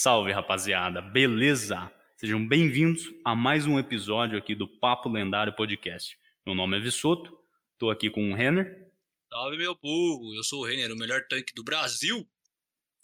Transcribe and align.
Salve, 0.00 0.30
rapaziada. 0.30 1.02
Beleza? 1.02 1.92
Sejam 2.16 2.46
bem-vindos 2.46 3.12
a 3.24 3.34
mais 3.34 3.66
um 3.66 3.80
episódio 3.80 4.38
aqui 4.38 4.54
do 4.54 4.68
Papo 4.78 5.08
Lendário 5.08 5.52
Podcast. 5.56 6.16
Meu 6.46 6.54
nome 6.54 6.76
é 6.76 6.80
Vissoto, 6.80 7.36
tô 7.76 7.90
aqui 7.90 8.08
com 8.08 8.30
o 8.30 8.34
Renner 8.36 8.88
Salve, 9.28 9.56
meu 9.56 9.74
povo! 9.74 10.32
Eu 10.36 10.44
sou 10.44 10.60
o 10.60 10.64
Renner, 10.64 10.92
o 10.92 10.96
melhor 10.96 11.22
tanque 11.28 11.52
do 11.52 11.64
Brasil. 11.64 12.24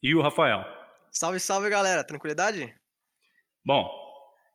e 0.00 0.14
o 0.14 0.22
Rafael. 0.22 0.64
Salve, 1.10 1.40
salve, 1.40 1.68
galera. 1.68 2.04
Tranquilidade? 2.04 2.72
Bom, 3.66 3.90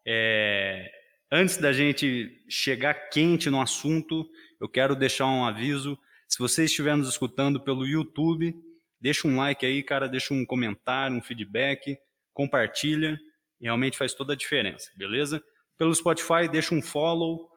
é, 0.07 0.89
antes 1.29 1.57
da 1.57 1.73
gente 1.73 2.41
chegar 2.49 3.09
quente 3.09 3.49
no 3.49 3.61
assunto, 3.61 4.25
eu 4.61 4.69
quero 4.69 4.95
deixar 4.95 5.25
um 5.25 5.43
aviso. 5.43 5.99
Se 6.25 6.39
você 6.39 6.63
estiver 6.63 6.95
nos 6.95 7.09
escutando 7.09 7.59
pelo 7.59 7.85
YouTube, 7.85 8.55
deixa 8.97 9.27
um 9.27 9.35
like 9.35 9.65
aí, 9.65 9.83
cara, 9.83 10.07
deixa 10.07 10.33
um 10.33 10.45
comentário, 10.45 11.17
um 11.17 11.21
feedback, 11.21 11.99
compartilha. 12.33 13.19
Realmente 13.61 13.97
faz 13.97 14.13
toda 14.13 14.33
a 14.33 14.35
diferença, 14.35 14.89
beleza? 14.95 15.43
Pelo 15.77 15.93
Spotify, 15.93 16.47
deixa 16.49 16.73
um 16.73 16.81
follow, 16.81 17.49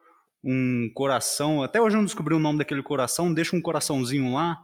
um 0.43 0.89
coração. 0.93 1.63
Até 1.63 1.81
hoje 1.81 1.95
eu 1.95 1.99
não 1.99 2.05
descobri 2.05 2.33
o 2.33 2.39
nome 2.39 2.59
daquele 2.59 2.83
coração. 2.83 3.33
Deixa 3.33 3.55
um 3.55 3.61
coraçãozinho 3.61 4.33
lá 4.33 4.61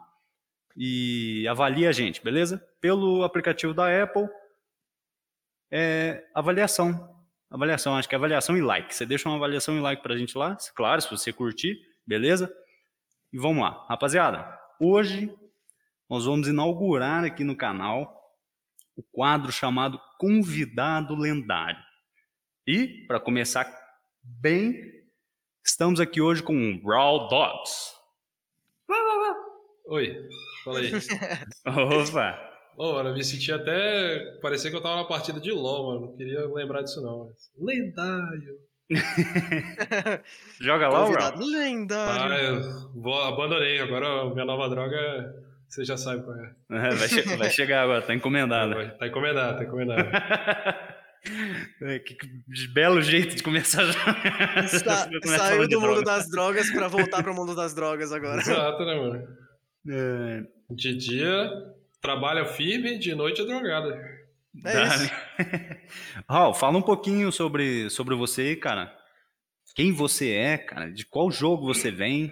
e 0.75 1.47
avalia 1.47 1.89
a 1.89 1.91
gente, 1.91 2.23
beleza? 2.23 2.65
Pelo 2.81 3.23
aplicativo 3.23 3.73
da 3.73 4.03
Apple, 4.03 4.27
é 5.71 6.23
avaliação. 6.33 7.17
Avaliação, 7.49 7.95
acho 7.95 8.07
que 8.07 8.15
é 8.15 8.17
avaliação 8.17 8.57
e 8.57 8.61
like. 8.61 8.93
Você 8.93 9.05
deixa 9.05 9.27
uma 9.27 9.37
avaliação 9.37 9.75
e 9.75 9.81
like 9.81 10.03
pra 10.03 10.17
gente 10.17 10.37
lá, 10.37 10.55
claro, 10.75 11.01
se 11.01 11.09
você 11.09 11.33
curtir, 11.33 11.79
beleza? 12.05 12.53
E 13.33 13.37
vamos 13.37 13.63
lá. 13.63 13.85
Rapaziada, 13.89 14.57
hoje 14.79 15.33
nós 16.09 16.25
vamos 16.25 16.47
inaugurar 16.47 17.23
aqui 17.23 17.43
no 17.43 17.55
canal 17.55 18.18
o 18.99 19.03
quadro 19.13 19.51
chamado 19.51 19.99
Convidado 20.17 21.15
Lendário. 21.15 21.79
E, 22.67 23.05
para 23.07 23.19
começar 23.19 23.65
bem, 24.21 24.75
estamos 25.65 26.01
aqui 26.01 26.19
hoje 26.19 26.43
com 26.43 26.53
o 26.53 26.87
Raw 26.87 27.29
Dogs. 27.29 27.93
Oi, 29.85 30.29
fala 30.65 30.79
aí. 30.79 30.91
Opa! 31.65 32.49
Ô, 32.77 32.93
mano, 32.93 33.09
eu 33.09 33.13
me 33.13 33.23
senti 33.23 33.51
até. 33.51 34.37
Parecia 34.41 34.69
que 34.69 34.75
eu 34.75 34.81
tava 34.81 34.97
na 34.97 35.05
partida 35.05 35.39
de 35.39 35.51
LOL, 35.51 35.87
mano. 35.87 36.01
Não 36.07 36.15
queria 36.17 36.45
lembrar 36.47 36.81
disso, 36.81 37.01
não. 37.01 37.27
Mas... 37.27 37.51
Lendário. 37.57 38.59
Joga 40.59 40.89
lá, 40.89 40.99
Raw? 40.99 41.05
Convidado 41.07 41.45
lendário. 41.45 42.33
Ah, 42.33 42.37
eu 42.37 42.91
vou, 42.93 43.21
abandonei. 43.21 43.79
Agora 43.79 44.29
minha 44.33 44.45
nova 44.45 44.69
droga, 44.69 45.48
você 45.69 45.85
já 45.85 45.95
sabe 45.97 46.23
qual 46.23 46.35
é. 46.35 46.51
É, 46.71 46.89
Vai, 46.95 47.07
che- 47.07 47.35
vai 47.37 47.49
chegar 47.49 47.83
agora, 47.83 48.01
tá 48.01 48.13
encomendado. 48.13 48.73
Tá 48.97 49.07
encomendado, 49.07 49.57
tá 49.57 49.63
encomendado. 49.63 50.09
É, 51.81 51.99
que, 51.99 52.15
que 52.15 52.27
belo 52.73 53.01
jeito 53.01 53.35
de 53.35 53.43
começar 53.43 53.83
já. 53.87 54.67
Sa- 54.69 55.09
saiu 55.37 55.67
do 55.67 55.81
mundo 55.81 55.95
droga. 55.95 56.03
das 56.05 56.29
drogas 56.29 56.71
pra 56.71 56.87
voltar 56.87 57.21
pro 57.21 57.35
mundo 57.35 57.53
das 57.53 57.73
drogas 57.73 58.13
agora. 58.13 58.39
Exato, 58.39 58.85
né, 58.85 58.95
mano? 58.95 59.27
É, 59.89 60.43
De 60.73 60.95
dia, 60.95 61.51
trabalha 62.01 62.45
firme, 62.45 62.97
de 62.97 63.13
noite 63.13 63.41
é 63.41 63.45
drogada. 63.45 63.95
É 64.65 64.73
Dá, 64.73 64.85
isso. 64.85 65.03
né? 65.39 65.81
Raul, 66.29 66.53
fala 66.53 66.77
um 66.77 66.81
pouquinho 66.81 67.33
sobre, 67.33 67.89
sobre 67.89 68.15
você 68.15 68.41
aí, 68.41 68.55
cara. 68.55 68.89
Quem 69.75 69.91
você 69.91 70.31
é, 70.31 70.57
cara? 70.57 70.89
De 70.89 71.05
qual 71.05 71.29
jogo 71.29 71.65
você 71.67 71.91
vem? 71.91 72.31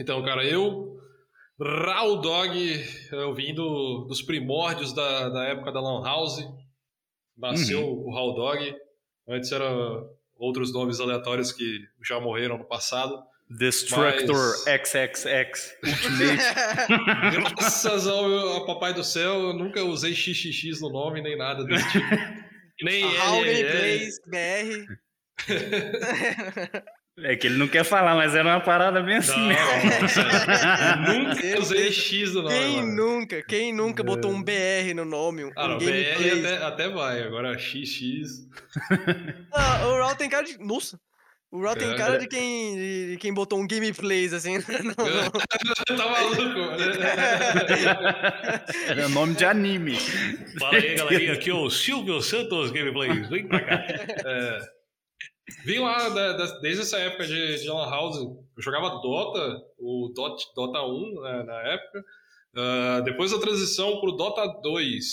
Então, 0.00 0.24
cara, 0.24 0.42
eu, 0.42 0.96
Raw 1.62 2.20
Dog, 2.20 2.84
eu 3.12 3.34
vim 3.34 3.54
do- 3.54 4.04
dos 4.08 4.20
primórdios 4.22 4.92
da, 4.92 5.28
da 5.28 5.44
época 5.44 5.70
da 5.72 5.80
Lan 5.80 6.02
House. 6.04 6.44
Nasceu 7.36 7.86
o 7.86 8.12
Raw 8.14 8.34
Dog. 8.34 8.74
Antes 9.28 9.52
eram 9.52 10.08
outros 10.36 10.72
nomes 10.72 10.98
aleatórios 11.00 11.52
que 11.52 11.80
já 12.04 12.18
morreram 12.20 12.58
no 12.58 12.64
passado. 12.64 13.22
Destructor 13.50 14.34
Mas- 14.34 14.64
XXX 14.88 15.76
Ultimate. 15.84 16.42
Graças 17.58 18.06
ao, 18.08 18.24
ao 18.48 18.66
Papai 18.66 18.94
do 18.94 19.04
Céu, 19.04 19.34
eu 19.40 19.52
nunca 19.52 19.82
usei 19.84 20.14
XXX 20.14 20.80
no 20.80 20.88
nome, 20.90 21.20
nem 21.20 21.36
nada 21.36 21.64
desse 21.64 21.90
tipo. 21.92 22.06
Nem 22.82 23.04
LLL. 23.04 23.44
Gameplays 23.44 24.18
BR. 24.26 24.86
É 27.18 27.36
que 27.36 27.46
ele 27.46 27.58
não 27.58 27.68
quer 27.68 27.84
falar, 27.84 28.14
mas 28.14 28.34
era 28.34 28.48
uma 28.48 28.60
parada 28.60 29.02
bem 29.02 29.16
assim. 29.16 29.38
Não, 29.38 29.48
né? 29.48 29.54
nunca 31.06 31.60
usei 31.60 31.92
X 31.92 32.32
no 32.32 32.42
nome. 32.42 32.54
Quem 32.54 32.76
mano. 32.76 32.94
nunca, 32.96 33.42
quem 33.42 33.72
nunca 33.72 34.02
botou 34.02 34.30
um 34.30 34.42
BR 34.42 34.94
no 34.94 35.04
nome? 35.04 35.44
Um 35.44 35.50
Ah, 35.54 35.68
não, 35.68 35.78
BR 35.78 36.38
até, 36.38 36.56
até 36.64 36.88
vai, 36.88 37.22
agora 37.22 37.58
XX. 37.58 38.46
Ah, 39.52 39.86
o 39.88 39.98
Raw 39.98 40.14
tem 40.16 40.30
cara 40.30 40.44
de. 40.46 40.56
Nossa! 40.58 40.98
O 41.50 41.60
Raw 41.62 41.76
tem 41.76 41.90
É. 41.92 41.96
cara 41.96 42.18
de 42.18 42.26
quem, 42.26 42.76
de, 42.76 43.16
quem 43.20 43.34
botou 43.34 43.60
um 43.60 43.66
gameplays 43.66 44.32
assim. 44.32 44.56
Não, 44.82 45.04
não. 45.04 45.30
tá 45.98 46.08
maluco, 46.10 46.42
mano. 46.58 46.82
Era 48.88 49.08
nome 49.10 49.34
de 49.34 49.44
anime. 49.44 49.96
Fala 50.58 50.76
aí, 50.76 50.94
galerinha, 50.94 51.34
aqui 51.34 51.50
é 51.50 51.54
o 51.54 51.68
Silvio 51.68 52.22
Santos 52.22 52.70
Gameplays, 52.70 53.28
vem 53.28 53.46
pra 53.46 53.60
cá. 53.60 53.74
É, 53.86 54.60
vim 55.64 55.78
lá 55.78 56.08
da- 56.08 56.32
da- 56.34 56.58
desde 56.60 56.82
essa 56.82 56.98
época 56.98 57.26
de, 57.26 57.58
de 57.60 57.68
Lan 57.68 57.88
House, 57.90 58.16
eu 58.16 58.44
jogava 58.62 58.88
Dota, 59.00 59.60
o 59.78 60.12
Dot, 60.14 60.44
Dota 60.54 60.82
1 60.82 61.20
né, 61.22 61.42
na 61.44 61.60
época. 61.72 62.04
Ah, 62.56 63.00
depois 63.04 63.30
da 63.30 63.38
transição 63.38 64.00
pro 64.00 64.12
Dota 64.12 64.46
2, 64.62 65.04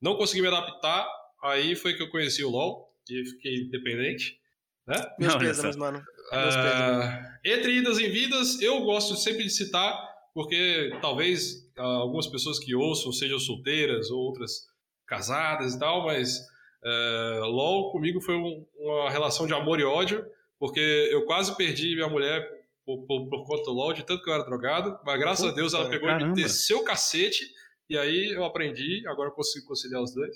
não 0.00 0.16
consegui 0.16 0.42
me 0.42 0.48
adaptar, 0.48 1.06
aí 1.42 1.76
foi 1.76 1.94
que 1.94 2.02
eu 2.02 2.10
conheci 2.10 2.42
o 2.44 2.50
LoL 2.50 2.88
e 3.08 3.24
fiquei 3.24 3.68
dependente. 3.70 4.38
Né? 4.86 4.96
Meus 5.18 5.76
mano. 5.76 6.02
Ah, 6.32 7.38
entre 7.44 7.72
idas 7.78 7.98
e 7.98 8.08
vindas, 8.08 8.60
eu 8.60 8.80
gosto 8.82 9.14
sempre 9.16 9.44
de 9.44 9.50
citar, 9.50 9.96
porque 10.34 10.96
talvez 11.00 11.68
ah, 11.76 11.82
algumas 11.82 12.26
pessoas 12.26 12.58
que 12.58 12.74
ouçam 12.74 13.12
sejam 13.12 13.38
solteiras 13.38 14.10
ou 14.10 14.18
outras 14.20 14.68
casadas 15.06 15.74
e 15.74 15.78
tal, 15.78 16.04
mas 16.06 16.40
ah, 16.84 17.40
LOL 17.46 17.90
comigo 17.92 18.20
foi 18.20 18.34
um- 18.36 18.66
uma 18.78 19.10
relação 19.10 19.46
de 19.46 19.52
amor 19.54 19.78
e 19.80 19.84
ódio, 19.84 20.24
porque 20.58 20.80
eu 21.10 21.24
quase 21.24 21.56
perdi 21.56 21.94
minha 21.94 22.08
mulher 22.08 22.46
por, 22.84 23.06
por- 23.06 23.28
por 23.28 23.46
conta 23.46 23.64
do 23.64 23.72
LOL, 23.72 23.92
de 23.92 24.04
tanto 24.04 24.22
que 24.22 24.30
eu 24.30 24.34
era 24.34 24.44
drogado, 24.44 24.98
mas 25.04 25.18
graças 25.18 25.46
a 25.46 25.52
Deus 25.54 25.72
ela 25.74 25.84
Puta, 25.84 25.94
pegou 25.96 26.08
e 26.08 26.12
caramba. 26.12 26.34
me 26.34 26.42
desceu 26.42 26.78
o 26.78 26.84
cacete, 26.84 27.44
e 27.88 27.96
aí 27.98 28.32
eu 28.32 28.44
aprendi, 28.44 29.02
agora 29.08 29.28
eu 29.30 29.34
consigo 29.34 29.66
conciliar 29.66 30.02
os 30.02 30.14
dois. 30.14 30.34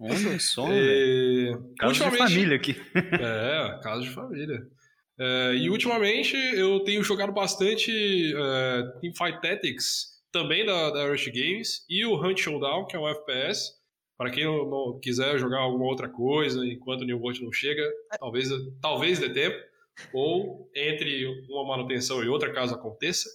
Olha 0.00 0.38
só. 0.38 0.66
E, 0.72 1.56
Caso 1.78 1.94
de 2.10 2.16
família 2.16 2.56
aqui. 2.56 2.76
é, 2.94 3.80
caso 3.82 4.02
de 4.02 4.10
família. 4.10 4.60
É, 5.18 5.54
e 5.56 5.68
ultimamente 5.70 6.36
eu 6.36 6.80
tenho 6.84 7.02
jogado 7.02 7.32
bastante 7.32 7.90
é, 8.36 8.82
Teamfight 9.00 9.40
Tactics, 9.40 10.18
também 10.30 10.64
da, 10.64 10.90
da 10.90 11.08
Rush 11.08 11.26
Games, 11.28 11.84
e 11.88 12.04
o 12.04 12.14
Hunt 12.22 12.38
Showdown, 12.38 12.86
que 12.86 12.94
é 12.96 12.98
um 12.98 13.08
FPS. 13.08 13.72
Para 14.18 14.30
quem 14.30 14.44
não, 14.44 14.98
quiser 15.00 15.38
jogar 15.38 15.60
alguma 15.60 15.84
outra 15.84 16.08
coisa 16.08 16.66
enquanto 16.66 17.02
o 17.02 17.04
New 17.04 17.20
World 17.20 17.44
não 17.44 17.52
chega, 17.52 17.88
talvez, 18.18 18.48
talvez 18.82 19.20
dê 19.20 19.30
tempo, 19.30 19.56
ou 20.12 20.68
entre 20.74 21.24
uma 21.48 21.64
manutenção 21.64 22.22
e 22.22 22.28
outra, 22.28 22.52
caso 22.52 22.74
aconteça. 22.74 23.30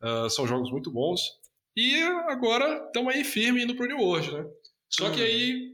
Ah, 0.00 0.28
são 0.30 0.46
jogos 0.46 0.70
muito 0.70 0.92
bons. 0.92 1.20
E 1.76 1.96
agora 2.28 2.84
estamos 2.86 3.14
aí 3.14 3.24
firme 3.24 3.64
indo 3.64 3.74
pro 3.74 3.86
New 3.86 3.98
World, 3.98 4.32
né? 4.32 4.46
Só 4.88 5.10
que 5.10 5.22
aí, 5.22 5.72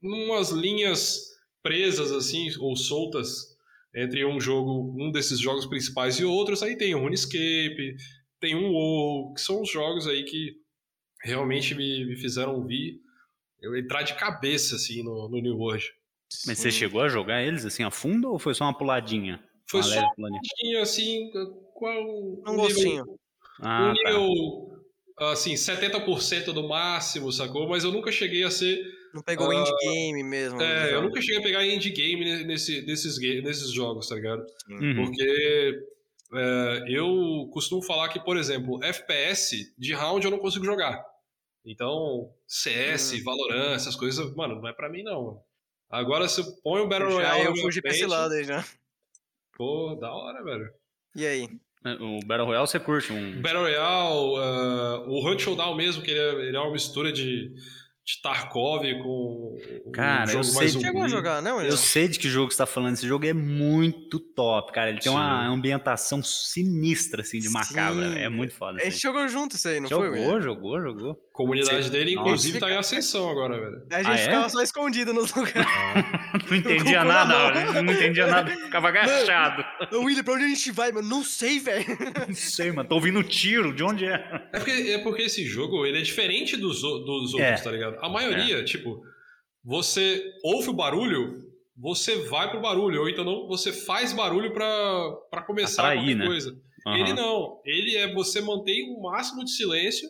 numas 0.00 0.50
linhas 0.50 1.30
presas 1.62 2.12
assim, 2.12 2.48
ou 2.58 2.76
soltas, 2.76 3.56
entre 3.94 4.24
um 4.24 4.40
jogo, 4.40 4.94
um 4.98 5.10
desses 5.10 5.40
jogos 5.40 5.66
principais 5.66 6.18
e 6.20 6.24
outros, 6.24 6.62
aí 6.62 6.76
tem 6.76 6.94
o 6.94 7.00
RuneScape, 7.00 7.96
tem 8.38 8.54
um 8.54 8.70
WoW, 8.70 9.34
que 9.34 9.40
são 9.40 9.60
os 9.60 9.70
jogos 9.70 10.06
aí 10.06 10.24
que 10.24 10.54
realmente 11.24 11.74
me, 11.74 12.06
me 12.06 12.16
fizeram 12.16 12.64
vir, 12.64 13.00
eu 13.60 13.76
entrar 13.76 14.02
de 14.02 14.14
cabeça 14.14 14.76
assim 14.76 15.02
no, 15.02 15.28
no 15.28 15.40
New 15.40 15.56
World. 15.56 15.84
Mas 16.46 16.58
você 16.58 16.70
chegou 16.70 17.00
a 17.00 17.08
jogar 17.08 17.42
eles 17.42 17.64
assim 17.64 17.82
a 17.82 17.90
fundo 17.90 18.30
ou 18.30 18.38
foi 18.38 18.54
só 18.54 18.64
uma 18.64 18.76
puladinha? 18.76 19.42
Foi 19.68 19.80
Uma 19.80 19.86
só 19.88 19.94
leve 19.94 20.06
um 20.06 20.14
puladinha? 20.14 20.40
pouquinho 20.40 20.82
assim, 20.82 21.30
qual 21.74 22.02
Um 22.02 22.42
o 22.46 22.56
gostinho. 22.56 22.88
nível, 23.04 23.20
Ah, 23.60 23.90
um 23.90 23.94
tá. 23.94 24.10
nível 24.10 24.80
assim, 25.18 25.56
70% 25.56 26.52
do 26.52 26.66
máximo, 26.68 27.30
sacou? 27.32 27.68
Mas 27.68 27.84
eu 27.84 27.92
nunca 27.92 28.10
cheguei 28.10 28.42
a 28.44 28.50
ser 28.50 28.80
Não 29.12 29.22
pegou 29.22 29.48
o 29.48 29.52
Ah, 29.52 29.56
indie 29.60 29.72
game 29.82 30.22
mesmo. 30.22 30.60
É, 30.62 30.94
eu 30.94 31.02
nunca 31.02 31.20
cheguei 31.20 31.38
a 31.38 31.42
pegar 31.42 31.66
indie 31.66 31.90
game 31.90 32.24
ne- 32.24 32.44
nesse, 32.44 32.82
nesses, 32.82 33.18
nesses 33.18 33.72
jogos, 33.72 34.08
tá 34.08 34.14
ligado? 34.14 34.44
Uhum. 34.70 34.94
Porque 34.94 35.74
é, 36.32 36.84
eu 36.88 37.48
costumo 37.52 37.82
falar 37.82 38.08
que, 38.08 38.20
por 38.20 38.36
exemplo, 38.36 38.82
FPS 38.84 39.74
de 39.76 39.92
round 39.94 40.24
eu 40.24 40.30
não 40.30 40.38
consigo 40.38 40.64
jogar. 40.64 41.04
Então, 41.64 42.30
CS, 42.46 43.12
Hum. 43.14 43.24
Valorant, 43.24 43.74
essas 43.74 43.94
coisas, 43.96 44.34
mano, 44.34 44.60
não 44.60 44.68
é 44.68 44.72
pra 44.72 44.88
mim 44.88 45.02
não. 45.02 45.42
Agora, 45.90 46.28
se 46.28 46.40
eu 46.40 46.46
ponho 46.62 46.84
o 46.84 46.88
Battle 46.88 47.10
Já 47.10 47.16
Royale. 47.32 47.44
eu 47.46 47.56
fugi 47.56 47.82
pra 47.82 47.90
esse 47.90 48.06
lado 48.06 48.32
aí 48.34 48.44
já. 48.44 48.64
Pô, 49.56 49.94
da 50.00 50.12
hora, 50.12 50.42
velho. 50.42 50.70
E 51.16 51.26
aí? 51.26 51.48
O 52.00 52.20
Battle 52.26 52.46
Royale 52.46 52.66
você 52.66 52.78
curte 52.78 53.12
um. 53.12 53.40
Battle 53.42 53.62
Royale, 53.62 54.36
ah, 54.38 55.04
o 55.06 55.26
Hunt 55.28 55.40
Showdown 55.40 55.74
mesmo, 55.74 56.02
que 56.02 56.10
ele 56.10 56.20
é, 56.20 56.48
ele 56.48 56.56
é 56.56 56.60
uma 56.60 56.72
mistura 56.72 57.12
de 57.12 57.52
de 58.02 58.20
Tarkov 58.22 58.82
com 59.02 59.56
Cara, 59.92 60.22
um 60.22 60.24
eu 60.24 60.42
jogo 60.42 60.44
sei 60.44 60.54
mais 60.56 60.72
de- 60.72 60.80
Chegou 60.80 61.00
a 61.02 61.04
zumbi. 61.04 61.10
jogar, 61.16 61.40
não? 61.42 61.60
Eu 61.62 61.76
sei 61.76 62.08
de 62.08 62.18
que 62.18 62.28
jogo 62.28 62.48
que 62.48 62.54
você 62.54 62.58
tá 62.58 62.66
falando. 62.66 62.94
Esse 62.94 63.06
jogo 63.06 63.24
é 63.24 63.32
muito 63.32 64.18
top, 64.18 64.72
cara. 64.72 64.90
Ele 64.90 64.98
tem 64.98 65.12
Sim. 65.12 65.16
uma 65.16 65.46
ambientação 65.46 66.20
sinistra, 66.22 67.20
assim, 67.20 67.38
de 67.38 67.48
macabra. 67.50 68.10
Sim. 68.14 68.18
É 68.18 68.28
muito 68.28 68.52
foda. 68.54 68.80
A 68.80 68.84
gente 68.84 68.94
Assim. 68.94 69.00
jogou 69.00 69.28
junto 69.28 69.54
isso 69.54 69.68
aí, 69.68 69.78
não 69.78 69.88
Jogou, 69.88 70.08
foi? 70.08 70.18
William? 70.18 70.40
jogou, 70.40 70.80
jogou. 70.80 71.29
A 71.32 71.36
comunidade 71.40 71.84
Sim. 71.84 71.90
dele, 71.90 72.14
Nossa. 72.14 72.28
inclusive, 72.28 72.58
tá 72.58 72.70
em 72.70 72.76
ascensão 72.76 73.30
agora, 73.30 73.58
velho. 73.58 73.86
A 73.90 74.02
gente 74.02 74.08
Ah, 74.10 74.14
é? 74.14 74.24
ficava 74.24 74.48
só 74.48 74.62
escondido 74.62 75.14
nos 75.14 75.32
lugares. 75.34 75.54
Não 76.50 76.56
entendia 76.56 77.04
nada, 77.04 77.82
não 77.82 77.92
entendia 77.92 78.26
nada. 78.26 78.50
Ficava 78.50 78.88
agachado. 78.88 79.64
Ô, 79.96 80.00
William, 80.04 80.22
pra 80.24 80.34
onde 80.34 80.44
a 80.44 80.48
gente 80.48 80.70
vai? 80.72 80.90
Mano, 80.92 81.08
não 81.08 81.22
sei, 81.24 81.58
velho. 81.60 81.84
Não 82.28 82.34
sei, 82.34 82.72
mano. 82.72 82.88
Tô 82.88 82.96
ouvindo 82.96 83.22
tiro. 83.22 83.72
De 83.74 83.82
onde 83.84 84.04
é? 84.04 84.14
É 84.52 84.58
porque, 84.58 84.70
é 84.70 84.98
porque 84.98 85.22
esse 85.22 85.44
jogo, 85.46 85.86
ele 85.86 85.98
é 85.98 86.02
diferente 86.02 86.56
dos, 86.56 86.80
dos 86.82 87.34
outros, 87.34 87.40
É. 87.40 87.54
tá 87.56 87.70
ligado? 87.70 87.96
A 88.00 88.08
maioria, 88.08 88.64
tipo, 88.64 89.00
você 89.64 90.22
ouve 90.44 90.70
o 90.70 90.72
barulho, 90.72 91.38
você 91.76 92.16
vai 92.28 92.50
pro 92.50 92.60
barulho, 92.60 93.00
ou 93.02 93.08
então 93.08 93.24
não, 93.24 93.46
você 93.46 93.72
faz 93.72 94.12
barulho 94.12 94.52
pra, 94.52 95.10
pra 95.30 95.42
começar 95.42 95.82
Atrair, 95.82 96.00
qualquer 96.00 96.16
né? 96.16 96.26
coisa. 96.26 96.56
Aham. 96.86 96.96
Ele 96.98 97.12
não. 97.12 97.60
Ele 97.64 97.96
é 97.96 98.12
você 98.12 98.40
manter 98.40 98.82
o 98.88 99.00
máximo 99.02 99.44
de 99.44 99.50
silêncio 99.52 100.08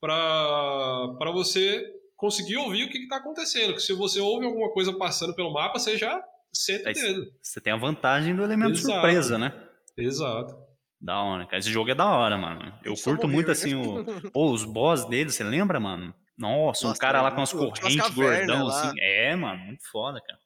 pra, 0.00 1.14
pra 1.18 1.30
você 1.30 1.84
conseguir 2.16 2.56
ouvir 2.56 2.84
o 2.84 2.88
que, 2.90 3.00
que 3.00 3.08
tá 3.08 3.16
acontecendo. 3.16 3.74
Que 3.74 3.80
se 3.80 3.92
você 3.92 4.20
ouve 4.20 4.46
alguma 4.46 4.70
coisa 4.70 4.92
passando 4.96 5.34
pelo 5.34 5.52
mapa, 5.52 5.78
você 5.78 5.96
já 5.96 6.22
senta 6.52 6.90
o 6.90 6.92
dedo. 6.92 7.32
Você 7.42 7.60
tem 7.60 7.72
a 7.72 7.76
vantagem 7.76 8.34
do 8.34 8.42
elemento 8.42 8.72
Exato. 8.72 8.92
surpresa, 8.92 9.38
né? 9.38 9.52
Exato. 9.96 10.56
Da 11.00 11.22
hora, 11.22 11.44
cara. 11.44 11.58
Esse 11.58 11.70
jogo 11.70 11.90
é 11.90 11.94
da 11.94 12.06
hora, 12.06 12.38
mano. 12.38 12.72
Eu 12.82 12.96
Só 12.96 13.10
curto 13.10 13.28
muito 13.28 13.46
né? 13.46 13.52
assim 13.52 13.74
o. 13.74 14.04
Pô, 14.32 14.50
os 14.52 14.64
boss 14.64 15.04
dele, 15.04 15.30
você 15.30 15.44
lembra, 15.44 15.78
mano? 15.78 16.14
Nossa, 16.38 16.86
um 16.86 16.88
Nossa, 16.88 17.00
cara 17.00 17.22
lá 17.22 17.30
com 17.30 17.42
as 17.42 17.52
correntes 17.52 17.96
cavernas 17.96 18.46
gordão, 18.46 18.66
lá. 18.66 18.88
assim. 18.88 19.00
É, 19.00 19.34
mano, 19.36 19.64
muito 19.64 19.88
foda, 19.90 20.20
cara. 20.20 20.38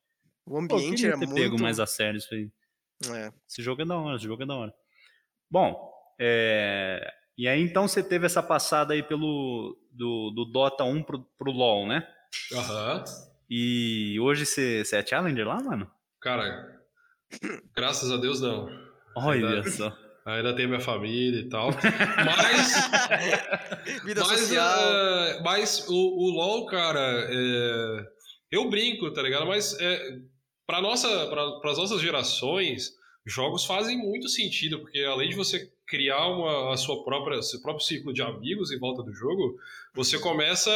O 0.46 0.50
Pô, 0.50 0.56
eu 0.56 0.62
ambiente 0.62 0.96
queria 0.96 1.08
era 1.08 1.18
ter 1.18 1.26
muito... 1.26 1.40
pego 1.40 1.60
mais 1.60 1.80
a 1.80 1.86
sério 1.86 2.18
isso 2.18 2.34
aí. 2.34 2.48
É. 3.12 3.32
Esse 3.48 3.62
jogo 3.62 3.82
é 3.82 3.84
da 3.84 3.98
hora, 3.98 4.16
esse 4.16 4.24
jogo 4.24 4.42
é 4.42 4.46
da 4.46 4.54
hora. 4.54 4.74
Bom, 5.50 5.90
é, 6.20 6.89
e 7.40 7.48
aí 7.48 7.62
então 7.62 7.88
você 7.88 8.02
teve 8.02 8.26
essa 8.26 8.42
passada 8.42 8.92
aí 8.92 9.02
pelo 9.02 9.74
do, 9.90 10.30
do 10.30 10.44
Dota 10.44 10.84
1 10.84 11.02
pro, 11.02 11.24
pro 11.38 11.50
LoL, 11.50 11.86
né? 11.86 12.06
Aham. 12.52 13.02
E 13.48 14.20
hoje 14.20 14.44
você, 14.44 14.84
você 14.84 14.96
é 14.96 15.06
Challenger 15.06 15.48
lá, 15.48 15.58
mano? 15.62 15.90
Cara, 16.20 16.78
graças 17.74 18.12
a 18.12 18.18
Deus 18.18 18.42
não. 18.42 18.68
Olha 19.16 19.40
Verdade. 19.62 19.70
só. 19.70 19.96
Ainda 20.26 20.54
tem 20.54 20.66
minha 20.66 20.80
família 20.80 21.40
e 21.40 21.48
tal. 21.48 21.70
Mas, 22.26 24.04
Vida 24.04 24.20
mas, 24.20 24.40
social. 24.40 24.78
eh, 24.78 25.40
mas 25.42 25.88
o, 25.88 25.94
o 25.94 26.30
LoL, 26.30 26.66
cara, 26.66 27.26
é, 27.30 28.06
eu 28.52 28.68
brinco, 28.68 29.10
tá 29.14 29.22
ligado? 29.22 29.46
Mas 29.46 29.80
é, 29.80 30.18
para 30.66 30.82
nossa, 30.82 31.08
para 31.28 31.70
as 31.70 31.78
nossas 31.78 32.02
gerações, 32.02 32.90
jogos 33.26 33.64
fazem 33.64 33.96
muito 33.96 34.28
sentido, 34.28 34.78
porque 34.80 35.00
além 35.00 35.30
de 35.30 35.36
você 35.36 35.72
criar 35.90 36.28
uma, 36.28 36.72
a 36.72 36.76
sua 36.76 37.02
própria, 37.02 37.42
seu 37.42 37.60
próprio 37.60 37.84
ciclo 37.84 38.12
de 38.12 38.22
amigos 38.22 38.70
em 38.70 38.78
volta 38.78 39.02
do 39.02 39.12
jogo, 39.12 39.58
você 39.92 40.18
começa 40.20 40.70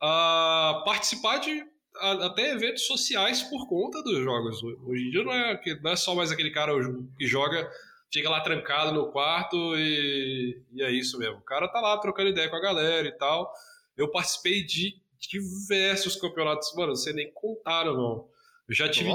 a 0.00 0.82
participar 0.84 1.38
de 1.38 1.64
a- 2.00 2.26
até 2.26 2.50
eventos 2.52 2.86
sociais 2.86 3.42
por 3.44 3.68
conta 3.68 4.02
dos 4.02 4.18
jogos. 4.18 4.60
Hoje 4.62 5.06
em 5.06 5.10
dia 5.10 5.22
não 5.24 5.32
é, 5.32 5.56
que- 5.56 5.74
não 5.80 5.92
é 5.92 5.96
só 5.96 6.14
mais 6.14 6.30
aquele 6.32 6.50
cara 6.50 6.72
que 7.16 7.26
joga, 7.26 7.70
fica 8.12 8.28
lá 8.28 8.40
trancado 8.40 8.92
no 8.92 9.10
quarto 9.12 9.56
e, 9.76 10.60
e 10.72 10.82
é 10.82 10.90
isso 10.90 11.18
mesmo. 11.18 11.36
O 11.38 11.42
cara 11.42 11.68
tá 11.68 11.80
lá 11.80 11.96
trocando 11.98 12.28
ideia 12.30 12.48
com 12.48 12.56
a 12.56 12.60
galera 12.60 13.06
e 13.06 13.12
tal. 13.12 13.52
Eu 13.96 14.08
participei 14.08 14.64
de 14.64 14.96
diversos 15.20 16.16
campeonatos, 16.16 16.72
mano, 16.74 16.94
você 16.96 17.12
nem 17.12 17.30
contaram, 17.32 17.94
não. 17.96 18.28
Eu 18.68 18.74
já 18.74 18.88
tive. 18.88 19.08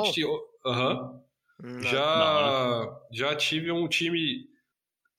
Aham. 0.66 1.19
Hum, 1.63 1.80
Já, 1.81 3.00
já 3.12 3.36
tive 3.36 3.72
um 3.72 3.88
time. 3.88 4.50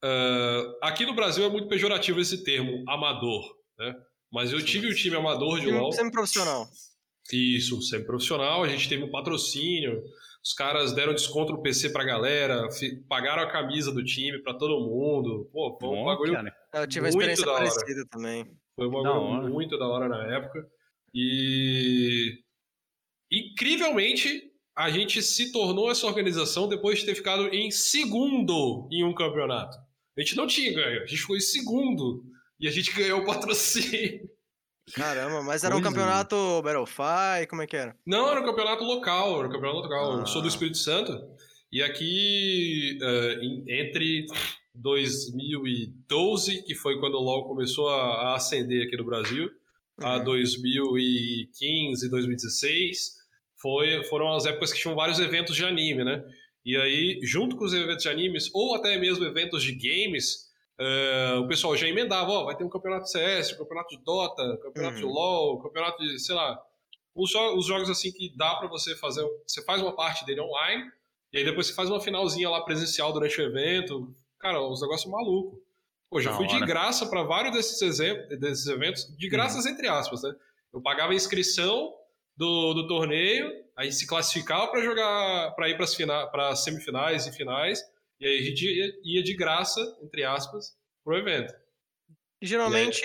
Ah, 0.06 0.88
aqui 0.88 1.06
no 1.06 1.14
Brasil 1.14 1.44
é 1.44 1.48
muito 1.48 1.68
pejorativo 1.68 2.20
esse 2.20 2.44
termo, 2.44 2.84
amador, 2.88 3.42
né? 3.78 3.94
Mas 4.32 4.52
eu 4.52 4.62
tive 4.64 4.88
um 4.88 4.94
time 4.94 5.16
amador 5.16 5.60
de 5.60 5.70
LoL. 5.70 5.92
Semi-profissional. 5.92 6.66
Isso, 7.32 7.80
sempre 7.82 8.06
profissional. 8.06 8.62
A 8.64 8.68
gente 8.68 8.88
teve 8.88 9.02
um 9.04 9.10
patrocínio. 9.10 10.02
Os 10.44 10.52
caras 10.52 10.92
deram 10.92 11.14
desconto 11.14 11.52
no 11.52 11.62
PC 11.62 11.88
pra 11.90 12.04
galera, 12.04 12.68
pagaram 13.08 13.42
a 13.44 13.50
camisa 13.50 13.90
do 13.92 14.04
time 14.04 14.42
pra 14.42 14.52
todo 14.52 14.78
mundo. 14.84 15.48
Pô, 15.52 15.78
foi 15.80 15.88
um 15.88 15.92
Bom, 15.92 16.04
bagulho 16.04 16.32
cara. 16.34 16.54
Eu 16.74 16.86
tive 16.86 17.00
uma 17.00 17.08
experiência 17.08 17.46
da 17.46 17.52
parecida 17.54 18.04
também. 18.10 18.44
foi 18.76 18.86
um 18.88 18.90
Da 18.90 19.10
bagulho 19.10 19.22
hora. 19.38 19.48
muito 19.48 19.78
da 19.78 19.86
hora 19.88 20.08
na 20.08 20.22
época. 20.36 20.66
E 21.14 22.40
incrivelmente 23.32 24.50
a 24.76 24.90
gente 24.90 25.22
se 25.22 25.52
tornou 25.52 25.90
essa 25.90 26.06
organização 26.06 26.68
depois 26.68 26.98
de 26.98 27.06
ter 27.06 27.14
ficado 27.14 27.46
em 27.54 27.70
segundo 27.70 28.88
em 28.90 29.04
um 29.04 29.14
campeonato. 29.14 29.78
A 30.16 30.20
gente 30.20 30.37
não 30.37 30.46
tinha 30.46 30.72
ganho, 30.72 31.02
a 31.02 31.06
gente 31.06 31.20
ficou 31.20 31.37
em 31.37 31.40
segundo 31.40 32.25
e 32.61 32.69
a 32.69 32.70
gente 32.70 32.93
ganhou 32.93 33.20
o 33.20 33.25
patrocínio. 33.26 34.28
Caramba, 34.94 35.43
mas 35.43 35.64
era 35.64 35.75
um 35.75 35.81
Coisa, 35.81 35.88
campeonato 35.96 36.62
Battlefy, 36.62 37.46
como 37.49 37.62
é 37.62 37.66
que 37.66 37.75
era? 37.76 37.96
Não, 38.06 38.28
era 38.31 38.40
um 38.40 38.44
campeonato 38.44 38.84
local, 38.84 39.38
era 39.38 39.49
um 39.49 39.50
campeonato 39.50 39.81
local. 39.81 40.19
Eu 40.20 40.26
sou 40.26 40.43
do 40.43 40.46
Ah. 40.46 40.50
Espírito 40.50 40.76
Santo 40.78 41.12
e 41.72 41.82
aqui 41.82 42.99
em- 43.40 43.64
entre 43.81 44.26
2012, 44.75 46.62
que 46.64 46.75
foi 46.75 46.99
quando 47.00 47.14
o 47.14 47.20
LoL 47.20 47.49
começou 47.49 47.88
a, 47.88 48.02
a 48.32 48.34
ascender 48.37 48.87
aqui 48.87 48.96
no 48.96 49.05
Brasil, 49.05 49.49
a 50.00 50.19
Uhum. 50.19 50.25
2015, 50.25 52.08
2016, 52.11 53.14
foi, 53.61 54.05
foram 54.05 54.34
as 54.34 54.44
épocas 54.46 54.72
que 54.72 54.81
tinham 54.81 54.94
vários 54.94 55.19
eventos 55.19 55.56
de 55.56 55.64
anime, 55.64 56.05
né? 56.05 56.22
E 56.64 56.76
aí, 56.76 57.20
junto 57.22 57.56
com 57.56 57.64
os 57.64 57.75
eventos 57.75 58.02
de 58.02 58.08
animes, 58.08 58.50
ou 58.55 58.75
até 58.75 58.96
mesmo 58.96 59.25
eventos 59.25 59.62
de 59.62 59.72
games, 59.75 60.50
eh, 60.81 61.34
o 61.38 61.46
pessoal 61.46 61.76
já 61.76 61.87
emendava, 61.87 62.31
ó, 62.31 62.44
vai 62.44 62.56
ter 62.56 62.64
um 62.64 62.69
campeonato 62.70 63.05
de 63.05 63.11
CS, 63.11 63.52
um 63.52 63.58
campeonato 63.58 63.96
de 63.96 64.02
Dota, 64.02 64.58
campeonato 64.62 64.96
de 64.96 65.05
Uhum. 65.05 65.11
LoL, 65.12 65.58
campeonato 65.62 66.02
de, 66.02 66.19
sei 66.19 66.34
lá, 66.34 66.58
os, 67.14 67.34
os 67.34 67.66
jogos 67.66 67.90
assim 67.90 68.11
que 68.11 68.34
dá 68.37 68.55
pra 68.56 68.66
você 68.69 68.96
fazer, 68.96 69.25
você 69.46 69.62
faz 69.62 69.82
uma 69.82 69.94
parte 69.94 70.25
dele 70.25 70.40
online, 70.40 70.90
e 71.32 71.38
aí 71.38 71.44
depois 71.44 71.66
você 71.66 71.75
faz 71.75 71.90
uma 71.90 72.00
finalzinha 72.00 72.49
lá 72.49 72.62
presencial 72.62 73.12
durante 73.12 73.40
o 73.40 73.44
evento. 73.44 74.14
Cara, 74.38 74.61
os 74.62 74.81
negócios 74.81 75.11
malucos. 75.11 75.58
Pô, 76.11 76.20
já 76.20 76.31
Da 76.31 76.37
fui 76.37 76.46
de 76.46 76.55
hora. 76.56 76.66
graça 76.66 77.06
pra 77.06 77.22
vários 77.25 77.52
desses, 77.55 77.99
desses 78.38 78.66
eventos, 78.69 79.16
de 79.16 79.28
graças 79.28 79.66
entre 79.66 79.88
aspas, 79.88 80.22
né? 80.22 80.34
Eu 80.72 80.81
pagava 80.81 81.12
a 81.12 81.14
inscrição 81.14 81.93
do, 82.36 82.75
do 82.75 82.86
torneio, 82.86 83.50
aí 83.76 83.92
se 83.92 84.06
classificava 84.06 84.70
pra 84.70 84.82
jogar, 84.82 85.52
para 85.54 85.68
ir 85.68 85.76
pras 85.76 85.94
fina, 85.94 86.26
para 86.28 86.54
semifinais 86.56 87.26
e 87.26 87.32
finais, 87.32 87.80
e 88.20 88.26
aí 88.26 88.38
a 88.38 88.42
gente 88.42 88.66
ia, 88.66 88.92
ia 89.04 89.23
de 89.23 89.35
graça, 89.35 89.80
entre 90.02 90.25
aspas, 90.25 90.76
pro 91.04 91.16
evento. 91.16 91.52
E 92.42 92.47
geralmente, 92.47 93.04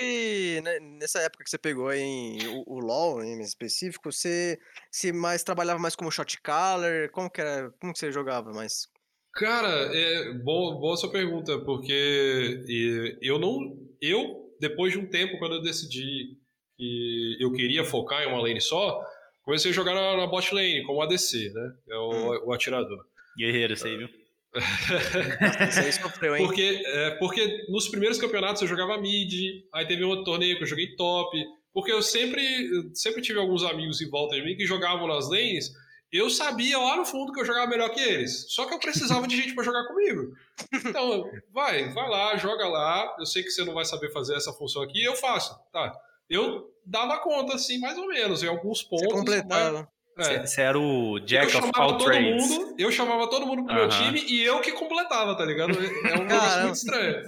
né, 0.61 0.79
nessa 0.79 1.19
época 1.19 1.43
que 1.43 1.49
você 1.49 1.57
pegou 1.57 1.87
aí 1.87 2.37
o, 2.47 2.75
o 2.75 2.79
LoL 2.79 3.23
em 3.23 3.39
específico, 3.41 4.11
você 4.11 4.59
se 4.91 5.13
mais 5.13 5.43
trabalhava 5.43 5.79
mais 5.79 5.95
como 5.95 6.11
shot 6.11 6.41
caller, 6.41 7.09
como 7.11 7.29
que 7.29 7.39
era, 7.39 7.71
como 7.79 7.93
que 7.93 7.99
você 7.99 8.11
jogava 8.11 8.51
mais? 8.51 8.89
Cara, 9.33 9.95
é, 9.95 10.33
boa, 10.33 10.77
boa 10.77 10.97
sua 10.97 11.11
pergunta, 11.11 11.57
porque 11.59 13.17
eu 13.21 13.39
não. 13.39 13.77
Eu, 14.01 14.53
depois 14.59 14.91
de 14.91 14.99
um 14.99 15.09
tempo, 15.09 15.37
quando 15.39 15.55
eu 15.55 15.61
decidi 15.61 16.37
que 16.77 17.37
eu 17.39 17.51
queria 17.53 17.85
focar 17.85 18.23
em 18.23 18.27
uma 18.27 18.41
lane 18.41 18.59
só, 18.59 19.01
comecei 19.49 19.71
a 19.71 19.73
jogar 19.73 19.95
na, 19.95 20.15
na 20.15 20.27
bot 20.27 20.53
lane, 20.53 20.83
como 20.83 21.01
ADC, 21.01 21.51
né? 21.51 21.73
É 21.89 21.97
o, 21.97 22.45
o 22.45 22.53
atirador. 22.53 23.03
Guerreiro, 23.35 23.73
isso 23.73 23.87
aí, 23.87 23.97
viu? 23.97 24.09
Isso 25.69 25.79
aí 25.79 25.93
sofreu, 25.93 26.35
hein? 26.35 26.43
Porque, 26.43 26.81
é, 26.83 27.11
porque 27.11 27.65
nos 27.69 27.87
primeiros 27.87 28.17
campeonatos 28.17 28.63
eu 28.63 28.67
jogava 28.67 28.99
mid, 28.99 29.31
aí 29.71 29.85
teve 29.85 30.03
um 30.03 30.07
outro 30.07 30.25
torneio 30.25 30.57
que 30.57 30.63
eu 30.63 30.67
joguei 30.67 30.95
top, 30.95 31.37
porque 31.71 31.91
eu 31.91 32.01
sempre, 32.01 32.41
eu 32.75 32.89
sempre 32.95 33.21
tive 33.21 33.37
alguns 33.37 33.63
amigos 33.63 34.01
em 34.01 34.09
volta 34.09 34.35
de 34.35 34.41
mim 34.43 34.55
que 34.55 34.65
jogavam 34.65 35.07
nas 35.07 35.29
lanes, 35.29 35.71
eu 36.11 36.31
sabia 36.31 36.79
lá 36.79 36.95
no 36.95 37.05
fundo 37.05 37.31
que 37.31 37.39
eu 37.39 37.45
jogava 37.45 37.67
melhor 37.67 37.91
que 37.91 37.99
eles, 37.99 38.47
só 38.49 38.65
que 38.65 38.73
eu 38.73 38.79
precisava 38.79 39.27
de 39.27 39.37
gente 39.37 39.53
pra 39.53 39.63
jogar 39.63 39.85
comigo. 39.85 40.33
Então, 40.73 41.29
vai, 41.53 41.93
vai 41.93 42.09
lá, 42.09 42.35
joga 42.35 42.67
lá, 42.67 43.15
eu 43.19 43.27
sei 43.27 43.43
que 43.43 43.51
você 43.51 43.63
não 43.63 43.75
vai 43.75 43.85
saber 43.85 44.11
fazer 44.11 44.35
essa 44.35 44.51
função 44.51 44.81
aqui, 44.81 45.03
eu 45.03 45.15
faço, 45.15 45.55
tá. 45.71 45.95
Eu 46.29 46.65
dava 46.85 47.17
conta, 47.19 47.55
assim, 47.55 47.79
mais 47.79 47.97
ou 47.97 48.07
menos, 48.07 48.43
em 48.43 48.47
alguns 48.47 48.79
Você 48.81 48.87
pontos. 48.89 49.13
completava. 49.13 49.87
mas- 50.17 50.27
é. 50.27 50.45
Você 50.45 50.61
era 50.61 50.77
o 50.77 51.17
Eu 51.17 51.23
Jack 51.23 51.55
of 51.55 51.71
all 51.75 51.97
trades. 51.97 52.49
mundo, 52.49 52.75
eu 52.77 52.91
chamava 52.91 53.29
todo 53.29 53.45
mundo 53.47 53.63
pro 53.63 53.73
meu 53.73 53.85
Aham. 53.85 54.05
time 54.05 54.21
e 54.27 54.43
eu 54.43 54.59
que 54.59 54.73
completava, 54.73 55.33
tá 55.37 55.45
ligado? 55.45 55.71
É 55.71 56.17
um 56.19 56.23
negócio 56.27 56.27
Caramba. 56.27 56.61
muito 56.63 56.75
estranho. 56.75 57.23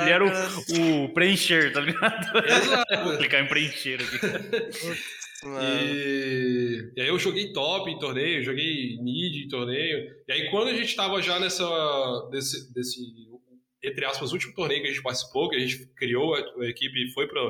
Ele 0.00 0.10
era 0.10 0.24
o, 0.24 1.04
o 1.04 1.08
preencher, 1.14 1.72
tá 1.72 1.80
ligado? 1.80 2.32
Vou 2.32 2.42
Exato. 2.44 3.18
clicar 3.18 3.40
em 3.44 3.46
preencher 3.46 4.00
aqui. 4.02 4.18
E, 5.46 6.92
e 6.96 7.00
aí 7.02 7.08
eu 7.08 7.18
joguei 7.18 7.52
top 7.52 7.90
em 7.90 7.98
torneio, 7.98 8.42
joguei 8.42 8.98
mid 9.00 9.44
em 9.44 9.48
torneio. 9.48 10.10
E 10.26 10.32
aí 10.32 10.50
quando 10.50 10.68
a 10.68 10.74
gente 10.74 10.94
tava 10.96 11.20
já 11.22 11.38
nessa 11.38 11.64
desse, 12.30 12.72
desse 12.72 12.98
entre 13.82 14.04
aspas 14.06 14.32
último 14.32 14.54
torneio 14.54 14.80
que 14.82 14.88
a 14.88 14.90
gente 14.90 15.02
participou, 15.02 15.50
que 15.50 15.56
a 15.56 15.60
gente 15.60 15.86
criou 15.94 16.34
a, 16.34 16.38
a 16.38 16.66
equipe 16.68 16.98
e 16.98 17.12
foi 17.12 17.28
para 17.28 17.40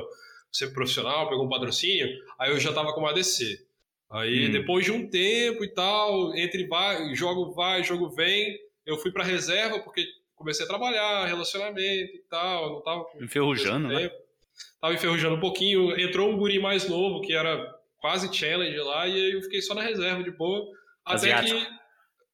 sempre 0.55 0.75
profissional, 0.75 1.29
pegou 1.29 1.45
um 1.45 1.49
patrocínio, 1.49 2.07
aí 2.39 2.51
eu 2.51 2.59
já 2.59 2.71
tava 2.73 2.93
como 2.93 3.07
ADC. 3.07 3.65
Aí 4.09 4.47
Hum. 4.47 4.51
depois 4.51 4.85
de 4.85 4.91
um 4.91 5.09
tempo 5.09 5.63
e 5.63 5.67
tal, 5.73 6.35
entre 6.35 6.65
vai, 6.67 7.13
jogo 7.15 7.51
vai, 7.51 7.83
jogo 7.83 8.09
vem, 8.09 8.57
eu 8.85 8.97
fui 8.97 9.11
pra 9.11 9.23
reserva 9.23 9.79
porque 9.79 10.05
comecei 10.35 10.65
a 10.65 10.67
trabalhar, 10.67 11.25
relacionamento 11.25 12.15
e 12.15 12.23
tal, 12.29 12.73
não 12.73 12.81
tava 12.81 13.03
com 13.05 13.23
Enferrujando, 13.23 13.87
né? 13.87 14.09
Tava 14.79 14.93
enferrujando 14.93 15.35
um 15.35 15.39
pouquinho, 15.39 15.99
entrou 15.99 16.29
um 16.29 16.37
guri 16.37 16.59
mais 16.59 16.87
novo 16.87 17.21
que 17.21 17.33
era 17.33 17.73
quase 17.97 18.33
challenge 18.33 18.77
lá 18.77 19.07
e 19.07 19.13
aí 19.13 19.31
eu 19.33 19.41
fiquei 19.41 19.61
só 19.61 19.73
na 19.73 19.81
reserva 19.81 20.23
de 20.23 20.31
boa. 20.31 20.65
Até 21.03 21.15
Asiático. 21.33 21.59
que 21.59 21.67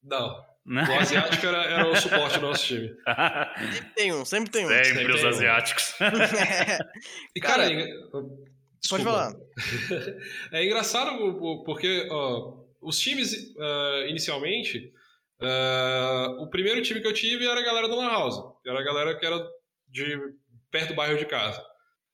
não, 0.04 0.44
Né? 0.64 0.84
o 0.88 1.00
asiático 1.00 1.44
era, 1.46 1.64
era 1.64 1.88
o 1.90 1.96
suporte 1.96 2.36
do 2.40 2.46
nosso 2.48 2.66
time. 2.66 2.90
Sempre 3.74 3.92
tem 3.96 4.14
um, 4.14 4.26
sempre 4.26 4.52
tem 4.52 4.66
um. 4.66 4.70
Sempre 4.70 5.12
os 5.12 5.16
tem 5.18 5.26
um. 5.26 5.30
asiáticos. 5.30 5.94
E 7.36 7.40
cara, 7.42 7.64
Cara, 7.64 7.74
é- 7.74 7.88
Pode 8.12 8.30
Desculpa. 8.82 9.04
falar. 9.04 9.36
É 10.54 10.66
engraçado 10.66 11.64
porque 11.66 12.08
ó, 12.12 12.58
os 12.82 13.00
times, 13.00 13.54
ah, 13.60 14.06
inicialmente, 14.08 14.92
ah, 15.42 16.38
o 16.40 16.48
primeiro 16.50 16.82
time 16.82 17.02
que 17.02 17.08
eu 17.08 17.14
tive 17.14 17.46
era 17.48 17.60
a 17.60 17.64
galera 17.64 17.88
do 17.88 17.96
Lan 17.96 18.10
House. 18.10 18.36
Era 18.66 18.80
a 18.80 18.84
galera 18.84 19.18
que 19.18 19.26
era 19.26 19.44
de 19.88 20.18
perto 20.70 20.90
do 20.90 20.96
bairro 20.96 21.18
de 21.18 21.26
casa. 21.26 21.64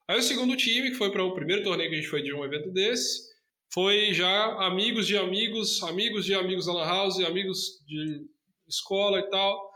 Aí 0.07 0.17
o 0.17 0.23
segundo 0.23 0.55
time, 0.55 0.89
que 0.91 0.95
foi 0.97 1.11
para 1.11 1.23
o 1.23 1.35
primeiro 1.35 1.63
torneio 1.63 1.89
que 1.89 1.95
a 1.95 1.99
gente 1.99 2.09
foi 2.09 2.21
de 2.23 2.33
um 2.33 2.43
evento 2.45 2.71
desse, 2.71 3.27
foi 3.73 4.13
já 4.13 4.45
amigos 4.65 5.05
de 5.05 5.17
amigos, 5.17 5.83
amigos 5.83 6.25
de 6.25 6.33
amigos 6.33 6.65
da 6.65 6.73
Lan 6.73 6.85
House, 6.85 7.19
amigos 7.19 7.83
de 7.85 8.25
escola 8.67 9.19
e 9.19 9.29
tal. 9.29 9.71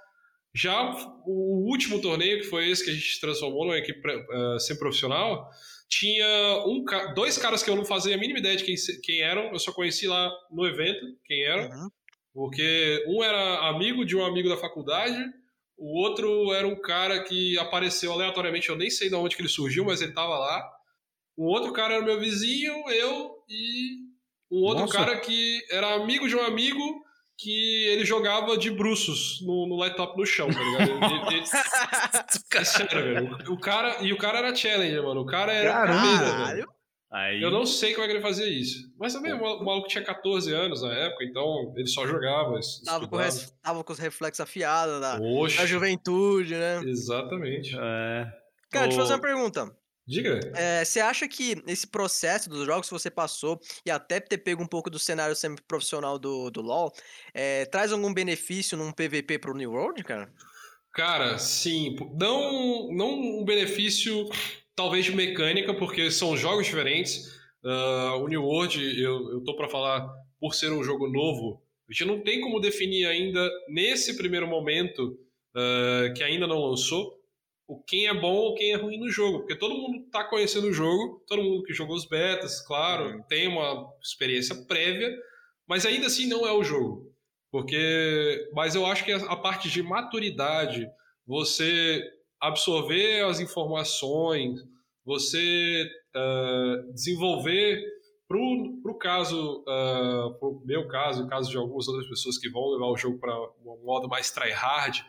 Já 0.53 0.93
o 1.25 1.69
último 1.69 2.01
torneio, 2.01 2.39
que 2.39 2.47
foi 2.47 2.69
esse 2.69 2.83
que 2.83 2.91
a 2.91 2.93
gente 2.93 3.19
transformou 3.21 3.65
numa 3.65 3.77
equipe 3.77 4.01
uh, 4.05 4.59
semi-profissional, 4.59 5.49
tinha 5.87 6.63
um, 6.65 6.83
dois 7.15 7.37
caras 7.37 7.63
que 7.63 7.69
eu 7.69 7.75
não 7.75 7.85
fazia 7.85 8.15
a 8.15 8.17
mínima 8.17 8.39
ideia 8.39 8.55
de 8.57 8.63
quem, 8.63 8.75
quem 9.03 9.21
eram, 9.21 9.51
eu 9.51 9.59
só 9.59 9.71
conheci 9.71 10.07
lá 10.07 10.29
no 10.51 10.65
evento 10.65 11.05
quem 11.25 11.43
eram, 11.43 11.69
Uhum. 11.69 11.89
porque 12.33 13.03
um 13.07 13.23
era 13.23 13.69
amigo 13.69 14.05
de 14.05 14.15
um 14.15 14.25
amigo 14.25 14.49
da 14.49 14.57
faculdade, 14.57 15.17
o 15.77 15.99
outro 15.99 16.53
era 16.53 16.67
um 16.67 16.79
cara 16.81 17.23
que 17.23 17.57
apareceu 17.57 18.11
aleatoriamente, 18.11 18.69
eu 18.69 18.75
nem 18.77 18.89
sei 18.89 19.09
de 19.09 19.15
onde 19.15 19.35
que 19.35 19.41
ele 19.41 19.49
surgiu, 19.49 19.83
mas 19.85 20.01
ele 20.01 20.13
tava 20.13 20.37
lá. 20.37 20.69
O 21.35 21.45
outro 21.47 21.73
cara 21.73 21.95
era 21.95 22.05
meu 22.05 22.19
vizinho, 22.19 22.73
eu 22.89 23.35
e 23.49 23.97
um 24.51 24.63
outro 24.63 24.81
Nossa. 24.81 24.97
cara 24.97 25.19
que 25.19 25.59
era 25.71 25.95
amigo 25.95 26.27
de 26.27 26.35
um 26.35 26.41
amigo 26.43 27.03
que 27.41 27.85
ele 27.87 28.05
jogava 28.05 28.57
de 28.57 28.69
bruços 28.69 29.41
no, 29.45 29.67
no 29.67 29.75
laptop 29.77 30.17
no 30.17 30.25
chão, 30.25 30.47
tá 30.49 30.59
ligado? 30.59 30.89
Ele- 31.31 31.37
ele- 31.37 31.45
é 32.55 32.63
sério, 32.63 33.03
velho. 33.03 33.51
O 33.51 33.57
cara, 33.59 33.97
e 34.01 34.13
o 34.13 34.17
cara 34.17 34.39
era 34.39 34.55
challenger, 34.55 35.01
mano. 35.03 35.21
O 35.21 35.25
cara 35.25 35.51
era 35.53 35.71
Caramba, 35.73 35.99
comida, 36.01 36.23
velho. 36.25 36.37
Caralho. 36.37 36.67
Aí, 37.13 37.41
Eu 37.41 37.51
não 37.51 37.65
sei 37.65 37.91
como 37.93 38.05
é 38.05 38.07
que 38.07 38.13
ele 38.13 38.21
fazia 38.21 38.47
isso. 38.47 38.87
Mas 38.97 39.11
também 39.13 39.33
o 39.33 39.37
maluco 39.65 39.87
tinha 39.89 40.01
14 40.03 40.53
anos 40.53 40.81
na 40.81 40.93
época, 40.93 41.25
então 41.25 41.73
ele 41.75 41.87
só 41.87 42.07
jogava. 42.07 42.57
Tava 42.85 43.05
com, 43.05 43.17
res- 43.17 43.53
tava 43.61 43.83
com 43.83 43.91
os 43.91 43.99
reflexos 43.99 44.39
afiados 44.39 45.01
da, 45.01 45.17
da 45.19 45.65
juventude, 45.65 46.55
né? 46.55 46.81
Exatamente. 46.85 47.75
É, 47.77 48.31
Cara, 48.71 48.87
deixa 48.87 49.01
eu 49.01 49.01
fazer 49.03 49.13
o- 49.13 49.15
uma 49.17 49.21
pergunta. 49.21 49.75
Diga. 50.07 50.39
É, 50.55 50.83
você 50.83 50.99
acha 50.99 51.27
que 51.27 51.61
esse 51.67 51.87
processo 51.87 52.49
dos 52.49 52.65
jogos 52.65 52.87
que 52.87 52.93
você 52.93 53.09
passou 53.09 53.59
e 53.85 53.91
até 53.91 54.19
ter 54.19 54.39
pego 54.39 54.61
um 54.61 54.67
pouco 54.67 54.89
do 54.89 54.97
cenário 54.97 55.35
semi-profissional 55.35 56.17
do, 56.17 56.49
do 56.49 56.61
LoL 56.61 56.91
é, 57.33 57.65
traz 57.65 57.91
algum 57.91 58.13
benefício 58.13 58.77
num 58.77 58.91
PVP 58.91 59.39
pro 59.39 59.55
New 59.55 59.71
World, 59.71 60.03
cara? 60.03 60.33
Cara, 60.93 61.37
sim. 61.37 61.95
Não, 62.19 62.91
não 62.91 63.39
um 63.39 63.45
benefício, 63.45 64.27
talvez, 64.75 65.05
de 65.05 65.15
mecânica, 65.15 65.73
porque 65.73 66.11
são 66.11 66.35
jogos 66.35 66.65
diferentes. 66.65 67.39
Ah, 67.63 68.15
o 68.17 68.27
New 68.27 68.43
World, 68.43 69.01
eu, 69.01 69.31
eu 69.31 69.43
tô 69.43 69.55
pra 69.55 69.69
falar, 69.69 70.09
por 70.39 70.53
ser 70.53 70.71
um 70.71 70.83
jogo 70.83 71.07
novo, 71.07 71.63
a 71.89 71.93
gente 71.93 72.05
não 72.05 72.21
tem 72.21 72.41
como 72.41 72.59
definir 72.59 73.05
ainda, 73.05 73.49
nesse 73.69 74.17
primeiro 74.17 74.47
momento, 74.47 75.17
ah, 75.55 76.11
que 76.15 76.23
ainda 76.23 76.47
não 76.47 76.59
lançou, 76.59 77.20
o 77.71 77.83
quem 77.83 78.07
é 78.07 78.13
bom 78.13 78.33
ou 78.33 78.55
quem 78.55 78.73
é 78.73 78.75
ruim 78.75 78.99
no 78.99 79.09
jogo. 79.09 79.39
Porque 79.39 79.55
todo 79.55 79.77
mundo 79.77 80.05
tá 80.11 80.23
conhecendo 80.23 80.67
o 80.67 80.73
jogo, 80.73 81.23
todo 81.27 81.43
mundo 81.43 81.63
que 81.63 81.73
jogou 81.73 81.95
os 81.95 82.05
betas, 82.05 82.59
claro, 82.65 83.23
tem 83.29 83.47
uma 83.47 83.89
experiência 84.03 84.55
prévia, 84.65 85.15
mas 85.67 85.85
ainda 85.85 86.07
assim 86.07 86.27
não 86.27 86.45
é 86.45 86.51
o 86.51 86.63
jogo. 86.63 87.09
Porque, 87.49 88.49
mas 88.53 88.75
eu 88.75 88.85
acho 88.85 89.05
que 89.05 89.11
a, 89.11 89.35
parte 89.35 89.69
de 89.69 89.81
maturidade, 89.81 90.87
você 91.25 92.01
absorver 92.39 93.25
as 93.25 93.39
informações, 93.39 94.61
você 95.05 95.89
ah, 96.13 96.75
desenvolver 96.93 97.81
para 98.27 98.37
o 98.37 98.97
caso, 98.97 99.61
uh, 99.61 100.33
para 100.39 100.47
o 100.47 100.61
meu 100.63 100.87
caso, 100.87 101.25
e 101.25 101.27
caso 101.27 101.49
de 101.49 101.57
algumas 101.57 101.85
outras 101.89 102.07
pessoas 102.07 102.37
que 102.37 102.49
vão 102.49 102.69
levar 102.69 102.85
o 102.85 102.95
jogo 102.95 103.19
para 103.19 103.37
um 103.65 103.83
modo 103.83 104.07
mais 104.07 104.31
tryhard, 104.31 105.05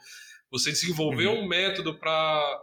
você 0.52 0.70
desenvolver 0.70 1.26
um 1.28 1.48
método 1.48 1.98
para 1.98 2.60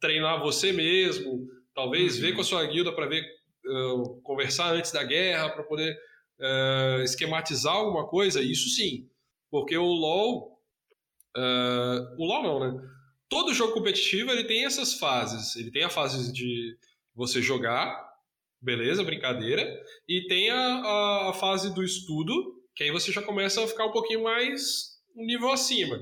treinar 0.00 0.40
você 0.40 0.72
mesmo, 0.72 1.48
talvez 1.74 2.16
Uhum. 2.16 2.20
ver 2.22 2.34
com 2.34 2.42
a 2.42 2.44
sua 2.44 2.64
guilda 2.66 2.92
para 2.94 3.06
ver 3.06 3.24
ah, 3.66 4.04
conversar 4.22 4.72
antes 4.72 4.92
da 4.92 5.02
guerra 5.02 5.50
para 5.50 5.64
poder 5.64 5.96
ah, 6.40 7.00
esquematizar 7.02 7.74
alguma 7.74 8.06
coisa, 8.06 8.42
isso 8.42 8.68
sim. 8.70 9.08
Porque 9.50 9.76
o 9.76 9.84
LoL. 9.86 10.60
ah, 11.36 12.14
o 12.18 12.24
LoL 12.26 12.42
não, 12.42 12.60
né? 12.60 12.88
Todo 13.28 13.54
jogo 13.54 13.72
competitivo 13.72 14.30
ele 14.30 14.44
tem 14.44 14.64
essas 14.66 14.94
fases. 14.94 15.56
Ele 15.56 15.70
tem 15.70 15.82
a 15.84 15.90
fase 15.90 16.32
de 16.32 16.76
você 17.14 17.40
jogar, 17.42 18.04
beleza, 18.60 19.02
brincadeira, 19.02 19.66
e 20.08 20.26
tem 20.28 20.50
a, 20.50 20.56
a, 20.56 21.30
a 21.30 21.32
fase 21.32 21.72
do 21.74 21.82
estudo, 21.82 22.62
que 22.76 22.84
aí 22.84 22.90
você 22.90 23.10
já 23.12 23.22
começa 23.22 23.62
a 23.64 23.66
ficar 23.68 23.86
um 23.86 23.92
pouquinho 23.92 24.22
mais 24.24 25.00
um 25.16 25.24
nível 25.24 25.50
acima. 25.50 25.98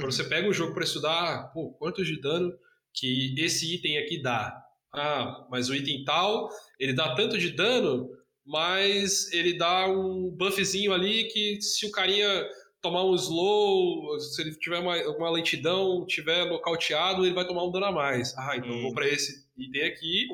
Quando 0.00 0.12
você 0.12 0.24
pega 0.24 0.48
um 0.48 0.52
jogo 0.52 0.74
para 0.74 0.84
estudar, 0.84 1.50
pô, 1.52 1.70
quanto 1.78 2.04
de 2.04 2.20
dano 2.20 2.52
que 2.92 3.34
esse 3.38 3.74
item 3.74 3.98
aqui 3.98 4.20
dá? 4.20 4.54
Ah, 4.92 5.46
mas 5.50 5.68
o 5.68 5.74
item 5.74 6.04
tal, 6.04 6.48
ele 6.78 6.92
dá 6.94 7.14
tanto 7.14 7.36
de 7.38 7.50
dano, 7.50 8.08
mas 8.44 9.30
ele 9.32 9.56
dá 9.58 9.88
um 9.88 10.30
buffzinho 10.30 10.92
ali 10.92 11.24
que 11.28 11.60
se 11.60 11.86
o 11.86 11.90
carinha 11.90 12.28
tomar 12.80 13.04
um 13.04 13.14
slow, 13.14 14.18
se 14.20 14.40
ele 14.42 14.54
tiver 14.54 14.78
uma, 14.78 14.96
uma 15.16 15.30
lentidão, 15.30 16.06
tiver 16.06 16.46
nocauteado, 16.46 17.24
ele 17.26 17.34
vai 17.34 17.46
tomar 17.46 17.64
um 17.64 17.72
dano 17.72 17.86
a 17.86 17.92
mais. 17.92 18.32
Ah, 18.38 18.56
então 18.56 18.70
eu 18.70 18.80
vou 18.82 18.90
Hum. 18.90 18.94
para 18.94 19.08
esse 19.08 19.44
item 19.58 19.82
aqui, 19.82 20.28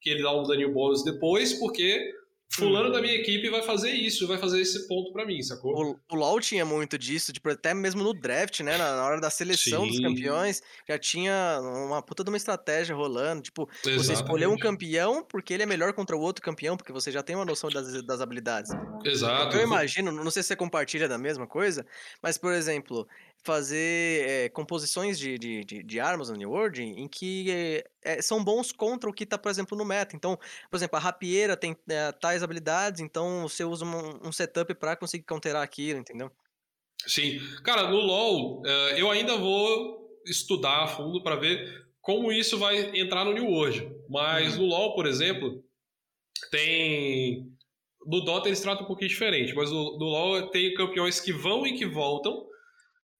que 0.00 0.10
ele 0.10 0.22
dá 0.22 0.32
um 0.32 0.44
daninho 0.44 0.72
bônus 0.72 1.02
depois, 1.02 1.54
porque 1.54 2.12
fulano 2.50 2.90
Hum. 2.90 2.92
da 2.92 3.00
minha 3.00 3.14
equipe 3.14 3.50
vai 3.50 3.62
fazer 3.62 3.92
isso, 3.92 4.26
vai 4.26 4.38
fazer 4.38 4.60
esse 4.60 4.86
ponto 4.88 5.12
para 5.12 5.26
mim, 5.26 5.42
sacou? 5.42 5.74
O, 5.74 6.00
o 6.10 6.14
LoL 6.16 6.40
tinha 6.40 6.64
muito 6.64 6.96
disso, 6.96 7.32
tipo, 7.32 7.50
até 7.50 7.74
mesmo 7.74 8.02
no 8.02 8.14
draft, 8.14 8.60
né? 8.60 8.78
Na, 8.78 8.96
na 8.96 9.04
hora 9.04 9.20
da 9.20 9.28
seleção 9.30 9.86
dos 9.86 9.98
Sim. 9.98 10.00
campeões, 10.00 10.62
já 10.88 10.98
tinha 10.98 11.58
uma 11.60 12.00
puta 12.02 12.22
de 12.24 12.30
uma 12.30 12.36
estratégia 12.36 12.94
rolando. 12.94 13.42
Tipo, 13.42 13.68
você 13.94 14.12
escolheu 14.12 14.50
um 14.52 14.56
Exatamente. 14.56 14.58
campeão 14.58 15.24
porque 15.28 15.52
ele 15.52 15.64
é 15.64 15.66
melhor 15.66 15.92
contra 15.92 16.16
o 16.16 16.20
outro 16.20 16.42
campeão, 16.42 16.76
porque 16.76 16.92
você 16.92 17.10
já 17.10 17.22
tem 17.22 17.34
uma 17.36 17.44
noção 17.44 17.70
das, 17.70 18.02
das 18.04 18.20
habilidades. 18.20 18.74
Exato. 19.04 19.56
Eu 19.56 19.62
imagino, 19.62 20.12
não 20.12 20.30
sei 20.30 20.42
se 20.42 20.48
você 20.48 20.56
compartilha 20.56 21.08
da 21.08 21.18
mesma 21.18 21.46
coisa, 21.46 21.86
mas, 22.22 22.38
por 22.38 22.52
exemplo, 22.52 23.06
fazer 23.46 24.28
eh, 24.28 24.48
composições 24.48 25.18
de, 25.18 25.38
de, 25.38 25.64
de, 25.64 25.82
de 25.82 26.00
armas 26.00 26.28
no 26.28 26.36
New 26.36 26.50
World 26.50 26.82
em 26.82 27.06
que 27.06 27.84
eh, 28.04 28.20
são 28.20 28.42
bons 28.42 28.72
contra 28.72 29.08
o 29.08 29.12
que 29.12 29.24
tá, 29.24 29.38
por 29.38 29.48
exemplo, 29.48 29.78
no 29.78 29.84
meta. 29.84 30.16
Então, 30.16 30.36
por 30.68 30.76
exemplo, 30.76 30.96
a 30.96 31.00
rapieira 31.00 31.56
tem 31.56 31.76
eh, 31.88 32.12
tais 32.12 32.42
habilidades, 32.42 33.00
então 33.00 33.42
você 33.42 33.64
usa 33.64 33.84
um, 33.84 34.28
um 34.28 34.32
setup 34.32 34.74
pra 34.74 34.96
conseguir 34.96 35.24
counterar 35.24 35.62
aquilo, 35.62 36.00
entendeu? 36.00 36.30
Sim. 37.06 37.38
Cara, 37.62 37.88
no 37.88 37.98
LoL, 37.98 38.62
eu 38.96 39.08
ainda 39.10 39.36
vou 39.36 40.20
estudar 40.26 40.82
a 40.82 40.86
fundo 40.88 41.22
para 41.22 41.36
ver 41.36 41.86
como 42.00 42.32
isso 42.32 42.58
vai 42.58 42.98
entrar 42.98 43.24
no 43.24 43.32
New 43.32 43.46
World. 43.46 43.88
Mas 44.08 44.56
no 44.56 44.64
LoL, 44.64 44.94
por 44.94 45.06
exemplo, 45.06 45.62
tem. 46.50 47.48
No 48.04 48.24
Dota 48.24 48.48
eles 48.48 48.60
tratam 48.60 48.84
um 48.84 48.86
pouquinho 48.86 49.08
diferente, 49.08 49.54
mas 49.54 49.70
no, 49.70 49.98
no 49.98 50.04
LoL 50.04 50.48
tem 50.50 50.74
campeões 50.74 51.20
que 51.20 51.32
vão 51.32 51.66
e 51.66 51.76
que 51.76 51.84
voltam, 51.84 52.46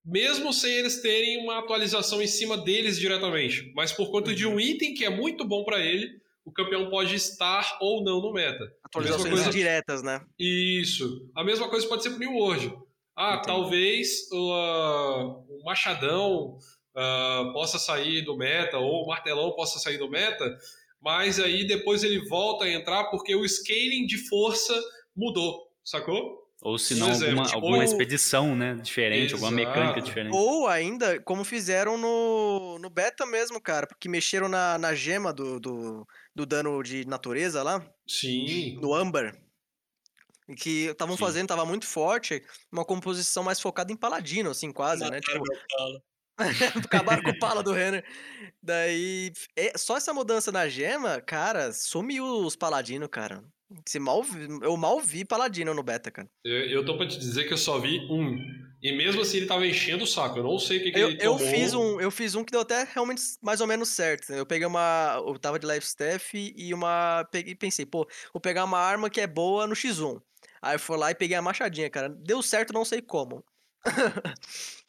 mesmo 0.06 0.52
sem 0.52 0.72
eles 0.72 1.02
terem 1.02 1.42
uma 1.42 1.58
atualização 1.58 2.22
em 2.22 2.26
cima 2.28 2.56
deles 2.56 2.96
diretamente. 2.98 3.72
Mas 3.74 3.92
por 3.92 4.10
conta 4.10 4.32
de 4.32 4.46
um 4.46 4.58
item 4.60 4.94
que 4.94 5.04
é 5.04 5.10
muito 5.10 5.44
bom 5.44 5.64
para 5.64 5.80
ele, 5.80 6.20
o 6.44 6.52
campeão 6.52 6.88
pode 6.88 7.14
estar 7.16 7.76
ou 7.80 8.04
não 8.04 8.20
no 8.20 8.32
meta. 8.32 8.72
Atualizações 8.84 9.34
coisa- 9.34 9.50
diretas, 9.50 10.02
né? 10.04 10.24
Isso. 10.38 11.28
A 11.34 11.42
mesma 11.42 11.68
coisa 11.68 11.86
pode 11.88 12.04
ser 12.04 12.10
pro 12.10 12.20
New 12.20 12.34
World. 12.34 12.72
Ah, 13.16 13.32
Entendi. 13.34 13.46
talvez 13.48 14.30
o, 14.30 14.52
ah, 14.52 15.24
o 15.48 15.62
Machadão 15.64 16.56
ah, 16.94 17.50
possa 17.52 17.78
sair 17.78 18.22
do 18.22 18.36
meta, 18.36 18.78
ou 18.78 19.02
o 19.02 19.08
Martelão 19.08 19.52
possa 19.52 19.80
sair 19.80 19.98
do 19.98 20.08
meta, 20.08 20.56
mas 21.00 21.40
aí 21.40 21.66
depois 21.66 22.04
ele 22.04 22.26
volta 22.28 22.64
a 22.64 22.70
entrar 22.72 23.04
porque 23.10 23.34
o 23.34 23.44
scaling 23.46 24.06
de 24.06 24.16
força 24.28 24.72
mudou, 25.16 25.68
sacou? 25.84 26.45
Ou 26.62 26.78
se 26.78 26.94
não, 26.94 27.10
exemplo, 27.10 27.28
alguma, 27.32 27.44
tipo, 27.44 27.56
alguma 27.56 27.76
ou- 27.78 27.82
expedição, 27.82 28.56
né? 28.56 28.74
Diferente, 28.76 29.34
alguma 29.34 29.50
mecânica 29.50 29.98
Exato. 29.98 30.02
diferente. 30.02 30.34
Ou 30.34 30.66
ainda, 30.66 31.20
como 31.20 31.44
fizeram 31.44 31.98
no, 31.98 32.78
no 32.78 32.88
beta 32.88 33.26
mesmo, 33.26 33.60
cara, 33.60 33.86
porque 33.86 34.08
mexeram 34.08 34.48
na, 34.48 34.78
na 34.78 34.94
gema 34.94 35.32
do, 35.32 35.60
do, 35.60 36.06
do 36.34 36.46
dano 36.46 36.82
de 36.82 37.06
natureza 37.06 37.62
lá, 37.62 37.84
Sim. 38.08 38.78
no 38.80 38.94
âmbar. 38.94 39.36
E 40.48 40.54
que 40.54 40.86
estavam 40.86 41.16
fazendo, 41.16 41.48
tava 41.48 41.66
muito 41.66 41.86
forte, 41.86 42.42
uma 42.72 42.84
composição 42.84 43.42
mais 43.42 43.60
focada 43.60 43.92
em 43.92 43.96
paladino, 43.96 44.50
assim, 44.50 44.72
quase, 44.72 45.02
né? 45.10 45.16
Mataram 45.16 45.42
Tipo, 45.42 45.44
meu 45.52 45.60
palo. 45.76 46.02
acabaram 46.86 47.22
com 47.22 47.30
o 47.30 47.38
pala 47.38 47.62
do 47.62 47.72
Renner. 47.72 48.04
Daí, 48.62 49.32
é- 49.56 49.76
só 49.76 49.96
essa 49.96 50.12
mudança 50.14 50.50
na 50.52 50.68
gema, 50.68 51.20
cara, 51.20 51.72
sumiu 51.72 52.24
os 52.24 52.56
paladinos, 52.56 53.08
cara. 53.10 53.42
Se 53.86 53.98
mal 53.98 54.22
vi- 54.22 54.46
eu 54.62 54.76
mal 54.76 55.00
vi 55.00 55.24
paladino 55.24 55.74
no 55.74 55.82
beta, 55.82 56.10
cara. 56.10 56.28
Eu, 56.44 56.54
eu 56.70 56.84
tô 56.84 56.96
pra 56.96 57.06
te 57.06 57.18
dizer 57.18 57.44
que 57.46 57.52
eu 57.52 57.58
só 57.58 57.78
vi 57.78 57.98
um. 58.10 58.36
E 58.82 58.92
mesmo 58.92 59.22
assim 59.22 59.38
ele 59.38 59.46
tava 59.46 59.66
enchendo 59.66 60.04
o 60.04 60.06
saco. 60.06 60.38
Eu 60.38 60.44
não 60.44 60.58
sei 60.58 60.78
o 60.78 60.82
que, 60.84 60.92
que 60.92 60.98
Eu, 60.98 61.08
ele 61.08 61.16
eu 61.20 61.36
tomou. 61.36 61.38
fiz 61.52 61.74
um, 61.74 62.00
eu 62.00 62.10
fiz 62.10 62.34
um 62.36 62.44
que 62.44 62.52
deu 62.52 62.60
até 62.60 62.84
realmente 62.94 63.22
mais 63.42 63.60
ou 63.60 63.66
menos 63.66 63.88
certo. 63.88 64.30
né? 64.30 64.38
Eu 64.38 64.46
peguei 64.46 64.66
uma, 64.66 65.20
eu 65.26 65.36
tava 65.38 65.58
de 65.58 65.66
life 65.66 65.84
staff 65.86 66.54
e 66.56 66.72
uma, 66.72 67.26
peguei, 67.32 67.54
pensei, 67.56 67.84
pô, 67.84 68.06
vou 68.32 68.40
pegar 68.40 68.64
uma 68.64 68.78
arma 68.78 69.10
que 69.10 69.20
é 69.20 69.26
boa 69.26 69.66
no 69.66 69.74
X1. 69.74 70.20
Aí 70.62 70.76
eu 70.76 70.78
fui 70.78 70.96
lá 70.96 71.10
e 71.10 71.14
peguei 71.14 71.36
a 71.36 71.42
machadinha, 71.42 71.90
cara. 71.90 72.08
Deu 72.08 72.42
certo, 72.42 72.72
não 72.72 72.84
sei 72.84 73.00
como. 73.02 73.44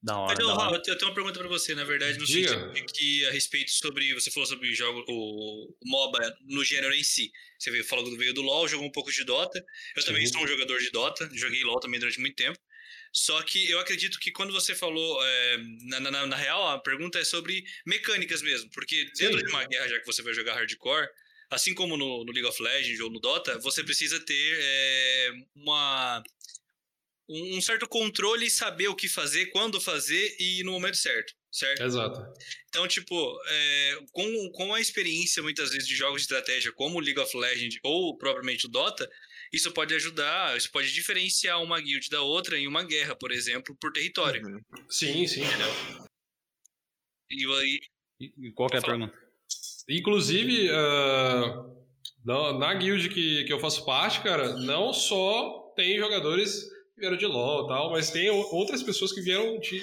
Da 0.00 0.16
hora, 0.16 0.34
Mas, 0.36 0.46
da 0.46 0.54
hora. 0.54 0.76
Eu 0.76 0.96
tenho 0.96 1.10
uma 1.10 1.14
pergunta 1.14 1.38
pra 1.40 1.48
você, 1.48 1.74
na 1.74 1.84
verdade, 1.84 2.18
no 2.18 2.24
Diga. 2.24 2.48
sentido 2.48 2.72
de 2.72 2.84
que 2.84 3.26
a 3.26 3.32
respeito 3.32 3.70
sobre. 3.70 4.14
Você 4.14 4.30
falou 4.30 4.46
sobre 4.46 4.70
o 4.70 4.74
jogo, 4.74 5.04
o, 5.08 5.64
o 5.70 5.74
MOBA 5.84 6.36
no 6.46 6.64
gênero 6.64 6.94
em 6.94 7.02
si. 7.02 7.32
Você 7.58 7.70
veio, 7.70 7.84
falou 7.84 8.04
que 8.04 8.16
veio 8.16 8.32
do 8.32 8.42
LoL, 8.42 8.68
jogou 8.68 8.86
um 8.86 8.92
pouco 8.92 9.10
de 9.10 9.24
Dota. 9.24 9.64
Eu 9.96 10.04
também 10.04 10.24
Sim. 10.24 10.34
sou 10.34 10.44
um 10.44 10.46
jogador 10.46 10.78
de 10.78 10.90
Dota, 10.90 11.28
joguei 11.32 11.64
LoL 11.64 11.80
também 11.80 11.98
durante 11.98 12.20
muito 12.20 12.36
tempo. 12.36 12.58
Só 13.12 13.42
que 13.42 13.68
eu 13.68 13.80
acredito 13.80 14.20
que 14.20 14.30
quando 14.30 14.52
você 14.52 14.74
falou, 14.74 15.18
é, 15.24 15.58
na, 15.82 16.00
na, 16.00 16.26
na 16.26 16.36
real, 16.36 16.68
a 16.68 16.78
pergunta 16.78 17.18
é 17.18 17.24
sobre 17.24 17.64
mecânicas 17.84 18.40
mesmo. 18.42 18.70
Porque 18.70 19.10
dentro 19.16 19.38
Sim. 19.38 19.46
de 19.46 19.50
uma 19.50 19.64
guerra, 19.64 19.88
já 19.88 19.98
que 19.98 20.06
você 20.06 20.22
vai 20.22 20.32
jogar 20.32 20.54
hardcore, 20.54 21.08
assim 21.50 21.74
como 21.74 21.96
no, 21.96 22.24
no 22.24 22.32
League 22.32 22.46
of 22.46 22.62
Legends 22.62 23.00
ou 23.00 23.10
no 23.10 23.18
Dota, 23.18 23.58
você 23.58 23.82
precisa 23.82 24.20
ter 24.20 24.58
é, 24.60 25.30
uma, 25.56 26.22
um 27.28 27.60
certo 27.60 27.86
controle 27.86 28.46
e 28.46 28.50
saber 28.50 28.88
o 28.88 28.96
que 28.96 29.08
fazer, 29.08 29.46
quando 29.46 29.80
fazer 29.80 30.36
e 30.40 30.62
no 30.64 30.72
momento 30.72 30.96
certo, 30.96 31.34
certo? 31.52 31.82
Exato. 31.82 32.20
Então, 32.68 32.88
tipo, 32.88 33.38
é, 33.46 33.98
com, 34.12 34.50
com 34.52 34.74
a 34.74 34.80
experiência 34.80 35.42
muitas 35.42 35.70
vezes 35.70 35.86
de 35.86 35.94
jogos 35.94 36.22
de 36.22 36.22
estratégia 36.22 36.72
como 36.72 36.96
o 36.96 37.00
League 37.00 37.20
of 37.20 37.36
Legends 37.36 37.78
ou 37.82 38.16
propriamente 38.16 38.66
o 38.66 38.68
Dota, 38.68 39.08
isso 39.52 39.70
pode 39.72 39.94
ajudar, 39.94 40.56
isso 40.56 40.70
pode 40.70 40.92
diferenciar 40.92 41.62
uma 41.62 41.80
guild 41.80 42.08
da 42.08 42.22
outra 42.22 42.58
em 42.58 42.66
uma 42.66 42.82
guerra, 42.82 43.14
por 43.14 43.30
exemplo, 43.30 43.76
por 43.78 43.92
território. 43.92 44.46
Uhum. 44.46 44.60
Sim, 44.88 45.26
sim. 45.26 45.42
E 47.30 47.44
aí, 47.44 47.80
E 48.20 48.52
Qual 48.52 48.70
que 48.70 48.76
é 48.76 48.78
a 48.78 48.82
pergunta? 48.82 49.14
Inclusive, 49.88 50.70
ah, 50.70 51.64
na, 52.24 52.58
na 52.58 52.74
guild 52.74 53.08
que, 53.08 53.44
que 53.44 53.52
eu 53.52 53.60
faço 53.60 53.84
parte, 53.84 54.22
cara, 54.22 54.56
não 54.58 54.92
só 54.92 55.72
tem 55.76 55.98
jogadores 55.98 56.77
que 56.98 57.00
vieram 57.00 57.16
de 57.16 57.26
LoL 57.26 57.64
e 57.64 57.68
tal, 57.68 57.90
mas 57.90 58.10
tem 58.10 58.28
outras 58.28 58.82
pessoas 58.82 59.12
que 59.12 59.20
vieram 59.20 59.58
de 59.60 59.80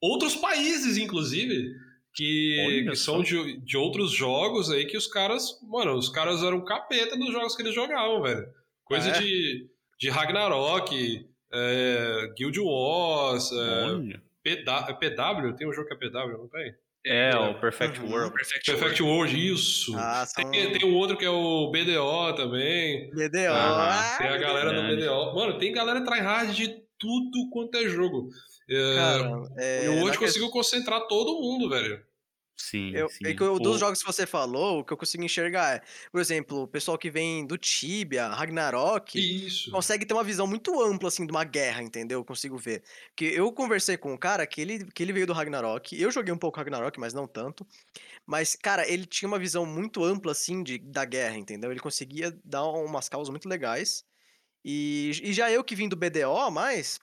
outros 0.00 0.34
países, 0.34 0.96
inclusive, 0.96 1.74
que, 2.14 2.86
que 2.88 2.96
são 2.96 3.22
de, 3.22 3.58
de 3.60 3.76
outros 3.76 4.10
jogos 4.10 4.70
aí 4.70 4.86
que 4.86 4.96
os 4.96 5.06
caras, 5.06 5.60
mano, 5.62 5.94
os 5.94 6.08
caras 6.08 6.42
eram 6.42 6.64
capeta 6.64 7.16
nos 7.16 7.32
jogos 7.32 7.54
que 7.54 7.62
eles 7.62 7.74
jogavam, 7.74 8.22
velho. 8.22 8.46
Coisa 8.84 9.10
é? 9.10 9.20
de, 9.20 9.68
de 10.00 10.08
Ragnarok, 10.08 11.28
é, 11.52 12.32
Guild 12.36 12.58
Wars, 12.60 13.50
é, 13.52 14.18
PW, 14.42 15.56
tem 15.56 15.68
um 15.68 15.72
jogo 15.72 15.88
que 15.88 15.94
é 15.94 15.96
PW, 15.96 16.38
não 16.38 16.48
tem? 16.48 16.74
É, 17.08 17.34
o 17.36 17.54
Perfect 17.54 18.00
Uhum. 18.00 18.10
World. 18.10 18.32
Perfect, 18.34 18.70
Perfect 18.70 19.02
World, 19.02 19.52
isso. 19.52 19.96
Ah, 19.96 20.24
são... 20.26 20.50
Tem, 20.50 20.72
tem 20.72 20.88
um 20.88 20.94
outro 20.94 21.16
que 21.16 21.24
é 21.24 21.30
o 21.30 21.70
BDO 21.70 22.34
também. 22.36 23.10
BDO. 23.10 23.50
Ah, 23.50 24.16
Tem 24.18 24.28
a 24.28 24.36
galera 24.36 24.72
do. 24.72 24.96
BDO. 24.96 25.34
Mano, 25.34 25.58
tem 25.58 25.72
galera 25.72 26.04
tryhard 26.04 26.54
de 26.54 26.68
tudo 26.98 27.48
quanto 27.50 27.76
é 27.76 27.88
jogo. 27.88 28.28
É, 28.70 28.94
Cara, 28.96 29.42
é, 29.56 29.86
eu 29.86 29.92
hoje 30.02 30.18
que- 30.18 30.24
consigo 30.26 30.50
concentrar 30.50 31.06
todo 31.06 31.40
mundo, 31.40 31.70
velho. 31.70 32.00
Sim, 32.58 32.92
Eu, 32.92 33.08
sim. 33.08 33.24
é 33.24 33.34
que 33.34 33.42
eu- 33.42 33.60
dos 33.60 33.78
jogos 33.80 34.00
que 34.00 34.06
você 34.06 34.26
falou, 34.26 34.80
o 34.80 34.84
que 34.84 34.92
eu 34.92 34.96
consigo 34.96 35.22
enxergar 35.24 35.76
é, 35.76 35.82
por 36.10 36.20
exemplo, 36.20 36.62
o 36.62 36.68
pessoal 36.68 36.96
que 36.98 37.10
vem 37.10 37.46
do 37.46 37.58
Tibia, 37.58 38.28
Ragnarok, 38.28 39.28
Isso. 39.42 39.70
consegue 39.70 40.06
ter 40.06 40.14
uma 40.14 40.24
visão 40.24 40.46
muito 40.46 40.80
ampla, 40.82 41.08
assim, 41.08 41.26
de 41.26 41.30
uma 41.32 41.44
guerra, 41.44 41.82
entendeu? 41.82 42.20
Eu 42.20 42.24
consigo 42.24 42.56
ver. 42.56 42.82
Porque 43.08 43.26
eu 43.26 43.52
conversei 43.52 43.98
com 43.98 44.12
um 44.14 44.16
cara 44.16 44.46
que 44.46 44.60
ele, 44.62 44.86
que 44.92 45.02
ele 45.02 45.12
veio 45.12 45.26
do 45.26 45.34
Ragnarok, 45.34 46.00
eu 46.00 46.10
joguei 46.10 46.32
um 46.32 46.38
pouco 46.38 46.58
Ragnarok, 46.58 46.98
mas 46.98 47.12
não 47.12 47.26
tanto. 47.28 47.66
Mas, 48.26 48.56
cara, 48.56 48.88
ele 48.88 49.06
tinha 49.06 49.28
uma 49.28 49.38
visão 49.38 49.66
muito 49.66 50.04
ampla, 50.04 50.32
assim, 50.32 50.62
de, 50.62 50.78
da 50.78 51.04
guerra, 51.04 51.36
entendeu? 51.38 51.70
Ele 51.70 51.80
conseguia 51.80 52.38
dar 52.44 52.64
umas 52.64 53.08
causas 53.08 53.30
muito 53.30 53.48
legais. 53.48 54.04
E, 54.64 55.12
e 55.22 55.32
já 55.32 55.50
eu 55.50 55.64
que 55.64 55.74
vim 55.76 55.88
do 55.88 55.96
BDO, 55.96 56.50
mas, 56.50 57.00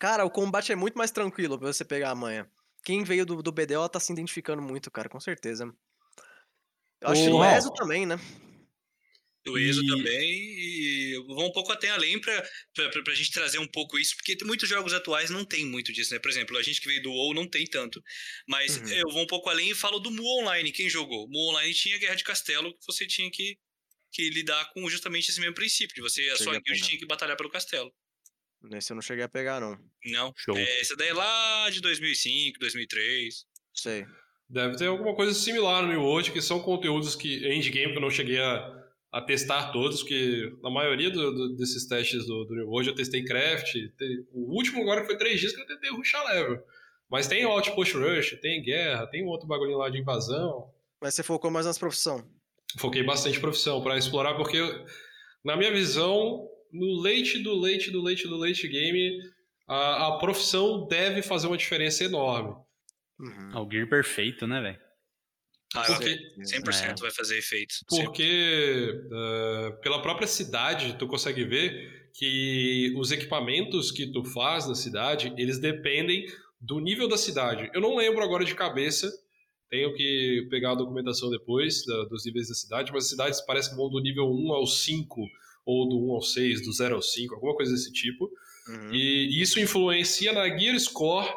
cara, 0.00 0.24
o 0.24 0.30
combate 0.30 0.72
é 0.72 0.76
muito 0.76 0.98
mais 0.98 1.10
tranquilo 1.12 1.58
pra 1.58 1.68
você 1.72 1.84
pegar 1.84 2.10
a 2.10 2.14
manha. 2.16 2.50
Quem 2.82 3.04
veio 3.04 3.26
do, 3.26 3.42
do 3.42 3.52
BDO 3.52 3.88
tá 3.88 4.00
se 4.00 4.12
identificando 4.12 4.62
muito, 4.62 4.90
cara, 4.90 5.08
com 5.08 5.20
certeza. 5.20 5.64
Eu 7.00 7.08
acho 7.08 7.24
que 7.24 7.30
o. 7.30 7.44
ESO 7.44 7.72
também, 7.74 8.06
né? 8.06 8.16
O 9.48 9.56
ESO 9.56 9.82
E- 9.82 9.86
também, 9.86 10.30
e 10.30 11.12
eu 11.16 11.26
vou 11.26 11.48
um 11.48 11.52
pouco 11.52 11.72
até 11.72 11.88
além 11.88 12.20
pra, 12.20 12.42
pra, 12.74 12.90
pra, 12.90 13.02
pra 13.02 13.14
gente 13.14 13.30
trazer 13.32 13.58
um 13.58 13.66
pouco 13.66 13.98
isso, 13.98 14.14
porque 14.16 14.36
muitos 14.44 14.68
jogos 14.68 14.92
atuais 14.92 15.30
não 15.30 15.46
tem 15.46 15.64
muito 15.64 15.92
disso, 15.94 16.12
né? 16.12 16.20
Por 16.20 16.30
exemplo, 16.30 16.58
a 16.58 16.62
gente 16.62 16.78
que 16.78 16.86
veio 16.86 17.02
do 17.02 17.10
WoW 17.10 17.32
não 17.32 17.48
tem 17.48 17.64
tanto. 17.64 18.02
Mas 18.46 18.76
Uhum. 18.76 18.88
eu 18.88 19.08
vou 19.10 19.22
um 19.22 19.26
pouco 19.26 19.48
além 19.48 19.70
e 19.70 19.74
falo 19.74 19.98
do 19.98 20.10
Mu 20.10 20.22
Online, 20.40 20.70
quem 20.72 20.90
jogou. 20.90 21.26
Mu 21.28 21.48
Online 21.48 21.72
tinha 21.72 21.96
Guerra 21.98 22.16
de 22.16 22.24
Castelo, 22.24 22.70
que 22.78 22.84
você 22.86 23.06
tinha 23.06 23.30
que, 23.30 23.58
que 24.12 24.28
lidar 24.28 24.70
com 24.74 24.88
justamente 24.90 25.30
esse 25.30 25.40
mesmo 25.40 25.54
princípio, 25.54 25.94
de 25.94 26.02
você, 26.02 26.28
a 26.28 26.36
sua 26.36 26.56
a 26.56 26.60
guild 26.60 26.82
tinha 26.82 26.98
que 26.98 27.06
batalhar 27.06 27.36
pelo 27.36 27.48
castelo. 27.50 27.90
Nesse 28.62 28.92
eu 28.92 28.94
não 28.94 29.02
cheguei 29.02 29.24
a 29.24 29.28
pegar, 29.28 29.60
não. 29.60 29.78
Não, 30.06 30.32
Show. 30.36 30.56
é, 30.56 30.80
essa 30.80 30.94
daí 30.96 31.08
é 31.08 31.14
lá 31.14 31.70
de 31.70 31.80
2005, 31.80 32.58
2003. 32.58 33.46
Sei. 33.74 34.06
Deve 34.48 34.76
ter 34.76 34.86
alguma 34.86 35.14
coisa 35.14 35.32
similar 35.32 35.82
no 35.82 35.88
New 35.88 36.02
World, 36.02 36.32
que 36.32 36.42
são 36.42 36.60
conteúdos 36.60 37.14
que 37.14 37.36
endgame 37.52 37.92
que 37.92 37.98
eu 37.98 38.02
não 38.02 38.10
cheguei 38.10 38.38
a, 38.40 38.84
a 39.12 39.20
testar 39.22 39.70
todos, 39.72 40.02
que 40.02 40.52
na 40.62 40.70
maioria 40.70 41.10
do- 41.10 41.32
do- 41.32 41.56
desses 41.56 41.86
testes 41.86 42.26
do, 42.26 42.44
do 42.44 42.54
New 42.54 42.66
World 42.68 42.90
eu 42.90 42.94
testei 42.94 43.24
craft. 43.24 43.72
te- 43.72 44.26
o 44.32 44.52
último 44.54 44.82
agora 44.82 45.00
que 45.02 45.06
foi 45.06 45.16
três 45.16 45.40
dias 45.40 45.54
que 45.54 45.60
eu 45.62 45.66
tentei 45.66 45.90
rushar 45.90 46.24
level. 46.26 46.62
Mas 47.08 47.26
tem 47.28 47.44
outpost 47.44 47.96
rush, 47.96 48.38
tem 48.42 48.62
guerra, 48.62 49.06
tem 49.06 49.24
um 49.24 49.28
outro 49.28 49.46
bagulhinho 49.48 49.78
lá 49.78 49.88
de 49.88 49.98
invasão. 49.98 50.70
Mas 51.00 51.14
você 51.14 51.22
focou 51.22 51.50
mais 51.50 51.64
nas 51.66 51.78
profissão. 51.78 52.28
Foquei 52.76 53.02
bastante 53.02 53.38
em 53.38 53.40
profissão 53.40 53.82
pra 53.82 53.96
explorar, 53.96 54.34
porque 54.34 54.58
na 55.44 55.56
minha 55.56 55.72
visão, 55.72 56.48
no 56.72 57.00
late 57.02 57.38
do 57.42 57.54
late 57.54 57.90
do 57.90 58.00
late 58.02 58.26
do 58.28 58.36
late 58.36 58.68
game, 58.68 59.18
a, 59.68 60.08
a 60.08 60.18
profissão 60.18 60.86
deve 60.88 61.22
fazer 61.22 61.46
uma 61.46 61.56
diferença 61.56 62.04
enorme. 62.04 62.54
Uhum. 63.18 63.50
Ah, 63.52 63.60
o 63.62 63.70
Gear 63.70 63.88
perfeito, 63.88 64.46
né, 64.46 64.60
velho? 64.60 64.78
Ah, 65.74 65.82
Porque- 65.84 66.10
acredito, 66.10 66.40
100% 66.42 67.00
vai 67.00 67.10
fazer 67.12 67.38
efeito. 67.38 67.74
Porque 67.88 69.02
eh, 69.12 69.70
pela 69.82 70.02
própria 70.02 70.26
cidade 70.26 70.96
tu 70.98 71.06
consegue 71.06 71.44
ver 71.44 72.10
que 72.14 72.92
os 72.96 73.12
equipamentos 73.12 73.92
que 73.92 74.10
tu 74.10 74.24
faz 74.24 74.66
na 74.66 74.74
cidade, 74.74 75.32
eles 75.38 75.60
dependem 75.60 76.26
do 76.60 76.80
nível 76.80 77.06
da 77.06 77.16
cidade. 77.16 77.70
Eu 77.72 77.80
não 77.80 77.94
lembro 77.96 78.22
agora 78.24 78.44
de 78.44 78.54
cabeça, 78.54 79.08
tenho 79.70 79.94
que 79.94 80.48
pegar 80.50 80.72
a 80.72 80.74
documentação 80.74 81.30
depois 81.30 81.84
da- 81.86 82.04
dos 82.06 82.24
níveis 82.26 82.48
da 82.48 82.54
cidade, 82.54 82.90
mas 82.92 83.04
as 83.04 83.10
cidades 83.10 83.40
parecem 83.42 83.70
que 83.70 83.76
vão 83.76 83.88
do 83.88 84.00
nível 84.00 84.24
1 84.28 84.52
ao 84.52 84.66
5, 84.66 85.24
ou 85.64 85.88
do 85.88 85.98
1 86.10 86.12
ao 86.12 86.22
6, 86.22 86.62
do 86.62 86.72
0 86.72 86.96
ao 86.96 87.02
5, 87.02 87.34
alguma 87.34 87.54
coisa 87.54 87.72
desse 87.72 87.92
tipo. 87.92 88.30
Uhum. 88.68 88.92
E 88.92 89.40
isso 89.40 89.60
influencia 89.60 90.32
na 90.32 90.46
Gear 90.58 90.78
Score 90.78 91.28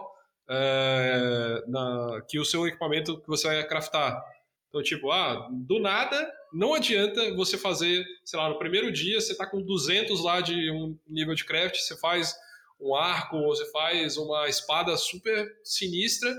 é, 0.49 1.63
na, 1.67 2.21
que 2.27 2.39
o 2.39 2.45
seu 2.45 2.67
equipamento 2.67 3.19
que 3.21 3.27
você 3.27 3.47
vai 3.47 3.67
craftar. 3.67 4.21
Então, 4.69 4.81
tipo, 4.81 5.11
ah, 5.11 5.47
do 5.51 5.79
nada, 5.79 6.31
não 6.51 6.73
adianta 6.73 7.33
você 7.35 7.57
fazer, 7.57 8.03
sei 8.25 8.39
lá, 8.39 8.49
no 8.49 8.57
primeiro 8.57 8.91
dia 8.91 9.21
você 9.21 9.35
tá 9.35 9.45
com 9.45 9.61
200 9.61 10.23
lá 10.23 10.41
de 10.41 10.71
um 10.71 10.97
nível 11.07 11.35
de 11.35 11.45
craft, 11.45 11.77
você 11.77 11.95
faz 11.97 12.35
um 12.79 12.95
arco, 12.95 13.37
ou 13.37 13.55
você 13.55 13.69
faz 13.71 14.17
uma 14.17 14.47
espada 14.49 14.97
super 14.97 15.47
sinistra 15.63 16.35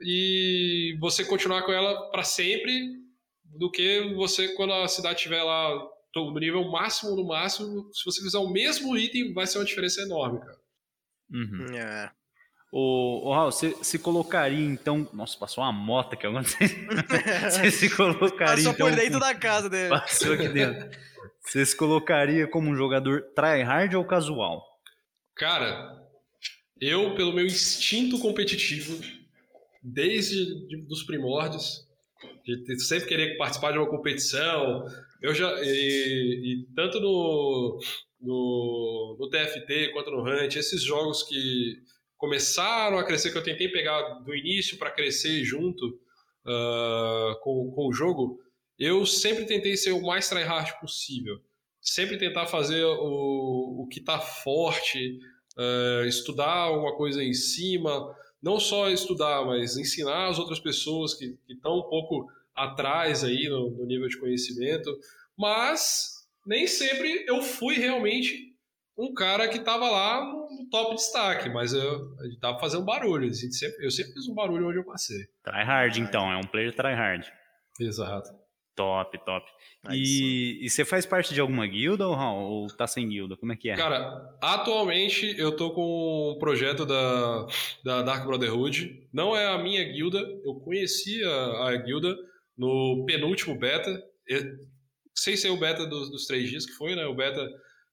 e 0.00 0.96
você 1.00 1.24
continuar 1.24 1.62
com 1.62 1.72
ela 1.72 2.10
para 2.10 2.22
sempre 2.22 2.96
do 3.44 3.70
que 3.70 4.14
você, 4.14 4.48
quando 4.54 4.72
a 4.72 4.86
cidade 4.86 5.16
estiver 5.16 5.42
lá 5.42 5.84
no 6.26 6.38
nível 6.38 6.70
máximo, 6.70 7.16
no 7.16 7.26
máximo, 7.26 7.88
se 7.92 8.04
você 8.04 8.22
fizer 8.22 8.38
o 8.38 8.50
mesmo 8.50 8.96
item, 8.96 9.32
vai 9.32 9.46
ser 9.46 9.58
uma 9.58 9.64
diferença 9.64 10.00
enorme, 10.02 10.40
cara. 10.40 10.58
Uhum. 11.30 11.66
É. 11.76 12.10
Ô, 12.72 13.28
ô 13.28 13.32
Raul, 13.34 13.50
você 13.50 13.74
se 13.82 13.98
colocaria 13.98 14.64
então. 14.66 15.08
Nossa, 15.14 15.38
passou 15.38 15.64
uma 15.64 15.72
moto 15.72 16.12
aqui 16.12 16.26
agora. 16.26 16.44
Você 17.50 17.70
se 17.70 17.88
colocaria 17.96 18.56
Passou 18.56 18.72
então. 18.72 18.88
por 18.88 18.94
dentro 18.94 19.12
com- 19.14 19.18
da 19.20 19.34
casa 19.34 19.70
dele. 19.70 19.88
Passou 19.88 20.34
aqui 20.34 20.48
dentro. 20.48 20.90
Você 21.40 21.64
se 21.64 21.74
colocaria 21.74 22.46
como 22.46 22.68
um 22.68 22.76
jogador 22.76 23.22
tryhard 23.34 23.96
ou 23.96 24.04
casual? 24.04 24.62
Cara, 25.34 25.96
eu, 26.78 27.14
pelo 27.14 27.32
meu 27.32 27.46
instinto 27.46 28.18
competitivo, 28.18 29.02
desde 29.82 30.66
de, 30.68 30.82
dos 30.86 31.02
primórdios, 31.04 31.86
de 32.44 32.78
sempre 32.84 33.08
querer 33.08 33.38
participar 33.38 33.72
de 33.72 33.78
uma 33.78 33.88
competição, 33.88 34.84
eu 35.20 35.34
já 35.34 35.52
e, 35.62 36.64
e 36.64 36.74
tanto 36.74 37.00
no, 37.00 37.78
no, 38.20 39.16
no 39.18 39.30
TFT 39.30 39.92
quanto 39.92 40.10
no 40.10 40.22
Hunt, 40.22 40.56
esses 40.56 40.82
jogos 40.82 41.22
que 41.22 41.76
começaram 42.16 42.98
a 42.98 43.04
crescer, 43.04 43.30
que 43.30 43.38
eu 43.38 43.44
tentei 43.44 43.68
pegar 43.68 44.02
do 44.20 44.34
início 44.34 44.76
para 44.76 44.90
crescer 44.90 45.44
junto 45.44 45.86
uh, 45.86 47.38
com, 47.42 47.70
com 47.70 47.88
o 47.88 47.92
jogo, 47.92 48.40
eu 48.78 49.06
sempre 49.06 49.44
tentei 49.44 49.76
ser 49.76 49.92
o 49.92 50.02
mais 50.02 50.28
tryhard 50.28 50.78
possível. 50.80 51.40
Sempre 51.80 52.18
tentar 52.18 52.46
fazer 52.46 52.84
o, 52.84 53.82
o 53.82 53.88
que 53.88 54.00
está 54.00 54.18
forte, 54.18 55.18
uh, 55.56 56.04
estudar 56.06 56.52
alguma 56.52 56.96
coisa 56.96 57.22
em 57.22 57.32
cima, 57.32 58.14
não 58.42 58.58
só 58.58 58.90
estudar, 58.90 59.44
mas 59.46 59.76
ensinar 59.76 60.28
as 60.28 60.38
outras 60.38 60.60
pessoas 60.60 61.14
que 61.14 61.36
estão 61.48 61.78
um 61.78 61.88
pouco 61.88 62.28
atrás 62.64 63.24
aí 63.24 63.48
no, 63.48 63.70
no 63.70 63.86
nível 63.86 64.08
de 64.08 64.18
conhecimento. 64.18 64.90
Mas 65.36 66.10
nem 66.46 66.66
sempre 66.66 67.24
eu 67.26 67.42
fui 67.42 67.76
realmente 67.76 68.48
um 68.98 69.14
cara 69.14 69.46
que 69.48 69.58
estava 69.58 69.88
lá 69.88 70.24
no, 70.24 70.48
no, 70.56 70.68
top 70.70 70.96
destaque, 70.96 71.48
mas 71.48 71.72
eu, 71.72 72.16
estava 72.32 72.58
fazendo 72.58 72.84
barulho. 72.84 73.32
Sempre, 73.32 73.84
eu 73.84 73.90
sempre 73.90 74.12
fiz 74.12 74.28
um 74.28 74.34
barulho 74.34 74.68
onde 74.68 74.78
eu 74.78 74.84
passei. 74.84 75.24
Tryhard, 75.44 76.00
então, 76.00 76.32
é 76.32 76.36
um 76.36 76.46
player 76.46 76.74
tryhard. 76.74 77.30
Exato. 77.80 78.28
Top, 78.74 79.18
top. 79.24 79.44
E, 79.90 80.64
e, 80.64 80.70
você 80.70 80.84
faz 80.84 81.04
parte 81.04 81.34
de 81.34 81.40
alguma 81.40 81.66
guilda 81.66 82.06
ou, 82.06 82.16
ou 82.16 82.66
tá 82.68 82.86
sem 82.86 83.08
guilda? 83.08 83.36
Como 83.36 83.52
é 83.52 83.56
que 83.56 83.70
é? 83.70 83.76
Cara, 83.76 84.36
atualmente 84.40 85.34
eu 85.36 85.50
tô 85.56 85.72
com 85.72 86.34
um 86.36 86.38
projeto 86.38 86.86
da, 86.86 87.46
da 87.84 88.02
Dark 88.02 88.24
Brotherhood. 88.24 89.08
Não 89.12 89.36
é 89.36 89.48
a 89.48 89.58
minha 89.58 89.82
guilda, 89.82 90.20
eu 90.44 90.54
conheci 90.60 91.24
a, 91.24 91.70
a 91.70 91.76
guilda 91.76 92.16
no 92.58 93.04
penúltimo 93.06 93.56
beta. 93.56 94.02
Sem 95.14 95.36
ser 95.36 95.50
o 95.50 95.56
beta 95.56 95.86
dos, 95.86 96.10
dos 96.10 96.26
três 96.26 96.50
dias 96.50 96.66
que 96.66 96.72
foi, 96.72 96.94
né? 96.94 97.06
O 97.06 97.14
beta 97.14 97.42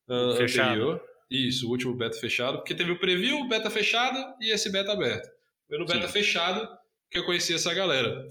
uh, 0.09 0.35
fechado. 0.35 0.69
anterior. 0.69 1.01
Isso, 1.29 1.67
o 1.67 1.71
último 1.71 1.95
beta 1.95 2.17
fechado. 2.17 2.57
Porque 2.57 2.75
teve 2.75 2.91
o 2.91 2.99
preview, 2.99 3.39
o 3.39 3.47
beta 3.47 3.69
fechado 3.69 4.17
e 4.41 4.51
esse 4.51 4.71
beta 4.71 4.91
aberto. 4.91 5.29
Foi 5.67 5.77
no 5.77 5.85
beta 5.85 6.07
Sim. 6.07 6.13
fechado 6.13 6.67
que 7.09 7.17
eu 7.17 7.25
conheci 7.25 7.53
essa 7.53 7.73
galera. 7.73 8.25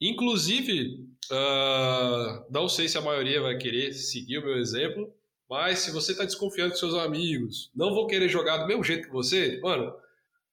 Inclusive, 0.00 1.06
uh, 1.30 2.46
não 2.50 2.68
sei 2.68 2.88
se 2.88 2.98
a 2.98 3.02
maioria 3.02 3.40
vai 3.40 3.56
querer 3.56 3.92
seguir 3.92 4.38
o 4.38 4.44
meu 4.44 4.58
exemplo, 4.58 5.14
mas 5.48 5.80
se 5.80 5.90
você 5.90 6.12
está 6.12 6.24
desconfiando 6.24 6.72
que 6.72 6.78
seus 6.78 6.94
amigos 6.94 7.70
não 7.74 7.94
vão 7.94 8.06
querer 8.06 8.28
jogar 8.28 8.58
do 8.58 8.66
mesmo 8.66 8.82
jeito 8.82 9.06
que 9.06 9.12
você, 9.12 9.60
mano, 9.62 9.94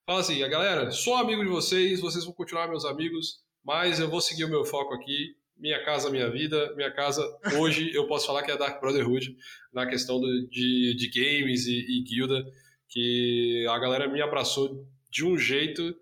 fala 0.06 0.20
assim, 0.20 0.44
a 0.44 0.48
galera, 0.48 0.92
sou 0.92 1.16
amigo 1.16 1.44
de 1.44 1.50
vocês, 1.50 2.00
vocês 2.00 2.26
vão 2.26 2.34
continuar 2.34 2.68
meus 2.68 2.86
amigos, 2.86 3.42
mas 3.64 4.00
eu 4.00 4.10
vou 4.10 4.22
seguir 4.22 4.46
o 4.46 4.50
meu 4.50 4.66
foco 4.66 4.94
aqui, 4.94 5.36
minha 5.58 5.84
casa, 5.86 6.10
minha 6.10 6.30
vida, 6.30 6.74
minha 6.76 6.92
casa, 6.92 7.24
hoje 7.60 7.94
eu 7.94 8.08
posso 8.08 8.26
falar 8.26 8.42
que 8.44 8.52
é 8.52 8.56
a 8.56 8.58
Dark 8.58 8.82
Brotherhood, 8.82 9.38
na 9.72 9.86
questão 9.86 10.20
do, 10.20 10.48
de, 10.48 10.96
de 10.96 11.10
games 11.10 11.68
e, 11.68 11.78
e 11.78 12.04
guilda, 12.04 12.44
que 12.90 13.66
a 13.70 13.78
galera 13.78 14.08
me 14.08 14.22
abraçou 14.22 14.86
de 15.10 15.24
um 15.24 15.38
jeito 15.38 15.96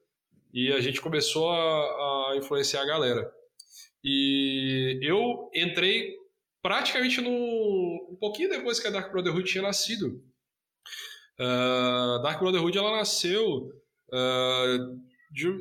e 0.54 0.72
a 0.72 0.80
gente 0.80 1.02
começou 1.02 1.50
a, 1.50 2.32
a 2.32 2.38
influenciar 2.38 2.82
a 2.82 2.86
galera. 2.86 3.32
E 4.04 5.00
eu 5.02 5.52
entrei 5.54 6.16
praticamente 6.62 7.22
no, 7.22 7.30
um 8.12 8.18
pouquinho 8.20 8.50
depois 8.50 8.80
que 8.80 8.88
a 8.88 8.92
Dark 8.92 9.12
Brotherhood 9.12 9.50
tinha 9.50 9.62
nascido. 9.62 10.24
Uh, 11.40 12.22
Dark 12.22 12.40
Brotherhood 12.40 12.78
ela 12.78 12.98
nasceu 12.98 13.72
uh, 14.10 15.00
de 15.32 15.60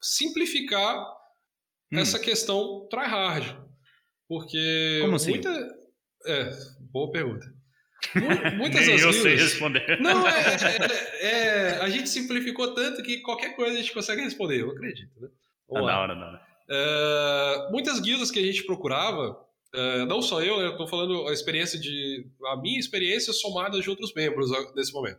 simplificar 0.00 1.19
hum. 1.92 1.98
essa 1.98 2.18
questão 2.18 2.86
tryhard. 2.90 3.56
Porque 4.28 5.00
Como 5.02 5.16
assim? 5.16 5.30
muita. 5.30 5.50
É, 6.26 6.50
boa 6.92 7.10
pergunta. 7.10 7.46
Muitas 8.56 8.86
Nem 8.86 8.98
eu 8.98 9.12
sei 9.12 9.36
responder. 9.36 10.00
Não, 10.00 10.24
é, 10.26 10.56
é, 11.20 11.30
é, 11.30 11.70
a 11.80 11.88
gente 11.88 12.08
simplificou 12.08 12.72
tanto 12.74 13.02
que 13.02 13.18
qualquer 13.18 13.54
coisa 13.54 13.74
a 13.74 13.76
gente 13.76 13.92
consegue 13.92 14.22
responder, 14.22 14.60
eu 14.60 14.70
acredito. 14.70 15.10
Né? 15.20 15.28
Na 15.70 16.00
hora, 16.00 16.14
na 16.14 16.26
hora. 16.28 16.50
Uh, 16.70 17.72
muitas 17.72 18.00
guildas 18.00 18.30
que 18.30 18.38
a 18.38 18.42
gente 18.42 18.64
procurava, 18.64 19.32
uh, 19.74 20.06
não 20.06 20.22
só 20.22 20.40
eu, 20.42 20.58
né, 20.58 20.66
eu 20.66 20.72
estou 20.72 20.86
falando 20.86 21.28
a 21.28 21.32
experiência 21.32 21.78
de. 21.78 22.26
a 22.46 22.56
minha 22.56 22.78
experiência 22.78 23.32
somada 23.32 23.80
de 23.80 23.90
outros 23.90 24.14
membros 24.14 24.50
nesse 24.74 24.92
momento. 24.92 25.18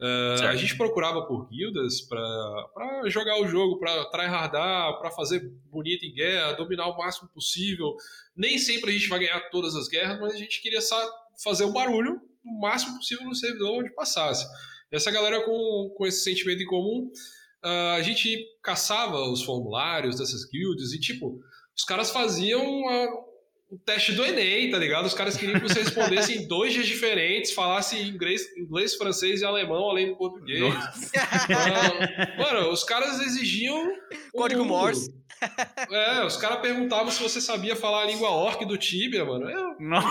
Uh, 0.00 0.46
a 0.46 0.54
gente 0.54 0.76
procurava 0.76 1.26
por 1.26 1.48
guildas 1.48 2.00
para 2.02 3.02
jogar 3.08 3.40
o 3.40 3.48
jogo, 3.48 3.80
para 3.80 4.04
tryhardar, 4.06 4.96
para 5.00 5.10
fazer 5.10 5.40
bonito 5.70 6.04
em 6.04 6.14
guerra, 6.14 6.52
dominar 6.52 6.86
o 6.86 6.96
máximo 6.96 7.28
possível. 7.30 7.96
Nem 8.36 8.58
sempre 8.58 8.90
a 8.90 8.92
gente 8.92 9.08
vai 9.08 9.18
ganhar 9.18 9.40
todas 9.50 9.74
as 9.74 9.88
guerras, 9.88 10.20
mas 10.20 10.34
a 10.34 10.36
gente 10.36 10.62
queria 10.62 10.80
fazer 11.42 11.64
o 11.64 11.68
um 11.68 11.72
barulho 11.72 12.20
o 12.44 12.60
máximo 12.60 12.96
possível 12.96 13.24
no 13.26 13.34
servidor 13.34 13.80
onde 13.80 13.90
passasse. 13.90 14.46
Essa 14.90 15.10
galera 15.10 15.44
com, 15.44 15.92
com 15.96 16.06
esse 16.06 16.22
sentimento 16.22 16.62
em 16.62 16.66
comum, 16.66 17.10
uh, 17.64 17.96
a 17.96 18.02
gente 18.02 18.46
caçava 18.62 19.20
os 19.30 19.42
formulários 19.42 20.16
dessas 20.16 20.44
guilds 20.44 20.92
e, 20.92 21.00
tipo, 21.00 21.40
os 21.76 21.84
caras 21.84 22.10
faziam 22.10 22.62
o 23.70 23.78
teste 23.78 24.12
do 24.12 24.24
Enem, 24.24 24.70
tá 24.70 24.78
ligado? 24.78 25.04
Os 25.04 25.14
caras 25.14 25.36
queriam 25.36 25.60
que 25.60 25.68
você 25.68 25.80
respondesse 25.80 26.38
em 26.38 26.48
dois 26.48 26.72
dias 26.72 26.86
diferentes, 26.86 27.52
falasse 27.52 28.00
inglês, 28.00 28.42
inglês, 28.56 28.94
francês 28.94 29.42
e 29.42 29.44
alemão, 29.44 29.90
além 29.90 30.08
do 30.08 30.16
português. 30.16 30.62
Uh, 30.62 32.40
mano, 32.40 32.70
os 32.70 32.82
caras 32.84 33.20
exigiam. 33.20 33.92
Código 34.32 34.64
Morse. 34.64 35.12
É, 35.90 36.24
os 36.24 36.36
caras 36.36 36.60
perguntavam 36.60 37.10
se 37.10 37.22
você 37.22 37.40
sabia 37.40 37.76
falar 37.76 38.02
a 38.02 38.06
língua 38.06 38.30
orc 38.30 38.64
do 38.64 38.76
Tibia, 38.76 39.24
mano. 39.24 39.48
Eu, 39.48 39.76
não. 39.78 40.02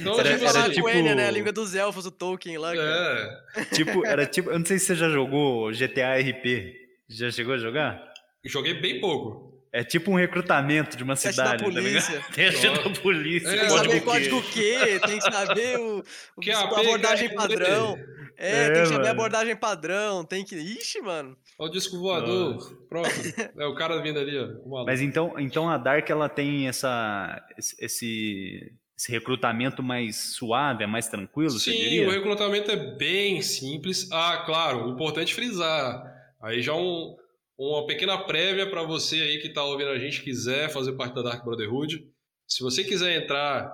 Então, 0.00 0.18
era, 0.18 0.32
tipo, 0.32 0.44
era 0.44 0.60
assim, 0.60 0.72
tipo... 0.72 0.88
Enya, 0.88 1.14
né? 1.14 1.26
A 1.28 1.30
língua 1.30 1.52
dos 1.52 1.74
elfos, 1.74 2.06
o 2.06 2.10
Tolkien 2.10 2.58
lá. 2.58 2.72
É. 2.74 3.64
Tipo, 3.74 4.06
era 4.06 4.24
tipo, 4.24 4.50
eu 4.50 4.58
não 4.58 4.64
sei 4.64 4.78
se 4.78 4.86
você 4.86 4.94
já 4.94 5.08
jogou 5.08 5.70
GTA 5.72 6.16
RP. 6.18 6.74
Já 7.08 7.30
chegou 7.30 7.54
a 7.54 7.58
jogar? 7.58 8.02
Joguei 8.44 8.74
bem 8.74 9.00
pouco. 9.00 9.47
É 9.72 9.84
tipo 9.84 10.10
um 10.10 10.14
recrutamento 10.14 10.96
de 10.96 11.02
uma 11.02 11.14
Teste 11.14 11.30
cidade. 11.30 11.64
Da 11.64 11.70
polícia. 11.70 12.20
Tá 12.20 12.26
Teste 12.32 12.66
da 12.68 13.00
polícia. 13.00 13.50
Tem 13.50 13.60
que 13.60 13.70
saber 13.70 14.00
código 14.00 14.42
Q, 14.42 15.00
tem 15.06 15.18
que 15.18 15.32
saber 15.32 15.78
o, 15.78 16.04
que 16.40 16.50
a 16.50 16.60
abordagem 16.60 17.34
padrão. 17.34 17.98
É, 18.36 18.66
é, 18.66 18.70
tem 18.70 18.82
que 18.84 18.88
saber 18.88 19.08
a 19.08 19.10
abordagem 19.10 19.56
padrão, 19.56 20.24
tem 20.24 20.44
que. 20.44 20.54
Ixi, 20.56 21.00
mano. 21.02 21.36
Olha 21.58 21.68
o 21.68 21.72
disco 21.72 21.98
voador. 21.98 22.86
Pronto. 22.88 23.10
É 23.58 23.66
o 23.66 23.74
cara 23.74 24.00
vindo 24.00 24.18
ali, 24.18 24.38
ó. 24.38 24.84
Mas 24.84 25.00
então, 25.00 25.34
então 25.38 25.68
a 25.68 25.76
Dark 25.76 26.08
ela 26.08 26.28
tem 26.28 26.68
essa, 26.68 27.44
esse, 27.58 28.72
esse 28.96 29.12
recrutamento 29.12 29.82
mais 29.82 30.34
suave, 30.34 30.84
é 30.84 30.86
mais 30.86 31.08
tranquilo, 31.08 31.50
Sim, 31.50 32.06
o 32.06 32.10
recrutamento 32.10 32.70
é 32.70 32.76
bem 32.76 33.42
simples. 33.42 34.08
Ah, 34.10 34.42
claro, 34.46 34.88
importante 34.88 35.34
frisar. 35.34 36.16
Aí 36.40 36.62
já 36.62 36.74
um, 36.74 37.16
uma 37.58 37.84
pequena 37.86 38.16
prévia 38.16 38.70
para 38.70 38.84
você 38.84 39.16
aí 39.16 39.38
que 39.40 39.48
está 39.48 39.64
ouvindo 39.64 39.90
a 39.90 39.98
gente 39.98 40.22
quiser 40.22 40.70
fazer 40.70 40.92
parte 40.92 41.16
da 41.16 41.22
Dark 41.22 41.44
Brotherhood. 41.44 42.08
Se 42.46 42.62
você 42.62 42.84
quiser 42.84 43.20
entrar 43.20 43.68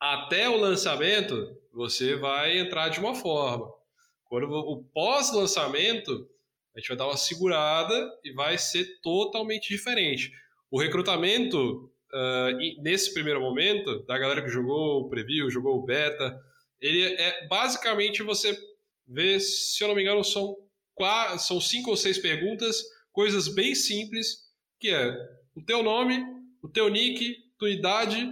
até 0.00 0.48
o 0.48 0.56
lançamento, 0.56 1.54
você 1.70 2.16
vai 2.16 2.58
entrar 2.58 2.88
de 2.88 2.98
uma 2.98 3.14
forma. 3.14 3.70
Quando 4.24 4.50
o 4.50 4.82
pós-lançamento, 4.94 6.26
a 6.74 6.80
gente 6.80 6.88
vai 6.88 6.96
dar 6.96 7.06
uma 7.06 7.18
segurada 7.18 8.10
e 8.24 8.32
vai 8.32 8.56
ser 8.56 8.98
totalmente 9.02 9.68
diferente. 9.68 10.32
O 10.70 10.80
recrutamento, 10.80 11.92
uh, 12.12 12.82
nesse 12.82 13.12
primeiro 13.12 13.40
momento, 13.40 14.04
da 14.06 14.18
galera 14.18 14.42
que 14.42 14.48
jogou 14.48 15.02
o 15.02 15.08
preview, 15.10 15.50
jogou 15.50 15.76
o 15.76 15.84
beta, 15.84 16.38
ele 16.80 17.02
é 17.02 17.46
basicamente 17.46 18.22
você 18.22 18.56
vê, 19.06 19.38
se 19.38 19.82
eu 19.82 19.88
não 19.88 19.94
me 19.94 20.02
engano, 20.02 20.24
são, 20.24 20.56
quatro, 20.94 21.38
são 21.40 21.60
cinco 21.60 21.90
ou 21.90 21.96
seis 21.96 22.18
perguntas 22.18 22.82
coisas 23.18 23.48
bem 23.48 23.74
simples, 23.74 24.44
que 24.78 24.90
é 24.90 25.12
o 25.52 25.60
teu 25.60 25.82
nome, 25.82 26.24
o 26.62 26.68
teu 26.68 26.88
nick, 26.88 27.34
tua 27.58 27.68
idade, 27.68 28.22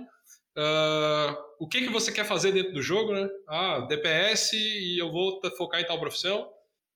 uh, 0.56 1.36
o 1.58 1.66
que, 1.66 1.80
que 1.80 1.88
você 1.88 2.12
quer 2.12 2.24
fazer 2.24 2.52
dentro 2.52 2.72
do 2.72 2.80
jogo, 2.80 3.12
né? 3.12 3.28
Ah, 3.48 3.80
DPS 3.80 4.52
e 4.52 4.96
eu 4.96 5.10
vou 5.10 5.40
focar 5.58 5.80
em 5.80 5.84
tal 5.84 5.98
profissão. 5.98 6.48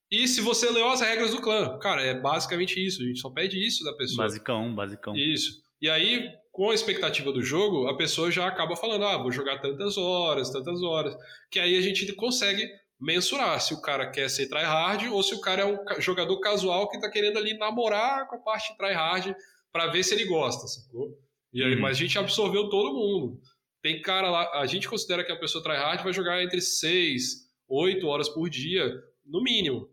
E 0.08 0.28
se 0.28 0.40
você 0.40 0.70
leu 0.70 0.88
as 0.88 1.00
regras 1.00 1.32
do 1.32 1.40
clã. 1.40 1.80
Cara, 1.80 2.00
é 2.02 2.14
basicamente 2.14 2.78
isso. 2.78 3.02
A 3.02 3.06
gente 3.06 3.18
só 3.18 3.28
pede 3.28 3.58
isso 3.58 3.82
da 3.82 3.92
pessoa. 3.94 4.24
Basicão, 4.24 4.72
basicão. 4.72 5.16
Isso. 5.16 5.60
E 5.82 5.90
aí, 5.90 6.28
com 6.52 6.70
a 6.70 6.74
expectativa 6.74 7.32
do 7.32 7.42
jogo, 7.42 7.88
a 7.88 7.96
pessoa 7.96 8.30
já 8.30 8.46
acaba 8.46 8.76
falando: 8.76 9.04
ah, 9.04 9.18
vou 9.18 9.32
jogar 9.32 9.58
tantas 9.58 9.98
horas, 9.98 10.48
tantas 10.50 10.80
horas. 10.80 11.12
Que 11.50 11.58
aí 11.58 11.76
a 11.76 11.80
gente 11.80 12.12
consegue 12.12 12.70
mensurar 13.00 13.60
se 13.60 13.72
o 13.72 13.80
cara 13.80 14.10
quer 14.10 14.28
ser 14.28 14.48
tryhard 14.48 15.08
ou 15.08 15.22
se 15.22 15.34
o 15.34 15.40
cara 15.40 15.62
é 15.62 15.64
um 15.64 16.00
jogador 16.00 16.38
casual 16.40 16.88
que 16.88 16.96
está 16.96 17.10
querendo 17.10 17.38
ali 17.38 17.56
namorar 17.56 18.28
com 18.28 18.36
a 18.36 18.40
parte 18.40 18.76
tryhard 18.76 19.34
para 19.72 19.86
ver 19.86 20.02
se 20.02 20.14
ele 20.14 20.26
gosta, 20.26 20.66
sacou? 20.66 21.18
E 21.52 21.62
aí, 21.62 21.74
uhum. 21.74 21.80
Mas 21.80 21.96
a 21.96 22.00
gente 22.00 22.18
absorveu 22.18 22.68
todo 22.68 22.94
mundo. 22.94 23.40
Tem 23.82 24.02
cara 24.02 24.30
lá, 24.30 24.60
a 24.60 24.66
gente 24.66 24.88
considera 24.88 25.24
que 25.24 25.32
a 25.32 25.38
pessoa 25.38 25.64
tryhard 25.64 26.04
vai 26.04 26.12
jogar 26.12 26.42
entre 26.42 26.60
6, 26.60 27.48
8 27.66 28.06
horas 28.06 28.28
por 28.28 28.50
dia, 28.50 28.92
no 29.24 29.42
mínimo. 29.42 29.88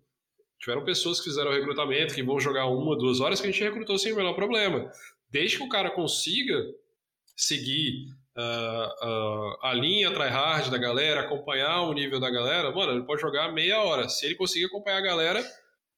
Tiveram 0.60 0.84
pessoas 0.84 1.20
que 1.20 1.30
fizeram 1.30 1.52
recrutamento, 1.52 2.14
que 2.14 2.24
vão 2.24 2.40
jogar 2.40 2.66
uma, 2.66 2.98
duas 2.98 3.22
horas, 3.22 3.40
que 3.40 3.48
a 3.48 3.52
gente 3.52 3.64
recrutou 3.64 3.98
sem 3.98 4.12
o 4.12 4.16
menor 4.16 4.34
problema. 4.34 4.92
Desde 5.30 5.58
que 5.58 5.64
o 5.64 5.70
cara 5.70 5.92
consiga 5.92 6.56
seguir 7.36 8.08
uh, 8.38 9.08
uh, 9.08 9.58
a 9.62 9.74
linha 9.74 10.12
tryhard 10.14 10.70
da 10.70 10.78
galera, 10.78 11.22
acompanhar 11.22 11.82
o 11.82 11.94
nível 11.94 12.20
da 12.20 12.30
galera, 12.30 12.72
mano, 12.72 12.94
ele 12.94 13.06
pode 13.06 13.22
jogar 13.22 13.52
meia 13.52 13.82
hora. 13.82 14.08
Se 14.08 14.26
ele 14.26 14.36
conseguir 14.36 14.66
acompanhar 14.66 14.98
a 14.98 15.02
galera, 15.02 15.44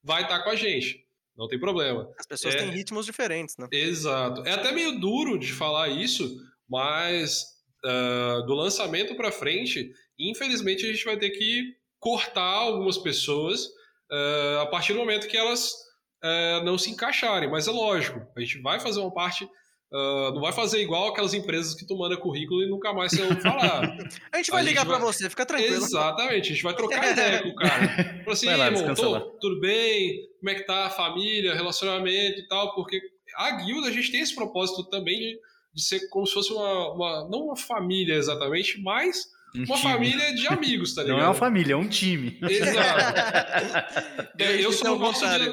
vai 0.04 0.24
estar 0.24 0.40
tá 0.40 0.44
com 0.44 0.50
a 0.50 0.56
gente. 0.56 1.06
Não 1.38 1.48
tem 1.48 1.60
problema. 1.60 2.10
As 2.18 2.26
pessoas 2.26 2.56
é... 2.56 2.58
têm 2.58 2.70
ritmos 2.70 3.06
diferentes, 3.06 3.56
né? 3.58 3.68
Exato. 3.72 4.46
É 4.46 4.52
até 4.52 4.72
meio 4.72 5.00
duro 5.00 5.40
de 5.40 5.54
falar 5.54 5.88
isso, 5.88 6.38
mas 6.68 7.46
uh, 7.86 8.46
do 8.46 8.54
lançamento 8.54 9.16
para 9.16 9.32
frente, 9.32 9.92
infelizmente 10.18 10.86
a 10.86 10.92
gente 10.92 11.06
vai 11.06 11.18
ter 11.18 11.30
que 11.30 11.76
cortar 12.00 12.42
algumas 12.42 12.98
pessoas 12.98 13.66
uh, 14.12 14.60
a 14.62 14.66
partir 14.68 14.94
do 14.94 15.00
momento 15.00 15.28
que 15.28 15.38
elas 15.38 15.72
uh, 16.24 16.64
não 16.64 16.78
se 16.78 16.92
encaixarem. 16.92 17.50
Mas 17.50 17.68
é 17.68 17.72
lógico, 17.72 18.22
a 18.36 18.40
gente 18.40 18.62
vai 18.62 18.80
fazer 18.80 19.00
uma 19.00 19.14
parte. 19.14 19.48
Uh, 19.92 20.32
não 20.36 20.42
vai 20.42 20.54
fazer 20.54 20.80
igual 20.82 21.08
aquelas 21.08 21.34
empresas 21.34 21.74
que 21.74 21.84
tu 21.84 21.98
manda 21.98 22.16
currículo 22.16 22.62
e 22.62 22.70
nunca 22.70 22.94
mais 22.94 23.12
você 23.12 23.24
ouve 23.24 23.42
falar. 23.42 23.82
a 24.32 24.38
gente 24.38 24.52
vai 24.52 24.62
a 24.62 24.64
ligar 24.64 24.86
para 24.86 25.00
você, 25.00 25.28
fica 25.28 25.48
tranquilo. 25.48 25.84
Exatamente, 25.84 26.52
a 26.52 26.54
gente 26.54 26.64
vai 26.64 26.76
trocar 26.76 27.12
ideia 27.12 27.42
com 27.42 27.50
o 27.50 27.56
cara. 27.56 27.88
Fala 28.24 28.34
assim, 28.34 28.46
lá, 28.54 28.68
irmão, 28.68 28.94
tô, 28.94 29.20
tudo 29.42 29.60
bem? 29.60 30.30
Como 30.40 30.50
é 30.52 30.56
que 30.56 30.64
tá 30.64 30.86
a 30.86 30.90
família, 30.92 31.56
relacionamento 31.56 32.40
e 32.40 32.48
tal? 32.48 32.76
Porque 32.76 33.02
a 33.36 33.52
guilda, 33.64 33.88
a 33.88 33.92
gente 33.92 34.12
tem 34.12 34.22
esse 34.22 34.36
propósito 34.36 34.84
também 34.84 35.18
de, 35.18 35.40
de 35.74 35.82
ser 35.82 36.08
como 36.10 36.28
se 36.28 36.36
fosse 36.36 36.54
uma, 36.54 36.94
uma, 36.94 37.30
não 37.30 37.46
uma 37.46 37.56
família 37.56 38.14
exatamente, 38.14 38.80
mas 38.82 39.32
um 39.56 39.64
uma 39.64 39.76
time. 39.76 39.92
família 39.92 40.36
de 40.36 40.48
amigos, 40.48 40.94
tá 40.94 41.02
ligado? 41.02 41.18
Não 41.18 41.26
é 41.26 41.28
uma 41.30 41.34
família, 41.34 41.74
é 41.74 41.78
um 41.78 41.88
time. 41.88 42.38
Exato. 42.44 44.38
eu, 44.38 44.60
eu, 44.60 44.72
só 44.72 44.86
não 44.86 45.00
gosto 45.00 45.26
de, 45.28 45.46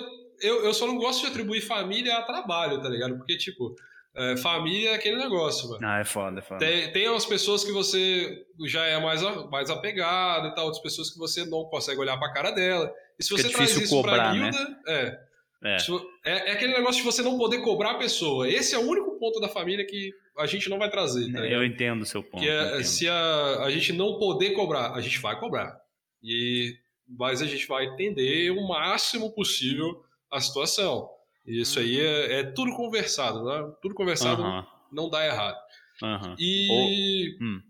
eu, 0.42 0.64
eu 0.64 0.75
só 0.75 0.87
não 0.87 0.99
gosto 0.99 1.22
de 1.22 1.29
atribuir 1.29 1.62
família 1.62 2.18
a 2.18 2.22
trabalho, 2.22 2.83
tá 2.83 2.88
ligado? 2.90 3.16
Porque, 3.16 3.38
tipo, 3.38 3.75
é, 4.17 4.37
família 4.39 4.91
é 4.91 4.95
aquele 4.95 5.17
negócio, 5.17 5.69
mano. 5.69 5.87
Ah, 5.87 6.01
é 6.01 6.05
foda, 6.05 6.39
é 6.39 6.43
foda. 6.43 6.59
Tem, 6.59 6.91
tem 6.91 7.09
umas 7.09 7.27
pessoas 7.27 7.63
que 7.63 7.71
você 7.71 8.45
já 8.65 8.85
é 8.87 8.99
mais, 8.99 9.21
mais 9.51 9.69
apegado 9.69 10.49
e 10.49 10.55
tal, 10.55 10.65
outras 10.65 10.83
pessoas 10.83 11.11
que 11.11 11.19
você 11.19 11.45
não 11.45 11.65
consegue 11.65 12.01
olhar 12.01 12.17
pra 12.17 12.33
cara 12.33 12.51
dela. 12.51 12.91
E 13.19 13.23
se 13.23 13.31
você 13.31 13.51
traz 13.51 13.77
isso 13.77 13.95
cobrar, 13.95 14.15
pra 14.15 14.33
guilda, 14.33 14.59
né? 14.59 14.77
é, 14.89 15.19
é. 15.65 15.77
é. 16.25 16.49
É 16.49 16.53
aquele 16.53 16.73
negócio 16.73 17.03
de 17.03 17.07
você 17.07 17.23
não 17.23 17.37
poder 17.37 17.61
cobrar 17.61 17.93
a 17.93 17.99
pessoa. 17.99 18.49
Esse 18.49 18.75
é 18.75 18.79
o 18.79 18.89
único 18.89 19.19
ponto 19.19 19.39
da 19.39 19.49
família 19.49 19.85
que 19.85 20.11
a 20.39 20.47
gente 20.47 20.69
não 20.71 20.79
vai 20.79 20.91
trazer. 20.91 21.31
Tá 21.33 21.41
eu 21.41 21.65
entendo 21.65 22.03
o 22.03 22.07
seu 22.07 22.23
ponto. 22.23 22.43
Que 22.43 22.49
é, 22.49 22.83
se 22.83 23.09
a, 23.09 23.65
a 23.65 23.71
gente 23.71 23.93
não 23.93 24.19
poder 24.19 24.53
cobrar, 24.53 24.93
a 24.93 25.01
gente 25.01 25.19
vai 25.21 25.39
cobrar. 25.39 25.77
E, 26.23 26.75
mas 27.07 27.43
a 27.43 27.47
gente 27.47 27.67
vai 27.67 27.85
entender 27.85 28.51
o 28.51 28.67
máximo 28.67 29.31
possível 29.33 30.03
a 30.31 30.41
situação. 30.41 31.09
Isso 31.47 31.79
aí 31.79 32.01
é, 32.01 32.41
é 32.41 32.43
tudo 32.45 32.75
conversado, 32.75 33.45
né? 33.45 33.73
Tudo 33.81 33.95
conversado 33.95 34.43
uh 34.43 34.47
-huh. 34.47 34.67
não 34.93 35.09
dá 35.09 35.25
errado. 35.25 35.57
Uh 36.03 36.07
-huh. 36.07 36.37
E 36.39 37.37
hum. 37.41 37.61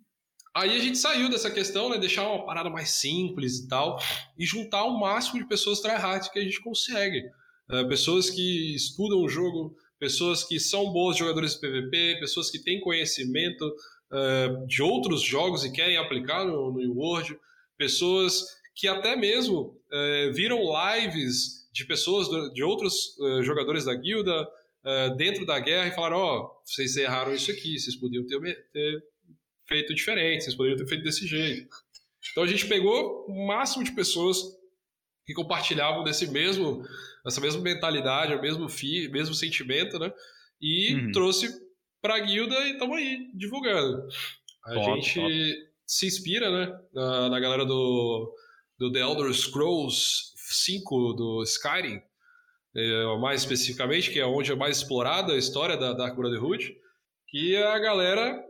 aí 0.55 0.77
a 0.77 0.81
gente 0.81 0.99
saiu 0.99 1.29
dessa 1.29 1.51
questão, 1.51 1.91
né? 1.91 1.99
Deixar 1.99 2.29
uma 2.29 2.47
parada 2.47 2.71
mais 2.71 2.91
simples 2.91 3.59
e 3.59 3.69
tal, 3.69 3.99
e 4.39 4.47
juntar 4.47 4.85
o 4.85 4.99
máximo 4.99 5.39
de 5.39 5.49
pessoas 5.49 5.81
tryhard 5.81 6.31
que 6.31 6.39
a 6.39 6.43
gente 6.43 6.63
consegue. 6.63 7.23
Uh, 7.71 7.89
pessoas 7.89 8.31
que 8.31 8.75
estudam 8.75 9.21
o 9.21 9.29
jogo 9.29 9.77
pessoas 9.99 10.45
que 10.45 10.59
são 10.61 10.93
bons 10.93 11.17
jogadores 11.17 11.55
de 11.55 11.61
PVP, 11.61 12.19
pessoas 12.21 12.51
que 12.51 12.59
têm 12.59 12.81
conhecimento 12.81 13.67
uh, 13.67 14.67
de 14.67 14.83
outros 14.83 15.23
jogos 15.23 15.65
e 15.65 15.73
querem 15.73 15.97
aplicar 15.97 16.45
no, 16.45 16.73
no 16.73 16.95
World, 16.95 17.39
pessoas 17.77 18.45
que 18.75 18.87
até 18.87 19.17
mesmo 19.17 19.79
uh, 19.91 20.33
viram 20.35 20.61
lives 20.61 21.56
de 21.77 21.87
pessoas, 21.87 22.29
de 22.53 22.63
outros 22.63 23.17
uh, 23.19 23.43
jogadores 23.43 23.85
da 23.85 23.95
guilda 23.95 24.49
dentro 25.17 25.45
da 25.45 25.59
guerra 25.59 25.89
e 25.89 25.95
falaram: 25.95 26.19
Ó, 26.19 26.39
oh, 26.39 26.63
vocês 26.65 26.97
erraram 26.97 27.35
isso 27.35 27.51
aqui, 27.51 27.77
vocês 27.77 27.97
podiam 27.97 28.25
ter, 28.25 28.39
ter 28.73 29.05
feito 29.67 29.93
diferente, 29.93 30.45
vocês 30.45 30.55
poderiam 30.55 30.79
ter 30.79 30.87
feito 30.87 31.03
desse 31.03 31.27
jeito. 31.27 31.69
Então 32.31 32.45
a 32.45 32.47
gente 32.47 32.67
pegou 32.67 33.27
o 33.27 33.47
máximo 33.49 33.83
de 33.83 33.93
pessoas 33.93 34.39
que 35.25 35.35
compartilhavam 35.35 36.05
desse 36.05 36.31
mesmo 36.31 36.85
essa 37.27 37.41
mesma 37.41 37.61
mentalidade, 37.61 38.35
o 38.35 38.41
mesmo 38.41 38.69
fi, 38.69 39.09
mesmo 39.09 39.35
sentimento, 39.35 39.99
né? 39.99 40.13
E 40.61 40.95
uhum. 40.95 41.13
trouxe 41.13 41.49
para 42.01 42.17
a 42.17 42.21
guilda 42.21 42.55
e 42.67 42.73
estamos 42.73 42.97
aí 42.97 43.31
divulgando. 43.35 44.07
A 44.65 44.75
top, 44.75 45.03
gente 45.03 45.21
top. 45.21 45.55
se 45.85 46.07
inspira, 46.07 46.51
né, 46.51 46.81
na, 46.93 47.29
na, 47.29 47.41
galera 47.41 47.65
do, 47.65 48.33
do 48.79 48.93
The 48.93 49.01
Elder 49.01 49.33
Scrolls 49.35 50.33
5 50.55 51.13
do 51.15 51.43
Skyrim, 51.43 52.01
é, 52.75 53.17
mais 53.19 53.43
especificamente, 53.43 54.11
que 54.11 54.21
é 54.21 54.27
onde 54.27 54.53
é 54.53 54.55
mais 54.55 54.79
explorada 54.79 55.33
a 55.33 55.39
história 55.39 55.77
da 55.77 55.93
Dark 55.93 56.15
Brotherhood, 56.15 56.75
que 57.29 57.57
é 57.57 57.67
a 57.67 57.79
galera 57.79 58.45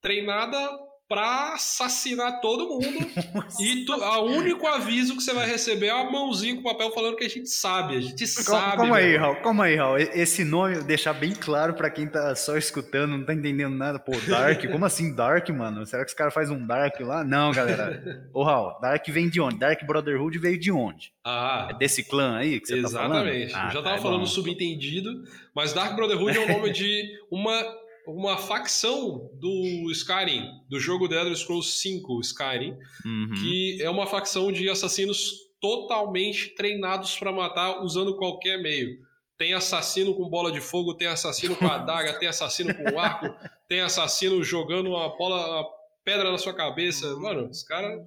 treinada 0.00 0.85
pra 1.08 1.54
assassinar 1.54 2.40
todo 2.40 2.68
mundo. 2.68 2.86
e 3.60 3.84
tu, 3.84 3.92
o 3.94 4.24
único 4.26 4.66
aviso 4.66 5.16
que 5.16 5.22
você 5.22 5.32
vai 5.32 5.46
receber 5.46 5.86
é 5.86 5.94
uma 5.94 6.10
mãozinha 6.10 6.56
com 6.56 6.62
papel 6.62 6.90
falando 6.90 7.16
que 7.16 7.24
a 7.24 7.28
gente 7.28 7.48
sabe, 7.48 7.96
a 7.96 8.00
gente 8.00 8.26
sabe. 8.26 8.76
Calma 8.76 8.96
aí, 8.96 9.16
Raul, 9.16 9.36
calma 9.36 9.64
aí, 9.64 9.76
Raul. 9.76 9.98
Esse 9.98 10.44
nome, 10.44 10.82
deixar 10.82 11.12
bem 11.12 11.32
claro 11.32 11.74
pra 11.74 11.90
quem 11.90 12.06
tá 12.08 12.34
só 12.34 12.56
escutando, 12.56 13.16
não 13.16 13.24
tá 13.24 13.34
entendendo 13.34 13.74
nada. 13.76 13.98
Pô, 13.98 14.12
Dark, 14.28 14.64
como 14.70 14.84
assim 14.84 15.14
Dark, 15.14 15.48
mano? 15.50 15.86
Será 15.86 16.04
que 16.04 16.10
os 16.10 16.16
caras 16.16 16.34
fazem 16.34 16.56
um 16.56 16.66
Dark 16.66 16.98
lá? 17.00 17.22
Não, 17.22 17.52
galera. 17.52 18.28
Ô, 18.32 18.42
Raul, 18.42 18.78
Dark 18.80 19.06
vem 19.08 19.28
de 19.28 19.40
onde? 19.40 19.58
Dark 19.58 19.84
Brotherhood 19.86 20.38
veio 20.38 20.58
de 20.58 20.72
onde? 20.72 21.12
Ah. 21.24 21.68
É 21.70 21.74
desse 21.78 22.02
clã 22.02 22.36
aí 22.38 22.60
que 22.60 22.66
você 22.66 22.78
exatamente. 22.78 22.92
tá 22.92 22.98
falando? 23.08 23.28
Exatamente. 23.28 23.54
Ah, 23.54 23.68
Eu 23.68 23.72
já 23.72 23.82
tava 23.82 23.96
tá, 23.96 24.02
falando 24.02 24.20
bom. 24.20 24.26
subentendido, 24.26 25.10
mas 25.54 25.72
Dark 25.72 25.94
Brotherhood 25.94 26.36
é 26.36 26.40
o 26.40 26.48
nome 26.48 26.70
de 26.72 27.04
uma 27.30 27.62
uma 28.06 28.38
facção 28.38 29.30
do 29.34 29.90
Skyrim, 29.90 30.48
do 30.68 30.78
jogo 30.78 31.08
The 31.08 31.16
Elder 31.16 31.36
Scrolls 31.36 31.78
5 31.78 32.20
Skyrim, 32.20 32.76
uhum. 33.04 33.34
que 33.34 33.82
é 33.82 33.90
uma 33.90 34.06
facção 34.06 34.52
de 34.52 34.68
assassinos 34.68 35.46
totalmente 35.60 36.54
treinados 36.54 37.18
para 37.18 37.32
matar 37.32 37.82
usando 37.82 38.16
qualquer 38.16 38.62
meio. 38.62 39.04
Tem 39.36 39.52
assassino 39.52 40.14
com 40.14 40.28
bola 40.28 40.50
de 40.50 40.60
fogo, 40.60 40.94
tem 40.94 41.08
assassino 41.08 41.56
com 41.56 41.66
adaga, 41.66 42.18
tem 42.18 42.28
assassino 42.28 42.74
com 42.74 42.98
arco, 42.98 43.34
tem 43.68 43.80
assassino 43.80 44.42
jogando 44.42 44.90
uma 44.90 45.16
bola, 45.16 45.60
uma 45.60 45.68
pedra 46.04 46.30
na 46.30 46.38
sua 46.38 46.54
cabeça. 46.54 47.16
Mano, 47.16 47.48
os 47.50 47.62
caras 47.62 48.00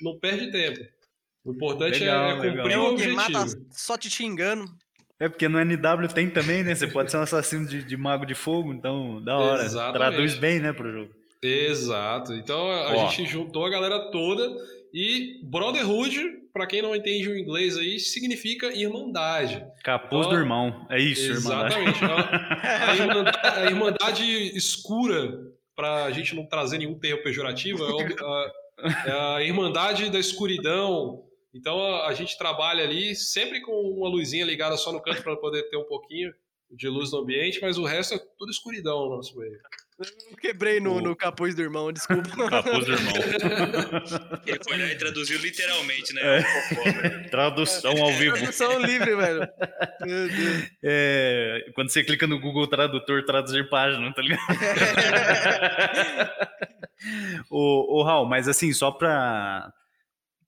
não 0.00 0.18
perde 0.18 0.52
tempo. 0.52 0.80
O 1.44 1.52
importante 1.52 1.96
é 1.96 2.00
legal, 2.00 2.30
é, 2.30 2.34
cumprir 2.34 2.64
legal. 2.64 2.84
o 2.84 2.92
objetivo. 2.92 3.16
Mata 3.16 3.46
só 3.70 3.96
te 3.96 4.10
xingando. 4.10 4.66
É 5.18 5.28
porque 5.28 5.48
no 5.48 5.58
NW 5.58 6.08
tem 6.12 6.28
também, 6.28 6.62
né? 6.62 6.74
Você 6.74 6.86
pode 6.86 7.10
ser 7.10 7.16
um 7.16 7.22
assassino 7.22 7.66
de, 7.66 7.82
de 7.82 7.96
mago 7.96 8.26
de 8.26 8.34
fogo, 8.34 8.72
então 8.72 9.22
da 9.22 9.36
hora. 9.36 9.64
Exatamente. 9.64 9.98
Traduz 9.98 10.34
bem, 10.34 10.60
né, 10.60 10.72
pro 10.72 10.92
jogo. 10.92 11.10
Exato. 11.42 12.34
Então 12.34 12.70
a 12.70 12.94
Ó. 12.94 13.08
gente 13.08 13.26
juntou 13.26 13.64
a 13.64 13.70
galera 13.70 14.10
toda 14.10 14.42
e 14.92 15.40
Brotherhood, 15.42 16.18
para 16.52 16.66
quem 16.66 16.80
não 16.80 16.96
entende 16.96 17.28
o 17.28 17.36
inglês 17.36 17.76
aí, 17.76 17.98
significa 17.98 18.74
irmandade. 18.74 19.62
Capuz 19.84 20.26
então, 20.26 20.36
do 20.36 20.42
irmão. 20.42 20.86
É 20.90 20.98
isso, 20.98 21.30
exatamente. 21.30 22.00
a, 22.02 22.96
irmandade, 22.96 23.38
a 23.42 23.64
irmandade 23.66 24.56
escura, 24.56 25.38
para 25.74 26.04
a 26.04 26.10
gente 26.10 26.34
não 26.34 26.46
trazer 26.46 26.78
nenhum 26.78 26.98
termo 26.98 27.22
pejorativo, 27.22 27.84
é 27.84 28.14
a, 28.22 28.52
é 29.06 29.36
a 29.36 29.42
irmandade 29.42 30.08
da 30.08 30.18
escuridão, 30.18 31.25
então 31.56 31.80
a, 31.80 32.08
a 32.08 32.14
gente 32.14 32.36
trabalha 32.36 32.84
ali 32.84 33.14
sempre 33.16 33.60
com 33.60 33.72
uma 33.72 34.08
luzinha 34.08 34.44
ligada 34.44 34.76
só 34.76 34.92
no 34.92 35.00
canto 35.00 35.22
para 35.22 35.36
poder 35.36 35.68
ter 35.70 35.76
um 35.76 35.84
pouquinho 35.84 36.32
de 36.70 36.88
luz 36.88 37.12
no 37.12 37.18
ambiente, 37.18 37.60
mas 37.62 37.78
o 37.78 37.84
resto 37.84 38.14
é 38.14 38.18
tudo 38.38 38.50
escuridão 38.50 39.08
no 39.08 39.16
nosso 39.16 39.38
meio. 39.38 39.58
Quebrei 40.40 40.78
no, 40.78 41.00
no 41.00 41.16
capuz 41.16 41.54
do 41.54 41.62
irmão, 41.62 41.90
desculpa. 41.90 42.28
capuz 42.50 42.84
do 42.84 42.92
irmão. 42.92 43.14
Ele 44.46 44.60
foi 44.62 44.76
lá 44.76 44.84
e 44.84 44.98
traduziu 44.98 45.38
literalmente, 45.38 46.12
né? 46.12 46.40
É. 46.40 47.28
Tradução 47.30 47.92
ao 48.02 48.12
vivo. 48.12 48.36
Tradução 48.36 48.78
livre, 48.80 49.16
velho. 49.16 49.48
É, 50.82 51.70
quando 51.74 51.90
você 51.90 52.04
clica 52.04 52.26
no 52.26 52.38
Google 52.38 52.66
Tradutor, 52.66 53.24
traduzir 53.24 53.70
página, 53.70 54.12
tá 54.12 54.20
ligado? 54.20 54.42
o, 57.50 58.00
o 58.00 58.02
Raul, 58.02 58.26
mas 58.26 58.48
assim, 58.48 58.74
só 58.74 58.90
pra, 58.90 59.72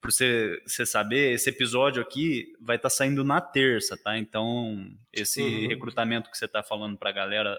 para 0.00 0.10
você, 0.10 0.60
você 0.64 0.86
saber, 0.86 1.32
esse 1.32 1.50
episódio 1.50 2.00
aqui 2.00 2.52
vai 2.60 2.76
estar 2.76 2.88
tá 2.88 2.94
saindo 2.94 3.24
na 3.24 3.40
terça, 3.40 3.96
tá? 3.96 4.16
Então, 4.16 4.88
esse 5.12 5.42
uhum. 5.42 5.68
recrutamento 5.68 6.30
que 6.30 6.38
você 6.38 6.44
está 6.44 6.62
falando 6.62 6.96
para 6.96 7.10
a 7.10 7.12
galera 7.12 7.58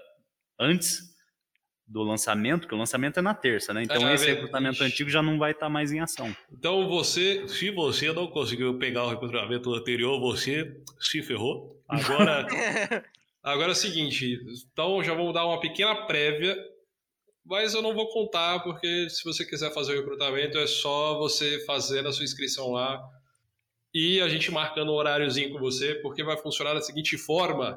antes 0.58 1.10
do 1.86 2.02
lançamento, 2.02 2.68
que 2.68 2.74
o 2.74 2.78
lançamento 2.78 3.18
é 3.18 3.22
na 3.22 3.34
terça, 3.34 3.74
né? 3.74 3.82
Então, 3.82 4.08
é, 4.08 4.14
esse 4.14 4.26
recrutamento 4.26 4.82
antigo 4.82 5.10
já 5.10 5.20
não 5.20 5.38
vai 5.38 5.50
estar 5.50 5.66
tá 5.66 5.70
mais 5.70 5.90
em 5.90 5.98
ação. 5.98 6.34
Então, 6.52 6.88
você, 6.88 7.46
se 7.48 7.70
você 7.70 8.12
não 8.12 8.28
conseguiu 8.28 8.78
pegar 8.78 9.04
o 9.04 9.10
recrutamento 9.10 9.74
anterior, 9.74 10.20
você 10.20 10.80
se 11.00 11.20
ferrou. 11.20 11.82
Agora, 11.88 12.46
agora 13.42 13.70
é 13.70 13.72
o 13.72 13.74
seguinte, 13.74 14.38
então 14.72 15.02
já 15.02 15.14
vamos 15.14 15.34
dar 15.34 15.44
uma 15.44 15.60
pequena 15.60 16.06
prévia 16.06 16.56
mas 17.50 17.74
eu 17.74 17.82
não 17.82 17.92
vou 17.92 18.08
contar, 18.10 18.60
porque 18.60 19.10
se 19.10 19.24
você 19.24 19.44
quiser 19.44 19.74
fazer 19.74 19.92
o 19.92 19.96
recrutamento, 19.96 20.56
é 20.56 20.68
só 20.68 21.18
você 21.18 21.58
fazer 21.64 22.06
a 22.06 22.12
sua 22.12 22.24
inscrição 22.24 22.70
lá 22.70 23.02
e 23.92 24.20
a 24.20 24.28
gente 24.28 24.52
marcando 24.52 24.92
um 24.92 24.94
horáriozinho 24.94 25.50
com 25.50 25.58
você, 25.58 25.96
porque 25.96 26.22
vai 26.22 26.36
funcionar 26.36 26.74
da 26.74 26.80
seguinte 26.80 27.18
forma: 27.18 27.76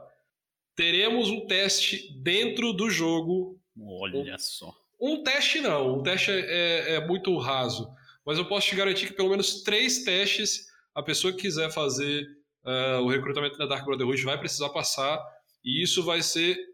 teremos 0.75 1.31
um 1.31 1.47
teste 1.47 2.13
dentro 2.21 2.71
do 2.71 2.87
jogo. 2.87 3.59
Olha 3.83 4.37
só. 4.37 4.71
Um 5.01 5.23
teste 5.23 5.59
não, 5.59 5.97
um 5.97 6.03
teste 6.03 6.29
é, 6.29 6.37
é, 6.37 6.93
é 6.93 7.07
muito 7.07 7.35
raso, 7.39 7.91
mas 8.23 8.37
eu 8.37 8.45
posso 8.45 8.67
te 8.67 8.75
garantir 8.75 9.07
que 9.07 9.13
pelo 9.13 9.31
menos 9.31 9.63
três 9.63 10.03
testes 10.03 10.67
a 10.93 11.01
pessoa 11.01 11.33
que 11.33 11.41
quiser 11.41 11.71
fazer 11.71 12.27
uh, 12.63 13.01
o 13.01 13.09
recrutamento 13.09 13.57
da 13.57 13.65
Dark 13.65 13.83
Brotherhood 13.83 14.21
vai 14.21 14.37
precisar 14.37 14.69
passar, 14.69 15.19
e 15.65 15.81
isso 15.81 16.03
vai 16.03 16.21
ser 16.21 16.72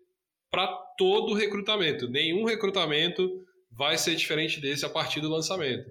para 0.51 0.67
todo 0.97 1.33
recrutamento. 1.33 2.07
Nenhum 2.09 2.45
recrutamento 2.45 3.29
vai 3.71 3.97
ser 3.97 4.15
diferente 4.15 4.59
desse 4.59 4.85
a 4.85 4.89
partir 4.89 5.21
do 5.21 5.29
lançamento. 5.29 5.89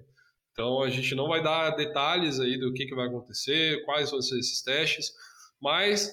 Então 0.51 0.81
a 0.83 0.89
gente 0.89 1.15
não 1.15 1.27
vai 1.27 1.41
dar 1.41 1.71
detalhes 1.71 2.39
aí 2.39 2.57
do 2.57 2.73
que, 2.73 2.85
que 2.85 2.95
vai 2.95 3.07
acontecer, 3.07 3.83
quais 3.85 4.11
vão 4.11 4.21
ser 4.21 4.37
esses 4.39 4.61
testes, 4.61 5.11
mas 5.61 6.11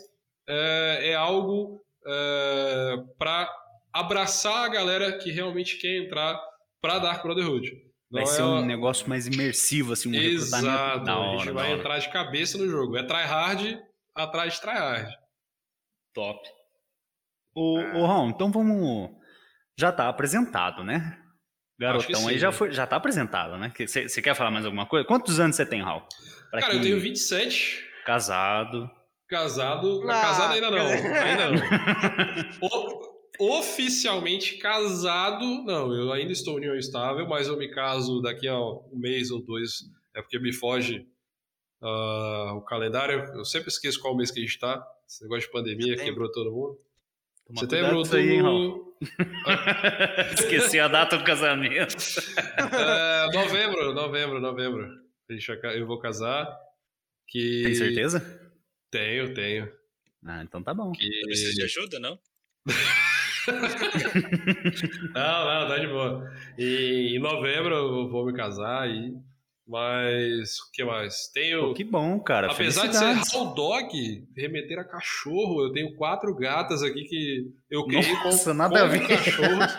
é, 0.48 1.10
é 1.10 1.14
algo 1.14 1.82
é, 2.06 2.96
para 3.18 3.52
abraçar 3.92 4.64
a 4.64 4.68
galera 4.68 5.18
que 5.18 5.30
realmente 5.30 5.78
quer 5.78 5.96
entrar 5.96 6.40
para 6.80 6.98
Dark 6.98 7.22
Brotherhood. 7.22 7.72
Vai 8.10 8.22
não 8.22 8.30
ser 8.30 8.42
é 8.42 8.44
um 8.44 8.64
negócio 8.64 9.08
mais 9.08 9.26
imersivo, 9.26 9.92
assim, 9.92 10.10
um 10.10 10.14
Exato, 10.14 11.04
da 11.04 11.18
hora, 11.18 11.34
a 11.34 11.36
gente 11.38 11.52
vai 11.52 11.72
entrar 11.72 11.98
de 11.98 12.08
cabeça 12.10 12.56
no 12.56 12.68
jogo. 12.68 12.96
É 12.96 13.02
tryhard 13.02 13.80
atrás 14.14 14.54
de 14.54 14.60
tryhard. 14.60 15.12
Top. 16.14 16.40
Ô, 17.56 17.78
ah. 17.78 17.98
ô 17.98 18.06
Ron, 18.06 18.30
então 18.30 18.52
vamos... 18.52 19.10
Já 19.78 19.90
tá 19.92 20.08
apresentado, 20.08 20.84
né? 20.84 21.18
Garotão 21.78 22.20
sim, 22.20 22.30
aí 22.30 22.38
já, 22.38 22.50
foi, 22.50 22.70
já 22.72 22.86
tá 22.86 22.96
apresentado, 22.96 23.58
né? 23.58 23.72
Você 23.78 24.22
quer 24.22 24.34
falar 24.34 24.50
mais 24.50 24.64
alguma 24.64 24.86
coisa? 24.86 25.06
Quantos 25.06 25.38
anos 25.38 25.56
você 25.56 25.66
tem, 25.66 25.82
Raul? 25.82 26.02
Pra 26.50 26.60
Cara, 26.60 26.74
eu 26.74 26.80
tenho 26.80 26.98
27. 26.98 27.84
Casado. 28.06 28.90
Casado. 29.28 30.02
Ah, 30.08 30.22
casado 30.22 30.54
ainda 30.54 30.70
não. 30.70 30.86
Ainda 30.86 31.50
não. 31.50 33.16
oficialmente 33.38 34.56
casado, 34.56 35.44
não, 35.64 35.92
eu 35.94 36.12
ainda 36.12 36.32
estou 36.32 36.54
em 36.54 36.56
união 36.56 36.76
estável, 36.76 37.26
mas 37.28 37.48
eu 37.48 37.56
me 37.56 37.68
caso 37.68 38.20
daqui 38.20 38.48
a 38.48 38.58
um 38.58 38.98
mês 38.98 39.30
ou 39.30 39.42
dois, 39.42 39.84
é 40.14 40.22
porque 40.22 40.38
me 40.38 40.52
foge 40.52 41.06
uh, 41.82 42.54
o 42.54 42.62
calendário, 42.62 43.24
eu 43.34 43.44
sempre 43.44 43.68
esqueço 43.68 44.00
qual 44.00 44.16
mês 44.16 44.30
que 44.30 44.38
a 44.38 44.42
gente 44.42 44.54
está, 44.54 44.86
esse 45.06 45.22
negócio 45.22 45.46
de 45.46 45.52
pandemia 45.52 45.96
quebrou 45.96 46.30
todo 46.30 46.52
mundo. 46.52 46.78
Toma 47.46 47.60
Setembro, 47.60 47.98
outubro... 47.98 48.18
Aí, 48.18 48.86
Esqueci 50.34 50.80
a 50.80 50.88
data 50.88 51.18
do 51.18 51.24
casamento. 51.24 51.94
é, 52.56 53.26
novembro, 53.32 53.92
novembro, 53.92 54.40
novembro. 54.40 54.88
Eu 55.74 55.86
vou 55.86 55.98
casar. 55.98 56.48
Que... 57.28 57.62
Tem 57.64 57.74
certeza? 57.74 58.50
Tenho, 58.90 59.34
tenho. 59.34 59.70
Ah, 60.24 60.42
então 60.42 60.62
tá 60.62 60.72
bom. 60.74 60.92
Que... 60.92 61.08
Precisa 61.26 61.52
de 61.52 61.62
ajuda, 61.62 61.98
não? 62.00 62.18
não, 65.14 65.44
não, 65.44 65.68
tá 65.68 65.78
de 65.78 65.86
boa. 65.86 66.32
E 66.58 67.16
em 67.16 67.18
novembro 67.20 67.74
eu 67.74 68.08
vou 68.08 68.26
me 68.26 68.32
casar 68.32 68.88
e. 68.88 69.14
Mas 69.66 70.60
o 70.60 70.70
que 70.72 70.84
mais? 70.84 71.28
Tenho. 71.34 71.68
Pô, 71.68 71.74
que 71.74 71.82
bom, 71.82 72.20
cara. 72.20 72.52
Apesar 72.52 72.86
de 72.86 72.96
ser 72.96 73.12
raw 73.14 73.52
dog, 73.52 74.24
remeter 74.36 74.78
a 74.78 74.84
cachorro, 74.84 75.64
eu 75.64 75.72
tenho 75.72 75.96
quatro 75.96 76.32
gatas 76.36 76.84
aqui 76.84 77.02
que 77.04 77.50
eu 77.68 77.84
criei 77.84 78.12
Nossa, 78.22 78.50
com, 78.50 78.56
nada 78.56 78.78
com 78.78 78.84
a 78.84 78.88
ver. 78.88 79.08
cachorros. 79.08 79.76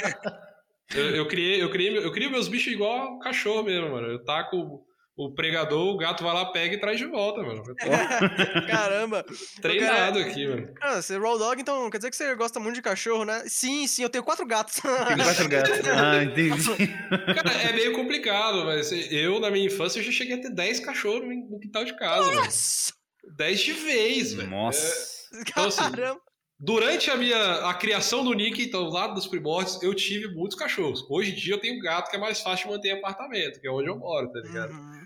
eu, 0.96 1.16
eu, 1.16 1.28
criei, 1.28 1.62
eu, 1.62 1.70
criei, 1.70 1.98
eu 1.98 2.10
criei 2.10 2.30
meus 2.30 2.48
bichos 2.48 2.72
igual 2.72 3.18
cachorro 3.18 3.64
mesmo, 3.64 3.90
mano. 3.90 4.06
Eu 4.06 4.24
taco 4.24 4.82
o 5.18 5.32
pregador, 5.32 5.88
o 5.88 5.96
gato 5.96 6.22
vai 6.22 6.32
lá, 6.32 6.46
pega 6.46 6.76
e 6.76 6.80
traz 6.80 6.96
de 6.96 7.04
volta, 7.04 7.42
mano. 7.42 7.60
Caramba! 8.70 9.24
Treinado 9.60 10.20
aqui, 10.20 10.46
mano. 10.46 10.72
Ah, 10.80 11.02
você 11.02 11.16
é 11.16 11.18
raw 11.18 11.36
dog, 11.36 11.60
então 11.60 11.90
quer 11.90 11.98
dizer 11.98 12.10
que 12.10 12.16
você 12.16 12.36
gosta 12.36 12.60
muito 12.60 12.76
de 12.76 12.82
cachorro, 12.82 13.24
né? 13.24 13.42
Sim, 13.48 13.88
sim, 13.88 14.04
eu 14.04 14.08
tenho 14.08 14.22
quatro 14.22 14.46
gatos. 14.46 14.76
Tem 14.76 15.16
quatro 15.16 15.48
gatos. 15.50 15.72
Ah, 15.88 16.22
entendi. 16.22 16.88
Cara, 17.34 17.62
é 17.68 17.72
meio 17.72 17.94
complicado, 17.94 18.64
mas 18.64 18.92
eu, 19.10 19.40
na 19.40 19.50
minha 19.50 19.66
infância, 19.66 19.98
eu 19.98 20.04
já 20.04 20.12
cheguei 20.12 20.36
a 20.36 20.40
ter 20.40 20.54
10 20.54 20.80
cachorros 20.80 21.26
no 21.26 21.58
quintal 21.58 21.84
de 21.84 21.96
casa, 21.96 22.30
Nossa! 22.30 22.92
Mano. 23.24 23.36
10 23.36 23.60
de 23.60 23.72
vez, 23.72 24.32
velho. 24.34 24.48
Nossa! 24.48 25.26
É... 25.34 25.40
Então, 25.40 25.64
assim, 25.64 25.90
Caramba! 25.90 26.27
Durante 26.60 27.08
a 27.08 27.16
minha 27.16 27.68
a 27.68 27.74
criação 27.74 28.24
do 28.24 28.32
Nick, 28.32 28.60
então 28.60 28.88
lá 28.88 29.06
dos 29.06 29.28
primórdios, 29.28 29.80
eu 29.80 29.94
tive 29.94 30.34
muitos 30.34 30.58
cachorros. 30.58 31.08
Hoje 31.08 31.30
em 31.30 31.34
dia 31.36 31.54
eu 31.54 31.60
tenho 31.60 31.80
gato 31.80 32.10
que 32.10 32.16
é 32.16 32.20
mais 32.20 32.40
fácil 32.40 32.66
de 32.66 32.74
manter 32.74 32.88
em 32.88 32.98
apartamento, 32.98 33.60
que 33.60 33.68
é 33.68 33.70
onde 33.70 33.88
eu 33.88 33.96
moro, 33.96 34.32
tá 34.32 34.40
ligado? 34.40 34.72
Uhum. 34.72 35.04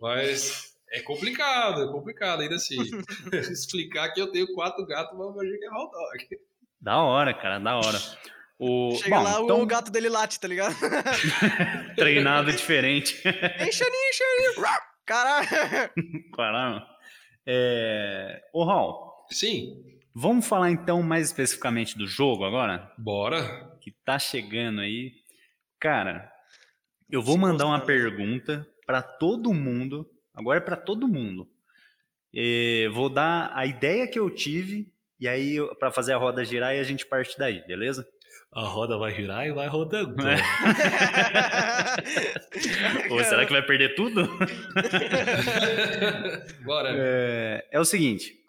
Mas 0.00 0.76
é 0.92 1.00
complicado, 1.00 1.82
é 1.82 1.86
complicado 1.90 2.42
ainda 2.42 2.54
assim. 2.54 2.76
Explicar 3.32 4.12
que 4.12 4.20
eu 4.20 4.30
tenho 4.30 4.46
quatro 4.54 4.86
gatos, 4.86 5.18
mas 5.18 5.26
eu 5.26 5.58
que 5.58 5.64
é 5.64 5.70
hot 5.70 5.90
dog. 5.90 6.40
Da 6.80 7.02
hora, 7.02 7.34
cara, 7.34 7.58
da 7.58 7.76
hora. 7.76 7.98
O... 8.56 8.94
Chega 8.94 9.16
Bom, 9.16 9.22
lá, 9.24 9.40
então... 9.40 9.60
o 9.60 9.66
gato 9.66 9.90
dele 9.90 10.08
late, 10.08 10.38
tá 10.38 10.46
ligado? 10.46 10.76
Treinado 11.96 12.52
diferente. 12.52 13.16
Enche 13.26 13.82
ali, 13.82 13.96
enche 14.08 14.22
ali. 14.22 14.76
Caralho. 15.04 15.48
Caralho. 16.36 16.82
É... 17.44 18.40
Ô, 18.52 18.64
Raul. 18.64 19.12
Sim. 19.30 19.91
Vamos 20.14 20.46
falar 20.46 20.70
então 20.70 21.02
mais 21.02 21.28
especificamente 21.28 21.96
do 21.96 22.06
jogo 22.06 22.44
agora? 22.44 22.92
Bora. 22.98 23.74
Que 23.80 23.90
tá 23.90 24.18
chegando 24.18 24.82
aí. 24.82 25.14
Cara, 25.80 26.30
eu 27.10 27.22
vou 27.22 27.38
mandar 27.38 27.64
uma 27.66 27.80
pergunta 27.80 28.66
para 28.86 29.00
todo 29.00 29.54
mundo. 29.54 30.06
Agora 30.34 30.58
é 30.58 30.62
para 30.62 30.76
todo 30.76 31.08
mundo. 31.08 31.48
E 32.32 32.90
vou 32.92 33.08
dar 33.08 33.50
a 33.54 33.64
ideia 33.66 34.06
que 34.06 34.18
eu 34.18 34.28
tive 34.30 34.92
e 35.18 35.26
aí 35.26 35.56
para 35.78 35.90
fazer 35.90 36.12
a 36.12 36.18
roda 36.18 36.44
girar 36.44 36.74
e 36.74 36.80
a 36.80 36.84
gente 36.84 37.06
parte 37.06 37.38
daí, 37.38 37.66
beleza? 37.66 38.06
A 38.52 38.64
roda 38.64 38.98
vai 38.98 39.14
girar 39.14 39.46
e 39.46 39.52
vai 39.52 39.66
rodando. 39.66 40.14
É. 40.28 40.36
Ou 43.10 43.24
será 43.24 43.46
que 43.46 43.52
vai 43.52 43.62
perder 43.62 43.94
tudo? 43.94 44.28
Bora. 46.64 46.90
É, 46.94 47.66
é 47.70 47.80
o 47.80 47.84
seguinte, 47.84 48.41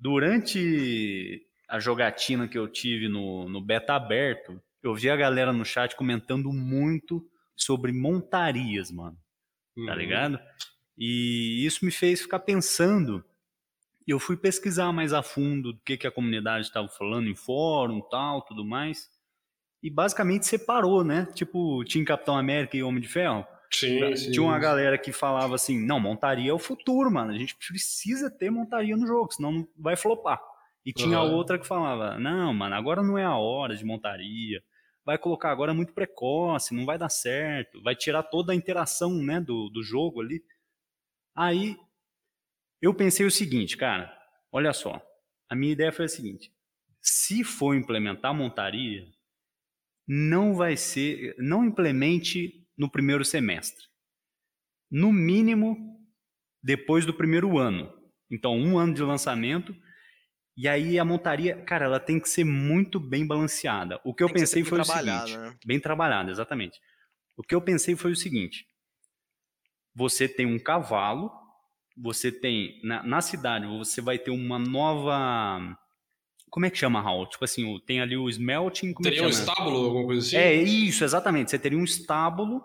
Durante 0.00 1.46
a 1.68 1.78
jogatina 1.78 2.48
que 2.48 2.56
eu 2.56 2.66
tive 2.66 3.06
no, 3.06 3.48
no 3.48 3.60
beta 3.60 3.94
aberto, 3.94 4.60
eu 4.82 4.94
vi 4.94 5.10
a 5.10 5.16
galera 5.16 5.52
no 5.52 5.64
chat 5.64 5.94
comentando 5.94 6.50
muito 6.52 7.22
sobre 7.54 7.92
montarias, 7.92 8.90
mano. 8.90 9.16
Tá 9.16 9.80
uhum. 9.80 9.86
Tá 9.86 9.94
ligado? 9.94 10.40
E 10.96 11.64
isso 11.64 11.84
me 11.84 11.90
fez 11.90 12.22
ficar 12.22 12.40
pensando. 12.40 13.22
Eu 14.06 14.18
fui 14.18 14.36
pesquisar 14.36 14.90
mais 14.90 15.12
a 15.12 15.22
fundo 15.22 15.74
do 15.74 15.80
que, 15.80 15.98
que 15.98 16.06
a 16.06 16.10
comunidade 16.10 16.66
estava 16.66 16.88
falando 16.88 17.28
em 17.28 17.36
fórum, 17.36 18.00
tal, 18.10 18.42
tudo 18.42 18.64
mais. 18.64 19.10
E 19.82 19.90
basicamente 19.90 20.46
separou, 20.46 21.04
né? 21.04 21.26
Tipo, 21.34 21.84
tinha 21.84 22.04
Capitão 22.04 22.36
América 22.36 22.76
e 22.76 22.82
Homem 22.82 23.02
de 23.02 23.08
Ferro. 23.08 23.46
Sim, 23.72 24.16
sim, 24.16 24.32
Tinha 24.32 24.42
uma 24.42 24.58
galera 24.58 24.98
que 24.98 25.12
falava 25.12 25.54
assim: 25.54 25.78
não, 25.78 26.00
montaria 26.00 26.50
é 26.50 26.54
o 26.54 26.58
futuro, 26.58 27.10
mano. 27.10 27.30
A 27.30 27.38
gente 27.38 27.56
precisa 27.56 28.30
ter 28.30 28.50
montaria 28.50 28.96
no 28.96 29.06
jogo, 29.06 29.32
senão 29.32 29.66
vai 29.78 29.96
flopar. 29.96 30.40
E 30.84 30.92
tinha 30.92 31.20
uhum. 31.20 31.32
outra 31.34 31.58
que 31.58 31.66
falava: 31.66 32.18
não, 32.18 32.52
mano, 32.52 32.74
agora 32.74 33.02
não 33.02 33.16
é 33.16 33.24
a 33.24 33.36
hora 33.36 33.76
de 33.76 33.84
montaria. 33.84 34.62
Vai 35.04 35.16
colocar 35.18 35.50
agora 35.50 35.72
muito 35.72 35.94
precoce, 35.94 36.74
não 36.74 36.84
vai 36.84 36.98
dar 36.98 37.08
certo. 37.08 37.80
Vai 37.82 37.94
tirar 37.94 38.24
toda 38.24 38.52
a 38.52 38.56
interação 38.56 39.14
né, 39.22 39.40
do, 39.40 39.68
do 39.70 39.82
jogo 39.82 40.20
ali. 40.20 40.42
Aí 41.34 41.76
eu 42.82 42.92
pensei 42.92 43.24
o 43.24 43.30
seguinte, 43.30 43.76
cara: 43.76 44.12
olha 44.50 44.72
só. 44.72 45.00
A 45.48 45.54
minha 45.54 45.72
ideia 45.72 45.92
foi 45.92 46.06
a 46.06 46.08
seguinte: 46.08 46.52
se 47.00 47.44
for 47.44 47.74
implementar 47.76 48.34
montaria, 48.34 49.06
não 50.08 50.54
vai 50.56 50.76
ser. 50.76 51.36
Não 51.38 51.64
implemente 51.64 52.66
no 52.80 52.90
primeiro 52.90 53.22
semestre. 53.26 53.84
No 54.90 55.12
mínimo, 55.12 56.00
depois 56.62 57.04
do 57.04 57.12
primeiro 57.12 57.58
ano. 57.58 57.92
Então, 58.30 58.56
um 58.56 58.78
ano 58.78 58.94
de 58.94 59.02
lançamento. 59.02 59.76
E 60.56 60.66
aí 60.66 60.98
a 60.98 61.04
montaria, 61.04 61.62
cara, 61.64 61.84
ela 61.84 62.00
tem 62.00 62.18
que 62.18 62.26
ser 62.26 62.42
muito 62.42 62.98
bem 62.98 63.26
balanceada. 63.26 64.00
O 64.02 64.14
que 64.14 64.22
eu 64.22 64.28
tem 64.28 64.36
pensei 64.36 64.62
que 64.62 64.68
foi 64.70 64.80
o 64.80 64.84
seguinte, 64.84 65.36
né? 65.36 65.54
bem 65.66 65.78
trabalhada, 65.78 66.30
exatamente. 66.30 66.80
O 67.36 67.42
que 67.42 67.54
eu 67.54 67.60
pensei 67.60 67.94
foi 67.96 68.12
o 68.12 68.16
seguinte: 68.16 68.66
você 69.94 70.26
tem 70.26 70.46
um 70.46 70.58
cavalo, 70.58 71.30
você 71.94 72.32
tem 72.32 72.80
na, 72.82 73.02
na 73.02 73.20
cidade, 73.20 73.66
você 73.66 74.00
vai 74.00 74.18
ter 74.18 74.30
uma 74.30 74.58
nova 74.58 75.78
como 76.50 76.66
é 76.66 76.70
que 76.70 76.78
chama, 76.78 77.00
Raul? 77.00 77.26
Tipo 77.26 77.44
assim, 77.44 77.78
tem 77.86 78.00
ali 78.00 78.16
o 78.16 78.28
smelting. 78.28 78.90
É 78.90 79.02
teria 79.02 79.20
é 79.20 79.26
um 79.26 79.28
estábulo, 79.28 79.84
alguma 79.84 80.04
coisa 80.04 80.26
assim? 80.26 80.36
É 80.36 80.54
isso, 80.54 81.04
exatamente. 81.04 81.50
Você 81.50 81.58
teria 81.58 81.78
um 81.78 81.84
estábulo, 81.84 82.62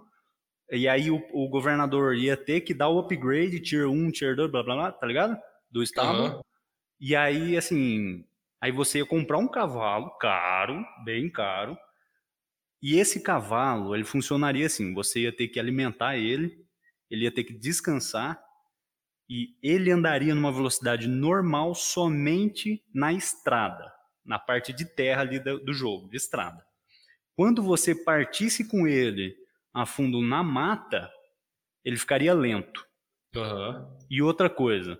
e 0.72 0.88
aí 0.88 1.12
o, 1.12 1.24
o 1.32 1.48
governador 1.48 2.16
ia 2.16 2.36
ter 2.36 2.62
que 2.62 2.74
dar 2.74 2.90
o 2.90 3.00
upgrade, 3.00 3.60
tier 3.60 3.88
1, 3.88 4.12
tier 4.12 4.36
2, 4.36 4.52
blá 4.52 4.64
blá 4.64 4.76
blá, 4.76 4.92
tá 4.92 5.06
ligado? 5.06 5.38
Do 5.70 5.84
estábulo. 5.84 6.36
Uhum. 6.36 6.42
E 7.00 7.16
aí, 7.16 7.58
assim, 7.58 8.26
aí 8.60 8.72
você 8.72 9.00
ia 9.00 9.06
comprar 9.06 9.38
um 9.38 9.48
cavalo 9.48 10.10
caro, 10.18 10.84
bem 11.04 11.30
caro, 11.30 11.78
E 12.82 13.00
esse 13.00 13.22
cavalo, 13.22 13.96
ele 13.96 14.04
funcionaria 14.04 14.66
assim: 14.66 14.94
você 14.94 15.22
ia 15.22 15.36
ter 15.36 15.48
que 15.48 15.60
alimentar 15.60 16.18
ele, 16.18 16.58
ele 17.10 17.24
ia 17.24 17.32
ter 17.32 17.44
que 17.44 17.54
descansar 17.54 18.45
e 19.30 19.56
ele 19.62 19.92
andaria 19.92 20.36
numa 20.36 20.52
velocidade 20.52 21.08
normal 21.08 21.74
somente 21.74 22.84
na 22.94 23.12
estrada, 23.12 23.92
na 24.24 24.38
parte 24.38 24.72
de 24.72 24.86
terra 24.86 25.22
ali 25.22 25.40
do, 25.40 25.74
jogo, 25.74 26.10
de 26.10 26.18
estrada. 26.18 26.64
Quando 27.36 27.62
você 27.62 27.96
partisse 27.96 28.70
com 28.70 28.88
ele 28.88 29.36
a 29.74 29.86
fundo 29.86 30.22
na 30.22 30.44
mata, 30.44 31.12
ele 31.84 31.98
ficaria 31.98 32.34
lento. 32.34 32.86
Aham. 33.36 33.98
E 34.10 34.22
outra 34.22 34.50
coisa, 34.50 35.00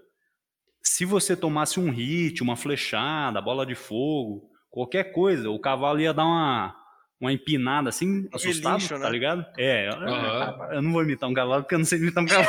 se 0.82 1.06
você 1.06 1.36
tomasse 1.36 1.80
um 1.80 1.90
hit, 1.90 2.44
uma 2.44 2.56
flechada, 2.56 3.42
bola 3.42 3.66
de 3.66 3.76
fogo, 3.76 4.50
qualquer 4.70 5.14
coisa, 5.14 5.50
o 5.50 5.60
cavalo 5.60 6.02
ia 6.02 6.14
dar 6.14 6.26
uma, 6.26 6.76
uma 7.20 7.32
empinada 7.32 7.90
assim, 7.90 8.28
assustado, 8.34 8.74
relincho, 8.74 8.94
tá 8.96 9.00
né? 9.00 9.10
ligado? 9.10 9.46
É, 9.58 9.88
Aham. 9.90 10.74
eu 10.74 10.82
não 10.82 10.92
vou 10.92 11.04
imitar 11.04 11.30
um 11.30 11.34
cavalo 11.34 11.64
porque 11.64 11.76
eu 11.76 11.80
não 11.80 11.86
sei 11.86 12.00
imitar 12.00 12.24
um 12.24 12.28
cavalo. 12.28 12.48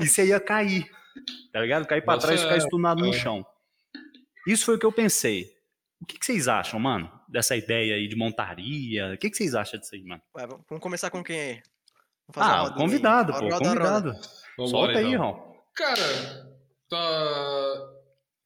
e 0.00 0.06
você 0.06 0.26
ia 0.26 0.40
cair, 0.40 0.88
tá 1.52 1.60
ligado? 1.60 1.86
Cair 1.86 2.02
pra 2.02 2.14
Nossa, 2.14 2.26
trás 2.26 2.40
e 2.40 2.44
ficar 2.44 2.54
é, 2.54 2.58
estunado 2.58 3.00
no 3.02 3.10
é. 3.10 3.12
chão. 3.12 3.44
Isso 4.46 4.64
foi 4.64 4.76
o 4.76 4.78
que 4.78 4.86
eu 4.86 4.92
pensei. 4.92 5.52
O 6.00 6.06
que, 6.06 6.18
que 6.18 6.24
vocês 6.26 6.48
acham, 6.48 6.78
mano, 6.78 7.10
dessa 7.28 7.56
ideia 7.56 7.94
aí 7.94 8.06
de 8.06 8.14
montaria? 8.16 9.14
O 9.14 9.18
que, 9.18 9.30
que 9.30 9.36
vocês 9.36 9.54
acham 9.54 9.80
disso 9.80 9.94
aí, 9.94 10.04
mano? 10.04 10.22
Ué, 10.36 10.46
vamos 10.46 10.82
começar 10.82 11.10
com 11.10 11.24
quem 11.24 11.40
aí? 11.40 11.62
Vamos 12.28 12.34
fazer 12.48 12.50
a 12.50 12.62
Ah, 12.62 12.74
convidado, 12.74 13.32
pô, 13.32 13.38
Roda, 13.40 13.54
roda, 13.54 13.68
roda. 13.68 13.78
convidado. 13.78 14.12
Vambora, 14.58 14.68
Solta 14.68 14.98
aí, 14.98 15.14
então. 15.14 15.30
Ron. 15.30 15.54
Cara, 15.74 16.48
tá... 16.88 17.90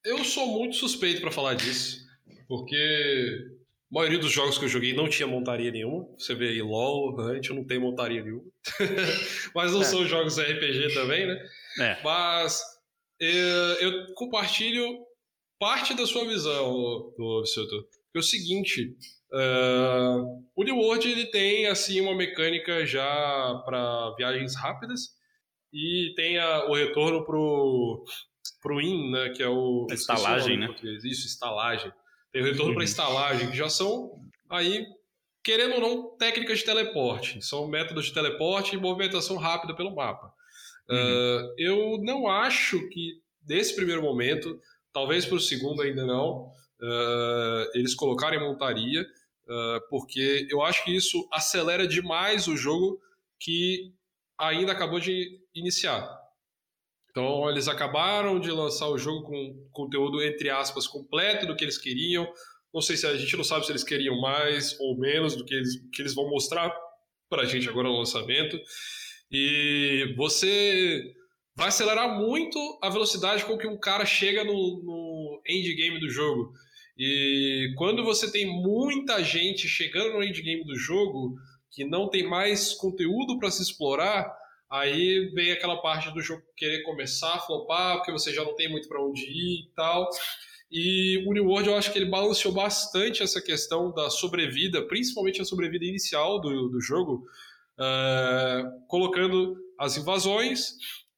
eu 0.04 0.24
sou 0.24 0.46
muito 0.46 0.76
suspeito 0.76 1.20
pra 1.20 1.30
falar 1.30 1.54
disso, 1.54 1.98
porque 2.46 3.57
a 3.90 3.94
maioria 3.94 4.18
dos 4.18 4.30
jogos 4.32 4.58
que 4.58 4.64
eu 4.64 4.68
joguei 4.68 4.92
não 4.92 5.08
tinha 5.08 5.26
montaria 5.26 5.70
nenhuma. 5.70 6.06
Você 6.18 6.34
vê 6.34 6.48
aí 6.48 6.62
LoL, 6.62 7.18
Hunt, 7.18 7.48
eu 7.48 7.54
não 7.56 7.64
tenho 7.66 7.80
montaria 7.80 8.22
nenhuma. 8.22 8.44
Mas 9.54 9.72
não 9.72 9.80
É. 9.82 9.84
são 9.84 10.06
jogos 10.06 10.38
RPG 10.38 10.92
também, 10.94 11.26
né? 11.26 11.38
É. 11.80 12.02
Mas 12.02 12.60
eh, 13.20 13.76
eu 13.80 14.14
compartilho 14.14 14.84
parte 15.58 15.94
da 15.94 16.06
sua 16.06 16.24
visão, 16.26 16.72
do 17.16 17.40
Vissuto. 17.42 17.86
É 18.14 18.18
o 18.18 18.22
seguinte, 18.22 18.94
eh, 19.32 20.16
o 20.56 20.64
New 20.64 20.76
World 20.76 21.10
ele 21.10 21.26
tem 21.26 21.66
assim 21.66 22.00
uma 22.00 22.14
mecânica 22.14 22.84
já 22.86 23.62
para 23.64 24.14
viagens 24.16 24.54
rápidas 24.56 25.16
e 25.72 26.12
tem 26.16 26.38
a- 26.38 26.66
o 26.66 26.74
retorno 26.74 27.24
pro 27.24 28.04
pro 28.62 28.80
in, 28.80 29.10
né, 29.12 29.28
que 29.30 29.42
é 29.42 29.48
o 29.48 29.86
A 29.88 29.92
o 29.92 29.94
estalagem, 29.94 30.56
em 30.56 30.60
né? 30.60 30.66
português. 30.66 31.04
Isso, 31.04 31.26
estalagem. 31.26 31.92
Tem 32.32 32.42
o 32.42 32.44
retorno 32.44 32.70
Uhum. 32.70 32.74
para 32.74 32.84
estalagem, 32.84 33.50
que 33.50 33.56
já 33.56 33.68
são 33.68 34.20
aí 34.50 34.86
querendo 35.42 35.76
ou 35.76 35.80
não 35.80 36.16
técnicas 36.16 36.58
de 36.58 36.64
teleporte. 36.64 37.42
São 37.42 37.68
métodos 37.68 38.06
de 38.06 38.12
teleporte 38.12 38.74
e 38.74 38.78
movimentação 38.78 39.36
rápida 39.36 39.74
pelo 39.74 39.94
mapa. 39.94 40.32
Uhum. 40.88 40.96
Uh, 40.96 41.54
eu 41.56 41.98
não 42.02 42.28
acho 42.28 42.88
que 42.88 43.20
nesse 43.46 43.74
primeiro 43.74 44.02
momento, 44.02 44.60
talvez 44.92 45.24
para 45.24 45.36
o 45.36 45.40
segundo 45.40 45.82
ainda 45.82 46.04
não, 46.04 46.52
uh, 46.80 47.70
eles 47.74 47.94
colocarem 47.94 48.40
montaria, 48.40 49.02
uh, 49.02 49.88
porque 49.88 50.46
eu 50.50 50.62
acho 50.62 50.84
que 50.84 50.94
isso 50.94 51.26
acelera 51.32 51.86
demais 51.86 52.46
o 52.46 52.56
jogo 52.56 53.00
que 53.38 53.92
ainda 54.38 54.72
acabou 54.72 55.00
de 55.00 55.40
iniciar. 55.54 56.27
Então 57.18 57.50
eles 57.50 57.66
acabaram 57.66 58.38
de 58.38 58.48
lançar 58.48 58.88
o 58.88 58.96
jogo 58.96 59.24
com 59.24 59.68
conteúdo 59.72 60.22
entre 60.22 60.50
aspas 60.50 60.86
completo 60.86 61.48
do 61.48 61.56
que 61.56 61.64
eles 61.64 61.76
queriam. 61.76 62.32
Não 62.72 62.80
sei 62.80 62.96
se 62.96 63.08
a 63.08 63.16
gente 63.16 63.36
não 63.36 63.42
sabe 63.42 63.66
se 63.66 63.72
eles 63.72 63.82
queriam 63.82 64.20
mais 64.20 64.78
ou 64.78 64.96
menos 64.96 65.34
do 65.34 65.44
que 65.44 65.52
eles, 65.52 65.82
que 65.92 66.00
eles 66.00 66.14
vão 66.14 66.30
mostrar 66.30 66.72
para 67.28 67.42
a 67.42 67.44
gente 67.44 67.68
agora 67.68 67.88
no 67.88 67.98
lançamento. 67.98 68.56
E 69.32 70.14
você 70.16 71.12
vai 71.56 71.68
acelerar 71.68 72.20
muito 72.20 72.56
a 72.80 72.88
velocidade 72.88 73.44
com 73.44 73.58
que 73.58 73.66
um 73.66 73.80
cara 73.80 74.06
chega 74.06 74.44
no, 74.44 74.52
no 74.52 75.42
endgame 75.44 75.98
do 75.98 76.08
jogo. 76.08 76.52
E 76.96 77.74
quando 77.76 78.04
você 78.04 78.30
tem 78.30 78.46
muita 78.46 79.24
gente 79.24 79.66
chegando 79.66 80.12
no 80.12 80.22
endgame 80.22 80.64
do 80.64 80.76
jogo 80.76 81.34
que 81.68 81.84
não 81.84 82.08
tem 82.08 82.22
mais 82.22 82.74
conteúdo 82.74 83.40
para 83.40 83.50
se 83.50 83.60
explorar, 83.60 84.32
aí 84.70 85.30
vem 85.34 85.52
aquela 85.52 85.80
parte 85.80 86.12
do 86.12 86.20
jogo 86.20 86.42
querer 86.56 86.82
começar 86.82 87.34
a 87.34 87.38
flopar, 87.40 87.96
porque 87.96 88.12
você 88.12 88.32
já 88.32 88.44
não 88.44 88.54
tem 88.54 88.70
muito 88.70 88.88
para 88.88 89.02
onde 89.02 89.22
ir 89.22 89.64
e 89.64 89.70
tal. 89.74 90.08
E 90.70 91.24
o 91.26 91.32
New 91.32 91.46
World 91.46 91.68
eu 91.68 91.76
acho 91.76 91.90
que 91.92 91.98
ele 91.98 92.10
balanceou 92.10 92.52
bastante 92.52 93.22
essa 93.22 93.40
questão 93.40 93.92
da 93.92 94.10
sobrevida, 94.10 94.86
principalmente 94.86 95.40
a 95.40 95.44
sobrevida 95.44 95.84
inicial 95.84 96.40
do, 96.40 96.68
do 96.68 96.80
jogo, 96.80 97.24
uh, 97.78 98.86
colocando 98.86 99.56
as 99.78 99.96
invasões 99.96 100.72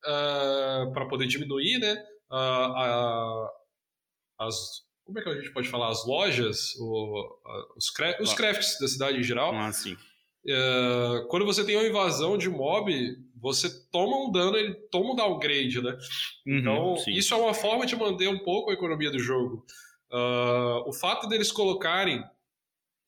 uh, 0.04 0.92
para 0.92 1.06
poder 1.08 1.26
diminuir, 1.26 1.78
né? 1.78 1.94
Uh, 2.30 2.34
a, 2.34 3.50
as, 4.38 4.54
como 5.04 5.18
é 5.18 5.22
que 5.22 5.28
a 5.28 5.34
gente 5.34 5.52
pode 5.52 5.68
falar? 5.68 5.88
As 5.88 6.06
lojas, 6.06 6.76
o, 6.78 7.40
os, 7.76 7.90
cra 7.90 8.16
os 8.20 8.32
crafts 8.32 8.78
da 8.80 8.86
cidade 8.86 9.18
em 9.18 9.22
geral. 9.22 9.52
Ah, 9.52 9.72
sim. 9.72 9.96
Uh, 10.46 11.26
quando 11.28 11.44
você 11.44 11.64
tem 11.64 11.76
uma 11.76 11.86
invasão 11.86 12.38
de 12.38 12.48
mob, 12.48 12.92
você 13.40 13.68
toma 13.90 14.16
um 14.18 14.30
dano, 14.30 14.56
ele 14.56 14.74
toma 14.90 15.12
um 15.12 15.16
downgrade, 15.16 15.80
né? 15.82 15.96
Uhum, 16.46 16.58
Então, 16.58 16.96
sim. 16.98 17.12
isso 17.12 17.32
é 17.34 17.36
uma 17.36 17.54
forma 17.54 17.86
de 17.86 17.96
manter 17.96 18.28
um 18.28 18.38
pouco 18.44 18.70
a 18.70 18.74
economia 18.74 19.10
do 19.10 19.18
jogo. 19.18 19.64
Uh, 20.12 20.88
o 20.88 20.92
fato 20.92 21.28
deles 21.28 21.50
colocarem. 21.52 22.22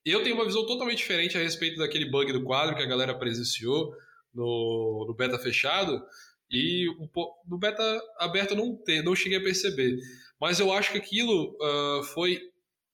Eu 0.05 0.23
tenho 0.23 0.35
uma 0.35 0.45
visão 0.45 0.67
totalmente 0.67 0.99
diferente 0.99 1.37
a 1.37 1.41
respeito 1.41 1.79
daquele 1.79 2.11
bug 2.11 2.33
do 2.33 2.43
quadro 2.43 2.75
que 2.75 2.83
a 2.83 2.87
galera 2.87 3.15
presenciou 3.17 3.93
no, 4.35 5.05
no 5.07 5.15
beta 5.15 5.39
fechado. 5.39 6.03
E 6.51 6.89
um 7.01 7.07
po- 7.07 7.35
no 7.49 7.57
beta 7.59 7.83
aberto 8.19 8.51
eu 8.53 8.57
não, 8.57 8.77
te, 8.77 9.01
não 9.03 9.15
cheguei 9.15 9.39
a 9.39 9.43
perceber. 9.43 9.97
Mas 10.41 10.59
eu 10.61 10.73
acho 10.73 10.91
que 10.93 10.99
aquilo 10.99 11.57
uh, 11.61 12.03
foi 12.05 12.41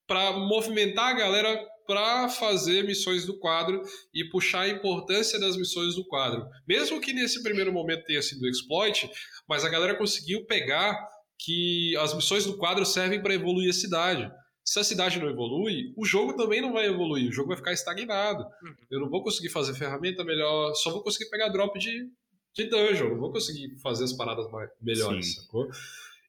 para 0.06 0.32
movimentar 0.32 1.08
a 1.14 1.18
galera 1.18 1.66
para 1.88 2.28
fazer 2.28 2.84
missões 2.84 3.24
do 3.24 3.38
quadro 3.38 3.82
e 4.12 4.22
puxar 4.28 4.60
a 4.60 4.68
importância 4.68 5.40
das 5.40 5.56
missões 5.56 5.94
do 5.94 6.04
quadro. 6.04 6.46
Mesmo 6.68 7.00
que 7.00 7.14
nesse 7.14 7.42
primeiro 7.42 7.72
momento 7.72 8.04
tenha 8.04 8.20
sido 8.20 8.46
exploit, 8.46 9.10
mas 9.48 9.64
a 9.64 9.70
galera 9.70 9.96
conseguiu 9.96 10.44
pegar 10.44 11.02
que 11.38 11.96
as 11.96 12.12
missões 12.12 12.44
do 12.44 12.58
quadro 12.58 12.84
servem 12.84 13.22
para 13.22 13.32
evoluir 13.32 13.70
a 13.70 13.72
cidade. 13.72 14.30
Se 14.62 14.78
a 14.78 14.84
cidade 14.84 15.18
não 15.18 15.30
evolui, 15.30 15.94
o 15.96 16.04
jogo 16.04 16.36
também 16.36 16.60
não 16.60 16.74
vai 16.74 16.84
evoluir, 16.84 17.30
o 17.30 17.32
jogo 17.32 17.48
vai 17.48 17.56
ficar 17.56 17.72
estagnado. 17.72 18.42
Uhum. 18.62 18.74
Eu 18.90 19.00
não 19.00 19.08
vou 19.08 19.22
conseguir 19.22 19.48
fazer 19.48 19.72
ferramenta 19.72 20.22
melhor, 20.22 20.74
só 20.74 20.90
vou 20.90 21.02
conseguir 21.02 21.30
pegar 21.30 21.48
drop 21.48 21.78
de, 21.78 22.06
de 22.54 22.64
dungeon, 22.64 23.08
não 23.08 23.18
vou 23.18 23.32
conseguir 23.32 23.74
fazer 23.82 24.04
as 24.04 24.12
paradas 24.12 24.50
mais, 24.50 24.68
melhores, 24.82 25.26
Sim. 25.26 25.40
sacou? 25.40 25.70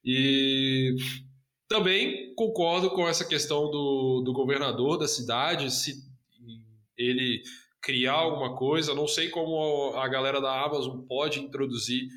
E 0.05 0.95
também 1.69 2.33
concordo 2.35 2.89
com 2.89 3.07
essa 3.07 3.23
questão 3.23 3.69
do, 3.69 4.23
do 4.25 4.33
governador 4.33 4.97
da 4.97 5.07
cidade, 5.07 5.71
se 5.71 6.03
ele 6.97 7.41
criar 7.81 8.13
alguma 8.13 8.57
coisa. 8.57 8.93
Não 8.95 9.07
sei 9.07 9.29
como 9.29 9.93
a 9.95 10.07
galera 10.09 10.41
da 10.41 10.65
Amazon 10.65 10.99
pode 11.07 11.39
introduzir 11.39 12.09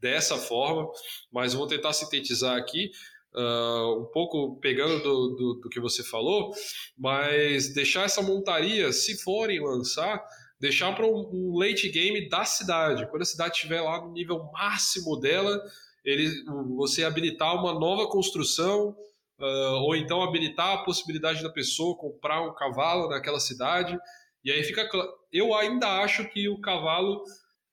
dessa 0.00 0.36
forma, 0.36 0.90
mas 1.32 1.54
vou 1.54 1.66
tentar 1.66 1.92
sintetizar 1.92 2.58
aqui. 2.58 2.90
uh, 3.36 4.00
um 4.00 4.06
pouco 4.06 4.58
pegando 4.60 5.02
do, 5.02 5.34
do, 5.36 5.54
do 5.62 5.68
que 5.68 5.78
você 5.78 6.02
falou, 6.02 6.52
mas 6.96 7.72
deixar 7.74 8.04
essa 8.04 8.22
montaria, 8.22 8.92
se 8.92 9.22
forem 9.22 9.62
lançar, 9.62 10.24
deixar 10.58 10.94
para 10.94 11.06
um, 11.06 11.28
um 11.32 11.58
late 11.58 11.88
game 11.90 12.28
da 12.28 12.44
cidade. 12.44 13.06
Quando 13.10 13.22
a 13.22 13.26
cidade 13.26 13.54
estiver 13.54 13.82
lá 13.82 14.00
no 14.00 14.12
nível 14.12 14.50
máximo 14.52 15.16
dela, 15.20 15.62
ele, 16.06 16.44
você 16.76 17.04
habilitar 17.04 17.54
uma 17.54 17.74
nova 17.74 18.08
construção, 18.08 18.96
uh, 19.40 19.82
ou 19.82 19.96
então 19.96 20.22
habilitar 20.22 20.72
a 20.72 20.84
possibilidade 20.84 21.42
da 21.42 21.50
pessoa 21.50 21.96
comprar 21.96 22.40
um 22.42 22.54
cavalo 22.54 23.08
naquela 23.08 23.40
cidade. 23.40 23.98
E 24.44 24.52
aí 24.52 24.62
fica 24.62 24.88
claro. 24.88 25.12
Eu 25.32 25.52
ainda 25.54 26.00
acho 26.00 26.28
que 26.28 26.48
o 26.48 26.60
cavalo 26.60 27.22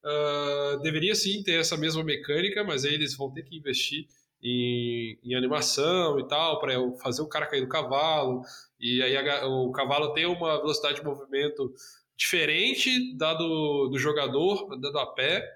uh, 0.03 0.81
deveria 0.81 1.13
sim 1.13 1.43
ter 1.43 1.59
essa 1.59 1.77
mesma 1.77 2.03
mecânica, 2.03 2.63
mas 2.63 2.83
aí 2.83 2.95
eles 2.95 3.15
vão 3.15 3.31
ter 3.31 3.43
que 3.43 3.55
investir 3.55 4.07
em, 4.41 5.17
em 5.23 5.35
animação 5.35 6.19
e 6.19 6.27
tal, 6.27 6.59
para 6.59 6.73
fazer 7.01 7.21
o 7.21 7.27
cara 7.27 7.45
cair 7.45 7.61
do 7.61 7.69
cavalo. 7.69 8.41
E 8.79 9.01
aí 9.03 9.15
a, 9.15 9.47
o 9.47 9.71
cavalo 9.71 10.11
tem 10.13 10.25
uma 10.25 10.57
velocidade 10.57 10.95
de 10.95 11.05
movimento 11.05 11.71
diferente 12.17 13.15
da 13.15 13.35
do, 13.35 13.89
do 13.89 13.99
jogador, 13.99 14.73
andando 14.73 14.97
a 14.97 15.05
pé. 15.05 15.47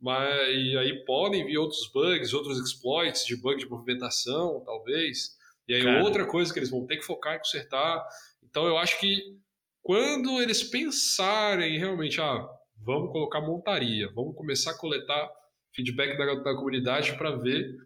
Mas 0.00 0.54
e 0.54 0.78
aí 0.78 1.04
podem 1.04 1.44
vir 1.44 1.58
outros 1.58 1.90
bugs, 1.92 2.32
outros 2.32 2.58
exploits 2.58 3.24
de 3.26 3.36
bug 3.36 3.58
de 3.58 3.68
movimentação, 3.68 4.62
talvez. 4.64 5.36
E 5.68 5.74
aí 5.74 5.82
Cara. 5.82 6.02
outra 6.02 6.26
coisa 6.26 6.52
que 6.52 6.58
eles 6.58 6.70
vão 6.70 6.86
ter 6.86 6.96
que 6.96 7.04
focar 7.04 7.34
em 7.34 7.38
consertar. 7.38 8.04
Então 8.42 8.66
eu 8.66 8.78
acho 8.78 8.98
que 8.98 9.38
quando 9.82 10.40
eles 10.40 10.62
pensarem 10.62 11.78
realmente, 11.78 12.20
ah, 12.20 12.48
vamos 12.76 13.12
colocar 13.12 13.40
montaria, 13.40 14.10
vamos 14.14 14.34
começar 14.34 14.72
a 14.72 14.78
coletar 14.78 15.30
feedback 15.74 16.16
da, 16.16 16.34
da 16.34 16.54
comunidade 16.54 17.16
para 17.16 17.36
ver 17.36 17.76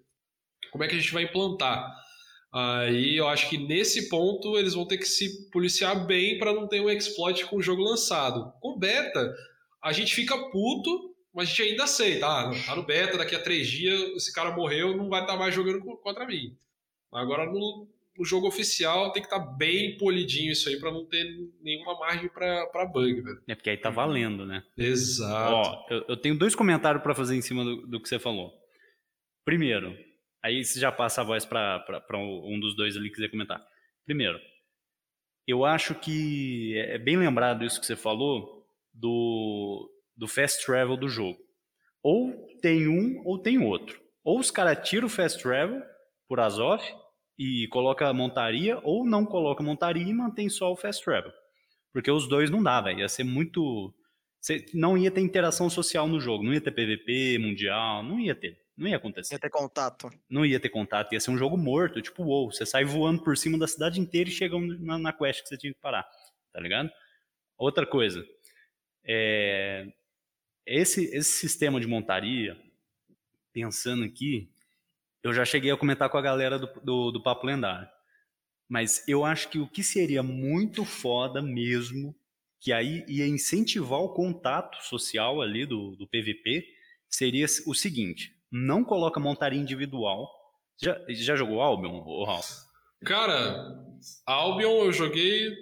como 0.70 0.84
é 0.84 0.88
que 0.88 0.94
a 0.94 0.98
gente 0.98 1.12
vai 1.12 1.24
implantar. 1.24 1.92
Aí 2.52 3.16
eu 3.16 3.26
acho 3.26 3.50
que 3.50 3.58
nesse 3.58 4.08
ponto 4.08 4.56
eles 4.56 4.74
vão 4.74 4.86
ter 4.86 4.98
que 4.98 5.06
se 5.06 5.50
policiar 5.50 6.06
bem 6.06 6.38
para 6.38 6.52
não 6.52 6.68
ter 6.68 6.80
um 6.80 6.88
exploit 6.88 7.44
com 7.46 7.56
o 7.56 7.62
jogo 7.62 7.82
lançado. 7.82 8.52
Com 8.60 8.78
beta, 8.78 9.34
a 9.82 9.92
gente 9.92 10.14
fica 10.14 10.38
puto, 10.50 11.13
mas 11.35 11.49
a 11.49 11.51
gente 11.51 11.62
ainda 11.62 11.85
aceita. 11.85 12.26
Ah, 12.26 12.51
tá 12.66 12.76
no 12.76 12.82
beta, 12.82 13.18
daqui 13.18 13.35
a 13.35 13.43
três 13.43 13.68
dias 13.68 14.01
esse 14.16 14.32
cara 14.32 14.55
morreu, 14.55 14.97
não 14.97 15.09
vai 15.09 15.22
estar 15.22 15.35
tá 15.35 15.39
mais 15.39 15.55
jogando 15.55 15.80
contra 15.80 16.26
mim. 16.26 16.57
Agora 17.12 17.47
no, 17.47 17.89
no 18.16 18.24
jogo 18.24 18.47
oficial 18.47 19.12
tem 19.12 19.22
que 19.22 19.28
estar 19.28 19.41
tá 19.41 19.53
bem 19.53 19.97
polidinho 19.97 20.53
isso 20.53 20.68
aí 20.68 20.78
para 20.78 20.91
não 20.93 21.05
ter 21.05 21.24
nenhuma 21.61 21.99
margem 21.99 22.28
para 22.28 22.87
bug, 22.87 23.20
velho. 23.20 23.43
É 23.49 23.55
porque 23.55 23.70
aí 23.70 23.76
tá 23.76 23.91
valendo, 23.91 24.47
né? 24.47 24.62
Exato. 24.76 25.55
Ó, 25.55 25.87
eu, 25.91 26.05
eu 26.09 26.16
tenho 26.16 26.39
dois 26.39 26.55
comentários 26.55 27.03
para 27.03 27.14
fazer 27.14 27.37
em 27.37 27.43
cima 27.43 27.64
do, 27.64 27.87
do 27.87 28.01
que 28.01 28.09
você 28.09 28.18
falou. 28.18 28.53
Primeiro, 29.45 29.95
Aí 30.45 30.62
você 30.62 30.78
já 30.78 30.93
passa 30.93 31.22
a 31.22 31.24
voz 31.24 31.47
para 31.47 31.82
um 32.18 32.61
dos 32.61 32.76
dois 32.76 32.95
ali 32.99 33.09
que 33.09 33.14
quiser 33.14 33.30
comentar. 33.30 33.66
Primeiro, 34.05 34.39
eu 35.47 35.64
acho 35.64 35.95
que 35.95 36.76
é, 36.76 36.97
é 36.97 36.99
bem 36.99 37.16
lembrado 37.16 37.64
isso 37.64 37.80
que 37.80 37.87
você 37.87 37.97
falou 37.97 38.68
do, 38.93 39.91
do 40.16 40.28
fast 40.28 40.64
travel 40.64 40.96
do 40.96 41.08
jogo. 41.08 41.38
Ou 42.02 42.48
tem 42.60 42.88
um 42.88 43.22
ou 43.24 43.38
tem 43.38 43.58
outro. 43.58 44.00
Ou 44.22 44.38
os 44.38 44.50
caras 44.50 44.88
tiram 44.88 45.06
o 45.06 45.10
fast 45.10 45.42
travel 45.42 45.82
por 46.28 46.40
Azof 46.40 46.84
e 47.38 47.66
coloca 47.68 48.12
montaria, 48.12 48.78
ou 48.82 49.04
não 49.04 49.24
coloca 49.24 49.62
montaria 49.62 50.02
e 50.02 50.12
mantém 50.12 50.48
só 50.48 50.72
o 50.72 50.76
fast 50.76 51.04
travel. 51.04 51.32
Porque 51.92 52.10
os 52.10 52.28
dois 52.28 52.50
não 52.50 52.62
dá, 52.62 52.80
velho. 52.80 53.00
Ia 53.00 53.08
ser 53.08 53.24
muito. 53.24 53.94
Não 54.74 54.98
ia 54.98 55.10
ter 55.10 55.20
interação 55.20 55.70
social 55.70 56.06
no 56.06 56.20
jogo. 56.20 56.44
Não 56.44 56.52
ia 56.52 56.60
ter 56.60 56.72
PVP 56.72 57.38
mundial, 57.38 58.02
não 58.02 58.18
ia 58.18 58.34
ter. 58.34 58.58
Não 58.76 58.88
ia 58.88 58.96
acontecer. 58.96 59.34
Ia 59.34 59.38
ter 59.38 59.50
contato. 59.50 60.10
Não 60.28 60.44
ia 60.44 60.58
ter 60.58 60.68
contato, 60.68 61.12
ia 61.12 61.20
ser 61.20 61.30
um 61.30 61.38
jogo 61.38 61.56
morto, 61.56 62.02
tipo 62.02 62.24
WoW. 62.24 62.50
Você 62.52 62.66
sai 62.66 62.84
voando 62.84 63.22
por 63.22 63.36
cima 63.36 63.56
da 63.56 63.68
cidade 63.68 64.00
inteira 64.00 64.28
e 64.28 64.32
chega 64.32 64.58
na, 64.58 64.98
na 64.98 65.12
quest 65.12 65.42
que 65.42 65.48
você 65.48 65.56
tinha 65.56 65.72
que 65.72 65.80
parar, 65.80 66.04
tá 66.52 66.60
ligado? 66.60 66.90
Outra 67.56 67.86
coisa, 67.86 68.26
é, 69.04 69.86
esse, 70.66 71.04
esse 71.14 71.32
sistema 71.32 71.80
de 71.80 71.86
montaria, 71.86 72.56
pensando 73.52 74.04
aqui, 74.04 74.50
eu 75.22 75.32
já 75.32 75.44
cheguei 75.44 75.70
a 75.70 75.76
comentar 75.76 76.10
com 76.10 76.18
a 76.18 76.22
galera 76.22 76.58
do, 76.58 76.66
do, 76.82 77.10
do 77.12 77.22
Papo 77.22 77.46
Lendário. 77.46 77.88
Mas 78.68 79.06
eu 79.06 79.24
acho 79.24 79.48
que 79.48 79.58
o 79.58 79.68
que 79.68 79.82
seria 79.82 80.22
muito 80.22 80.84
foda 80.84 81.40
mesmo, 81.40 82.14
que 82.60 82.72
aí 82.72 83.04
ia 83.06 83.26
incentivar 83.26 84.00
o 84.00 84.12
contato 84.14 84.82
social 84.82 85.40
ali 85.40 85.66
do, 85.66 85.96
do 85.96 86.06
PVP, 86.06 86.66
seria 87.08 87.46
o 87.66 87.74
seguinte: 87.74 88.34
não 88.50 88.84
coloca 88.84 89.20
montaria 89.20 89.60
individual. 89.60 90.28
Já, 90.82 91.00
já 91.08 91.36
jogou 91.36 91.60
Albion, 91.60 92.02
ou 92.04 92.24
Ralph? 92.24 92.50
Cara, 93.04 93.72
Albion 94.26 94.84
eu 94.84 94.92
joguei 94.92 95.54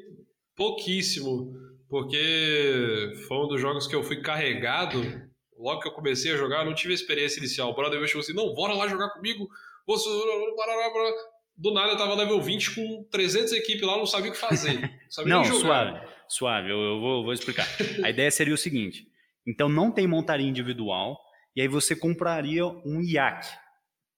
pouquíssimo, 0.57 1.53
porque 1.93 3.13
foi 3.29 3.37
um 3.37 3.49
dos 3.49 3.61
jogos 3.61 3.87
que 3.87 3.95
eu 3.95 4.03
fui 4.03 4.23
carregado. 4.23 4.99
Logo 5.59 5.83
que 5.83 5.89
eu 5.89 5.93
comecei 5.93 6.33
a 6.33 6.39
jogar, 6.39 6.61
eu 6.61 6.65
não 6.65 6.75
tive 6.75 6.95
experiência 6.95 7.39
inicial. 7.39 7.69
O 7.69 7.75
brother 7.75 8.01
me 8.01 8.07
chegou 8.07 8.23
assim: 8.23 8.33
não, 8.33 8.55
bora 8.55 8.73
lá 8.73 8.89
jogar 8.89 9.11
comigo. 9.11 9.47
Do 11.55 11.75
nada 11.75 11.93
eu 11.93 11.99
tava 11.99 12.15
level 12.15 12.41
20 12.41 12.75
com 12.75 13.07
300 13.11 13.53
equipes 13.53 13.83
lá, 13.83 13.99
não 13.99 14.07
sabia 14.07 14.31
o 14.31 14.33
que 14.33 14.41
fazer. 14.41 14.81
Não, 15.27 15.43
não 15.43 15.45
suave, 15.45 16.01
suave, 16.27 16.71
eu, 16.71 16.81
eu 16.81 16.99
vou, 16.99 17.25
vou 17.25 17.33
explicar. 17.35 17.69
A 18.03 18.09
ideia 18.09 18.31
seria 18.31 18.55
o 18.55 18.59
seguinte: 18.59 19.07
então 19.47 19.69
não 19.69 19.93
tem 19.93 20.07
montaria 20.07 20.49
individual, 20.49 21.21
e 21.55 21.61
aí 21.61 21.69
você 21.69 21.95
compraria 21.95 22.65
um 22.65 23.03
iaque. 23.03 23.55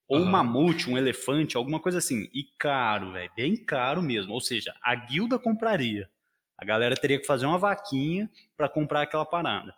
Ou 0.07 0.19
uhum. 0.19 0.27
um 0.27 0.31
mamute, 0.31 0.89
um 0.89 0.97
elefante, 0.97 1.57
alguma 1.57 1.81
coisa 1.81 1.99
assim. 1.99 2.29
E 2.33 2.45
caro, 2.57 3.11
velho. 3.11 3.33
Bem 3.37 3.57
caro 3.57 4.01
mesmo. 4.01 4.33
Ou 4.33 4.41
seja, 4.41 4.73
a 4.81 4.95
guilda 4.95 5.41
compraria. 5.41 6.09
A 6.57 6.65
galera 6.65 6.95
teria 6.95 7.19
que 7.19 7.27
fazer 7.27 7.47
uma 7.47 7.59
vaquinha 7.59 8.31
para 8.57 8.69
comprar 8.69 9.03
aquela 9.03 9.25
parada. 9.25 9.75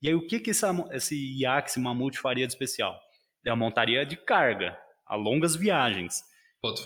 E 0.00 0.08
aí 0.08 0.14
o 0.14 0.26
que, 0.26 0.38
que 0.38 0.50
essa, 0.50 0.72
esse 0.92 1.16
iaque, 1.40 1.70
esse 1.70 1.80
mamute 1.80 2.18
faria 2.18 2.46
de 2.46 2.52
especial? 2.52 2.98
Ele 3.44 3.54
montaria 3.56 4.04
de 4.04 4.16
carga, 4.16 4.78
a 5.06 5.16
longas 5.16 5.56
viagens. 5.56 6.22
Pode 6.60 6.82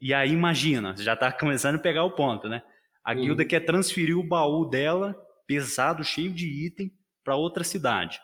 e, 0.00 0.08
e 0.08 0.14
aí 0.14 0.30
imagina, 0.30 0.94
já 0.96 1.14
está 1.14 1.30
começando 1.32 1.76
a 1.76 1.78
pegar 1.80 2.04
o 2.04 2.12
ponto, 2.12 2.48
né? 2.48 2.62
A 3.04 3.12
uhum. 3.12 3.20
guilda 3.20 3.44
quer 3.44 3.60
transferir 3.60 4.16
o 4.16 4.26
baú 4.26 4.64
dela, 4.64 5.14
pesado, 5.46 6.04
cheio 6.04 6.32
de 6.32 6.46
item, 6.66 6.90
para 7.24 7.36
outra 7.36 7.64
cidade. 7.64 8.20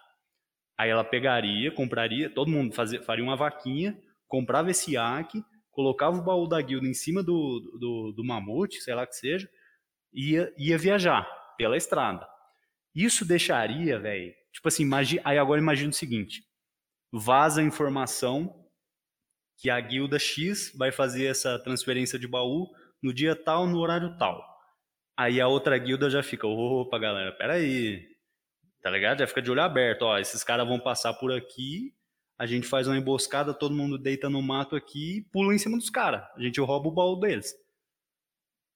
Aí 0.79 0.89
ela 0.89 1.05
pegaria, 1.05 1.73
compraria, 1.73 2.31
todo 2.31 2.51
mundo 2.51 2.73
fazia, 2.73 3.03
faria 3.03 3.25
uma 3.25 3.37
vaquinha, 3.37 3.99
comprava 4.29 4.71
esse 4.71 4.93
iaque, 4.93 5.43
colocava 5.73 6.17
o 6.17 6.25
baú 6.25 6.47
da 6.47 6.61
guilda 6.61 6.87
em 6.87 6.95
cima 6.95 7.23
do, 7.23 7.61
do, 7.79 8.13
do 8.17 8.25
mamute, 8.25 8.81
sei 8.81 8.95
lá 8.95 9.07
que 9.07 9.17
seja, 9.17 9.49
ia, 10.13 10.53
ia 10.57 10.79
viajar 10.79 11.29
pela 11.57 11.77
estrada. 11.77 12.27
Isso 12.95 13.25
deixaria, 13.25 13.99
velho, 13.99 14.33
tipo 14.53 14.69
assim, 14.69 14.83
imagine, 14.83 15.21
aí 15.25 15.39
agora 15.39 15.61
imagina 15.61 15.91
o 15.91 15.95
seguinte, 15.95 16.43
vaza 17.13 17.61
a 17.61 17.65
informação 17.65 18.67
que 19.57 19.71
a 19.71 19.81
guilda 19.81 20.19
X 20.19 20.73
vai 20.77 20.91
fazer 20.93 21.27
essa 21.27 21.59
transferência 21.59 22.19
de 22.19 22.29
baú 22.29 22.69
no 23.03 23.13
dia 23.13 23.35
tal, 23.35 23.67
no 23.67 23.79
horário 23.79 24.17
tal. 24.19 24.43
Aí 25.17 25.41
a 25.41 25.49
outra 25.49 25.77
guilda 25.79 26.09
já 26.09 26.23
fica, 26.23 26.47
opa, 26.47 26.99
galera, 26.99 27.33
peraí, 27.33 28.07
Tá 28.83 28.91
ligado? 28.91 29.19
Já 29.19 29.27
fica 29.27 29.43
de 29.43 29.51
olho 29.51 29.63
aberto. 29.63 30.03
Ó, 30.03 30.19
esses 30.19 30.45
caras 30.45 30.67
vão 30.67 30.79
passar 30.79 31.13
por 31.15 31.33
aqui, 31.33 31.93
a 32.39 32.47
gente 32.47 32.67
faz 32.67 32.87
uma 32.87 32.97
emboscada, 32.97 33.53
todo 33.53 33.75
mundo 33.75 33.99
deita 33.99 34.31
no 34.31 34.41
mato 34.41 34.77
aqui 34.77 35.19
e 35.19 35.23
pula 35.23 35.55
em 35.55 35.59
cima 35.59 35.77
dos 35.77 35.91
caras. 35.91 36.23
A 36.37 36.41
gente 36.41 36.61
rouba 36.61 36.89
o 36.89 36.93
baú 36.93 37.17
deles. 37.17 37.55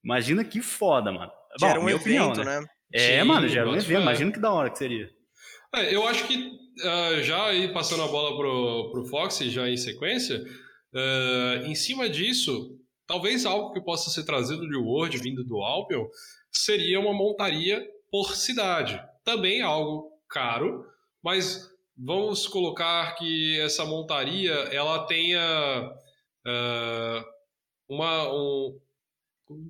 Imagina 0.04 0.44
que 0.44 0.60
foda, 0.60 1.12
mano. 1.12 1.30
Gera 1.58 1.78
Bom, 1.78 1.86
um 1.86 1.88
evento, 1.90 2.00
opinião, 2.00 2.32
né? 2.34 2.60
né? 2.60 2.66
É, 2.92 3.20
Sim, 3.20 3.26
mano, 3.26 3.48
gera 3.48 3.68
um 3.68 3.76
evento. 3.76 3.98
É. 3.98 4.02
Imagina 4.02 4.32
que 4.32 4.40
da 4.40 4.52
hora 4.52 4.70
que 4.70 4.78
seria. 4.78 5.08
É, 5.74 5.94
eu 5.94 6.06
acho 6.06 6.26
que 6.26 6.36
uh, 6.36 7.22
já 7.22 7.46
aí 7.46 7.72
passando 7.72 8.02
a 8.02 8.08
bola 8.08 8.36
pro, 8.36 8.90
pro 8.90 9.06
Fox, 9.06 9.38
já 9.38 9.68
em 9.68 9.76
sequência, 9.76 10.42
uh, 10.92 11.66
em 11.66 11.74
cima 11.74 12.08
disso, 12.08 12.78
talvez 13.06 13.46
algo 13.46 13.72
que 13.72 13.80
possa 13.80 14.10
ser 14.10 14.24
trazido 14.24 14.68
de 14.68 14.76
Word 14.76 15.16
vindo 15.18 15.44
do 15.44 15.62
Albion 15.62 16.06
seria 16.50 17.00
uma 17.00 17.14
montaria 17.14 17.82
por 18.10 18.36
cidade 18.36 19.00
também 19.24 19.60
é 19.60 19.62
algo 19.62 20.10
caro, 20.28 20.84
mas 21.22 21.70
vamos 21.96 22.46
colocar 22.46 23.14
que 23.14 23.58
essa 23.60 23.84
montaria 23.84 24.52
ela 24.72 25.06
tenha 25.06 25.92
uh, 26.46 27.24
uma 27.88 28.32
um, 28.32 28.78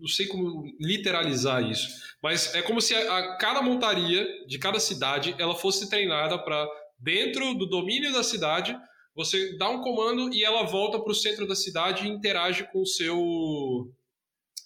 não 0.01 0.09
sei 0.09 0.27
como 0.27 0.65
literalizar 0.81 1.63
isso, 1.63 1.89
mas 2.23 2.55
é 2.55 2.63
como 2.63 2.81
se 2.81 2.95
a, 2.95 3.19
a 3.19 3.37
cada 3.37 3.63
montaria 3.63 4.27
de 4.47 4.59
cada 4.59 4.81
cidade 4.81 5.35
ela 5.39 5.55
fosse 5.55 5.89
treinada 5.89 6.39
para 6.39 6.69
dentro 6.99 7.55
do 7.55 7.67
domínio 7.67 8.13
da 8.13 8.23
cidade 8.23 8.77
você 9.15 9.57
dá 9.59 9.69
um 9.69 9.83
comando 9.83 10.33
e 10.33 10.43
ela 10.43 10.65
volta 10.65 10.99
para 10.99 11.13
o 11.13 11.15
centro 11.15 11.47
da 11.47 11.55
cidade 11.55 12.07
e 12.07 12.09
interage 12.09 12.67
com 12.73 12.81
o 12.81 12.87
seu 12.87 13.19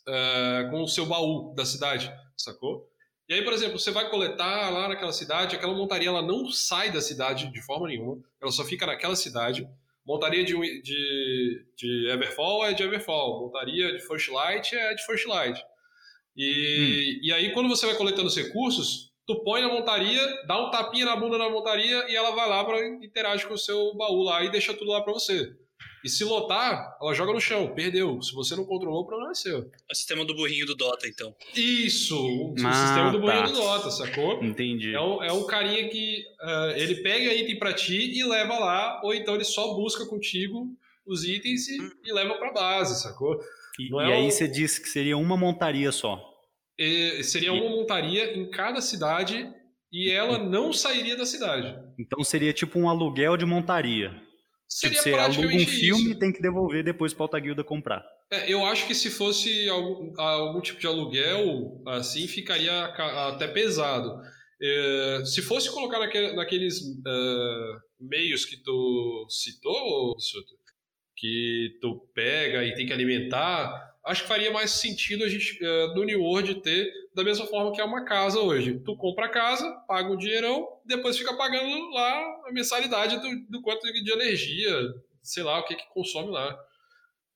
uh, 0.07 0.71
com 0.71 0.83
o 0.83 0.89
seu 0.89 1.05
baú 1.07 1.53
da 1.55 1.65
cidade, 1.65 2.13
sacou? 2.37 2.89
E 3.29 3.35
aí, 3.35 3.43
por 3.43 3.53
exemplo, 3.53 3.79
você 3.79 3.91
vai 3.91 4.09
coletar 4.09 4.71
lá 4.71 4.89
naquela 4.89 5.13
cidade, 5.13 5.57
aquela 5.57 5.75
montaria 5.75 6.09
ela 6.09 6.23
não 6.23 6.49
sai 6.49 6.93
da 6.93 7.01
cidade 7.01 7.51
de 7.51 7.61
forma 7.61 7.89
nenhuma, 7.89 8.23
ela 8.41 8.53
só 8.53 8.65
fica 8.65 8.87
naquela 8.87 9.17
cidade. 9.17 9.69
Montaria 10.07 10.45
de, 10.45 10.55
de, 10.83 11.67
de 11.77 12.09
Everfall 12.11 12.65
é 12.65 12.73
de 12.73 12.83
Everfall, 12.85 13.41
montaria 13.41 13.93
de 13.93 13.99
First 14.07 14.29
Light 14.29 14.75
é 14.75 14.95
de 14.95 15.05
First 15.05 15.27
Light. 15.27 15.61
E, 16.37 17.19
hum. 17.19 17.21
e 17.25 17.33
aí, 17.33 17.53
quando 17.53 17.69
você 17.69 17.87
vai 17.87 17.97
coletando 17.97 18.29
os 18.29 18.37
recursos, 18.37 19.11
tu 19.27 19.43
põe 19.43 19.63
na 19.63 19.69
montaria, 19.69 20.23
dá 20.47 20.65
um 20.65 20.71
tapinha 20.71 21.07
na 21.07 21.17
bunda 21.17 21.37
na 21.37 21.51
montaria 21.51 22.09
e 22.09 22.15
ela 22.15 22.31
vai 22.31 22.49
lá 22.49 22.65
para 22.65 22.87
interagir 23.05 23.49
com 23.49 23.55
o 23.55 23.59
seu 23.59 23.95
baú 23.97 24.23
lá 24.23 24.45
e 24.45 24.51
deixa 24.51 24.73
tudo 24.73 24.93
lá 24.93 25.03
para 25.03 25.13
você. 25.13 25.53
E 26.07 26.09
se 26.09 26.23
lotar, 26.23 26.97
ela 27.03 27.13
joga 27.15 27.33
no 27.33 27.41
chão, 27.41 27.75
perdeu. 27.75 28.23
Se 28.23 28.33
você 28.33 28.55
não 28.55 28.65
controlou, 28.65 29.03
o 29.03 29.07
problema 29.07 29.33
é 29.33 29.35
seu. 29.35 29.59
É 29.59 29.93
o 29.93 29.95
sistema 29.95 30.25
do 30.25 30.37
burrinho 30.37 30.65
do 30.65 30.77
Dota, 30.77 31.09
então. 31.09 31.35
Isso! 31.53 32.17
O 32.17 32.55
ah, 32.65 32.73
sistema 32.73 33.11
do 33.11 33.19
burrinho 33.19 33.47
tá. 33.47 33.51
do 33.51 33.55
Dota, 33.55 33.91
sacou? 33.91 34.41
Entendi. 34.41 34.95
É 34.95 35.01
um, 35.01 35.21
é 35.21 35.33
um 35.33 35.45
carinha 35.49 35.89
que 35.89 36.23
uh, 36.41 36.77
ele 36.77 37.03
pega 37.03 37.35
item 37.35 37.59
pra 37.59 37.73
ti 37.73 38.17
e 38.17 38.25
leva 38.25 38.57
lá, 38.57 39.01
ou 39.03 39.13
então 39.13 39.35
ele 39.35 39.43
só 39.43 39.75
busca 39.75 40.07
contigo 40.07 40.69
os 41.05 41.25
itens 41.25 41.67
e, 41.67 41.77
e 42.05 42.13
leva 42.13 42.35
pra 42.35 42.53
base, 42.53 43.03
sacou? 43.03 43.37
E, 43.81 43.93
e 43.93 44.01
é 44.03 44.15
aí 44.15 44.27
um... 44.27 44.31
você 44.31 44.47
disse 44.47 44.81
que 44.81 44.89
seria 44.89 45.19
uma 45.19 45.37
montaria 45.37 45.91
só. 45.91 46.23
E, 46.79 47.21
seria 47.25 47.53
uma 47.53 47.69
montaria 47.69 48.39
em 48.39 48.49
cada 48.49 48.81
cidade 48.81 49.53
e 49.93 50.09
ela 50.09 50.39
não 50.39 50.73
sairia 50.73 51.17
da 51.17 51.27
cidade. 51.27 51.77
Então 51.99 52.23
seria 52.23 52.53
tipo 52.53 52.79
um 52.79 52.89
aluguel 52.89 53.37
de 53.37 53.45
montaria. 53.45 54.25
Seria 54.69 54.99
tipo, 54.99 55.11
você 55.11 55.19
aluga 55.19 55.55
um 55.55 55.67
filme 55.67 56.11
e 56.11 56.19
tem 56.19 56.33
que 56.33 56.43
devolver 56.43 56.83
depois 56.83 57.15
para 57.15 57.25
outra 57.25 57.41
guilda 57.41 57.63
comprar. 57.63 58.05
É, 58.31 58.53
eu 58.53 58.65
acho 58.67 58.87
que 58.87 58.95
se 58.95 59.11
fosse 59.11 59.69
algum, 59.69 60.13
algum, 60.21 60.61
tipo 60.61 60.81
de 60.81 60.87
aluguel, 60.87 61.81
assim, 61.87 62.27
ficaria 62.27 62.85
até 62.85 63.47
pesado. 63.47 64.21
É, 64.61 65.23
se 65.25 65.43
fosse 65.43 65.71
colocar 65.71 65.99
naquele, 65.99 66.33
naqueles 66.33 66.81
uh, 66.81 67.81
meios 68.01 68.45
que 68.45 68.57
tu 68.57 69.27
citou, 69.31 70.17
que 71.17 71.79
tu 71.81 72.09
pega 72.15 72.65
e 72.65 72.75
tem 72.75 72.87
que 72.87 72.93
alimentar, 72.93 73.96
acho 74.07 74.23
que 74.23 74.29
faria 74.29 74.53
mais 74.53 74.71
sentido 74.71 75.25
a 75.25 75.29
gente, 75.29 75.59
uh, 75.65 75.95
no 75.95 76.05
New 76.05 76.23
World, 76.23 76.63
ter 76.63 76.91
da 77.15 77.25
mesma 77.25 77.47
forma 77.47 77.73
que 77.73 77.81
é 77.81 77.85
uma 77.85 78.05
casa 78.05 78.39
hoje. 78.39 78.81
Tu 78.85 78.97
compra 78.97 79.27
a 79.27 79.29
casa, 79.29 79.71
paga 79.89 80.11
um 80.11 80.17
dinheirão, 80.17 80.67
depois 80.85 81.19
fica 81.19 81.35
pagando 81.35 81.91
lá 81.91 82.41
a 82.47 82.53
mensalidade 82.53 83.21
do, 83.21 83.51
do 83.51 83.63
quanto 83.63 83.83
de 83.83 84.13
energia, 84.13 84.73
sei 85.23 85.43
lá, 85.43 85.59
o 85.59 85.65
que, 85.65 85.75
que 85.75 85.89
consome 85.93 86.31
lá. 86.31 86.57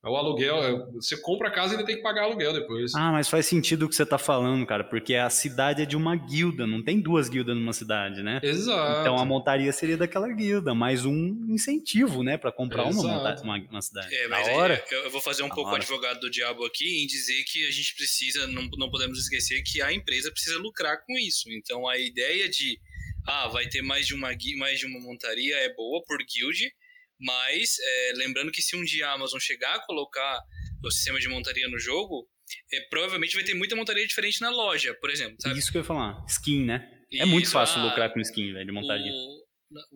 É 0.03 0.09
o 0.09 0.15
aluguel, 0.15 0.63
é, 0.63 0.85
você 0.95 1.15
compra 1.15 1.49
a 1.49 1.51
casa 1.51 1.73
e 1.73 1.77
ainda 1.77 1.85
tem 1.85 1.95
que 1.95 2.01
pagar 2.01 2.23
aluguel 2.23 2.53
depois. 2.53 2.95
Ah, 2.95 3.11
mas 3.11 3.29
faz 3.29 3.45
sentido 3.45 3.85
o 3.85 3.89
que 3.89 3.95
você 3.95 4.01
está 4.01 4.17
falando, 4.17 4.65
cara, 4.65 4.83
porque 4.83 5.13
a 5.13 5.29
cidade 5.29 5.83
é 5.83 5.85
de 5.85 5.95
uma 5.95 6.15
guilda, 6.15 6.65
não 6.65 6.83
tem 6.83 6.99
duas 6.99 7.29
guildas 7.29 7.55
numa 7.55 7.71
cidade, 7.71 8.23
né? 8.23 8.39
Exato. 8.41 9.01
Então 9.01 9.19
a 9.19 9.25
montaria 9.25 9.71
seria 9.71 9.95
daquela 9.95 10.27
guilda, 10.29 10.73
mais 10.73 11.05
um 11.05 11.45
incentivo, 11.49 12.23
né, 12.23 12.35
para 12.35 12.51
comprar 12.51 12.85
uma, 12.85 13.03
monta 13.03 13.43
uma, 13.43 13.59
uma, 13.69 13.81
cidade. 13.81 14.13
É, 14.15 14.27
mas 14.27 14.47
Na 14.47 14.53
hora, 14.53 14.73
é, 14.73 15.05
eu 15.05 15.11
vou 15.11 15.21
fazer 15.21 15.43
um 15.43 15.49
pouco 15.49 15.69
hora. 15.69 15.77
advogado 15.77 16.19
do 16.19 16.31
diabo 16.31 16.65
aqui 16.65 17.03
em 17.03 17.05
dizer 17.05 17.43
que 17.43 17.67
a 17.67 17.71
gente 17.71 17.93
precisa, 17.93 18.47
não, 18.47 18.67
não 18.77 18.89
podemos 18.89 19.19
esquecer 19.19 19.61
que 19.61 19.83
a 19.83 19.93
empresa 19.93 20.31
precisa 20.31 20.57
lucrar 20.57 21.05
com 21.05 21.15
isso. 21.15 21.47
Então 21.51 21.87
a 21.87 21.99
ideia 21.99 22.49
de, 22.49 22.79
ah, 23.27 23.47
vai 23.49 23.67
ter 23.67 23.83
mais 23.83 24.07
de 24.07 24.15
uma, 24.15 24.31
mais 24.57 24.79
de 24.79 24.87
uma 24.87 24.99
montaria 24.99 25.55
é 25.57 25.71
boa 25.75 26.01
por 26.07 26.17
guild, 26.17 26.73
mas, 27.21 27.77
é, 27.79 28.11
lembrando 28.15 28.51
que 28.51 28.61
se 28.61 28.75
um 28.75 28.83
dia 28.83 29.07
a 29.07 29.13
Amazon 29.13 29.39
chegar 29.39 29.75
a 29.75 29.85
colocar 29.85 30.41
o 30.83 30.91
sistema 30.91 31.19
de 31.19 31.27
montaria 31.29 31.67
no 31.69 31.79
jogo, 31.79 32.27
é, 32.73 32.81
provavelmente 32.89 33.35
vai 33.35 33.43
ter 33.43 33.53
muita 33.53 33.75
montaria 33.75 34.05
diferente 34.05 34.41
na 34.41 34.49
loja, 34.49 34.93
por 34.95 35.09
exemplo. 35.09 35.37
Sabe? 35.39 35.59
Isso 35.59 35.71
que 35.71 35.77
eu 35.77 35.81
ia 35.81 35.85
falar, 35.87 36.25
skin, 36.27 36.65
né? 36.65 36.89
é 37.13 37.25
muito 37.25 37.43
Isso, 37.45 37.53
fácil 37.53 37.79
ah, 37.81 37.85
lucrar 37.85 38.11
com 38.13 38.19
skin, 38.21 38.53
velho, 38.53 38.65
de 38.65 38.71
montaria. 38.71 39.11
o- 39.11 39.41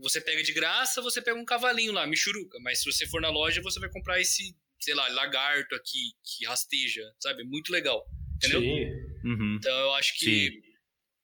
você 0.01 0.21
pega 0.21 0.41
de 0.43 0.53
graça, 0.53 1.01
você 1.01 1.21
pega 1.21 1.38
um 1.38 1.43
cavalinho 1.43 1.91
lá, 1.91 2.07
michuruca. 2.07 2.57
Mas 2.61 2.80
se 2.82 2.86
você 2.91 3.05
for 3.07 3.19
na 3.21 3.30
loja, 3.30 3.61
você 3.61 3.78
vai 3.80 3.89
comprar 3.89 4.21
esse, 4.21 4.55
sei 4.80 4.93
lá, 4.93 5.05
lagarto 5.09 5.76
aqui, 5.76 6.13
que 6.23 6.45
rasteja, 6.45 7.03
sabe? 7.19 7.43
Muito 7.43 7.71
legal. 7.73 8.01
Entendeu? 8.38 8.61
Sim. 8.61 8.86
Uhum. 9.26 9.55
Então 9.57 9.78
eu 9.78 9.93
acho 9.95 10.17
que 10.17 10.61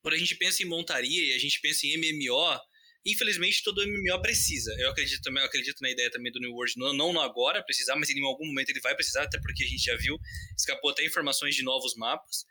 quando 0.02 0.14
a 0.14 0.18
gente 0.18 0.34
pensa 0.36 0.62
em 0.62 0.66
montaria 0.66 1.32
e 1.32 1.34
a 1.34 1.38
gente 1.38 1.60
pensa 1.62 1.86
em 1.86 1.96
MMO, 1.96 2.58
infelizmente 3.04 3.62
todo 3.62 3.82
MMO 3.86 4.20
precisa. 4.22 4.74
Eu 4.78 4.90
acredito 4.90 5.22
também, 5.22 5.42
eu 5.42 5.46
acredito 5.46 5.80
na 5.80 5.90
ideia 5.90 6.10
também 6.10 6.32
do 6.32 6.40
New 6.40 6.52
World, 6.52 6.74
não, 6.76 6.92
não 7.12 7.20
agora 7.20 7.62
precisar, 7.62 7.96
mas 7.96 8.10
em 8.10 8.22
algum 8.24 8.46
momento 8.46 8.70
ele 8.70 8.80
vai 8.80 8.94
precisar, 8.94 9.22
até 9.24 9.40
porque 9.40 9.64
a 9.64 9.66
gente 9.66 9.84
já 9.84 9.96
viu, 9.96 10.18
escapou 10.56 10.90
até 10.90 11.04
informações 11.04 11.54
de 11.54 11.62
novos 11.62 11.94
mapas. 11.96 12.44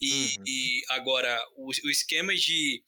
E, 0.00 0.36
Uhum. 0.38 0.44
e 0.46 0.82
agora, 0.90 1.36
o, 1.56 1.70
o 1.84 1.90
esquema 1.90 2.34
de. 2.34 2.82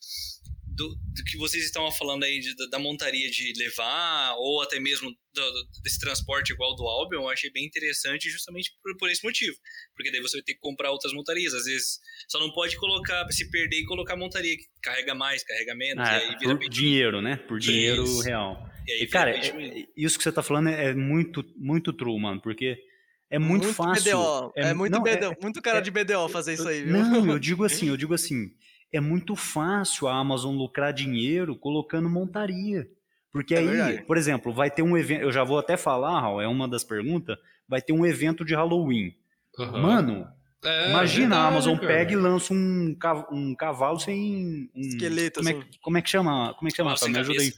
Do, 0.81 0.89
do 0.95 1.23
que 1.25 1.37
vocês 1.37 1.63
estavam 1.63 1.91
falando 1.91 2.23
aí 2.23 2.39
de- 2.39 2.55
da, 2.69 2.79
montaria 2.79 3.29
de 3.29 3.53
levar, 3.57 4.33
ou 4.37 4.61
até 4.63 4.79
mesmo 4.79 5.11
do- 5.33 5.67
desse 5.83 5.99
transporte 5.99 6.51
igual 6.53 6.75
do 6.75 6.83
Albion, 6.87 7.21
eu 7.21 7.29
achei 7.29 7.51
bem 7.51 7.65
interessante 7.65 8.29
justamente 8.31 8.71
por, 8.81 8.97
por 8.97 9.09
esse 9.11 9.23
motivo. 9.23 9.55
Porque 9.95 10.11
daí 10.11 10.19
você 10.21 10.37
vai 10.37 10.43
ter 10.43 10.53
que 10.55 10.59
comprar 10.59 10.89
outras 10.91 11.13
montarias. 11.13 11.53
Às 11.53 11.65
vezes 11.65 11.99
só 12.27 12.39
não 12.39 12.51
pode 12.51 12.75
colocar, 12.77 13.27
se 13.31 13.49
perder 13.51 13.81
e 13.81 13.85
colocar 13.85 14.15
montaria 14.15 14.57
que 14.57 14.63
carrega 14.81 15.13
mais, 15.13 15.43
carrega 15.43 15.75
menos, 15.75 16.07
Ah, 16.07 16.17
e 16.17 16.29
aí 16.29 16.35
vira 16.39 16.57
por 16.57 16.69
dinheiro, 16.69 17.21
né? 17.21 17.35
Por 17.35 17.59
dinheiro 17.59 18.03
Isso. 18.03 18.21
real. 18.21 18.67
E 18.87 18.91
aí 18.93 19.01
E, 19.03 19.07
cara, 19.07 19.29
é- 19.31 19.47
é- 19.81 19.85
isso 19.95 20.17
que 20.17 20.23
você 20.23 20.31
tá 20.31 20.41
falando 20.41 20.69
é 20.69 20.93
muito, 20.95 21.43
muito 21.55 21.93
true, 21.93 22.19
mano, 22.19 22.41
porque 22.41 22.77
é 23.29 23.37
muito, 23.37 23.71
fácil. 23.73 24.03
BDO. 24.17 24.53
É, 24.55 24.73
muito 24.73 24.91
não, 24.91 25.03
BDO. 25.03 25.35
muito 25.41 25.61
cara 25.61 25.77
é- 25.77 25.81
de 25.81 25.91
BDO 25.91 26.27
fazer 26.29 26.53
isso 26.55 26.67
aí, 26.67 26.83
viu? 26.83 26.91
Não, 26.93 27.29
eu 27.31 27.37
digo 27.39 27.63
assim, 27.63 27.87
eu 27.87 27.95
digo 27.95 28.13
assim, 28.13 28.49
é 28.91 28.99
muito 28.99 29.35
fácil 29.35 30.07
a 30.07 30.15
Amazon 30.15 30.55
lucrar 30.55 30.93
dinheiro 30.93 31.55
colocando 31.55 32.09
montaria. 32.09 32.87
Porque 33.31 33.55
É 33.55 33.59
aí, 33.59 34.01
por 34.01 34.17
exemplo, 34.17 34.51
vai 34.51 34.69
ter 34.69 34.81
um 34.81 34.97
evento, 34.97 35.21
eu 35.21 35.31
já 35.31 35.43
vou 35.43 35.57
até 35.57 35.77
falar, 35.77 36.19
Raul, 36.19 36.41
é 36.41 36.47
uma 36.47 36.67
das 36.67 36.83
perguntas, 36.83 37.37
vai 37.67 37.81
ter 37.81 37.93
um 37.93 38.05
evento 38.05 38.43
de 38.43 38.53
Halloween. 38.53 39.13
Aham. 39.57 39.81
Mano, 39.81 40.27
É, 40.63 40.89
imagina 40.89 41.35
a 41.35 41.39
verdade, 41.39 41.47
Amazon 41.53 41.75
cara. 41.77 41.87
pega 41.87 42.11
e 42.13 42.15
lança 42.17 42.53
um, 42.53 42.95
um 43.31 43.55
cavalo 43.55 43.99
sem 43.99 44.69
um 44.75 44.81
Esqueleto, 44.81 45.39
como 45.39 45.49
é, 45.49 45.51
assim. 45.53 45.61
que- 45.61 45.79
como 45.79 45.97
é 45.97 46.01
que 46.01 46.09
chama? 46.09 46.53
Como 46.55 46.67
é 46.67 46.71
que 46.71 46.77
chama? 46.77 46.97
Sem 46.97 47.11
Me 47.11 47.19
ajuda 47.19 47.41
aí. 47.41 47.53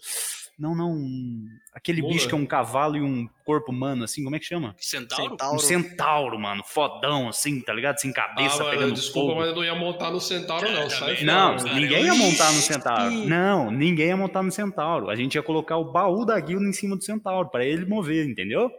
Não, 0.63 0.73
não, 0.73 0.91
um- 0.91 1.45
aquele 1.73 2.01
Mula. 2.01 2.13
bicho 2.13 2.27
que 2.29 2.33
é 2.33 2.37
um 2.37 2.45
cavalo 2.45 2.95
e 2.95 3.01
um 3.01 3.27
corpo 3.45 3.69
humano 3.71 4.05
assim, 4.05 4.23
como 4.23 4.33
é 4.35 4.39
que 4.39 4.45
chama? 4.45 4.73
Centauro? 4.79 5.31
Centauro. 5.31 5.55
Um 5.55 5.59
centauro, 5.59 6.39
mano, 6.39 6.63
fodão 6.65 7.27
assim, 7.27 7.59
tá 7.59 7.73
ligado? 7.73 7.99
Sem 7.99 8.13
cabeça, 8.13 8.63
Ah, 8.65 8.69
pegando 8.69 8.93
desculpa, 8.93 9.27
fogo. 9.31 9.41
mas 9.41 9.49
eu 9.49 9.55
não 9.55 9.63
ia 9.65 9.75
montar 9.75 10.09
no 10.09 10.21
Centauro, 10.21 10.71
não. 10.71 10.83
É, 10.83 10.89
Sai 10.89 11.15
fora. 11.17 11.25
Não, 11.25 11.57
cara, 11.57 11.73
ninguém 11.73 12.05
ia 12.05 12.15
montar 12.15 12.51
no. 12.53 12.61
Centauro. 12.61 13.11
Não, 13.11 13.69
ninguém 13.71 14.07
ia 14.07 14.15
montar 14.17 14.41
no 14.41 14.51
Centauro. 14.53 15.09
A 15.09 15.15
gente 15.15 15.35
ia 15.35 15.43
colocar 15.43 15.75
o 15.75 15.91
baú 15.91 16.23
da 16.25 16.39
guilda 16.39 16.65
em 16.65 16.71
cima 16.73 16.95
do 16.95 17.03
Centauro, 17.03 17.49
pra 17.49 17.65
ele 17.65 17.85
mover, 17.85 18.25
entendeu? 18.25 18.71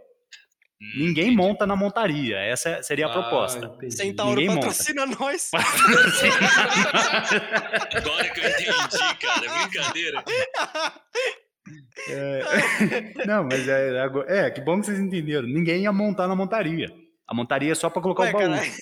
Hum, 0.80 0.86
Ninguém 0.96 1.24
entendi. 1.26 1.36
monta 1.36 1.66
na 1.66 1.76
montaria. 1.76 2.36
Essa 2.38 2.70
é, 2.70 2.82
seria 2.82 3.06
a 3.06 3.10
proposta. 3.10 3.70
Ah. 3.78 3.90
Centauro 3.90 4.40
Ninguém 4.40 4.54
monta. 4.54 4.68
patrocina 4.68 5.04
nós. 5.06 5.50
Agora 7.94 8.28
que 8.30 8.40
eu 8.40 8.48
entendi, 8.50 9.14
cara. 9.20 9.68
Brincadeira. 9.68 10.24
Não, 13.26 13.44
mas 13.44 13.66
é, 13.68 14.00
agora- 14.00 14.26
é, 14.28 14.50
que 14.50 14.60
bom 14.60 14.78
que 14.80 14.86
vocês 14.86 14.98
entenderam. 15.00 15.46
Ninguém 15.48 15.82
ia 15.82 15.92
montar 15.92 16.28
na 16.28 16.36
montaria. 16.36 16.88
A 17.26 17.34
montaria 17.34 17.72
é 17.72 17.74
só 17.74 17.88
pra 17.88 18.02
colocar 18.02 18.24
Ué, 18.24 18.30
o 18.30 18.32
baú. 18.32 18.42
caralho. 18.42 18.72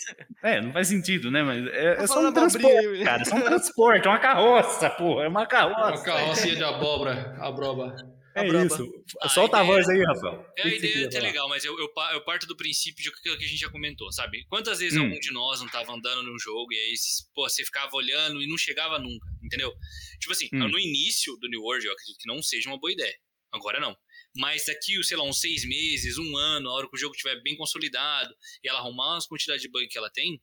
É, 0.42 0.60
não 0.60 0.72
faz 0.72 0.88
sentido, 0.88 1.30
né? 1.30 1.42
Mas 1.44 1.64
é, 1.68 1.94
Tá 1.94 2.02
é 2.02 2.06
só 2.08 2.14
falando 2.14 2.30
um 2.30 2.34
transporte, 2.34 2.76
aí. 2.76 3.04
cara. 3.04 3.22
É 3.22 3.24
só 3.24 3.36
um 3.36 3.40
transporte, 3.40 4.06
é 4.06 4.10
uma 4.10 4.18
carroça, 4.18 4.90
porra. 4.90 5.24
É 5.24 5.28
uma 5.28 5.40
Uma 5.40 5.46
carroça. 5.46 6.04
carrocinha 6.04 6.56
de 6.56 6.64
abóbora, 6.64 7.36
abroba. 7.38 7.94
É 8.34 8.40
a 8.40 8.44
braba. 8.48 8.66
isso. 8.66 9.04
A 9.20 9.28
Solta 9.28 9.58
a 9.58 9.60
ideia- 9.62 9.74
voz 9.74 9.88
aí, 9.88 10.02
Rafael. 10.04 10.40
O 10.40 10.52
É, 10.58 10.62
que 10.62 10.68
a 10.68 10.74
ideia 10.76 10.94
é 10.94 11.04
até 11.06 11.16
falar? 11.18 11.26
legal, 11.28 11.48
mas 11.48 11.64
eu, 11.64 11.78
eu, 11.78 11.88
eu 12.12 12.24
parto 12.24 12.46
do 12.46 12.56
princípio 12.56 13.02
de 13.02 13.08
aquilo 13.10 13.36
que 13.38 13.44
a 13.44 13.48
gente 13.48 13.60
já 13.60 13.68
comentou, 13.70 14.10
sabe? 14.12 14.44
Quantas 14.46 14.78
vezes 14.78 14.98
Hum. 14.98 15.04
algum 15.04 15.18
de 15.20 15.32
nós 15.32 15.60
não 15.60 15.68
tava 15.68 15.92
andando 15.92 16.22
num 16.22 16.38
jogo 16.38 16.72
e 16.72 16.76
aí, 16.76 16.94
pô, 17.34 17.48
você 17.48 17.64
ficava 17.64 17.94
olhando 17.94 18.40
e 18.42 18.46
não 18.46 18.56
chegava 18.56 18.98
nunca, 18.98 19.26
entendeu? 19.42 19.72
Tipo 20.20 20.32
assim, 20.32 20.48
Hum. 20.52 20.68
no 20.68 20.78
início 20.78 21.36
do 21.36 21.48
New 21.48 21.60
World, 21.62 21.86
eu 21.86 21.92
acredito 21.92 22.18
que 22.18 22.28
não 22.28 22.42
seja 22.42 22.68
uma 22.70 22.78
boa 22.78 22.92
ideia. 22.92 23.14
Agora 23.52 23.78
não. 23.78 23.94
Mas 24.34 24.64
daqui, 24.64 25.02
sei 25.04 25.14
lá, 25.16 25.24
uns 25.24 25.38
seis 25.40 25.62
meses, 25.66 26.16
um 26.16 26.36
ano, 26.38 26.70
a 26.70 26.72
hora 26.72 26.88
que 26.88 26.96
o 26.96 26.98
jogo 26.98 27.14
estiver 27.14 27.38
bem 27.42 27.54
consolidado 27.54 28.34
e 28.64 28.68
ela 28.68 28.78
arrumar 28.78 29.18
as 29.18 29.26
quantidades 29.26 29.60
de 29.60 29.68
bug 29.68 29.86
que 29.88 29.98
ela 29.98 30.08
tem, 30.10 30.40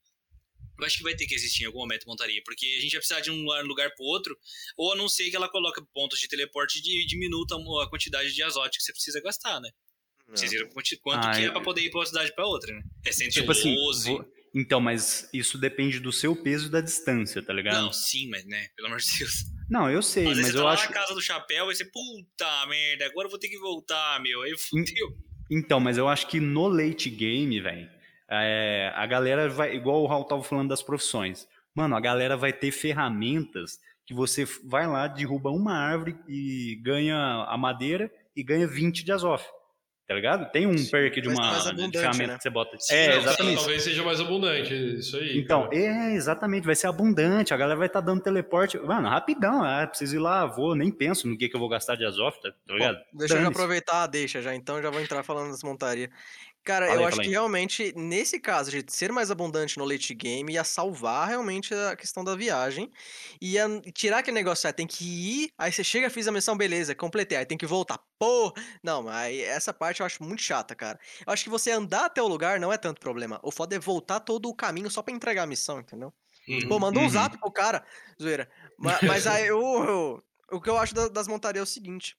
eu 0.80 0.86
acho 0.86 0.98
que 0.98 1.04
vai 1.04 1.16
ter 1.16 1.26
que 1.28 1.36
existir 1.36 1.64
em 1.64 1.66
algum 1.68 1.80
momento 1.80 2.06
montaria, 2.08 2.42
porque 2.46 2.66
a 2.78 2.82
gente 2.82 2.92
vai 2.92 3.00
precisar 3.00 3.20
de 3.22 3.32
um 3.32 3.44
lugar- 3.64 3.92
pro 3.96 4.06
outro, 4.06 4.38
ou 4.78 4.94
a 4.94 4.96
não 4.96 5.08
ser 5.10 5.30
que 5.30 5.36
ela 5.36 5.50
coloque 5.50 5.82
pontos 5.94 6.20
de 6.20 6.28
teleporte 6.28 6.80
e 6.84 7.06
diminuta 7.06 7.56
a 7.56 7.90
quantidade 7.90 8.34
de 8.34 8.44
azote 8.44 8.78
que 8.78 8.84
você 8.84 8.92
precisa 8.94 9.22
gastar, 9.22 9.60
né? 9.60 9.70
Vocês 10.30 10.52
viram 10.52 10.70
quanto 10.70 11.26
Ah, 11.26 11.32
que 11.32 11.42
é 11.42 11.48
eu- 11.48 11.52
pra 11.54 11.62
poder 11.62 11.82
ir 11.82 11.90
pra 11.90 12.00
uma 12.02 12.06
cidade 12.06 12.34
pra 12.36 12.46
outra, 12.46 12.72
né? 12.74 12.84
É 13.06 13.12
112. 13.12 13.40
Tipo 13.40 13.52
assim, 13.52 13.76
vou- 14.14 14.26
então, 14.54 14.80
mas 14.80 15.28
isso 15.34 15.58
depende 15.58 16.00
do 16.00 16.12
seu 16.12 16.36
peso 16.36 16.68
e 16.68 16.70
da 16.70 16.82
distância, 16.82 17.42
tá 17.42 17.52
ligado? 17.52 17.82
Não, 17.82 17.92
sim, 17.92 18.28
mas 18.30 18.46
né? 18.46 18.68
Pelo 18.76 18.88
amor 18.90 19.00
de 19.00 19.18
Deus. 19.18 19.34
Não, 19.70 19.90
eu 19.90 20.02
sei, 20.04 20.26
vezes 20.26 20.38
mas 20.38 20.48
você 20.48 20.54
tá 20.54 20.60
eu 20.60 20.66
lá 20.66 20.74
acho. 20.74 20.86
na 20.86 20.94
casa 20.94 21.14
do 21.16 21.22
chapéu 21.22 21.72
e 21.72 21.76
você, 21.76 21.84
puta 21.86 22.66
merda, 22.68 23.06
agora 23.08 23.26
eu 23.26 23.30
vou 23.32 23.40
ter 23.40 23.50
que 23.50 23.58
voltar, 23.58 24.22
meu. 24.22 24.42
Aí 24.44 24.56
fudeu. 24.58 25.18
Então, 25.52 25.80
mas 25.80 25.98
eu 25.98 26.08
acho 26.08 26.28
que 26.28 26.40
no 26.40 26.68
late 26.68 27.10
game, 27.10 27.60
velho, 27.60 27.90
é, 28.30 28.92
a 28.96 29.06
galera 29.06 29.50
vai. 29.50 29.76
Igual 29.76 30.04
o 30.04 30.08
Raul 30.08 30.26
tava 30.26 30.44
falando 30.44 30.70
das 30.70 30.84
profissões. 30.84 31.48
Mano, 31.74 31.96
a 31.96 32.00
galera 32.00 32.36
vai 32.36 32.54
ter 32.54 32.72
ferramentas 32.72 33.80
que 34.06 34.14
você 34.14 34.46
vai 34.66 34.88
lá, 34.88 35.08
derruba 35.08 35.50
uma 35.50 35.74
árvore 35.74 36.18
e 36.28 36.80
ganha 36.84 37.46
a 37.48 37.58
madeira 37.58 38.12
e 38.36 38.44
ganha 38.44 38.68
20 38.68 39.04
de 39.04 39.12
Azof. 39.12 39.46
Tá 40.10 40.16
ligado? 40.16 40.52
Tem 40.52 40.66
um 40.66 40.74
perk 40.90 41.22
de 41.22 41.28
uma 41.28 41.54
ferramenta 41.54 42.26
né? 42.26 42.36
que 42.36 42.42
você 42.42 42.50
bota. 42.50 42.76
Sim, 42.80 42.96
é, 42.96 43.10
não, 43.10 43.18
exatamente. 43.18 43.58
Talvez 43.58 43.84
seja 43.84 44.04
mais 44.04 44.20
abundante, 44.20 44.74
isso 44.98 45.16
aí. 45.18 45.38
Então, 45.38 45.70
cara. 45.70 45.78
é, 45.78 46.16
exatamente, 46.16 46.66
vai 46.66 46.76
ser 46.76 46.88
abundante, 46.88 47.54
a 47.54 47.58
galera 47.58 47.78
vai 47.78 47.86
estar 47.86 48.02
dando 48.02 48.20
teleporte, 48.20 48.80
mano, 48.80 49.08
rapidão, 49.08 49.64
ah, 49.64 49.86
preciso 49.86 50.16
ir 50.16 50.20
lá, 50.20 50.48
vou, 50.48 50.74
nem 50.74 50.90
penso 50.90 51.28
no 51.28 51.38
que, 51.38 51.48
que 51.48 51.56
eu 51.56 51.60
vou 51.60 51.70
gastar 51.70 51.96
de 51.96 52.06
Azof, 52.06 52.42
tá, 52.42 52.50
tá 52.50 52.74
ligado? 52.74 52.98
Deixa 53.14 53.38
eu 53.38 53.48
aproveitar 53.48 54.02
a 54.02 54.08
deixa 54.08 54.42
já, 54.42 54.56
então 54.56 54.82
já 54.82 54.90
vou 54.90 55.00
entrar 55.00 55.22
falando 55.22 55.52
das 55.52 55.62
montarias. 55.62 56.10
Cara, 56.64 56.92
Fala 56.92 57.02
eu 57.02 57.06
acho 57.06 57.20
fala 57.20 57.22
que 57.22 57.30
realmente, 57.30 57.94
nesse 57.96 58.40
caso, 58.40 58.70
de 58.72 58.84
ser 58.94 59.12
mais 59.12 59.32
abundante 59.32 59.78
no 59.78 59.86
late 59.86 60.14
game, 60.14 60.54
ia 60.54 60.64
salvar 60.64 61.28
realmente 61.28 61.74
a 61.74 61.96
questão 61.96 62.24
da 62.24 62.36
viagem. 62.36 62.92
Ia 63.42 63.66
tirar 63.94 64.20
aquele 64.20 64.36
negócio, 64.36 64.70
ah, 64.70 64.74
tem 64.74 64.86
que 64.86 65.04
ir, 65.46 65.52
aí 65.58 65.72
você 65.72 65.84
chega, 65.84 66.10
fiz 66.10 66.28
a 66.28 66.32
missão, 66.32 66.56
beleza, 66.58 66.94
completei, 66.94 67.38
aí 67.38 67.46
tem 67.46 67.58
que 67.58 67.66
voltar. 67.66 68.00
Pô! 68.20 68.54
Não, 68.84 69.02
mas 69.04 69.40
essa 69.40 69.74
parte 69.74 70.02
eu 70.02 70.06
acho 70.06 70.22
muito 70.24 70.42
chata, 70.44 70.76
cara. 70.76 71.00
Eu 71.26 71.34
acho 71.34 71.44
que 71.44 71.50
você 71.50 71.72
andar 71.72 72.06
até 72.06 72.22
o 72.22 72.28
lugar 72.28 72.60
não 72.60 72.72
é 72.74 72.78
tanto 72.78 73.00
problema. 73.00 73.40
O 73.44 73.52
foda 73.52 73.76
é 73.76 73.80
voltar 73.80 74.20
todo 74.20 74.48
o 74.50 74.56
caminho 74.56 74.92
só 74.92 75.02
pra 75.02 75.14
entregar 75.14 75.44
a 75.44 75.48
missão, 75.48 75.80
entendeu? 75.80 76.14
Uhum. 76.48 76.60
Pô, 76.68 76.80
mandou 76.80 77.04
um 77.04 77.06
Uhum. 77.06 77.10
zap 77.10 77.38
pro 77.40 77.52
cara, 77.52 77.86
zoeira. 78.22 78.50
Ma- 78.78 79.02
Mas, 79.06 79.26
aí 79.28 79.52
o, 79.52 80.22
o 80.52 80.62
que 80.62 80.70
eu 80.70 80.78
acho 80.78 80.94
da- 80.96 81.08
das 81.10 81.28
montarias 81.28 81.62
é 81.62 81.64
o 81.64 81.74
seguinte. 81.74 82.16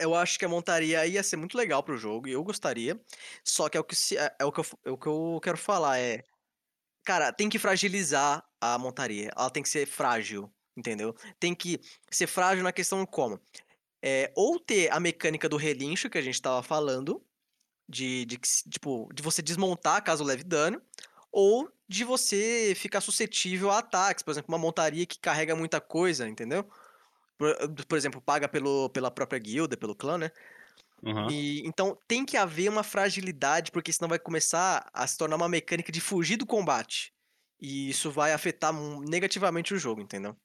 Eu 0.00 0.14
acho 0.14 0.38
que 0.38 0.44
a 0.44 0.48
montaria 0.48 1.06
ia 1.06 1.22
ser 1.22 1.36
muito 1.36 1.56
legal 1.56 1.82
pro 1.82 1.96
jogo, 1.98 2.28
e 2.28 2.32
eu 2.32 2.42
gostaria. 2.44 3.00
Só 3.44 3.68
que 3.68 3.76
é 3.76 3.80
o 3.80 3.84
que, 3.84 3.94
se- 3.96 4.16
é, 4.18 4.34
é 4.40 4.44
o 4.44 4.52
que, 4.52 4.60
eu, 4.60 4.64
é 4.86 4.90
o 4.90 4.98
que 4.98 5.06
eu 5.08 5.40
quero 5.42 5.58
falar, 5.58 5.98
é... 5.98 6.24
Cara, 7.04 7.32
tem 7.32 7.48
que 7.48 7.58
fragilizar 7.58 8.46
a 8.60 8.78
montaria. 8.78 9.30
Ela 9.36 9.50
tem 9.50 9.62
que 9.62 9.68
ser 9.68 9.86
frágil, 9.86 10.52
entendeu? 10.76 11.14
Tem 11.38 11.54
que 11.54 11.80
ser 12.10 12.26
frágil 12.26 12.62
na 12.62 12.72
questão 12.72 13.04
como? 13.06 13.40
É, 14.02 14.32
ou 14.36 14.60
ter 14.60 14.92
a 14.92 15.00
mecânica 15.00 15.48
do 15.48 15.56
relincho 15.56 16.10
que 16.10 16.18
a 16.18 16.22
gente 16.22 16.40
tava 16.42 16.62
falando, 16.62 17.26
de, 17.88 18.24
de, 18.26 18.38
tipo, 18.38 19.08
de 19.14 19.22
você 19.22 19.42
desmontar 19.42 20.02
caso 20.04 20.24
leve 20.24 20.44
dano, 20.44 20.82
ou 21.32 21.70
de 21.88 22.04
você 22.04 22.74
ficar 22.76 23.00
suscetível 23.00 23.70
a 23.70 23.78
ataques, 23.78 24.22
por 24.22 24.30
exemplo, 24.30 24.48
uma 24.52 24.58
montaria 24.58 25.06
que 25.06 25.18
carrega 25.18 25.56
muita 25.56 25.80
coisa, 25.80 26.28
entendeu? 26.28 26.68
Por, 27.40 27.56
por 27.88 27.96
exemplo, 27.96 28.20
paga 28.20 28.46
pelo, 28.46 28.90
pela 28.90 29.10
própria 29.10 29.38
guilda, 29.38 29.74
pelo 29.74 29.94
clã, 29.94 30.18
né? 30.18 30.30
Aham. 31.02 31.28
E, 31.30 31.62
então 31.66 31.96
tem 32.06 32.26
que 32.26 32.36
haver 32.36 32.68
uma 32.68 32.82
fragilidade, 32.82 33.70
porque 33.70 33.90
senão 33.90 34.10
vai 34.10 34.18
começar 34.18 34.90
a 34.92 35.06
se 35.06 35.16
tornar 35.16 35.36
uma 35.36 35.48
mecânica 35.48 35.90
de 35.90 36.02
fugir 36.02 36.36
do 36.36 36.44
combate. 36.44 37.14
E 37.58 37.88
isso 37.88 38.10
vai 38.10 38.34
afetar 38.34 38.74
negativamente 38.74 39.72
o 39.72 39.78
jogo, 39.78 40.02
entendeu? 40.02 40.36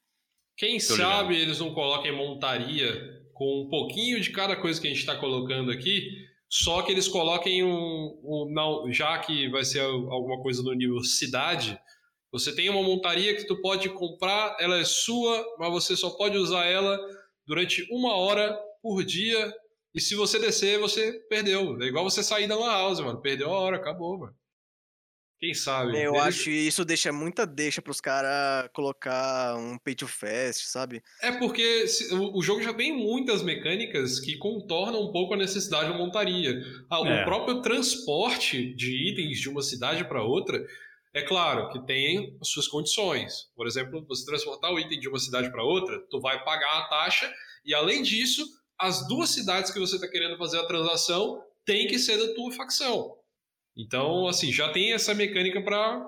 Quem 0.56 0.78
Tô 0.78 0.94
ligado. 0.94 1.10
sabe 1.10 1.36
eles 1.36 1.58
não 1.58 1.74
coloquem 1.74 2.16
montaria 2.16 2.90
com 3.34 3.64
um 3.66 3.68
pouquinho 3.68 4.18
de 4.18 4.30
cada 4.32 4.56
coisa 4.56 4.80
que 4.80 4.86
a 4.86 4.90
gente 4.90 5.00
está 5.00 5.16
colocando 5.16 5.70
aqui, 5.70 6.08
só 6.48 6.80
que 6.80 6.92
eles 6.92 7.08
coloquem 7.08 7.62
um, 7.62 8.18
um- 8.24 8.50
não, 8.50 8.90
já 8.90 9.18
que 9.18 9.50
vai 9.50 9.64
ser 9.66 9.80
alguma 9.80 10.40
coisa 10.42 10.62
no 10.62 10.72
nível 10.72 11.00
cidade, 11.04 11.78
você 12.32 12.54
tem 12.54 12.68
uma 12.68 12.82
montaria 12.82 13.34
que 13.36 13.44
tu 13.46 13.60
pode 13.60 13.88
comprar, 13.90 14.56
ela 14.60 14.78
é 14.78 14.84
sua, 14.84 15.44
mas 15.58 15.70
você 15.70 15.96
só 15.96 16.10
pode 16.10 16.36
usar 16.36 16.64
ela 16.66 16.98
durante 17.46 17.86
uma 17.90 18.14
hora 18.16 18.56
por 18.82 19.02
dia. 19.04 19.52
E 19.94 20.00
se 20.00 20.14
você 20.14 20.38
descer, 20.38 20.78
você 20.78 21.12
perdeu. 21.30 21.80
É 21.80 21.86
igual 21.86 22.04
você 22.04 22.22
sair 22.22 22.46
da 22.46 22.56
lan 22.56 22.66
house, 22.70 23.00
mano. 23.00 23.20
Perdeu 23.22 23.50
a 23.52 23.58
hora, 23.58 23.76
acabou, 23.76 24.18
mano. 24.18 24.34
Quem 25.38 25.52
sabe? 25.52 25.92
Eu 26.02 26.12
Eles- 26.14 26.22
acho 26.26 26.44
que 26.44 26.50
isso 26.50 26.82
deixa 26.82 27.12
muita 27.12 27.46
deixa 27.46 27.82
pros 27.82 28.00
caras 28.00 28.70
colocar 28.72 29.54
um 29.56 29.78
pay 29.78 29.94
to 29.94 30.06
fast, 30.08 30.66
sabe? 30.70 31.02
É 31.22 31.30
porque 31.30 31.84
o, 32.34 32.42
jogo 32.42 32.62
já 32.62 32.72
tem 32.72 32.90
muitas 32.96 33.42
mecânicas 33.42 34.18
que 34.18 34.38
contornam 34.38 35.02
um 35.02 35.12
pouco 35.12 35.34
a 35.34 35.36
necessidade 35.36 35.90
da 35.90 35.96
montaria. 35.98 36.58
Ah, 36.90 37.00
É. 37.06 37.20
O 37.20 37.24
próprio 37.26 37.60
transporte 37.60 38.74
de 38.74 39.10
itens 39.10 39.38
de 39.38 39.48
uma 39.50 39.60
cidade 39.60 40.08
para 40.08 40.22
outra, 40.22 40.58
é 41.16 41.22
claro 41.22 41.70
que 41.70 41.80
tem 41.86 42.36
as 42.40 42.48
suas 42.48 42.68
condições. 42.68 43.48
Por 43.56 43.66
exemplo, 43.66 44.04
você 44.06 44.24
transportar 44.26 44.70
o 44.72 44.78
item 44.78 45.00
de 45.00 45.08
uma 45.08 45.18
cidade 45.18 45.50
para 45.50 45.64
outra, 45.64 45.98
tu 46.10 46.20
vai 46.20 46.44
pagar 46.44 46.78
a 46.80 46.88
taxa 46.88 47.32
e 47.64 47.74
além 47.74 48.02
disso, 48.02 48.46
as 48.78 49.06
duas 49.08 49.30
cidades 49.30 49.70
que 49.70 49.80
você 49.80 49.94
está 49.96 50.06
querendo 50.06 50.36
fazer 50.36 50.58
a 50.58 50.66
transação 50.66 51.42
tem 51.64 51.86
que 51.86 51.98
ser 51.98 52.18
da 52.18 52.34
tua 52.34 52.52
facção. 52.52 53.16
Então, 53.76 54.26
assim, 54.28 54.52
já 54.52 54.70
tem 54.70 54.92
essa 54.92 55.14
mecânica 55.14 55.60
para 55.62 56.06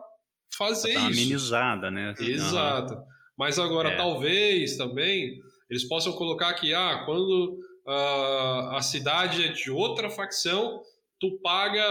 fazer 0.57 0.95
Tá 0.95 1.01
isso. 1.11 1.21
amenizada, 1.21 1.91
né? 1.91 2.15
Exato. 2.21 2.97
Mas 3.37 3.59
agora, 3.59 3.91
É. 3.91 3.97
talvez 3.97 4.77
também 4.77 5.39
eles 5.71 5.85
possam 5.85 6.13
colocar 6.13 6.53
que, 6.55 6.73
ah, 6.75 7.03
quando 7.07 7.59
ah, 7.87 8.77
a 8.77 8.83
cidade 8.83 9.45
é 9.45 9.49
de 9.53 9.71
outra 9.71 10.11
facção, 10.11 10.83
tu 11.19 11.39
paga, 11.41 11.83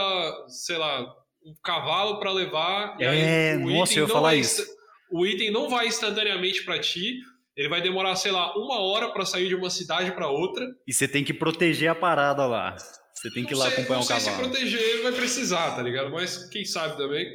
sei 0.48 0.78
lá, 0.78 1.06
um 1.48 1.56
cavalo 1.64 2.20
para 2.20 2.32
levar. 2.32 2.96
e 3.00 3.06
aí 3.06 3.20
É, 3.20 3.56
o 3.56 3.70
nossa, 3.70 3.94
item 3.94 3.98
eu 3.98 4.04
ia 4.04 4.08
não 4.08 4.14
falar 4.16 4.30
vai 4.30 4.40
isso. 4.40 4.66
O 5.12 5.26
item 5.26 5.52
não 5.52 5.70
vai 5.70 5.88
instantaneamente 5.88 6.64
para 6.64 6.80
ti. 6.80 7.20
Ele 7.56 7.70
vai 7.70 7.82
demorar, 7.82 8.16
sei 8.16 8.32
lá, 8.32 8.54
uma 8.56 8.80
hora 8.82 9.10
para 9.12 9.26
sair 9.26 9.48
de 9.48 9.56
uma 9.56 9.70
cidade 9.70 10.12
para 10.12 10.28
outra. 10.30 10.64
E 10.88 10.94
você 10.94 11.08
tem 11.08 11.24
que 11.24 11.34
proteger 11.34 11.90
a 11.90 11.96
parada 11.96 12.46
lá. 12.46 12.76
Você 13.14 13.32
tem 13.32 13.44
que 13.46 13.54
ir 13.54 13.58
lá 13.58 13.66
sei, 13.66 13.74
acompanhar 13.74 13.96
não 14.00 14.04
o 14.04 14.08
sei 14.08 14.20
se 14.20 14.26
cavalo. 14.30 14.50
proteger 14.50 15.02
vai 15.04 15.12
precisar, 15.14 15.76
tá 15.76 15.82
ligado? 15.82 16.12
Mas 16.12 16.48
quem 16.50 16.64
sabe 16.66 16.96
também 16.98 17.26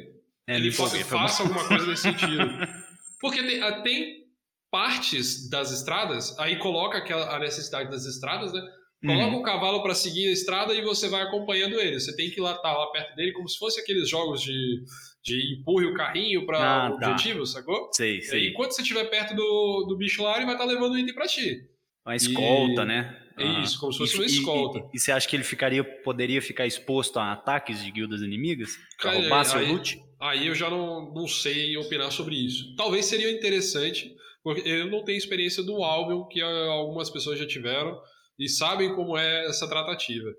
É, 0.47 0.55
ele 0.55 0.71
fa- 0.71 0.87
foi 0.87 1.03
faça 1.03 1.43
alguma 1.43 1.67
coisa 1.67 1.85
nesse 1.87 2.03
sentido. 2.09 2.49
Porque 3.19 3.43
tem, 3.43 3.83
tem 3.83 4.23
partes 4.71 5.49
das 5.49 5.71
estradas, 5.71 6.37
aí 6.39 6.57
coloca 6.57 6.97
aquela, 6.99 7.35
a 7.35 7.39
necessidade 7.39 7.89
das 7.91 8.05
estradas, 8.05 8.53
né? 8.53 8.61
Coloca 9.05 9.27
Uhum. 9.33 9.39
o 9.39 9.43
cavalo 9.43 9.83
para 9.83 9.93
seguir 9.93 10.27
a 10.29 10.31
estrada 10.31 10.73
e 10.73 10.81
você 10.81 11.09
vai 11.09 11.21
acompanhando 11.23 11.79
ele. 11.79 11.99
Você 11.99 12.15
tem 12.15 12.29
que 12.29 12.39
ir 12.39 12.41
lá, 12.43 12.53
tá 12.55 12.71
lá 12.71 12.87
perto 12.87 13.15
dele, 13.15 13.33
como 13.33 13.49
se 13.49 13.57
fosse 13.57 13.79
aqueles 13.81 14.07
jogos 14.09 14.41
de, 14.41 14.81
de 15.23 15.55
empurre 15.59 15.85
o 15.87 15.93
carrinho 15.93 16.45
para 16.45 16.85
Ah, 16.87 16.89
tá. 16.91 16.95
objetivo, 17.11 17.45
sacou? 17.45 17.89
Sei, 17.91 18.11
E 18.11 18.15
aí, 18.15 18.21
sei. 18.23 18.47
enquanto 18.49 18.71
você 18.71 18.81
estiver 18.81 19.03
perto 19.09 19.35
do, 19.35 19.85
do 19.89 19.97
bicho 19.97 20.23
lá, 20.23 20.37
ele 20.37 20.45
vai 20.45 20.55
estar 20.55 20.65
levando 20.65 20.93
o 20.93 20.97
item 20.97 21.13
pra 21.13 21.27
ti. 21.27 21.57
Uma 22.05 22.15
escolta, 22.15 22.83
E- 22.83 22.85
né? 22.85 23.19
É 23.35 23.61
isso, 23.63 23.79
como 23.79 23.91
se 23.91 23.97
fosse 23.99 24.13
E- 24.13 24.17
uma 24.19 24.25
e- 24.25 24.27
escolta. 24.29 24.79
E, 24.79 24.95
e 24.95 24.99
você 24.99 25.11
acha 25.11 25.27
que 25.27 25.35
ele 25.35 25.43
ficaria, 25.43 25.83
poderia 25.83 26.41
ficar 26.41 26.65
exposto 26.67 27.17
a 27.17 27.31
ataques 27.33 27.83
de 27.83 27.91
guildas 27.91 28.21
inimigas? 28.21 28.69
Pra 29.01 29.09
Cara, 29.11 29.21
roubar 29.21 29.43
seu 29.43 29.59
aí- 29.59 29.67
loot? 29.71 29.99
Aí 30.21 30.47
eu 30.47 30.55
já 30.55 30.69
não, 30.69 31.11
não 31.13 31.27
sei 31.27 31.75
opinar 31.75 32.09
sobre 32.11 32.35
isso. 32.35 32.73
Talvez 32.77 33.05
seria 33.05 33.29
interessante, 33.31 34.13
porque 34.43 34.61
eu 34.69 34.87
não 34.89 35.03
tenho 35.03 35.17
experiência 35.17 35.61
do 35.63 35.83
Albion, 35.83 36.25
que 36.27 36.41
ah, 36.41 36.67
algumas 36.69 37.09
pessoas 37.09 37.37
já 37.39 37.45
tiveram 37.45 37.99
e 38.39 38.47
sabem 38.49 38.95
como 38.95 39.17
é 39.17 39.45
essa 39.47 39.67
tratativa. 39.67 40.29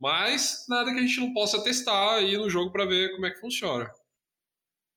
Mas 0.00 0.64
nada 0.68 0.92
que 0.92 0.98
a 0.98 1.02
gente 1.02 1.20
não 1.20 1.32
possa 1.32 1.62
testar 1.62 2.16
aí 2.16 2.36
no 2.36 2.48
jogo 2.48 2.70
para 2.70 2.84
ver 2.84 3.12
como 3.14 3.26
é 3.26 3.30
que 3.30 3.40
funciona. 3.40 3.90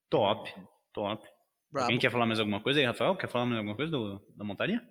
Top, 0.09 0.53
top. 0.93 1.25
Brabo. 1.71 1.85
Alguém 1.85 1.99
quer 1.99 2.11
falar 2.11 2.25
mais 2.25 2.39
alguma 2.39 2.61
coisa 2.61 2.79
aí, 2.79 2.85
Rafael? 2.85 3.15
Quer 3.15 3.29
falar 3.29 3.45
mais 3.45 3.57
alguma 3.59 3.75
coisa 3.75 3.91
do- 3.91 4.21
da 4.35 4.43
montaria? 4.43 4.81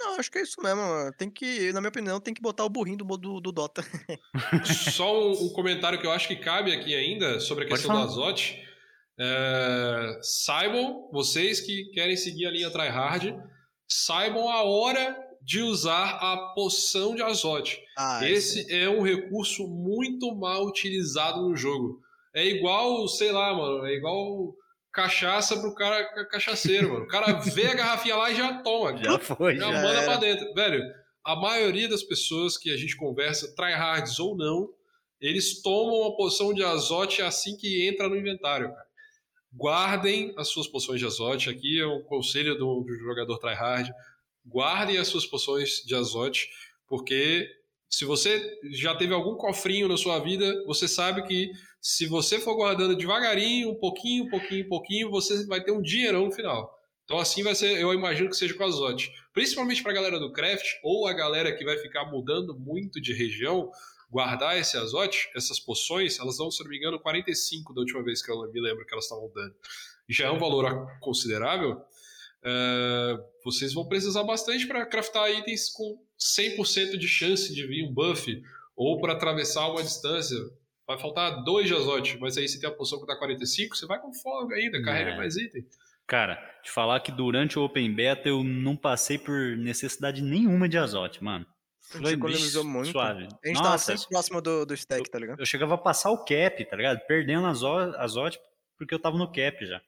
Não, 0.00 0.18
acho 0.18 0.30
que 0.32 0.38
é 0.38 0.42
isso 0.42 0.60
mesmo. 0.62 0.82
Tem 1.16 1.30
que, 1.30 1.72
na 1.72 1.80
minha 1.80 1.90
opinião, 1.90 2.20
tem 2.20 2.34
que 2.34 2.40
botar 2.42 2.64
o 2.64 2.68
burrinho 2.70 2.96
do, 2.96 3.16
do, 3.16 3.40
do 3.40 3.52
Dota. 3.52 3.82
Só 4.92 5.28
um, 5.28 5.44
um 5.46 5.52
comentário 5.52 6.00
que 6.00 6.06
eu 6.06 6.10
acho 6.10 6.26
que 6.26 6.36
cabe 6.36 6.72
aqui 6.72 6.94
ainda 6.94 7.38
sobre 7.38 7.64
a 7.64 7.68
Pode 7.68 7.82
questão 7.82 7.96
do 8.00 8.02
azote. 8.08 8.58
É, 9.20 10.18
saibam, 10.22 11.08
vocês 11.12 11.60
que 11.60 11.90
querem 11.92 12.16
seguir 12.16 12.46
a 12.46 12.50
linha 12.50 12.70
tryhard, 12.70 13.36
saibam 13.86 14.48
a 14.48 14.62
hora 14.64 15.16
de 15.44 15.60
usar 15.60 16.10
a 16.20 16.52
poção 16.54 17.14
de 17.14 17.22
azote. 17.22 17.80
Ah, 17.98 18.20
Esse 18.28 18.72
é 18.72 18.88
um 18.88 19.02
recurso 19.02 19.66
muito 19.66 20.34
mal 20.34 20.64
utilizado 20.66 21.42
no 21.42 21.56
jogo. 21.56 22.00
É 22.34 22.46
igual, 22.46 23.06
sei 23.08 23.32
lá, 23.32 23.52
mano, 23.52 23.84
é 23.84 23.94
igual 23.94 24.54
cachaça 24.92 25.58
pro 25.60 25.74
cara 25.74 26.04
ca- 26.14 26.26
cachaceiro, 26.26 26.92
mano. 26.92 27.04
O 27.04 27.08
cara 27.08 27.32
vê 27.42 27.66
a 27.66 27.74
garrafinha 27.74 28.16
lá 28.16 28.30
e 28.30 28.36
já 28.36 28.62
toma. 28.62 28.96
Já 29.02 29.18
foi, 29.18 29.56
Já, 29.56 29.66
já. 29.66 29.72
Já 29.72 29.82
manda 29.82 29.98
era. 29.98 30.04
pra 30.06 30.16
dentro. 30.16 30.54
Velho, 30.54 30.82
a 31.24 31.34
maioria 31.36 31.88
das 31.88 32.02
pessoas 32.02 32.56
que 32.56 32.70
a 32.72 32.76
gente 32.76 32.96
conversa, 32.96 33.54
tryhards 33.56 34.18
ou 34.20 34.36
não, 34.36 34.68
eles 35.20 35.60
tomam 35.62 36.04
a 36.06 36.16
poção 36.16 36.52
de 36.54 36.62
azote 36.62 37.20
assim 37.22 37.56
que 37.56 37.86
entra 37.88 38.08
no 38.08 38.16
inventário, 38.16 38.68
cara. 38.68 38.86
Guardem 39.54 40.32
as 40.38 40.48
suas 40.48 40.66
poções 40.66 40.98
de 41.00 41.06
azote. 41.06 41.50
Aqui 41.50 41.80
é 41.80 41.86
um 41.86 42.02
conselho 42.02 42.56
do, 42.56 42.80
do 42.82 42.94
jogador 42.98 43.38
tryhard. 43.38 43.90
Guardem 44.46 44.98
as 44.98 45.08
suas 45.08 45.26
poções 45.26 45.82
de 45.84 45.94
azote, 45.94 46.48
porque 46.86 47.48
se 47.88 48.04
você 48.04 48.58
já 48.72 48.94
teve 48.94 49.12
algum 49.12 49.36
cofrinho 49.36 49.88
na 49.88 49.96
sua 49.96 50.18
vida, 50.18 50.64
você 50.66 50.88
sabe 50.88 51.22
que 51.24 51.50
se 51.80 52.06
você 52.06 52.38
for 52.38 52.54
guardando 52.54 52.96
devagarinho, 52.96 53.70
um 53.70 53.74
pouquinho, 53.74 54.24
um 54.24 54.30
pouquinho, 54.30 54.66
um 54.66 54.68
pouquinho, 54.68 55.10
você 55.10 55.46
vai 55.46 55.62
ter 55.62 55.72
um 55.72 55.82
dinheirão 55.82 56.26
no 56.26 56.32
final. 56.32 56.72
Então 57.04 57.18
assim 57.18 57.42
vai 57.42 57.54
ser, 57.54 57.78
eu 57.80 57.92
imagino 57.92 58.30
que 58.30 58.36
seja 58.36 58.54
com 58.54 58.64
azote. 58.64 59.12
Principalmente 59.34 59.82
pra 59.82 59.92
galera 59.92 60.18
do 60.18 60.32
craft 60.32 60.64
ou 60.82 61.06
a 61.06 61.12
galera 61.12 61.54
que 61.54 61.64
vai 61.64 61.76
ficar 61.76 62.06
mudando 62.06 62.58
muito 62.58 63.00
de 63.00 63.12
região, 63.12 63.70
guardar 64.10 64.58
esse 64.58 64.76
azote, 64.76 65.30
essas 65.34 65.58
poções, 65.58 66.18
elas 66.18 66.36
dão, 66.36 66.50
se 66.50 66.62
não 66.62 66.70
me 66.70 66.78
engano, 66.78 67.00
45 67.00 67.74
da 67.74 67.80
última 67.80 68.02
vez 68.02 68.22
que 68.22 68.30
eu 68.30 68.40
me 68.52 68.60
lembro 68.60 68.86
que 68.86 68.92
elas 68.92 69.04
estavam 69.04 69.30
dando. 69.34 69.54
Já 70.08 70.26
é 70.26 70.30
um 70.30 70.38
valor 70.38 70.86
considerável. 71.00 71.80
É, 72.44 73.18
vocês 73.44 73.72
vão 73.72 73.86
precisar 73.88 74.22
bastante 74.24 74.66
para 74.66 74.84
craftar 74.86 75.30
itens 75.30 75.70
com 75.70 75.98
100% 76.18 76.96
de 76.96 77.06
chance 77.08 77.54
de 77.54 77.66
vir 77.66 77.84
um 77.88 77.92
buff 77.92 78.42
ou 78.76 79.00
para 79.00 79.12
atravessar 79.12 79.68
uma 79.70 79.82
distância. 79.82 80.36
Vai 80.86 80.98
faltar 80.98 81.44
dois 81.44 81.68
de 81.68 81.74
azote, 81.74 82.18
mas 82.18 82.36
aí 82.36 82.48
se 82.48 82.60
tem 82.60 82.68
a 82.68 82.72
poção 82.72 83.00
que 83.00 83.06
dá 83.06 83.16
45, 83.16 83.76
você 83.76 83.86
vai 83.86 84.00
com 84.00 84.12
folga 84.12 84.56
ainda, 84.56 84.82
carrega 84.82 85.10
É. 85.12 85.16
mais 85.16 85.36
item. 85.36 85.64
Cara, 86.06 86.34
te 86.62 86.70
falar 86.70 86.98
que 87.00 87.12
durante 87.12 87.58
o 87.58 87.62
Open 87.64 87.94
Beta 87.94 88.28
eu 88.28 88.42
não 88.42 88.76
passei 88.76 89.16
por 89.16 89.56
necessidade 89.56 90.20
nenhuma 90.20 90.68
de 90.68 90.76
azote, 90.76 91.22
mano. 91.22 91.46
A 91.94 91.98
gente 91.98 92.14
economizou 92.14 92.64
muito. 92.64 92.90
Suave. 92.90 93.28
A 93.44 93.46
gente 93.48 93.56
tava 93.56 93.70
Nossa, 93.70 93.96
sempre 93.96 94.08
próximo 94.10 94.40
do, 94.42 94.66
do 94.66 94.74
stack, 94.74 95.08
tá 95.10 95.18
ligado? 95.18 95.38
eu 95.40 95.46
chegava 95.46 95.74
a 95.74 95.78
passar 95.78 96.10
o 96.10 96.24
cap, 96.24 96.64
tá 96.64 96.76
ligado? 96.76 96.98
Perdendo 97.06 97.46
azo- 97.46 97.94
azote 97.96 98.38
porque 98.76 98.94
eu 98.94 98.98
tava 98.98 99.16
no 99.16 99.30
cap 99.30 99.64
já. 99.64 99.80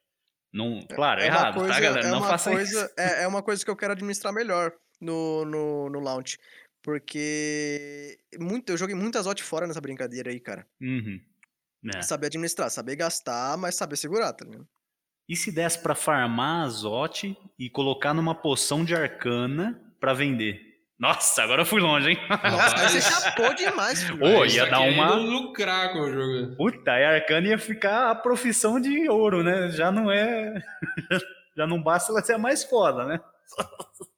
Não, 0.54 0.80
claro, 0.94 1.20
É 1.20 1.26
errado, 1.26 1.54
coisa- 1.56 1.74
tá, 1.74 1.80
galera? 1.80 2.06
é 2.06 2.10
não 2.10 2.22
faça 2.22 2.50
coisa, 2.52 2.84
isso. 2.86 2.94
É, 2.96 3.24
é 3.24 3.26
uma 3.26 3.42
coisa 3.42 3.64
que 3.64 3.70
eu 3.70 3.76
quero 3.76 3.92
administrar 3.92 4.32
melhor 4.32 4.72
no, 5.00 5.44
no, 5.44 5.90
no 5.90 5.98
launch. 6.00 6.38
Porque 6.82 8.16
muito, 8.38 8.70
eu 8.70 8.76
joguei 8.76 8.94
muita 8.94 9.18
azote 9.18 9.42
fora 9.42 9.66
nessa 9.66 9.80
brincadeira 9.80 10.30
aí, 10.30 10.38
cara. 10.38 10.66
Uhum. 10.80 11.20
É. 11.94 12.02
Saber 12.02 12.26
administrar, 12.28 12.70
saber 12.70 12.96
gastar, 12.96 13.56
mas 13.58 13.74
saber 13.74 13.96
segurar, 13.96 14.32
tá 14.32 14.44
ligado? 14.44 14.66
E 15.28 15.34
se 15.36 15.50
desse 15.50 15.78
pra 15.78 15.94
farmar 15.94 16.64
azote 16.66 17.36
e 17.58 17.68
colocar 17.70 18.14
numa 18.14 18.34
poção 18.34 18.84
de 18.84 18.94
arcana 18.94 19.82
pra 19.98 20.12
vender? 20.14 20.73
Nossa, 20.98 21.42
agora 21.42 21.62
eu 21.62 21.66
fui 21.66 21.80
longe, 21.80 22.10
hein? 22.10 22.18
Nossa, 22.28 22.88
você 22.88 23.00
chapou 23.00 23.52
demais. 23.54 24.08
Ô, 24.20 24.44
ia 24.44 24.66
dar 24.66 24.78
querendo 24.78 24.94
uma- 24.94 25.14
lucrar 25.16 25.92
com 25.92 26.00
o 26.00 26.10
jogo. 26.12 26.56
Puta, 26.56 26.92
a 26.92 27.10
arcana 27.14 27.48
ia 27.48 27.58
ficar 27.58 28.10
a 28.10 28.14
profissão 28.14 28.80
de 28.80 29.08
ouro, 29.08 29.42
né? 29.42 29.70
Já 29.70 29.90
não 29.90 30.10
é. 30.10 30.54
Já 31.56 31.66
não 31.66 31.80
basta 31.82 32.10
ela 32.12 32.22
ser 32.22 32.34
a 32.34 32.38
mais 32.38 32.64
foda, 32.64 33.04
né? 33.04 33.20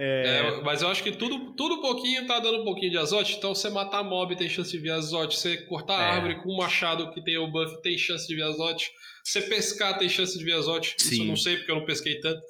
É, 0.00 0.60
mas 0.62 0.80
eu 0.80 0.88
acho 0.88 1.02
que 1.02 1.10
tudo, 1.10 1.54
tudo 1.56 1.80
pouquinho 1.80 2.24
tá 2.24 2.38
dando 2.38 2.60
um 2.60 2.64
pouquinho 2.64 2.92
de 2.92 2.98
azote. 2.98 3.34
Então, 3.36 3.52
você 3.52 3.68
matar 3.68 4.04
mob 4.04 4.36
tem 4.36 4.48
chance 4.48 4.70
de 4.70 4.78
vir 4.78 4.92
azote. 4.92 5.36
Você 5.36 5.56
cortar 5.66 5.94
É. 6.00 6.10
árvore 6.12 6.40
com 6.40 6.50
um 6.52 6.56
machado 6.56 7.10
que 7.10 7.20
tem 7.24 7.36
o 7.36 7.50
buff 7.50 7.82
tem 7.82 7.98
chance 7.98 8.24
de 8.28 8.36
vir 8.36 8.44
azote. 8.44 8.92
Você 9.24 9.42
pescar 9.42 9.98
tem 9.98 10.08
chance 10.08 10.38
de 10.38 10.44
vir 10.44 10.52
azote. 10.54 10.94
Isso 10.96 11.14
eu 11.14 11.18
Sim. 11.18 11.26
não 11.26 11.34
sei 11.36 11.56
porque 11.56 11.72
eu 11.72 11.76
não 11.76 11.84
pesquei 11.84 12.20
tanto, 12.20 12.40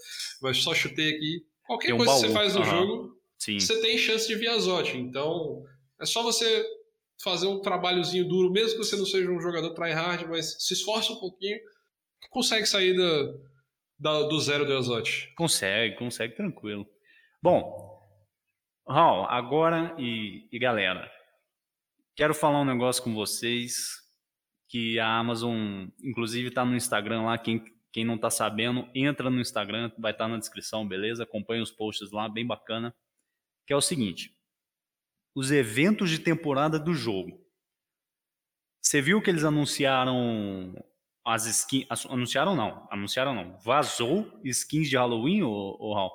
mas 0.43 0.59
só 0.59 0.75
chutei 0.75 1.09
aqui. 1.15 1.41
Qualquer 1.69 1.95
um 1.95 1.99
coisa 1.99 2.13
que 2.15 2.19
você 2.21 2.27
baú, 2.27 2.35
faz 2.35 2.55
no 2.57 2.63
aham. 2.63 2.71
jogo, 2.81 3.17
Sim. 3.39 3.61
você 3.61 3.81
tem 3.81 3.97
chance 3.97 4.27
de 4.27 4.35
vir 4.35 4.49
azote. 4.49 4.97
Então, 4.97 5.63
é 6.01 6.05
só 6.07 6.23
você 6.25 6.67
fazer 7.23 7.47
um 7.47 7.61
trabalhozinho 7.61 8.27
duro, 8.27 8.51
mesmo 8.51 8.73
que 8.81 8.85
você 8.85 8.97
não 8.97 9.07
seja 9.07 9.31
um 9.31 9.41
jogador 9.41 9.71
tryhard, 9.75 10.27
mas 10.29 10.57
se 10.67 10.75
esforça 10.75 11.13
um 11.13 11.21
pouquinho, 11.21 11.59
consegue 12.31 12.67
sair 12.67 12.97
da, 12.97 13.35
da- 13.99 14.29
do 14.29 14.41
zero 14.41 14.65
do 14.67 14.77
azote. 14.77 15.33
Consegue, 15.37 15.97
consegue 15.97 16.35
tranquilo. 16.35 16.85
Bom, 17.43 17.87
Raul, 18.89 19.27
agora 19.27 19.95
e, 19.99 20.49
e 20.51 20.59
galera, 20.59 21.09
quero 22.17 22.35
falar 22.35 22.63
um 22.63 22.65
negócio 22.65 23.03
com 23.05 23.15
vocês 23.15 23.75
que 24.69 24.99
a 24.99 25.19
Amazon, 25.19 25.87
inclusive, 26.03 26.49
está 26.49 26.65
no 26.65 26.77
Instagram 26.77 27.23
lá. 27.23 27.37
Quem, 27.39 27.63
quem 27.99 28.05
não 28.05 28.15
está 28.15 28.31
sabendo, 28.31 28.89
entra 28.95 29.29
no 29.29 29.41
Instagram, 29.41 29.91
vai 29.99 30.13
estar 30.13 30.29
na 30.29 30.39
descrição, 30.39 30.87
beleza? 30.87 31.25
Acompanha 31.25 31.61
os 31.61 31.73
posts 31.73 32.13
lá, 32.13 32.29
bem 32.29 32.47
bacana. 32.47 32.95
Que 33.67 33.73
é 33.73 33.77
o 33.77 33.81
seguinte: 33.81 34.33
os 35.35 35.51
eventos 35.51 36.09
de 36.09 36.21
temporada 36.21 36.79
do 36.79 36.95
jogo. 36.95 37.45
Você 38.81 39.03
viu 39.03 39.21
que 39.21 39.29
eles 39.29 39.43
anunciaram 39.43 40.81
as 41.25 41.47
skins. 41.47 41.89
Anunciaram 42.09 42.55
não, 42.55 42.87
anunciaram 42.89 43.35
não. 43.35 43.59
Vazou 43.59 44.31
skins 44.45 44.89
de 44.89 44.97
Halloween, 44.97 45.43
ô, 45.43 45.77
ô 45.81 45.93
Raul? 45.93 46.13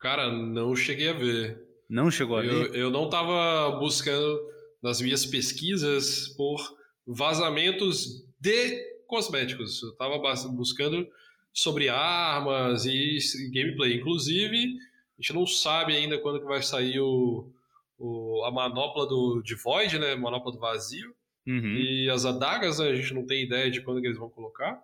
Cara, 0.00 0.32
não 0.32 0.74
cheguei 0.74 1.10
a 1.10 1.12
ver. 1.12 1.62
Não 1.90 2.10
chegou 2.10 2.38
a 2.38 2.40
ver? 2.40 2.50
Eu, 2.50 2.74
eu 2.74 2.90
não 2.90 3.10
tava 3.10 3.78
buscando 3.78 4.40
nas 4.82 5.02
minhas 5.02 5.26
pesquisas 5.26 6.28
por 6.28 6.58
vazamentos 7.06 8.26
de 8.40 8.97
cosméticos. 9.08 9.82
Eu 9.82 9.96
tava 9.96 10.18
bas- 10.18 10.44
buscando 10.46 11.08
sobre 11.52 11.88
armas 11.88 12.86
e 12.86 13.18
gameplay. 13.52 13.96
Inclusive, 13.96 14.58
a 15.18 15.20
gente 15.20 15.32
não 15.34 15.46
sabe 15.46 15.96
ainda 15.96 16.18
quando 16.18 16.38
que 16.38 16.46
vai 16.46 16.62
sair 16.62 17.00
o, 17.00 17.50
o- 17.98 18.44
a 18.44 18.50
manopla 18.52 19.06
do, 19.06 19.42
de 19.42 19.56
Void, 19.56 19.98
né? 19.98 20.14
Manopla 20.14 20.52
do 20.52 20.58
vazio. 20.60 21.12
Uhum. 21.46 21.74
E 21.76 22.10
as 22.10 22.24
adagas, 22.26 22.78
né? 22.78 22.88
a 22.90 22.94
gente 22.94 23.14
não 23.14 23.26
tem 23.26 23.42
ideia 23.42 23.70
de 23.70 23.80
quando 23.80 24.00
que 24.00 24.06
eles 24.06 24.18
vão 24.18 24.28
colocar. 24.30 24.80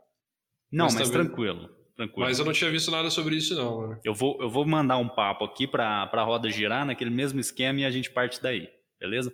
Não, 0.72 0.86
mas 0.86 0.94
mas, 0.94 1.10
também- 1.10 1.26
tranquilo. 1.26 1.68
tranquilo. 1.94 2.26
Mas 2.26 2.38
eu 2.38 2.44
não 2.46 2.52
tinha 2.54 2.70
visto 2.70 2.90
nada 2.90 3.10
sobre 3.10 3.36
isso, 3.36 3.54
não, 3.54 3.76
mano. 3.82 4.00
Eu 4.02 4.14
vou, 4.14 4.38
eu 4.40 4.48
vou 4.48 4.66
mandar 4.66 4.96
um 4.96 5.08
papo 5.08 5.44
aqui 5.44 5.66
para 5.66 6.08
a 6.10 6.22
roda 6.24 6.50
girar 6.50 6.84
naquele 6.86 7.10
mesmo 7.10 7.38
esquema 7.38 7.80
e 7.80 7.84
a 7.84 7.90
gente 7.90 8.10
parte 8.10 8.42
daí, 8.42 8.68
beleza? 8.98 9.32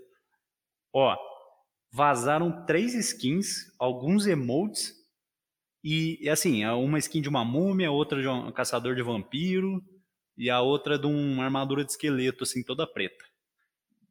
Ó, 0.92 1.16
vazaram 1.90 2.64
três 2.64 2.94
skins, 2.94 3.72
alguns 3.78 4.26
emotes 4.26 4.94
e, 5.82 6.28
assim, 6.28 6.62
é 6.62 6.72
uma 6.72 6.98
skin 6.98 7.20
de 7.20 7.28
uma 7.28 7.44
múmia, 7.44 7.90
outra 7.90 8.20
de 8.20 8.28
um 8.28 8.52
caçador 8.52 8.94
de 8.94 9.02
vampiro 9.02 9.82
e 10.36 10.50
a 10.50 10.60
outra 10.60 10.98
de 10.98 11.06
uma 11.06 11.44
armadura 11.44 11.84
de 11.84 11.90
esqueleto, 11.90 12.44
assim, 12.44 12.62
toda 12.62 12.86
preta. 12.86 13.24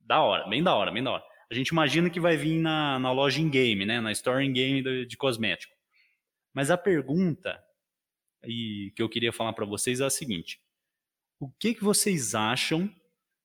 Da 0.02 0.22
hora, 0.22 0.48
bem 0.48 0.64
da 0.64 0.76
hora, 0.76 0.92
bem 0.92 1.04
da 1.04 1.12
hora. 1.12 1.24
A 1.52 1.54
gente 1.54 1.70
imagina 1.70 2.10
que 2.10 2.20
vai 2.20 2.38
vir 2.38 2.60
na, 2.60 3.00
na 3.00 3.12
loja 3.12 3.42
in-game, 3.42 3.86
né? 3.86 4.00
Na 4.02 4.12
store 4.12 4.46
in-game 4.46 4.84
de, 4.84 5.06
de 5.06 5.18
cosmético. 5.18 5.74
Mas 6.54 6.70
a 6.72 6.78
pergunta 6.78 7.60
e 8.44 8.92
que 8.96 9.02
eu 9.02 9.10
queria 9.10 9.34
falar 9.34 9.54
para 9.54 9.66
vocês 9.66 10.00
é 10.00 10.06
a 10.06 10.10
seguinte: 10.10 10.60
o 11.40 11.50
que, 11.50 11.74
que 11.74 11.84
vocês 11.84 12.36
acham 12.36 12.90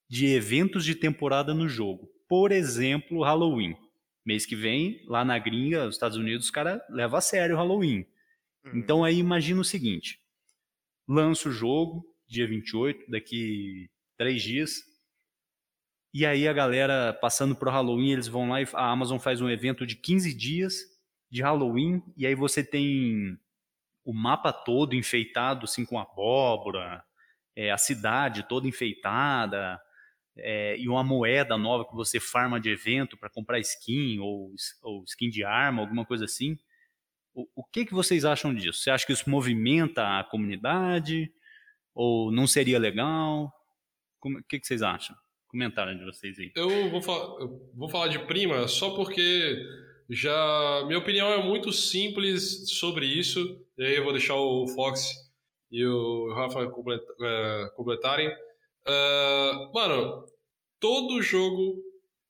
de 0.08 0.26
eventos 0.26 0.84
de 0.84 0.94
temporada 0.94 1.54
no 1.54 1.68
jogo? 1.68 2.08
Por 2.28 2.52
exemplo, 2.52 3.22
Halloween. 3.22 3.76
Mês 4.24 4.46
que 4.46 4.56
vem, 4.56 5.04
lá 5.06 5.24
na 5.24 5.38
gringa, 5.38 5.84
nos 5.84 5.96
Estados 5.96 6.16
Unidos, 6.16 6.46
os 6.46 6.50
caras 6.50 6.80
levam 6.88 7.18
a 7.18 7.20
sério 7.20 7.54
o 7.54 7.58
Halloween. 7.58 8.06
Uhum. 8.64 8.78
Então 8.78 9.04
aí 9.04 9.18
imagina 9.18 9.60
o 9.60 9.64
seguinte: 9.64 10.20
lança 11.06 11.48
o 11.48 11.52
jogo, 11.52 12.04
dia 12.26 12.46
28, 12.46 13.10
daqui 13.10 13.90
três 14.16 14.42
dias. 14.42 14.82
E 16.12 16.24
aí 16.24 16.46
a 16.46 16.52
galera 16.52 17.12
passando 17.20 17.56
pro 17.56 17.70
Halloween, 17.70 18.12
eles 18.12 18.28
vão 18.28 18.48
lá 18.48 18.62
e 18.62 18.68
a 18.72 18.90
Amazon 18.90 19.18
faz 19.18 19.40
um 19.40 19.50
evento 19.50 19.84
de 19.84 19.96
15 19.96 20.32
dias 20.32 20.94
de 21.28 21.42
Halloween, 21.42 22.00
e 22.16 22.26
aí 22.26 22.34
você 22.36 22.62
tem 22.62 23.36
o 24.04 24.12
mapa 24.12 24.52
todo 24.52 24.94
enfeitado 24.94 25.64
assim 25.64 25.84
com 25.84 25.98
abóbora, 25.98 27.02
é, 27.56 27.72
a 27.72 27.78
cidade 27.78 28.46
toda 28.48 28.68
enfeitada, 28.68 29.80
é, 30.36 30.76
e 30.78 30.88
uma 30.88 31.04
moeda 31.04 31.56
nova 31.56 31.84
que 31.84 31.94
você 31.94 32.18
farma 32.18 32.60
de 32.60 32.70
evento 32.70 33.16
para 33.16 33.30
comprar 33.30 33.58
skin 33.60 34.18
ou, 34.18 34.52
ou 34.82 35.04
skin 35.04 35.30
de 35.30 35.44
arma, 35.44 35.82
alguma 35.82 36.04
coisa 36.04 36.24
assim. 36.24 36.58
O, 37.34 37.46
o 37.56 37.64
que, 37.64 37.84
que 37.84 37.94
vocês 37.94 38.24
acham 38.24 38.54
disso? 38.54 38.80
Você 38.80 38.90
acha 38.90 39.06
que 39.06 39.12
isso 39.12 39.28
movimenta 39.28 40.18
a 40.18 40.24
comunidade? 40.24 41.32
Ou 41.94 42.32
não 42.32 42.46
seria 42.46 42.78
legal? 42.78 43.52
O 44.22 44.42
que, 44.48 44.58
que 44.58 44.66
vocês 44.66 44.82
acham? 44.82 45.16
Comentário 45.46 45.96
de 45.96 46.04
vocês 46.04 46.38
aí. 46.38 46.50
Eu 46.56 46.90
vou, 46.90 47.00
fa- 47.00 47.36
eu 47.40 47.70
vou 47.74 47.88
falar 47.88 48.08
de 48.08 48.18
prima 48.20 48.66
só 48.66 48.94
porque 48.96 49.56
já 50.10 50.82
minha 50.86 50.98
opinião 50.98 51.28
é 51.28 51.42
muito 51.42 51.72
simples 51.72 52.68
sobre 52.70 53.06
isso. 53.06 53.64
E 53.78 53.84
aí 53.84 53.96
eu 53.96 54.02
vou 54.04 54.12
deixar 54.12 54.34
o 54.34 54.66
Fox 54.68 55.12
e 55.70 55.84
o 55.86 56.32
Rafa 56.34 56.60
eh, 56.62 57.70
completarem. 57.76 58.30
Ah, 58.86 59.70
mano, 59.74 60.26
todo 60.80 61.22
jogo 61.22 61.82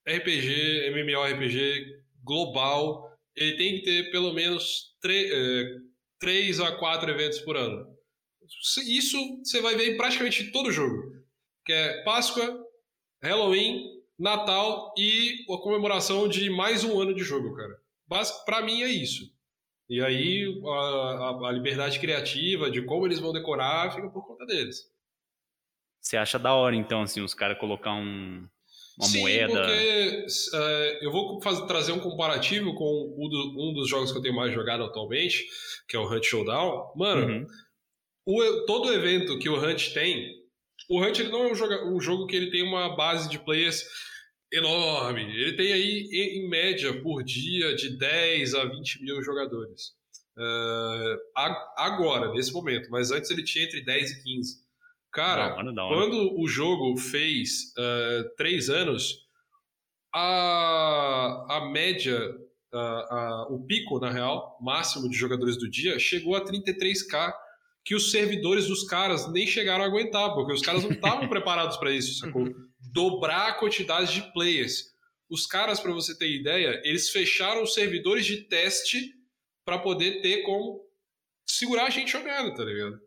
RPG, 0.07 0.89
MMORPG 0.95 1.87
global, 2.23 3.11
ele 3.37 3.57
tem 3.57 3.77
que 3.77 3.83
ter 3.85 4.11
pelo 4.11 4.33
menos 4.33 4.95
3 6.21 6.61
a 6.61 6.73
4 6.77 7.11
eventos 7.11 7.41
por 7.41 7.57
ano. 7.57 7.87
Isso 8.87 9.19
você 9.43 9.61
vai 9.61 9.75
ver 9.75 9.93
em 9.95 9.97
praticamente 9.97 10.51
todo 10.53 10.71
jogo. 10.73 11.15
Que 11.65 11.73
é 11.73 12.03
Páscoa, 12.05 12.63
Halloween, 13.23 13.91
Natal 14.19 14.93
e 14.99 15.45
a 15.53 15.57
comemoração 15.59 16.29
de 16.29 16.51
mais 16.51 16.85
um 16.85 17.01
ano 17.01 17.15
de 17.15 17.25
jogo, 17.25 17.55
cara. 17.57 17.75
Basic, 18.07 18.45
pra 18.45 18.61
mim 18.63 18.83
é 18.83 18.89
isso. 18.89 19.33
E 19.89 20.01
aí 20.03 20.45
a, 20.67 20.71
a- 20.71 21.49
a 21.49 21.53
liberdade 21.53 21.99
criativa 21.99 22.71
de 22.71 22.83
como 22.85 23.07
eles 23.07 23.19
vão 23.19 23.33
decorar 23.33 23.95
fica 23.95 24.09
por 24.11 24.27
conta 24.27 24.45
deles. 24.47 24.93
Você 26.05 26.19
acha 26.19 26.39
da 26.39 26.53
hora, 26.53 26.77
então, 26.77 27.01
assim, 27.01 27.23
os 27.23 27.33
caras 27.33 27.59
colocar 27.59 27.95
um, 27.95 28.47
uma 28.99 29.09
Sim, 29.09 29.21
moeda? 29.21 29.53
porque 29.55 30.27
é, 30.55 31.07
eu 31.07 31.11
vou 31.11 31.41
faz- 31.41 31.63
trazer 31.63 31.93
um 31.93 31.99
comparativo 31.99 32.75
com 32.75 33.17
um 33.59 33.73
dos 33.73 33.89
jogos 33.89 34.13
que 34.13 34.19
eu 34.19 34.23
tenho 34.23 34.35
mais 34.37 34.53
jogado 34.53 34.85
atualmente, 34.85 35.47
que 35.89 35.97
é 35.97 35.99
o 35.99 36.07
Hunt 36.07 36.25
Showdown. 36.25 36.93
Mano, 36.95 37.27
Uhum. 37.33 37.47
o- 38.27 38.67
todo 38.67 38.93
evento 38.93 39.39
que 39.39 39.49
o 39.49 39.59
Hunt 39.59 39.95
tem, 39.95 40.31
o 40.91 41.01
Hunt 41.03 41.19
ele 41.21 41.31
não 41.31 41.45
é 41.45 41.53
um, 41.53 41.55
joga- 41.55 41.87
um 41.87 41.99
jogo 41.99 42.27
que 42.27 42.37
ele 42.37 42.51
tem 42.51 42.63
uma 42.63 42.95
base 42.95 43.31
de 43.31 43.39
players 43.39 43.83
enorme. 44.53 45.23
Ele 45.23 45.57
tem 45.57 45.73
aí, 45.73 46.09
em, 46.13 46.49
média, 46.51 47.01
por 47.03 47.25
dia, 47.25 47.75
de 47.75 47.97
10 47.97 48.55
a 48.55 48.67
20 48.67 49.03
mil 49.03 49.23
jogadores. 49.23 49.93
A- 51.35 51.75
agora, 51.79 52.31
nesse 52.33 52.53
momento. 52.53 52.91
Mas 52.91 53.11
antes 53.11 53.31
ele 53.31 53.43
tinha 53.43 53.65
entre 53.65 53.83
10 53.83 54.11
e 54.11 54.23
15. 54.23 54.63
Cara, 55.15 55.49
Da 55.51 55.55
hora, 55.57 55.73
da 55.73 55.85
hora. 55.85 55.95
quando 55.97 56.41
o 56.41 56.49
jogo 56.49 56.97
fez 56.97 57.73
eh, 57.79 58.25
três 58.37 58.69
anos, 58.69 59.25
a, 60.13 61.47
a 61.57 61.71
média, 61.71 62.19
a- 62.73 62.79
a- 62.79 63.47
o 63.51 63.65
pico, 63.67 63.99
na 64.01 64.11
real, 64.11 64.59
máximo 64.61 65.09
de 65.09 65.17
jogadores 65.17 65.57
do 65.57 65.71
dia, 65.71 65.99
chegou 65.99 66.35
a 66.35 66.45
33k, 66.45 67.33
que 67.85 67.95
os 67.95 68.11
servidores 68.11 68.67
dos 68.67 68.85
caras 68.85 69.31
nem 69.31 69.47
chegaram 69.47 69.85
a 69.85 69.87
aguentar, 69.87 70.33
porque 70.35 70.53
os 70.53 70.63
caras 70.63 70.83
não 70.83 70.91
estavam 70.91 71.29
preparados 71.29 71.77
para 71.77 71.91
isso, 71.93 72.19
sacou? 72.19 72.49
Dobrar 72.93 73.49
a 73.49 73.55
quantidade 73.55 74.15
de 74.15 74.33
players. 74.33 74.93
Os 75.29 75.47
caras, 75.47 75.81
para 75.81 75.93
você 75.93 76.17
ter 76.17 76.31
ideia, 76.31 76.81
eles 76.85 77.11
fecharam 77.11 77.63
os 77.63 77.75
servidores 77.75 78.25
de 78.27 78.43
teste 78.43 79.13
para 79.65 79.79
poder 79.79 80.23
ter 80.23 80.43
como 80.43 80.81
segurar 81.47 81.87
a 81.87 81.91
gente 81.91 82.11
jogando, 82.13 82.55
tá 82.55 82.65
ligado? 82.65 82.99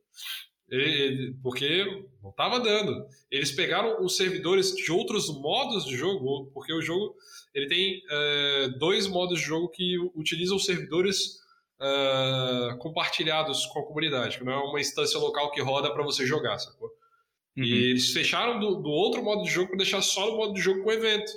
Porque 1.41 2.05
não 2.21 2.31
tava 2.31 2.59
dando. 2.59 3.07
Eles 3.31 3.51
pegaram 3.51 4.03
os 4.03 4.17
servidores 4.17 4.75
de 4.75 4.91
outros 4.91 5.29
modos 5.29 5.85
de 5.85 5.95
jogo, 5.95 6.51
porque 6.53 6.73
o 6.73 6.81
jogo 6.81 7.15
ele 7.53 7.67
tem 7.67 8.01
é, 8.09 8.69
dois 8.77 9.07
modos 9.07 9.39
de 9.39 9.45
jogo 9.45 9.69
que 9.69 9.97
utilizam 10.13 10.59
servidores 10.59 11.39
é, 11.81 12.75
compartilhados 12.79 13.65
com 13.67 13.79
a 13.79 13.85
comunidade, 13.85 14.37
que 14.37 14.43
não 14.43 14.53
é 14.53 14.57
uma 14.57 14.79
instância 14.79 15.19
local 15.19 15.51
que 15.51 15.61
roda 15.61 15.91
para 15.91 16.03
você 16.03 16.25
jogar, 16.25 16.59
sacou? 16.59 16.89
Uhum. 17.55 17.63
E 17.63 17.91
eles 17.91 18.11
fecharam 18.11 18.59
do, 18.59 18.75
do 18.75 18.89
outro 18.89 19.23
modo 19.23 19.43
de 19.43 19.49
jogo 19.49 19.69
para 19.69 19.77
deixar 19.77 20.01
só 20.01 20.29
no 20.29 20.37
modo 20.37 20.53
de 20.53 20.61
jogo 20.61 20.83
com 20.83 20.91
evento. 20.91 21.31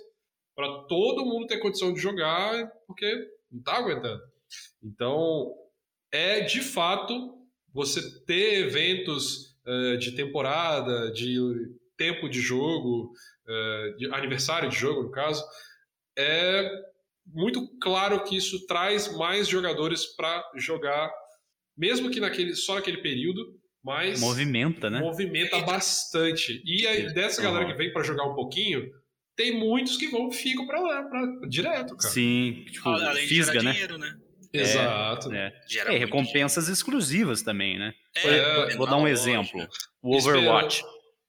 Para 0.54 0.82
todo 0.82 1.24
mundo 1.24 1.46
ter 1.46 1.58
condição 1.58 1.94
de 1.94 2.00
jogar, 2.00 2.70
porque 2.86 3.10
não 3.50 3.62
tá 3.62 3.76
aguentando. 3.76 4.20
Então, 4.82 5.54
é 6.12 6.40
de 6.40 6.60
fato 6.60 7.39
você 7.72 8.00
ter 8.24 8.66
eventos 8.66 9.50
eh, 9.66 9.96
de 9.96 10.12
temporada, 10.12 11.12
de 11.12 11.38
tempo 11.96 12.30
de 12.30 12.40
jogo, 12.40 13.12
uh, 13.46 13.96
de 13.98 14.06
aniversário 14.06 14.70
de 14.70 14.76
jogo, 14.76 15.02
no 15.02 15.10
caso, 15.10 15.44
é 16.18 16.70
muito 17.26 17.68
claro 17.78 18.24
que 18.24 18.34
isso 18.36 18.66
traz 18.66 19.14
mais 19.16 19.46
jogadores 19.46 20.06
para 20.16 20.42
jogar, 20.56 21.12
mesmo 21.76 22.10
que 22.10 22.18
naquele, 22.18 22.54
só 22.54 22.76
naquele 22.76 23.02
período, 23.02 23.54
mas 23.84 24.18
movimenta, 24.18 24.88
né? 24.88 24.98
Movimenta 24.98 25.60
bastante. 25.60 26.62
E 26.64 26.86
aí, 26.86 27.12
dessa 27.12 27.42
galera 27.42 27.66
que 27.66 27.74
vem 27.74 27.92
para 27.92 28.02
jogar 28.02 28.24
um 28.24 28.34
pouquinho, 28.34 28.90
tem 29.36 29.58
muitos 29.58 29.98
que 29.98 30.08
vão 30.08 30.32
ficam 30.32 30.66
para 30.66 30.80
lá, 30.80 31.02
pra, 31.02 31.48
direto, 31.48 31.96
cara. 31.96 32.12
Sim, 32.12 32.64
tipo, 32.66 32.88
Além 32.88 33.26
fisga, 33.26 33.62
né? 33.62 33.72
Dinheiro, 33.72 33.98
né? 33.98 34.18
Exato. 34.52 35.32
É, 35.32 35.52
é. 35.86 35.94
é 35.94 35.98
recompensas 35.98 36.64
dinheiro. 36.64 36.72
exclusivas 36.72 37.42
também, 37.42 37.78
né? 37.78 37.92
É, 38.16 38.76
vou 38.76 38.86
dar 38.86 38.96
um 38.96 39.06
exemplo. 39.06 39.66
O 40.02 40.16
Overwatch. 40.16 40.82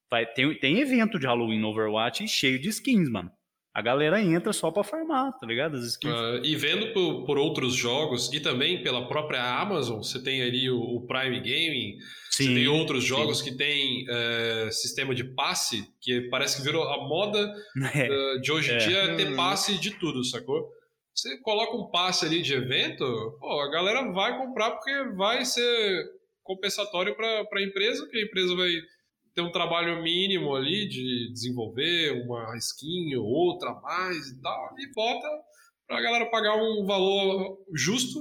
Vai, 0.09 0.25
tem, 0.25 0.53
tem 0.59 0.79
evento 0.79 1.17
de 1.17 1.25
Halloween 1.25 1.59
no 1.59 1.69
Overwatch 1.69 2.27
cheio 2.27 2.59
de 2.59 2.69
skins, 2.69 3.09
mano. 3.09 3.31
A 3.73 3.81
galera 3.81 4.21
entra 4.21 4.51
só 4.51 4.69
pra 4.69 4.83
farmar, 4.83 5.31
tá 5.39 5.47
ligado? 5.47 5.77
As 5.77 5.85
skins. 5.85 6.11
Uh, 6.11 6.43
e 6.43 6.57
vendo 6.57 6.91
por, 6.91 7.23
por, 7.23 7.37
outros 7.37 7.73
jogos 7.73 8.31
e 8.33 8.41
também 8.41 8.83
pela 8.83 9.07
própria 9.07 9.41
Amazon, 9.41 9.99
você 9.99 10.21
tem 10.21 10.41
ali 10.41 10.69
o, 10.69 10.77
o 10.77 11.07
Prime 11.07 11.39
Gaming, 11.39 11.95
sim, 12.29 12.47
você 12.47 12.53
tem 12.53 12.67
outros 12.67 13.01
jogos 13.01 13.39
sim. 13.39 13.45
que 13.45 13.57
tem 13.57 14.03
uh, 14.09 14.71
sistema 14.73 15.15
de 15.15 15.23
passe, 15.23 15.87
que 16.01 16.27
parece 16.29 16.57
que 16.57 16.63
virou 16.63 16.83
a 16.83 17.07
moda 17.07 17.49
é. 17.95 18.09
uh, 18.09 18.41
de 18.41 18.51
hoje 18.51 18.71
em 18.71 18.75
é. 18.75 18.77
dia 18.79 18.97
é 18.97 19.15
ter 19.15 19.29
hum. 19.29 19.35
passe 19.37 19.79
de 19.79 19.91
tudo, 19.91 20.21
sacou? 20.25 20.69
Você 21.13 21.37
coloca 21.41 21.75
um 21.75 21.89
passe 21.91 22.25
ali 22.25 22.41
de 22.41 22.53
evento, 22.53 23.37
pô, 23.39 23.61
a 23.61 23.69
galera 23.69 24.11
vai 24.11 24.37
comprar 24.37 24.71
porque 24.71 25.03
vai 25.15 25.43
ser 25.45 26.05
compensatório 26.41 27.15
para 27.15 27.45
a 27.53 27.63
empresa, 27.63 28.07
que 28.09 28.17
a 28.17 28.23
empresa 28.23 28.55
vai 28.55 28.71
ter 29.33 29.41
um 29.41 29.51
trabalho 29.51 30.01
mínimo 30.01 30.55
ali 30.55 30.87
de 30.87 31.31
desenvolver 31.31 32.23
uma 32.23 32.55
skin 32.57 33.15
ou 33.15 33.25
outra 33.25 33.73
mais 33.81 34.27
e 34.27 34.41
tal, 34.41 34.75
e 34.77 34.91
bota 34.93 35.27
para 35.87 35.97
a 35.97 36.01
galera 36.01 36.29
pagar 36.29 36.55
um 36.55 36.85
valor 36.85 37.57
justo 37.75 38.19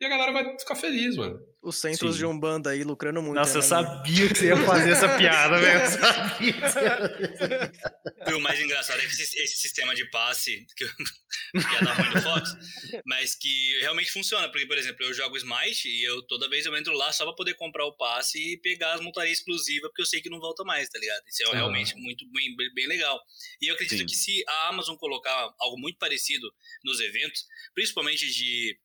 e 0.00 0.04
a 0.04 0.08
galera 0.08 0.32
vai 0.32 0.58
ficar 0.58 0.76
feliz, 0.76 1.16
mano. 1.16 1.38
Os 1.68 1.76
centros 1.76 2.14
Sim. 2.14 2.20
de 2.20 2.26
Umbanda 2.26 2.70
aí 2.70 2.82
lucrando 2.82 3.20
muito. 3.20 3.34
Nossa, 3.34 3.52
né, 3.52 3.58
eu 3.58 3.62
sabia 3.62 4.28
que 4.28 4.38
você 4.38 4.46
ia 4.46 4.56
fazer 4.64 4.90
essa 4.92 5.18
piada, 5.18 5.58
velho. 5.60 5.80
Eu 5.80 5.90
sabia 5.90 6.52
que 6.54 6.60
você 6.60 8.24
ia 8.24 8.36
O 8.36 8.40
mais 8.40 8.58
engraçado 8.58 8.98
é 9.00 9.04
esse, 9.04 9.38
esse 9.38 9.56
sistema 9.58 9.94
de 9.94 10.08
passe, 10.10 10.66
que, 10.74 10.84
eu, 10.84 10.88
que 11.60 11.74
ia 11.74 11.80
dar 11.82 11.92
ruim 11.92 12.14
no 12.14 12.22
Fox, 12.22 12.56
mas 13.04 13.34
que 13.34 13.78
realmente 13.80 14.10
funciona. 14.10 14.48
Porque, 14.48 14.64
por 14.64 14.78
exemplo, 14.78 15.04
eu 15.04 15.12
jogo 15.12 15.36
Smite 15.36 15.88
e 15.88 16.04
eu 16.04 16.22
toda 16.22 16.48
vez 16.48 16.64
eu 16.64 16.74
entro 16.74 16.94
lá 16.94 17.12
só 17.12 17.26
pra 17.26 17.34
poder 17.34 17.52
comprar 17.54 17.84
o 17.84 17.96
passe 17.96 18.38
e 18.38 18.56
pegar 18.56 18.94
as 18.94 19.02
montarias 19.02 19.38
exclusivas, 19.38 19.90
porque 19.90 20.00
eu 20.00 20.06
sei 20.06 20.22
que 20.22 20.30
não 20.30 20.40
volta 20.40 20.64
mais, 20.64 20.88
tá 20.88 20.98
ligado? 20.98 21.22
Isso 21.28 21.42
é 21.42 21.48
uhum. 21.48 21.52
realmente 21.52 21.94
muito 21.96 22.26
bem, 22.30 22.56
bem 22.74 22.86
legal. 22.86 23.20
E 23.60 23.68
eu 23.68 23.74
acredito 23.74 23.98
Sim. 23.98 24.06
que 24.06 24.14
se 24.14 24.42
a 24.48 24.68
Amazon 24.68 24.96
colocar 24.96 25.52
algo 25.60 25.78
muito 25.78 25.98
parecido 25.98 26.50
nos 26.82 26.98
eventos, 27.00 27.44
principalmente 27.74 28.26
de 28.32 28.78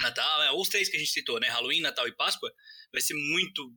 Natal, 0.00 0.42
é, 0.42 0.52
os 0.52 0.68
três 0.68 0.88
que 0.88 0.96
a 0.96 1.00
gente 1.00 1.10
citou, 1.10 1.40
né? 1.40 1.48
Halloween, 1.48 1.80
Natal 1.80 2.06
e 2.06 2.14
Páscoa, 2.14 2.52
vai 2.92 3.00
ser 3.00 3.14
muito 3.14 3.72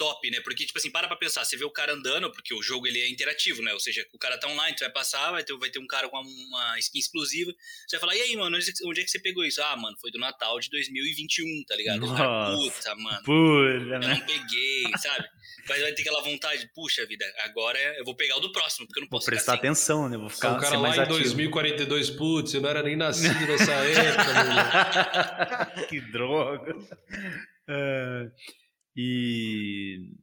top, 0.00 0.30
né? 0.30 0.40
Porque, 0.40 0.64
tipo 0.64 0.78
assim, 0.78 0.90
para 0.90 1.06
pra 1.06 1.14
pensar, 1.14 1.44
você 1.44 1.58
vê 1.58 1.64
o 1.66 1.70
cara 1.70 1.92
andando, 1.92 2.32
porque 2.32 2.54
o 2.54 2.62
jogo 2.62 2.86
ele 2.86 2.98
é 2.98 3.10
interativo, 3.10 3.60
né? 3.60 3.70
Ou 3.74 3.78
seja, 3.78 4.02
o 4.14 4.18
cara 4.18 4.38
tá 4.38 4.48
online, 4.48 4.74
tu 4.74 4.80
vai 4.80 4.90
passar, 4.90 5.30
vai 5.30 5.44
ter, 5.44 5.54
vai 5.58 5.68
ter 5.68 5.78
um 5.78 5.86
cara 5.86 6.08
com 6.08 6.16
uma 6.18 6.78
skin 6.78 6.98
exclusiva, 6.98 7.52
você 7.86 7.98
vai 7.98 8.00
falar, 8.00 8.16
e 8.16 8.22
aí, 8.22 8.34
mano, 8.34 8.56
onde, 8.56 9.00
é 9.00 9.04
que 9.04 9.10
você 9.10 9.18
pegou 9.18 9.44
isso? 9.44 9.62
Ah, 9.62 9.76
mano, 9.76 9.94
foi 10.00 10.10
do 10.10 10.18
Natal 10.18 10.58
de 10.58 10.70
2021, 10.70 11.64
tá 11.68 11.76
ligado? 11.76 12.00
Nossa, 12.00 12.16
cara, 12.16 12.56
puta, 12.56 12.94
mano. 12.94 13.22
Puta, 13.24 13.34
eu 13.34 13.98
né? 13.98 14.08
não 14.08 14.20
peguei, 14.20 14.84
sabe? 14.96 15.28
Mas 15.68 15.82
vai 15.82 15.92
ter 15.92 16.00
aquela 16.00 16.22
vontade, 16.22 16.70
puxa 16.74 17.04
vida, 17.04 17.26
agora 17.44 17.78
eu 17.98 18.04
vou 18.04 18.16
pegar 18.16 18.38
o 18.38 18.40
do 18.40 18.50
próximo, 18.52 18.86
porque 18.86 19.00
eu 19.00 19.02
não 19.02 19.08
posso 19.10 19.26
Vou 19.26 19.32
prestar 19.32 19.52
atenção, 19.54 20.08
né? 20.08 20.16
Vou 20.16 20.30
ficar 20.30 20.56
o 20.56 20.60
cara 20.60 20.78
lá 20.78 20.96
em 20.96 21.00
ativo. 21.00 21.18
2042, 21.18 22.08
putz, 22.10 22.54
eu 22.54 22.62
não 22.62 22.70
era 22.70 22.82
nem 22.82 22.96
nascido 22.96 23.38
nessa 23.46 23.72
época, 23.72 24.26
Que 25.88 26.00
droga. 26.00 26.74
Uh... 27.68 28.30
E. 28.96 30.14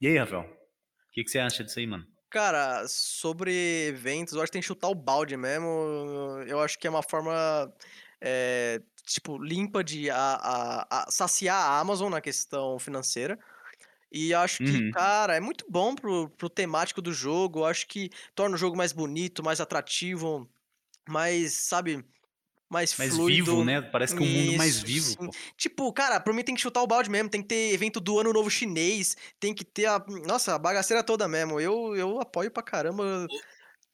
E 0.00 0.06
aí, 0.06 0.18
Rafael? 0.18 0.42
O 0.42 1.12
que, 1.12 1.24
que 1.24 1.30
você 1.30 1.38
acha 1.38 1.64
disso 1.64 1.78
aí, 1.78 1.86
mano? 1.86 2.06
Cara, 2.28 2.86
sobre 2.88 3.86
eventos, 3.88 4.34
eu 4.34 4.42
acho 4.42 4.50
que 4.50 4.54
tem 4.54 4.60
que 4.60 4.66
chutar 4.66 4.88
o 4.88 4.94
balde 4.94 5.36
mesmo. 5.36 6.42
Eu 6.46 6.60
acho 6.60 6.78
que 6.78 6.86
é 6.86 6.90
uma 6.90 7.02
forma, 7.02 7.72
é, 8.20 8.82
tipo, 9.04 9.38
limpa 9.38 9.82
de 9.82 10.10
a, 10.10 10.16
a, 10.16 11.04
a 11.04 11.10
saciar 11.10 11.56
a 11.56 11.78
Amazon 11.78 12.10
na 12.10 12.20
questão 12.20 12.78
financeira. 12.78 13.38
E 14.12 14.34
acho 14.34 14.58
que, 14.58 14.70
uhum. 14.70 14.90
cara, 14.92 15.36
é 15.36 15.40
muito 15.40 15.64
bom 15.68 15.94
pro, 15.94 16.28
pro 16.30 16.50
temático 16.50 17.00
do 17.00 17.12
jogo. 17.12 17.60
Eu 17.60 17.64
acho 17.66 17.86
que 17.86 18.10
torna 18.34 18.54
o 18.54 18.58
jogo 18.58 18.76
mais 18.76 18.92
bonito, 18.92 19.42
mais 19.42 19.60
atrativo, 19.60 20.48
mais, 21.08 21.54
sabe, 21.54 22.04
mais, 22.68 22.96
mais 22.96 23.14
fluido. 23.14 23.52
vivo, 23.52 23.64
né? 23.64 23.80
Parece 23.80 24.16
que 24.16 24.22
é 24.22 24.26
um 24.26 24.28
mundo 24.28 24.56
mais 24.56 24.80
vivo. 24.80 25.16
Pô. 25.16 25.30
Tipo, 25.56 25.92
cara, 25.92 26.20
pra 26.20 26.32
mim 26.32 26.42
tem 26.42 26.54
que 26.54 26.60
chutar 26.60 26.82
o 26.82 26.86
balde 26.86 27.08
mesmo. 27.08 27.28
Tem 27.28 27.42
que 27.42 27.48
ter 27.48 27.72
evento 27.72 28.00
do 28.00 28.18
ano 28.18 28.32
novo 28.32 28.50
chinês. 28.50 29.16
Tem 29.38 29.54
que 29.54 29.64
ter 29.64 29.86
a. 29.86 30.04
Nossa, 30.26 30.54
a 30.54 30.58
bagaceira 30.58 31.02
toda 31.02 31.28
mesmo. 31.28 31.60
Eu, 31.60 31.94
eu 31.96 32.20
apoio 32.20 32.50
pra 32.50 32.62
caramba. 32.62 33.26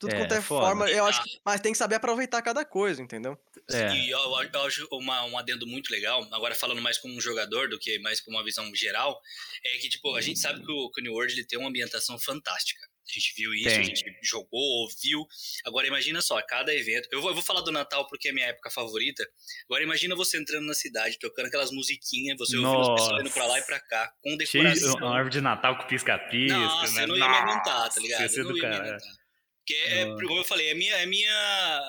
Tudo 0.02 0.14
é, 0.14 0.18
quanto 0.18 0.34
é 0.34 0.42
foda. 0.42 0.66
forma. 0.66 0.90
Eu 0.90 1.06
acho 1.06 1.22
que, 1.22 1.38
mas 1.44 1.60
tem 1.60 1.70
que 1.70 1.78
saber 1.78 1.94
aproveitar 1.94 2.42
cada 2.42 2.64
coisa, 2.64 3.00
entendeu? 3.00 3.38
É. 3.70 3.94
E 3.94 4.10
eu, 4.10 4.18
eu 4.18 4.62
acho 4.62 4.88
uma, 4.90 5.24
um 5.26 5.38
adendo 5.38 5.64
muito 5.64 5.92
legal, 5.92 6.26
agora 6.32 6.56
falando 6.56 6.82
mais 6.82 6.98
como 6.98 7.14
um 7.14 7.20
jogador 7.20 7.68
do 7.68 7.78
que 7.78 8.00
mais 8.00 8.20
com 8.20 8.32
uma 8.32 8.42
visão 8.42 8.68
geral, 8.74 9.20
é 9.64 9.78
que, 9.78 9.88
tipo, 9.88 10.12
a 10.16 10.20
gente 10.20 10.40
sabe 10.40 10.64
que 10.64 10.72
o, 10.72 10.90
que 10.90 11.00
o 11.00 11.04
New 11.04 11.12
World 11.12 11.32
ele 11.32 11.44
tem 11.44 11.56
uma 11.56 11.68
ambientação 11.68 12.18
fantástica. 12.18 12.80
A 13.08 13.12
gente 13.12 13.34
viu 13.36 13.52
isso, 13.52 13.68
Tem. 13.68 13.80
a 13.80 13.82
gente 13.82 14.04
jogou, 14.22 14.60
ouviu. 14.82 15.26
Agora 15.64 15.86
imagina 15.86 16.22
só, 16.22 16.40
cada 16.42 16.74
evento. 16.74 17.08
Eu 17.10 17.20
vou, 17.20 17.30
eu 17.30 17.34
vou, 17.34 17.42
falar 17.42 17.60
do 17.60 17.72
Natal 17.72 18.06
porque 18.06 18.28
é 18.28 18.32
minha 18.32 18.46
época 18.46 18.70
favorita. 18.70 19.24
Agora 19.64 19.82
imagina 19.82 20.14
você 20.14 20.38
entrando 20.38 20.66
na 20.66 20.74
cidade, 20.74 21.18
tocando 21.18 21.46
aquelas 21.46 21.70
musiquinhas, 21.72 22.38
você 22.38 22.56
ouvindo 22.56 22.80
os 22.80 23.00
pessoas 23.00 23.20
indo 23.20 23.30
pra 23.30 23.46
lá 23.46 23.58
e 23.58 23.62
pra 23.62 23.80
cá, 23.80 24.12
com 24.22 24.36
decoração. 24.36 24.92
Cheio, 24.92 24.96
uma 24.96 25.14
árvore 25.14 25.32
de 25.32 25.40
Natal 25.40 25.76
com 25.76 25.86
pisca-pisca. 25.86 26.56
Nossa, 26.56 26.94
né? 26.94 27.02
eu 27.02 27.08
não 27.08 27.16
ia 27.16 27.28
Nossa, 27.28 27.44
me 27.44 27.50
aguentar, 27.50 27.92
tá 27.92 28.00
ligado? 28.00 28.32
Eu 28.32 28.44
não 28.44 28.56
ia 28.56 28.68
me 28.68 28.76
aguentar. 28.76 29.22
Porque 29.58 29.74
é, 29.74 30.04
como 30.04 30.38
eu 30.38 30.44
falei, 30.44 30.70
é 30.70 30.74
minha, 30.74 30.96
é 30.96 31.06
minha 31.06 31.80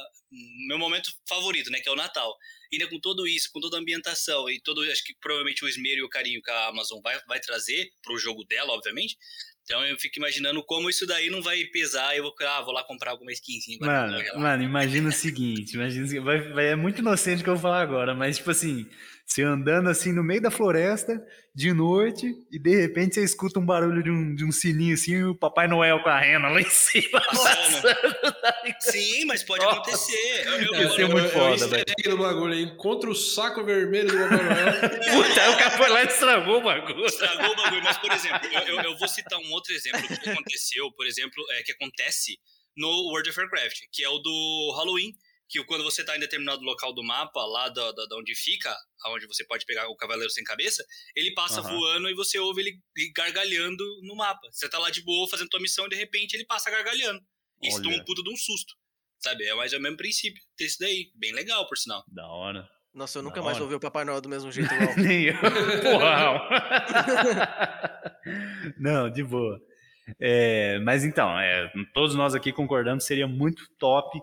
meu 0.67 0.77
momento 0.77 1.11
favorito, 1.27 1.69
né? 1.69 1.79
Que 1.79 1.89
é 1.89 1.91
o 1.91 1.95
Natal. 1.95 2.35
E 2.71 2.75
ainda 2.75 2.89
com 2.89 2.99
tudo 2.99 3.27
isso, 3.27 3.49
com 3.51 3.59
toda 3.59 3.77
a 3.77 3.79
ambientação 3.79 4.49
e 4.49 4.59
todo, 4.61 4.81
acho 4.91 5.03
que 5.03 5.15
provavelmente 5.21 5.63
o 5.63 5.67
esmero 5.67 5.99
e 5.99 6.03
o 6.03 6.09
carinho 6.09 6.41
que 6.41 6.49
a 6.49 6.67
Amazon 6.67 6.99
vai, 7.01 7.19
vai 7.27 7.39
trazer 7.39 7.91
pro 8.01 8.17
jogo 8.17 8.43
dela, 8.45 8.73
obviamente, 8.73 9.15
então 9.63 9.83
eu 9.85 9.97
fico 9.97 10.19
imaginando 10.19 10.61
como 10.63 10.89
isso 10.89 11.07
daí 11.07 11.29
não 11.29 11.41
vai 11.41 11.63
pesar. 11.65 12.15
Eu 12.15 12.23
vou, 12.23 12.35
ah, 12.41 12.61
vou 12.61 12.73
lá 12.73 12.83
comprar 12.83 13.11
alguma 13.11 13.31
skinzinha. 13.31 13.77
Mano, 13.79 14.39
mano, 14.39 14.63
imagina 14.63 15.09
o 15.09 15.11
seguinte: 15.11 15.75
imagina 15.75 16.21
vai, 16.21 16.41
vai, 16.51 16.67
é 16.67 16.75
muito 16.75 16.99
inocente 16.99 17.41
o 17.41 17.43
que 17.43 17.49
eu 17.49 17.55
vou 17.55 17.61
falar 17.61 17.81
agora, 17.81 18.13
mas 18.13 18.37
tipo 18.37 18.51
assim, 18.51 18.85
você 19.33 19.41
andando 19.41 19.89
assim 19.89 20.13
no 20.13 20.23
meio 20.23 20.41
da 20.41 20.51
floresta, 20.51 21.19
de 21.55 21.73
noite, 21.73 22.31
e 22.51 22.59
de 22.59 22.79
repente 22.79 23.15
você 23.15 23.23
escuta 23.23 23.59
um 23.59 23.65
barulho 23.65 24.03
de 24.03 24.11
um, 24.11 24.35
de 24.35 24.45
um 24.45 24.51
sininho 24.51 24.93
assim, 24.93 25.13
e 25.13 25.23
o 25.23 25.35
Papai 25.35 25.67
Noel 25.67 26.03
com 26.03 26.09
a 26.09 26.19
rena 26.19 26.49
lá 26.49 26.61
em 26.61 26.65
cima. 26.69 27.19
Sim, 28.79 29.25
mas 29.25 29.43
pode 29.43 29.65
acontecer. 29.65 30.45
Eu, 30.45 30.73
eu, 30.75 30.97
eu, 30.97 31.09
muito 31.09 31.29
foda, 31.29 31.67
velho. 31.67 31.85
no 32.09 32.17
bagulho, 32.17 32.53
encontra 32.59 33.09
o 33.09 33.15
saco 33.15 33.63
vermelho 33.63 34.11
do 34.11 34.17
Papai 34.17 34.43
Noel. 34.43 34.89
Puta, 34.99 35.49
o 35.49 35.57
cara 35.57 35.71
foi 35.71 35.89
lá 35.89 36.03
e 36.03 36.07
estragou 36.07 36.57
o 36.59 36.63
bagulho. 36.63 37.05
Estragou 37.05 37.51
o 37.51 37.55
bagulho, 37.55 37.83
mas 37.83 37.97
por 37.97 38.11
exemplo, 38.11 38.47
eu, 38.67 38.81
eu 38.81 38.97
vou 38.97 39.07
citar 39.07 39.39
um 39.39 39.51
outro 39.51 39.73
exemplo 39.73 40.01
que 40.07 40.29
aconteceu, 40.29 40.91
por 40.91 41.07
exemplo, 41.07 41.43
é, 41.53 41.63
que 41.63 41.71
acontece 41.71 42.37
no 42.77 42.87
World 43.09 43.29
of 43.31 43.39
Warcraft, 43.39 43.79
que 43.91 44.03
é 44.03 44.09
o 44.09 44.19
do 44.19 44.73
Halloween 44.77 45.11
que 45.53 45.63
quando 45.65 45.83
você 45.83 46.01
está 46.01 46.17
em 46.17 46.19
determinado 46.19 46.63
local 46.63 46.91
do 46.91 47.03
mapa, 47.03 47.45
lá 47.45 47.69
da, 47.69 47.91
da, 47.91 48.05
da, 48.07 48.17
onde 48.17 48.33
fica, 48.33 48.75
onde 49.05 49.27
você 49.27 49.45
pode 49.45 49.67
pegar 49.67 49.87
o 49.87 49.95
Cavaleiro 49.95 50.31
Sem 50.31 50.43
Cabeça, 50.43 50.83
ele 51.15 51.31
passa 51.35 51.61
uhum. 51.61 51.77
voando 51.77 52.09
e 52.09 52.15
você 52.15 52.39
ouve 52.39 52.61
ele 52.61 52.81
gargalhando 53.15 53.83
no 54.01 54.15
mapa. 54.15 54.49
Você 54.51 54.67
tá 54.67 54.79
lá 54.79 54.89
de 54.89 55.03
boa 55.03 55.29
fazendo 55.29 55.49
tua 55.49 55.59
missão 55.59 55.85
e 55.85 55.89
de 55.89 55.95
repente 55.95 56.33
ele 56.33 56.45
passa 56.45 56.71
gargalhando. 56.71 57.21
E 57.61 57.67
isso 57.67 57.83
toma 57.83 57.95
um 57.95 58.03
puto 58.03 58.23
de 58.23 58.33
um 58.33 58.35
susto. 58.35 58.73
Sabe? 59.19 59.45
É 59.45 59.53
mais 59.53 59.71
ou 59.73 59.79
menos 59.79 59.79
o 59.79 59.83
mesmo 59.83 59.97
princípio 59.97 60.41
desse 60.57 60.79
daí. 60.79 61.11
Bem 61.13 61.31
legal, 61.33 61.67
por 61.67 61.77
sinal. 61.77 62.03
Da 62.07 62.25
hora. 62.27 62.67
Nossa, 62.91 63.19
eu 63.19 63.21
da 63.21 63.29
nunca 63.29 63.39
hora. 63.39 63.51
mais 63.51 63.61
ouvi 63.61 63.75
o 63.75 63.79
Papai 63.79 64.03
Noel 64.05 64.21
do 64.21 64.29
mesmo 64.29 64.51
jeito. 64.51 64.71
Nem 64.97 65.25
eu. 65.25 65.35
Porra! 65.83 66.49
Não, 68.79 69.07
de 69.11 69.23
boa. 69.23 69.61
É, 70.19 70.79
mas 70.79 71.03
então, 71.03 71.39
é, 71.39 71.71
todos 71.93 72.15
nós 72.15 72.33
aqui 72.33 72.51
concordamos 72.51 73.05
seria 73.05 73.27
muito 73.27 73.63
top 73.77 74.19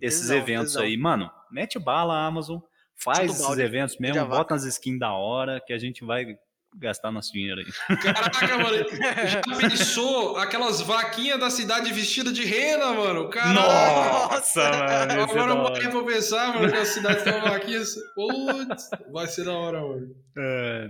esses 0.00 0.22
exato, 0.24 0.40
eventos 0.40 0.72
exato. 0.72 0.86
aí. 0.86 0.96
Mano, 0.96 1.30
mete 1.50 1.78
bala, 1.78 2.26
Amazon, 2.26 2.58
faz 2.96 3.30
esses 3.30 3.58
eventos 3.58 3.96
mesmo, 3.98 4.24
bota 4.26 4.54
as 4.54 4.64
skins 4.64 4.98
da 4.98 5.12
hora 5.12 5.60
que 5.64 5.72
a 5.72 5.78
gente 5.78 6.04
vai 6.04 6.36
gastar 6.76 7.12
nosso 7.12 7.32
dinheiro 7.32 7.60
aí. 7.60 7.66
Caraca, 7.98 8.58
mano, 8.58 8.84
já 9.28 9.40
pensou 9.58 10.36
aquelas 10.38 10.80
vaquinhas 10.80 11.38
da 11.38 11.48
cidade 11.48 11.92
vestida 11.92 12.32
de 12.32 12.44
rena, 12.44 12.92
mano? 12.92 13.30
Caraca. 13.30 13.54
Nossa, 13.54 14.60
mano. 14.70 15.22
Agora 15.22 15.52
eu 15.52 15.62
parei 15.62 15.88
pra 15.88 16.02
pensar, 16.02 16.52
mano, 16.54 16.72
que 16.72 16.76
a 16.78 16.84
cidade 16.84 17.22
tem 17.22 17.32
uma 17.32 17.50
vaquinha. 17.50 17.80
Putz, 18.16 18.90
vai 19.12 19.26
ser 19.28 19.44
da 19.44 19.52
hora, 19.52 19.80
mano. 19.80 20.08
É, 20.36 20.88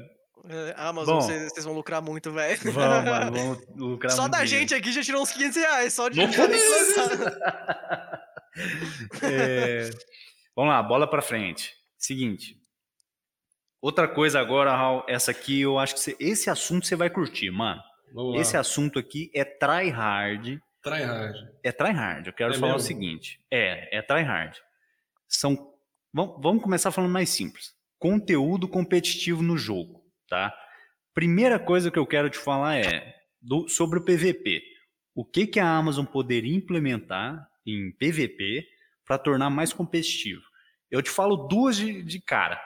É, 0.48 0.74
Amazon, 0.76 1.16
Bom. 1.16 1.20
vocês 1.22 1.52
vocês 1.52 1.64
vão 1.64 1.74
lucrar 1.74 2.02
muito, 2.02 2.30
velho. 2.30 2.58
Vamos, 2.72 3.10
mano, 3.10 3.32
vamos 3.32 3.58
lucrar 3.76 4.12
Só 4.12 4.22
muito 4.22 4.32
da 4.32 4.44
dinheiro. 4.44 4.60
gente 4.68 4.74
aqui 4.74 4.92
já 4.92 5.02
tirou 5.02 5.22
uns 5.22 5.30
500 5.32 5.56
reais, 5.56 5.94
só 5.94 6.08
de! 6.08 6.20
É, 9.22 9.90
Vamos 10.56 10.72
lá, 10.72 10.82
bola 10.82 11.08
pra 11.08 11.20
frente. 11.22 11.74
Seguinte. 11.98 12.56
Outra 13.80 14.06
coisa 14.08 14.40
agora, 14.40 14.74
Raul, 14.74 15.04
essa 15.08 15.30
aqui 15.32 15.60
eu 15.60 15.78
acho 15.78 15.94
que 15.94 16.00
você- 16.00 16.16
esse 16.20 16.48
assunto 16.48 16.86
você 16.86 16.94
vai 16.96 17.10
curtir, 17.10 17.50
mano. 17.50 17.82
Esse 18.36 18.56
assunto 18.56 18.98
aqui 18.98 19.30
é 19.34 19.44
try 19.44 19.88
hard. 19.90 20.58
Tryhard. 20.82 21.36
É 21.62 21.72
try 21.72 21.90
hard. 21.90 22.26
Eu 22.28 22.32
quero 22.32 22.54
É 22.54 22.58
falar 22.58 22.72
o 22.72 22.76
mesmo? 22.76 22.86
seguinte. 22.86 23.40
É, 23.50 23.98
é 23.98 24.02
try 24.02 24.22
hard. 24.22 24.54
São 25.28 25.72
vamos, 26.12 26.40
vamos 26.40 26.62
começar 26.62 26.92
falando 26.92 27.10
mais 27.10 27.30
simples. 27.30 27.74
Conteúdo 27.98 28.68
competitivo 28.68 29.42
no 29.42 29.56
jogo, 29.58 30.04
tá? 30.28 30.54
Primeira 31.12 31.58
coisa 31.58 31.90
que 31.90 31.98
eu 31.98 32.06
quero 32.06 32.30
te 32.30 32.38
falar 32.38 32.76
é 32.76 33.14
do- 33.42 33.68
sobre 33.68 33.98
o 33.98 34.04
PVP. 34.04 34.62
O 35.14 35.24
que 35.24 35.46
que 35.46 35.58
a 35.58 35.68
Amazon 35.68 36.04
poderia 36.06 36.54
implementar 36.54 37.48
em 37.66 37.92
PVP 37.92 38.66
para 39.04 39.18
tornar 39.18 39.50
mais 39.50 39.72
competitivo? 39.72 40.42
Eu 40.90 41.02
te 41.02 41.10
falo 41.10 41.48
duas 41.48 41.76
de, 41.76 42.02
de 42.02 42.20
cara. 42.20 42.60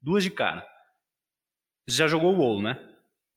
Duas 0.00 0.22
de 0.22 0.30
cara. 0.30 0.66
Você 1.88 1.96
já 1.96 2.06
jogou 2.06 2.34
o 2.34 2.38
WoW, 2.38 2.62
né? 2.62 2.88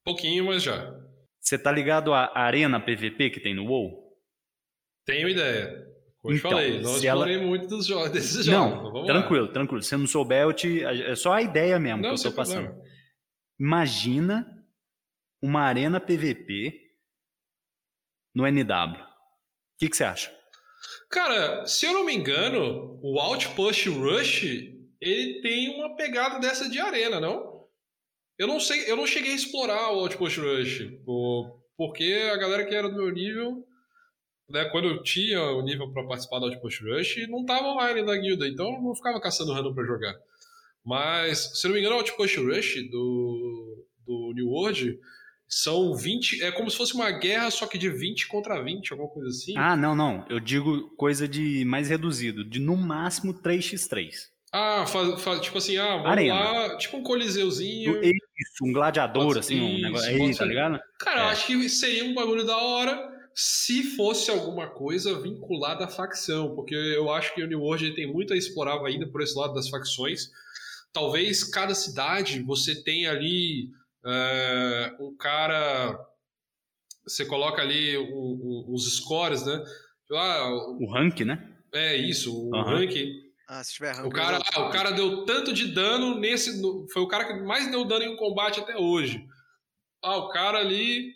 Pouquinho, 0.03 0.45
mas 0.45 0.61
já. 0.63 0.93
Você 1.39 1.57
tá 1.57 1.71
ligado 1.71 2.13
à 2.13 2.31
Arena 2.37 2.79
PVP 2.79 3.29
que 3.31 3.39
tem 3.39 3.53
no 3.55 3.65
WoW? 3.65 4.15
Tenho 5.05 5.29
ideia. 5.29 5.85
Como 6.19 6.33
eu 6.33 6.37
te 6.37 6.39
Então, 6.39 6.51
falei, 6.51 6.79
não 6.81 6.93
se 6.93 7.07
ela- 7.07 7.27
explorei 7.27 7.47
muito 7.47 7.67
dos 7.67 7.85
jogos, 7.85 8.09
desses 8.11 8.45
jogos. 8.45 8.71
Não, 8.77 8.83
mas 8.83 8.91
vamos 8.93 9.07
tranquilo, 9.07 9.47
tranquilo. 9.53 9.81
Se 9.81 9.89
você 9.89 9.97
não 9.97 10.07
souber, 10.07 10.41
eu 10.43 10.53
te, 10.53 10.83
é 10.83 11.15
só 11.15 11.33
a 11.33 11.41
ideia 11.41 11.79
mesmo 11.79 12.01
Lá. 12.03 12.09
Não, 12.09 12.15
que 12.15 12.19
eu 12.27 12.31
tô 12.31 12.35
passando. 12.35 12.65
problema. 12.65 12.85
Imagina 13.59 14.65
uma 15.41 15.61
arena 15.61 15.99
PVP 15.99 16.81
no 18.33 18.45
NW. 18.47 19.01
O 19.01 19.77
que, 19.79 19.89
que 19.89 19.95
você 19.97 20.03
acha? 20.03 20.31
Cara, 21.09 21.65
se 21.65 21.85
eu 21.85 21.93
não 21.93 22.05
me 22.05 22.13
engano, 22.13 22.99
o 23.01 23.19
Outpost 23.19 23.89
Rush, 23.89 24.43
ele 24.99 25.41
tem 25.41 25.75
uma 25.75 25.95
pegada 25.95 26.39
dessa 26.39 26.69
de 26.69 26.79
arena, 26.79 27.19
não? 27.19 27.65
Eu 28.37 28.47
não 28.47 28.59
sei, 28.59 28.89
eu 28.89 28.97
não 28.97 29.07
cheguei 29.07 29.31
a 29.31 29.35
explorar 29.35 29.91
o 29.91 29.99
Outpost 29.99 30.39
Rush, 30.39 30.91
porque 31.77 32.29
a 32.33 32.37
galera 32.37 32.65
que 32.65 32.75
era 32.75 32.89
do 32.89 32.95
meu 32.95 33.09
nível, 33.09 33.65
né, 34.49 34.65
quando 34.65 34.89
eu 34.89 35.03
tinha 35.03 35.41
o 35.41 35.61
nível 35.61 35.91
pra 35.93 36.05
participar 36.05 36.39
do 36.39 36.47
Outpost 36.47 36.83
Rush, 36.83 37.27
não 37.29 37.45
tava 37.45 37.67
online 37.67 38.01
na 38.01 38.17
guilda, 38.17 38.47
então 38.47 38.73
eu 38.73 38.81
não 38.81 38.95
ficava 38.95 39.21
caçando 39.21 39.53
random 39.53 39.73
pra 39.73 39.85
jogar. 39.85 40.15
Mas, 40.83 41.59
se 41.59 41.67
não 41.67 41.73
me 41.73 41.79
engano, 41.79 41.95
o 41.95 41.99
Outpost 41.99 42.37
Rush 42.37 42.89
do, 42.89 43.85
do 44.05 44.33
New 44.35 44.47
World 44.47 44.99
são 45.57 45.93
20, 45.95 46.43
é 46.43 46.51
como 46.51 46.69
se 46.69 46.75
fosse 46.75 46.93
uma 46.93 47.09
guerra, 47.11 47.49
só 47.49 47.65
que 47.65 47.77
de 47.77 47.89
20 47.89 48.27
contra 48.27 48.61
20, 48.61 48.91
alguma 48.91 49.09
coisa 49.09 49.29
assim. 49.29 49.53
Ah, 49.57 49.73
não, 49.75 49.95
não. 49.95 50.25
Eu 50.29 50.37
digo 50.39 50.89
coisa 50.97 51.27
de 51.29 51.63
mais 51.63 51.87
reduzido, 51.87 52.43
de 52.43 52.59
no 52.59 52.75
máximo 52.75 53.33
3x3. 53.33 54.09
Ah, 54.51 54.85
faz, 54.85 55.21
faz- 55.21 55.39
tipo 55.39 55.57
assim, 55.57 55.77
ah, 55.77 55.95
vamos 55.95 56.07
Arena. 56.11 56.33
lá, 56.35 56.77
tipo 56.77 56.97
um 56.97 57.03
coliseuzinho. 57.03 58.01
Isso, 58.03 58.63
um 58.65 58.73
gladiador, 58.73 59.33
ser 59.33 59.39
assim, 59.39 59.61
um 59.61 59.81
negócio 59.81 60.11
pode 60.11 60.23
aí, 60.23 60.35
tá 60.37 60.45
ligado? 60.45 60.79
Cara, 60.99 61.21
eu 61.21 61.25
É. 61.27 61.31
acho 61.31 61.47
que 61.47 61.69
seria 61.69 62.03
um 62.03 62.13
bagulho 62.13 62.45
da 62.45 62.57
hora 62.57 63.13
se 63.33 63.83
fosse 63.95 64.29
alguma 64.29 64.67
coisa 64.67 65.21
vinculada 65.21 65.85
à 65.85 65.87
facção, 65.87 66.53
porque 66.53 66.75
eu 66.75 67.09
acho 67.11 67.33
que 67.33 67.41
o 67.43 67.47
New 67.47 67.61
World 67.61 67.95
tem 67.95 68.11
muito 68.11 68.33
a 68.33 68.37
explorar 68.37 68.81
ainda 68.85 69.07
por 69.07 69.21
esse 69.21 69.37
lado 69.37 69.53
das 69.53 69.69
facções. 69.69 70.29
Talvez 70.91 71.43
cada 71.45 71.73
cidade 71.75 72.41
você 72.41 72.75
tenha 72.81 73.11
ali 73.11 73.69
é, 74.05 74.95
um 74.99 75.15
cara. 75.17 75.99
Você 77.07 77.25
coloca 77.25 77.61
ali 77.61 77.95
o- 77.97 78.03
o- 78.03 78.73
os 78.73 78.97
scores, 78.97 79.45
né? 79.45 79.63
Ah, 80.13 80.49
O 80.79 80.91
rank, 80.91 81.21
né? 81.21 81.51
é 81.73 81.95
isso, 81.95 82.31
o 82.49 82.55
Aham. 82.55 82.77
ranking. 82.79 83.11
Ah, 83.47 83.63
se 83.63 83.73
tiver 83.73 83.93
rank, 83.93 84.07
O 84.07 84.09
cara, 84.09 84.39
ah, 84.55 84.61
o 84.61 84.69
cara 84.71 84.91
deu 84.91 85.23
tanto 85.25 85.53
de 85.53 85.67
dano 85.67 86.17
nesse. 86.19 86.59
no- 86.61 86.87
foi 86.91 87.01
o 87.03 87.07
cara 87.07 87.25
que 87.25 87.33
mais 87.43 87.69
deu 87.69 87.85
dano 87.85 88.05
em 88.05 88.09
um 88.13 88.15
combate 88.17 88.59
até 88.59 88.75
hoje. 88.77 89.23
Ah, 90.03 90.17
o 90.17 90.29
cara 90.29 90.59
ali 90.59 91.11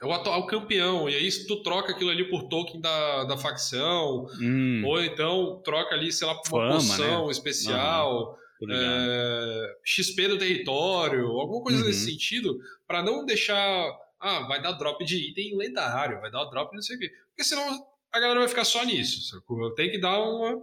é 0.00 0.06
o 0.06 0.12
atual 0.12 0.46
campeão. 0.46 1.08
E 1.08 1.14
aí, 1.14 1.30
se 1.30 1.46
tu 1.46 1.62
troca 1.62 1.92
aquilo 1.92 2.10
ali 2.10 2.28
por 2.30 2.44
token 2.48 2.80
da, 2.80 3.24
da 3.24 3.36
facção, 3.36 4.26
Hum, 4.40 4.82
ou 4.86 5.02
então 5.02 5.60
troca 5.62 5.94
ali, 5.94 6.10
sei 6.12 6.26
lá, 6.26 6.34
por 6.36 6.54
uma 6.54 6.66
Fama, 6.68 6.74
poção 6.76 7.30
especial, 7.30 8.10
tô 8.10 8.20
ligado. 8.30 8.40
É, 8.68 9.76
XP 9.84 10.28
do 10.28 10.38
território, 10.38 11.26
alguma 11.28 11.62
coisa 11.62 11.80
Uhum. 11.80 11.86
nesse 11.86 12.04
sentido, 12.10 12.58
pra 12.86 13.02
não 13.02 13.24
deixar. 13.24 13.88
Ah, 14.18 14.40
vai 14.46 14.60
dar 14.60 14.72
drop 14.72 15.02
de 15.04 15.16
item 15.30 15.56
lendário, 15.56 16.20
vai 16.20 16.30
dar 16.30 16.44
drop 16.46 16.70
de 16.70 16.76
não 16.76 16.82
sei 16.82 16.96
o 16.96 16.98
quê. 16.98 17.10
Porque 17.28 17.44
senão 17.44 17.86
a 18.12 18.20
galera 18.20 18.40
vai 18.40 18.48
ficar 18.48 18.64
só 18.64 18.84
nisso. 18.84 19.42
Tem 19.76 19.90
que 19.90 19.98
dar 19.98 20.18
uma. 20.20 20.60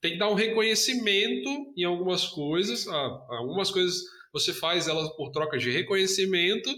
Tem 0.00 0.12
que 0.12 0.18
dar 0.18 0.28
um 0.28 0.34
reconhecimento 0.34 1.72
em 1.76 1.84
algumas 1.84 2.26
coisas. 2.26 2.86
Ah, 2.88 3.24
algumas 3.30 3.70
coisas 3.70 4.02
você 4.32 4.52
faz 4.52 4.88
elas 4.88 5.08
por 5.16 5.30
troca 5.30 5.58
de 5.58 5.70
reconhecimento 5.70 6.70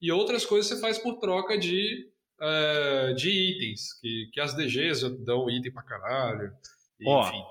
e 0.00 0.12
outras 0.12 0.44
coisas 0.44 0.66
você 0.70 0.80
faz 0.80 0.98
por 0.98 1.18
troca 1.18 1.56
de, 1.58 2.08
eh, 2.40 3.14
de 3.16 3.30
itens. 3.30 3.94
Que, 4.00 4.30
que 4.32 4.40
as 4.40 4.54
DGs 4.54 5.08
dão 5.24 5.48
item 5.50 5.72
pra 5.72 5.82
caralho. 5.82 6.52
Ó, 7.06 7.26
Enfim. 7.28 7.42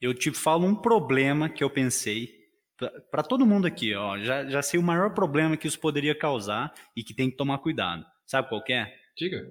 Eu 0.00 0.14
te 0.14 0.30
falo 0.32 0.66
um 0.66 0.74
problema 0.74 1.48
que 1.48 1.62
eu 1.64 1.70
pensei 1.70 2.32
pra- 2.76 3.00
pra 3.10 3.22
todo 3.22 3.46
mundo 3.46 3.66
aqui, 3.66 3.94
ó. 3.94 4.18
Já, 4.18 4.48
já 4.48 4.62
sei 4.62 4.78
o 4.78 4.82
maior 4.82 5.12
problema 5.14 5.56
que 5.56 5.66
isso 5.66 5.78
poderia 5.80 6.14
causar 6.14 6.72
e 6.96 7.02
que 7.02 7.14
tem 7.14 7.30
que 7.30 7.36
tomar 7.36 7.58
cuidado. 7.58 8.04
Sabe 8.26 8.48
qual 8.48 8.62
é? 8.68 8.94
Diga. 9.16 9.48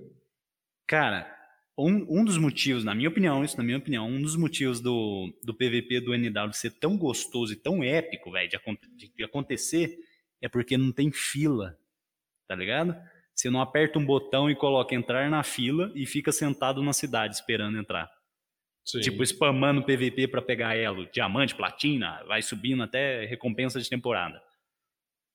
Cara, 0.88 1.30
um, 1.78 2.20
um 2.22 2.24
dos 2.26 2.38
motivos, 2.38 2.84
na 2.84 2.96
minha 2.96 3.10
opinião, 3.10 3.44
isso 3.44 3.58
na 3.58 3.64
minha 3.64 3.78
opinião, 3.78 4.08
um 4.08 4.22
dos 4.22 4.36
motivos 4.36 4.80
do, 4.80 5.34
do 5.44 5.54
PVP 5.54 6.00
do 6.02 6.14
NW 6.14 6.54
ser 6.54 6.72
tão 6.72 6.98
gostoso 6.98 7.54
e 7.54 7.56
tão 7.58 7.84
épico, 7.84 8.32
velho, 8.32 8.50
de, 8.50 8.60
de- 8.96 9.14
de 9.16 9.24
acontecer, 9.24 9.98
é 10.42 10.48
porque 10.48 10.78
não 10.78 10.92
tem 10.92 11.12
fila, 11.12 11.78
tá 12.48 12.56
ligado? 12.56 12.96
Você 13.36 13.50
não 13.50 13.62
aperta 13.62 14.00
um 14.00 14.06
botão 14.06 14.50
e 14.50 14.56
coloca 14.56 14.96
entrar 14.96 15.30
na 15.30 15.44
fila 15.44 15.92
e 15.94 16.06
fica 16.06 16.32
sentado 16.32 16.82
na 16.82 16.94
cidade 16.94 17.36
esperando 17.36 17.78
entrar. 17.78 18.10
Sim. 18.88 19.02
Tipo, 19.02 19.22
spamando 19.24 19.84
PVP 19.84 20.28
pra 20.30 20.42
pegar 20.42 20.76
elo, 20.78 21.06
diamante, 21.12 21.54
platina, 21.54 22.24
vai 22.26 22.42
subindo 22.42 22.82
até 22.84 23.26
recompensa 23.26 23.82
de 23.82 23.90
temporada. 23.90 24.42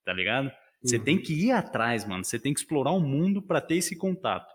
Tá 0.03 0.11
ligado? 0.11 0.51
Você 0.83 0.97
Uhum. 0.97 1.03
tem 1.03 1.21
que 1.21 1.33
ir 1.33 1.51
atrás, 1.51 2.05
mano. 2.07 2.23
Você 2.25 2.39
tem 2.39 2.53
que 2.53 2.59
explorar 2.59 2.91
o 2.91 2.99
mundo 2.99 3.41
pra 3.41 3.61
ter 3.61 3.75
esse 3.75 3.95
contato. 3.95 4.51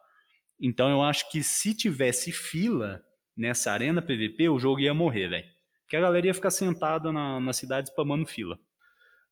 Então 0.60 0.90
eu 0.90 1.00
acho 1.02 1.30
que 1.30 1.42
se 1.44 1.74
tivesse 1.74 2.32
fila 2.32 3.00
nessa 3.36 3.70
arena 3.70 4.02
PVP, 4.02 4.48
o 4.48 4.58
jogo 4.58 4.80
ia 4.80 4.92
morrer, 4.92 5.28
velho. 5.28 5.46
Que 5.88 5.96
a 5.96 6.00
galera 6.00 6.26
ia 6.26 6.34
ficar 6.34 6.50
sentada 6.50 7.12
na, 7.12 7.38
na 7.40 7.52
cidade 7.52 7.88
spamando 7.90 8.26
fila. 8.26 8.58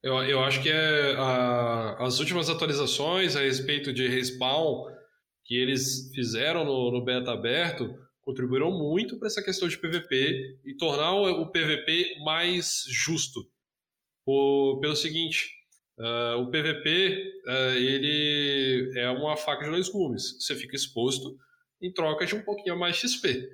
Eu, 0.02 0.22
eu 0.22 0.44
acho 0.44 0.62
que 0.62 0.70
é 0.70 1.14
a- 1.18 1.96
as 2.00 2.20
últimas 2.20 2.48
atualizações 2.48 3.34
a 3.34 3.40
respeito 3.40 3.92
de 3.92 4.06
respawn 4.06 4.84
que 5.44 5.56
eles 5.56 6.10
fizeram 6.14 6.64
no, 6.64 6.92
no 6.92 7.04
beta 7.04 7.32
aberto 7.32 7.92
contribuíram 8.26 8.72
muito 8.76 9.16
para 9.18 9.28
essa 9.28 9.40
questão 9.40 9.68
de 9.68 9.78
PVP 9.78 10.58
e 10.64 10.74
tornar 10.76 11.14
o, 11.14 11.46
PVP 11.50 12.16
mais 12.24 12.84
justo. 12.88 13.48
O- 14.26 14.78
pelo 14.80 14.96
seguinte, 14.96 15.48
ah, 15.98 16.36
o 16.38 16.50
PVP 16.50 17.32
ah, 17.46 17.74
ele 17.76 18.90
é 18.98 19.08
uma 19.10 19.36
faca 19.36 19.64
de 19.64 19.70
dois 19.70 19.88
gumes. 19.88 20.36
Você 20.42 20.56
fica 20.56 20.74
exposto 20.74 21.38
em 21.80 21.92
troca 21.92 22.26
de 22.26 22.34
um 22.34 22.42
pouquinho 22.42 22.74
a 22.74 22.78
mais 22.78 22.96
XP. 22.96 23.48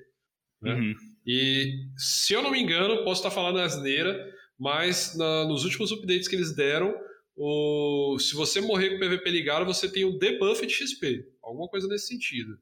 né? 0.63 0.75
Uhum. 0.75 0.95
E 1.27 1.75
se 1.99 2.33
eu 2.33 2.43
não 2.43 2.51
me 2.51 2.61
engano, 2.61 3.05
posso 3.05 3.21
estar 3.21 3.31
falando 3.31 3.59
asneira, 3.59 4.33
mas 4.59 5.15
na- 5.19 5.45
nos 5.45 5.65
últimos 5.65 5.93
updates 5.93 6.27
que 6.29 6.35
eles 6.37 6.55
deram, 6.55 6.95
o, 7.37 8.17
se 8.19 8.35
você 8.35 8.61
morrer 8.61 8.91
com 8.91 8.97
o 8.97 9.01
PVP 9.01 9.29
ligado, 9.31 9.67
você 9.67 9.91
tem 9.91 10.05
um 10.05 10.17
debuff 10.19 10.65
de 10.67 10.73
XP. 10.73 11.27
Alguma 11.43 11.69
coisa 11.69 11.87
nesse 11.89 12.07
sentido. 12.07 12.59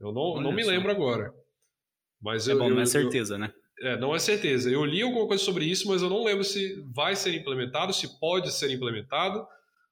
Eu 0.00 0.12
não, 0.12 0.22
Olha 0.22 0.42
não 0.42 0.52
me 0.52 0.64
só. 0.64 0.70
lembro 0.70 0.90
agora. 0.90 1.32
Mas 2.20 2.48
É 2.48 2.52
eu, 2.52 2.58
bom, 2.58 2.64
eu- 2.68 2.70
não 2.74 2.80
é 2.80 2.82
eu- 2.82 2.86
certeza, 2.86 3.36
né? 3.38 3.52
é, 3.82 3.96
não 3.98 4.14
é 4.14 4.18
certeza. 4.18 4.70
Eu 4.70 4.84
li 4.84 5.02
alguma 5.02 5.26
coisa 5.26 5.42
sobre 5.42 5.64
isso, 5.64 5.88
mas 5.88 6.02
eu 6.02 6.08
não 6.10 6.24
lembro 6.24 6.44
se 6.44 6.82
vai 6.94 7.14
ser 7.16 7.34
implementado, 7.34 7.92
se 7.92 8.18
pode 8.18 8.50
ser 8.52 8.70
implementado. 8.70 9.46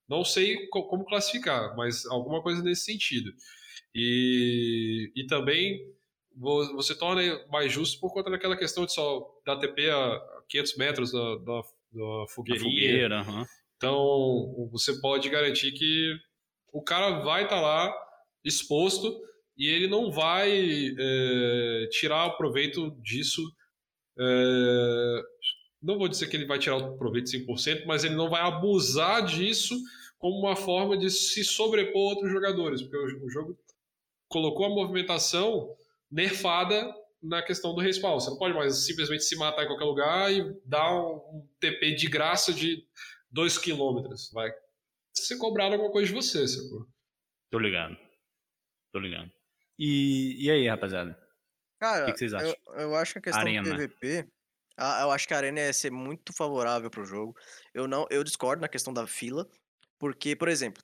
Não 0.08 0.24
sei 0.24 0.66
co- 0.68 0.88
como 0.88 1.04
classificar, 1.04 1.76
mas 1.76 2.06
alguma 2.06 2.42
coisa 2.42 2.62
nesse 2.62 2.84
sentido. 2.84 3.30
E, 3.94 5.10
e 5.16 5.26
também 5.26 5.78
vo- 6.36 6.74
você 6.76 6.94
torna 6.94 7.22
mais 7.50 7.72
justo 7.72 7.98
por 8.00 8.12
conta 8.12 8.30
daquela 8.30 8.56
questão 8.56 8.86
de 8.86 8.92
só 8.92 9.26
dar 9.44 9.56
TP 9.58 9.90
a 9.90 10.20
500 10.48 10.76
metros 10.76 11.12
da, 11.12 11.36
da, 11.36 11.60
da 11.92 12.26
fogueirinha. 12.28 12.70
fogueira, 12.70 13.20
aham. 13.20 13.46
Então, 13.76 14.68
você 14.72 15.00
pode 15.00 15.28
garantir 15.28 15.72
que 15.72 16.14
o 16.72 16.82
cara 16.82 17.20
vai 17.20 17.44
estar 17.44 17.60
lá 17.60 17.94
exposto 18.44 19.20
e 19.58 19.66
ele 19.66 19.88
não 19.88 20.10
vai 20.10 20.94
é, 20.98 21.88
tirar 21.90 22.26
o 22.26 22.36
proveito 22.36 22.90
disso 23.02 23.42
é, 24.18 25.22
não 25.80 25.96
vou 25.96 26.08
dizer 26.08 26.28
que 26.28 26.36
ele 26.36 26.46
vai 26.46 26.58
tirar 26.58 26.76
o 26.76 26.96
proveito 26.96 27.30
100%, 27.30 27.84
mas 27.86 28.04
ele 28.04 28.16
não 28.16 28.28
vai 28.28 28.42
abusar 28.42 29.24
disso 29.24 29.76
como 30.18 30.38
uma 30.38 30.56
forma 30.56 30.96
de 30.98 31.08
se 31.10 31.44
sobrepor 31.44 32.00
a 32.00 32.14
outros 32.14 32.32
jogadores, 32.32 32.82
porque 32.82 32.96
o 32.96 33.30
jogo 33.30 33.56
colocou 34.28 34.66
a 34.66 34.70
movimentação 34.70 35.74
nerfada 36.10 36.92
na 37.22 37.42
questão 37.42 37.74
do 37.74 37.80
respawn. 37.80 38.18
Você 38.18 38.30
não 38.30 38.38
pode 38.38 38.54
mais 38.54 38.84
simplesmente 38.84 39.22
se 39.22 39.36
matar 39.36 39.64
em 39.64 39.68
qualquer 39.68 39.84
lugar 39.84 40.32
e 40.32 40.52
dar 40.64 40.92
um, 40.92 41.46
TP 41.60 41.94
de 41.94 42.08
graça 42.08 42.52
de 42.52 42.84
2 43.30 43.58
km. 43.58 44.02
Vai 44.32 44.50
ser 45.14 45.36
cobrado 45.36 45.74
alguma 45.74 45.92
coisa 45.92 46.08
de 46.08 46.14
você, 46.14 46.46
sacou? 46.46 46.86
Tô 47.50 47.58
ligado. 47.58 47.96
Tô 48.92 48.98
ligado. 48.98 49.30
E, 49.78 50.44
e 50.44 50.50
aí, 50.50 50.68
rapaziada? 50.68 51.18
Cara, 51.78 52.04
o 52.04 52.06
que, 52.06 52.12
que 52.12 52.18
vocês 52.18 52.34
acham? 52.34 52.54
Eu, 52.68 52.80
eu 52.80 52.94
acho 52.96 53.12
que 53.12 53.18
a 53.20 53.22
questão 53.22 53.40
Arena. 53.40 53.62
do 53.62 53.76
PVP, 53.76 54.28
eu 54.76 55.10
acho 55.10 55.28
que 55.28 55.34
a 55.34 55.36
arena 55.36 55.60
ia 55.60 55.72
ser 55.72 55.90
muito 55.90 56.32
favorável 56.32 56.90
pro 56.90 57.04
jogo. 57.04 57.36
Eu 57.72 57.86
não, 57.86 58.06
eu 58.10 58.24
discordo 58.24 58.60
na 58.60 58.68
questão 58.68 58.92
da 58.92 59.06
fila, 59.06 59.48
porque, 59.98 60.34
por 60.34 60.48
exemplo, 60.48 60.82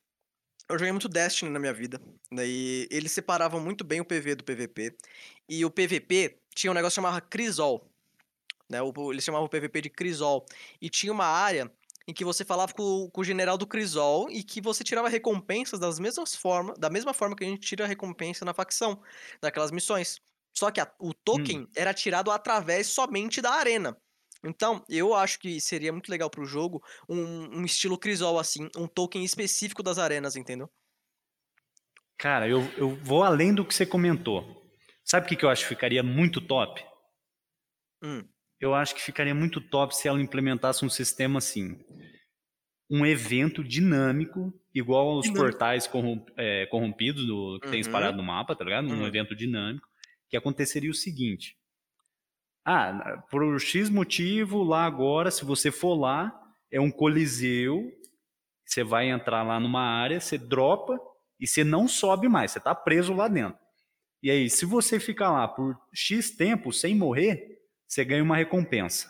eu 0.68 0.78
joguei 0.78 0.92
muito 0.92 1.08
Destiny 1.08 1.50
na 1.50 1.58
minha 1.58 1.72
vida, 1.72 2.00
daí 2.32 2.88
eles 2.90 3.12
separavam 3.12 3.60
muito 3.60 3.84
bem 3.84 4.00
o 4.00 4.04
PV 4.04 4.36
do 4.36 4.44
PVP, 4.44 4.96
e 5.48 5.64
o 5.64 5.70
PVP 5.70 6.40
tinha 6.54 6.70
um 6.70 6.74
negócio 6.74 6.96
chamado 6.96 7.20
Crisol, 7.28 7.90
né? 8.70 8.78
Eles 9.10 9.24
chamavam 9.24 9.46
o 9.46 9.50
PVP 9.50 9.82
de 9.82 9.90
Crisol, 9.90 10.46
e 10.80 10.88
tinha 10.88 11.12
uma 11.12 11.26
área 11.26 11.70
em 12.06 12.12
que 12.12 12.24
você 12.24 12.44
falava 12.44 12.72
com, 12.74 13.08
com 13.10 13.20
o 13.20 13.24
general 13.24 13.56
do 13.56 13.66
Crisol 13.66 14.30
e 14.30 14.42
que 14.42 14.60
você 14.60 14.84
tirava 14.84 15.08
recompensas 15.08 15.80
das 15.80 15.98
mesmas 15.98 16.34
formas, 16.34 16.78
da 16.78 16.90
mesma 16.90 17.14
forma 17.14 17.34
que 17.36 17.44
a 17.44 17.46
gente 17.46 17.66
tira 17.66 17.86
recompensa 17.86 18.44
na 18.44 18.52
facção, 18.54 19.00
naquelas 19.42 19.70
missões. 19.70 20.20
Só 20.56 20.70
que 20.70 20.80
a- 20.80 20.92
o 21.00 21.12
token 21.14 21.66
era 21.74 21.94
tirado 21.94 22.30
através 22.30 22.86
somente 22.88 23.40
da 23.42 23.52
arena. 23.52 23.96
Então, 24.44 24.84
eu 24.88 25.14
acho 25.14 25.38
que 25.38 25.58
seria 25.60 25.90
muito 25.92 26.10
legal 26.10 26.28
pro 26.28 26.44
jogo 26.44 26.82
um, 27.08 27.60
um 27.60 27.64
estilo 27.64 27.98
Crisol 27.98 28.38
assim, 28.38 28.68
um 28.76 28.86
token 28.86 29.24
específico 29.24 29.82
das 29.82 29.98
arenas, 29.98 30.36
entendeu? 30.36 30.70
Cara, 32.18 32.48
eu, 32.48 32.60
eu 32.76 32.96
vou 32.96 33.22
além 33.22 33.54
do 33.54 33.64
que 33.64 33.74
você 33.74 33.86
comentou. 33.86 34.62
Sabe 35.04 35.26
o 35.26 35.28
que, 35.28 35.36
que 35.36 35.44
eu 35.44 35.50
acho 35.50 35.62
que 35.62 35.68
ficaria 35.68 36.02
muito 36.02 36.40
top? 36.40 36.84
Hum. 38.02 38.28
Eu 38.60 38.74
acho 38.74 38.94
que 38.94 39.02
ficaria 39.02 39.34
muito 39.34 39.60
top 39.60 39.94
se 39.96 40.08
ela 40.08 40.20
implementasse 40.20 40.84
um 40.84 40.88
sistema 40.88 41.38
assim. 41.38 41.76
Um 42.90 43.04
evento 43.04 43.64
dinâmico, 43.64 44.52
igual 44.74 45.08
aos 45.08 45.26
Dinâmico. 45.26 45.50
portais 45.52 45.86
corrom- 45.86 46.24
é, 46.36 46.66
corrompidos 46.66 47.26
do, 47.26 47.58
que 47.60 47.68
tem 47.70 47.74
Uhum. 47.80 47.80
espalhado 47.80 48.16
no 48.16 48.22
mapa, 48.22 48.54
tá 48.54 48.64
ligado? 48.64 48.88
Um 48.88 49.00
Uhum. 49.00 49.06
evento 49.06 49.34
dinâmico, 49.34 49.86
que 50.28 50.36
aconteceria 50.36 50.90
o 50.90 50.94
seguinte. 50.94 51.56
Ah, 52.66 53.22
por 53.30 53.58
X 53.60 53.90
motivo, 53.90 54.62
lá 54.62 54.84
agora, 54.86 55.30
se 55.30 55.44
você 55.44 55.70
for 55.70 55.94
lá, 55.94 56.32
é 56.72 56.80
um 56.80 56.90
coliseu, 56.90 57.90
você 58.64 58.82
vai 58.82 59.10
entrar 59.10 59.42
lá 59.42 59.60
numa 59.60 59.82
área, 59.82 60.18
você 60.20 60.38
dropa 60.38 60.98
e 61.38 61.46
você 61.46 61.62
não 61.62 61.86
sobe 61.86 62.28
mais, 62.28 62.52
você 62.52 62.60
tá 62.60 62.74
preso 62.74 63.12
lá 63.12 63.28
dentro. 63.28 63.58
E 64.22 64.30
aí, 64.30 64.48
se 64.48 64.64
você 64.64 64.98
ficar 64.98 65.30
lá 65.30 65.46
por 65.46 65.76
X 65.94 66.34
tempo 66.34 66.72
sem 66.72 66.94
morrer, 66.96 67.58
você 67.94 68.04
ganha 68.04 68.24
uma 68.24 68.36
recompensa. 68.36 69.08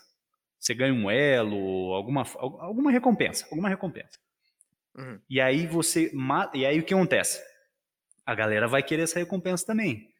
Você 0.61 0.74
ganha 0.74 0.93
um 0.93 1.11
elo, 1.11 1.94
alguma, 1.94 2.23
al- 2.36 2.61
alguma 2.61 2.90
recompensa, 2.90 3.47
alguma 3.51 3.70
recompensa. 3.70 4.19
Uhum. 4.94 5.19
E 5.28 5.40
aí 5.40 5.66
você 5.66 6.11
mata, 6.12 6.55
e 6.59 6.66
aí 6.66 6.78
o 6.78 6.82
que 6.82 6.93
acontece? 6.93 7.43
A 8.27 8.35
galera 8.35 8.69
vai 8.69 8.82
querer 8.82 9.05
essa 9.05 9.19
recompensa 9.19 9.65
também. 9.65 10.11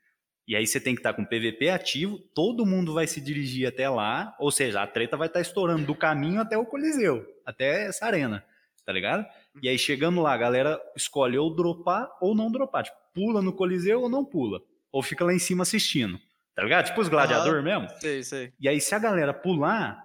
E 0.49 0.57
aí 0.57 0.67
você 0.67 0.81
tem 0.81 0.95
que 0.95 1.01
estar 1.01 1.13
com 1.13 1.23
o 1.23 1.27
PVP 1.27 1.69
ativo, 1.69 2.19
todo 2.35 2.65
mundo 2.65 2.95
vai 2.95 3.07
se 3.07 3.21
dirigir 3.21 3.69
até 3.69 3.87
lá, 3.87 4.35
ou 4.39 4.51
seja, 4.51 4.83
a 4.83 4.87
treta 4.87 5.15
vai 5.15 5.27
estar 5.27 5.43
estourando 5.43 5.85
do 5.85 5.95
caminho 5.95 6.41
até 6.41 6.57
o 6.57 6.65
Coliseu, 6.65 7.23
até 7.45 7.87
essa 7.87 8.07
arena, 8.07 8.43
tá 8.85 8.93
ligado? 8.93 9.27
E 9.63 9.69
aí 9.69 9.79
chegando 9.79 10.23
lá, 10.23 10.33
a 10.33 10.39
galera 10.39 10.81
escolhe 10.97 11.37
ou 11.37 11.55
dropar 11.55 12.11
ou 12.19 12.35
não 12.35 12.51
dropar, 12.51 12.85
tipo, 12.85 12.97
pula 13.15 13.43
no 13.43 13.53
Coliseu 13.53 14.01
ou 14.01 14.09
não 14.09 14.25
pula, 14.25 14.63
ou 14.91 15.03
fica 15.03 15.23
lá 15.25 15.35
em 15.35 15.39
cima 15.39 15.63
assistindo, 15.63 16.19
tá 16.55 16.63
ligado? 16.63 16.87
Tipo 16.87 17.01
os 17.01 17.09
gladiador 17.09 17.63
mesmo. 17.63 17.89
Sei, 18.01 18.23
sei. 18.23 18.53
E 18.61 18.69
aí, 18.69 18.81
se 18.81 18.95
a 18.95 18.99
galera 18.99 19.33
pular, 19.35 20.03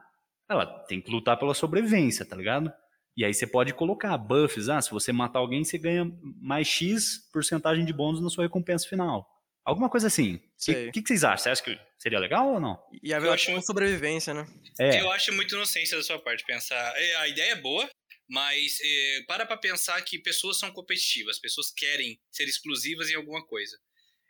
ela 0.50 0.66
tem 0.86 1.02
que 1.02 1.12
lutar 1.12 1.38
pela 1.38 1.54
sobrevivência, 1.54 2.26
tá 2.26 2.36
ligado? 2.36 2.72
E 3.18 3.26
aí 3.26 3.34
você 3.34 3.46
pode 3.46 3.74
colocar 3.74 4.18
buffs. 4.18 4.70
Ah, 4.70 4.82
se 4.82 4.92
você 4.92 5.12
matar 5.12 5.40
alguém, 5.40 5.64
você 5.64 5.78
ganha 5.78 6.06
mais 6.42 6.68
X 6.68 7.30
porcentagem 7.34 7.84
de 7.86 7.92
bônus 7.94 8.22
na 8.22 8.30
sua 8.30 8.46
recompensa 8.46 8.88
final. 8.88 9.28
Alguma 9.66 9.90
coisa 9.90 10.08
assim. 10.08 10.36
O 10.36 10.40
que, 10.66 10.92
que, 10.92 11.02
que 11.02 11.08
vocês 11.10 11.24
acham? 11.24 11.38
Você 11.44 11.50
acha 11.50 11.64
que 11.64 11.78
seria 11.98 12.18
legal 12.18 12.48
ou 12.48 12.60
não? 12.60 12.80
E 13.04 13.14
haver 13.14 13.26
Eu 13.26 13.30
uma 13.30 13.36
acho- 13.36 13.46
questão 13.46 13.60
de 13.60 13.66
sobrevivência, 13.66 14.34
né? 14.34 14.48
É, 14.80 15.02
Eu 15.02 15.12
acho 15.12 15.34
muito 15.34 15.54
inocência 15.54 15.98
da 15.98 16.04
sua 16.04 16.18
parte 16.18 16.46
pensar. 16.46 16.94
é, 16.96 17.16
A 17.18 17.28
ideia 17.28 17.52
é 17.52 17.56
boa, 17.56 17.88
mas 18.30 18.78
é, 18.82 19.22
para 19.28 19.46
pra 19.46 19.58
pensar 19.58 20.02
que 20.02 20.18
pessoas 20.20 20.58
são 20.58 20.72
competitivas, 20.72 21.40
pessoas 21.40 21.72
querem 21.72 22.18
ser 22.32 22.46
exclusivas 22.46 23.10
em 23.10 23.16
alguma 23.16 23.46
coisa. 23.46 23.78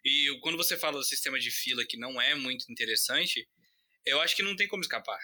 E 0.06 0.40
quando 0.42 0.58
você 0.58 0.78
fala 0.78 0.98
do 0.98 1.04
sistema 1.04 1.40
de 1.40 1.52
fila 1.52 1.86
que 1.86 1.98
não 1.98 2.22
é 2.22 2.36
muito 2.36 2.66
interessante, 2.72 3.48
eu 4.06 4.20
acho 4.22 4.36
que 4.36 4.44
não 4.44 4.56
tem 4.56 4.68
como 4.68 4.82
escapar. 4.82 5.20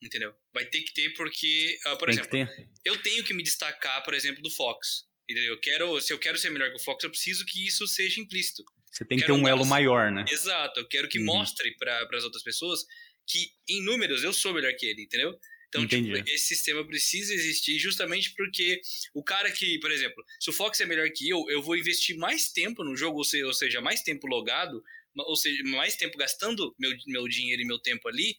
Entendeu? 0.00 0.32
Vai 0.54 0.64
ter 0.64 0.82
que 0.82 0.94
ter 0.94 1.10
porque, 1.14 1.76
ah, 1.86 1.96
por 1.96 2.08
tem 2.08 2.20
exemplo, 2.20 2.54
eu 2.84 3.02
tenho 3.02 3.24
que 3.24 3.34
me 3.34 3.42
destacar, 3.42 4.02
por 4.04 4.14
exemplo, 4.14 4.40
do 4.42 4.50
Fox. 4.50 5.04
Entendeu? 5.28 5.54
Eu 5.54 5.60
quero, 5.60 6.00
se 6.00 6.12
eu 6.12 6.18
quero 6.18 6.38
ser 6.38 6.50
melhor 6.50 6.70
que 6.70 6.76
o 6.76 6.82
Fox, 6.82 7.02
eu 7.04 7.10
preciso 7.10 7.44
que 7.44 7.66
isso 7.66 7.86
seja 7.86 8.20
implícito. 8.20 8.64
Você 8.90 9.04
tem 9.04 9.18
que 9.18 9.26
ter 9.26 9.32
um 9.32 9.46
elo 9.46 9.66
maior, 9.66 10.10
né? 10.10 10.24
Exato, 10.30 10.80
eu 10.80 10.88
quero 10.88 11.08
que 11.08 11.18
Uhum. 11.18 11.26
mostre 11.26 11.76
para 11.76 12.08
as 12.14 12.24
outras 12.24 12.42
pessoas 12.42 12.80
que, 13.26 13.50
em 13.68 13.82
números, 13.84 14.22
eu 14.24 14.32
sou 14.32 14.54
melhor 14.54 14.72
que 14.74 14.86
ele, 14.86 15.02
entendeu? 15.02 15.38
Então, 15.68 15.82
Entendi. 15.82 16.14
tipo, 16.14 16.30
esse 16.30 16.46
sistema 16.46 16.86
precisa 16.86 17.34
existir 17.34 17.78
justamente 17.78 18.34
porque 18.34 18.80
o 19.14 19.22
cara 19.22 19.50
que, 19.50 19.78
por 19.80 19.90
exemplo, 19.90 20.24
se 20.40 20.48
o 20.48 20.52
Fox 20.52 20.80
é 20.80 20.86
melhor 20.86 21.08
que 21.10 21.28
eu, 21.28 21.44
eu 21.50 21.62
vou 21.62 21.76
investir 21.76 22.16
mais 22.16 22.50
tempo 22.50 22.82
no 22.82 22.96
jogo, 22.96 23.18
ou 23.18 23.54
seja, 23.54 23.80
mais 23.80 24.02
tempo 24.02 24.26
logado, 24.26 24.82
ou 25.14 25.36
seja, 25.36 25.62
mais 25.64 25.96
tempo 25.96 26.16
gastando 26.16 26.74
meu, 26.78 26.90
meu 27.06 27.28
dinheiro 27.28 27.60
e 27.60 27.66
meu 27.66 27.78
tempo 27.78 28.08
ali 28.08 28.36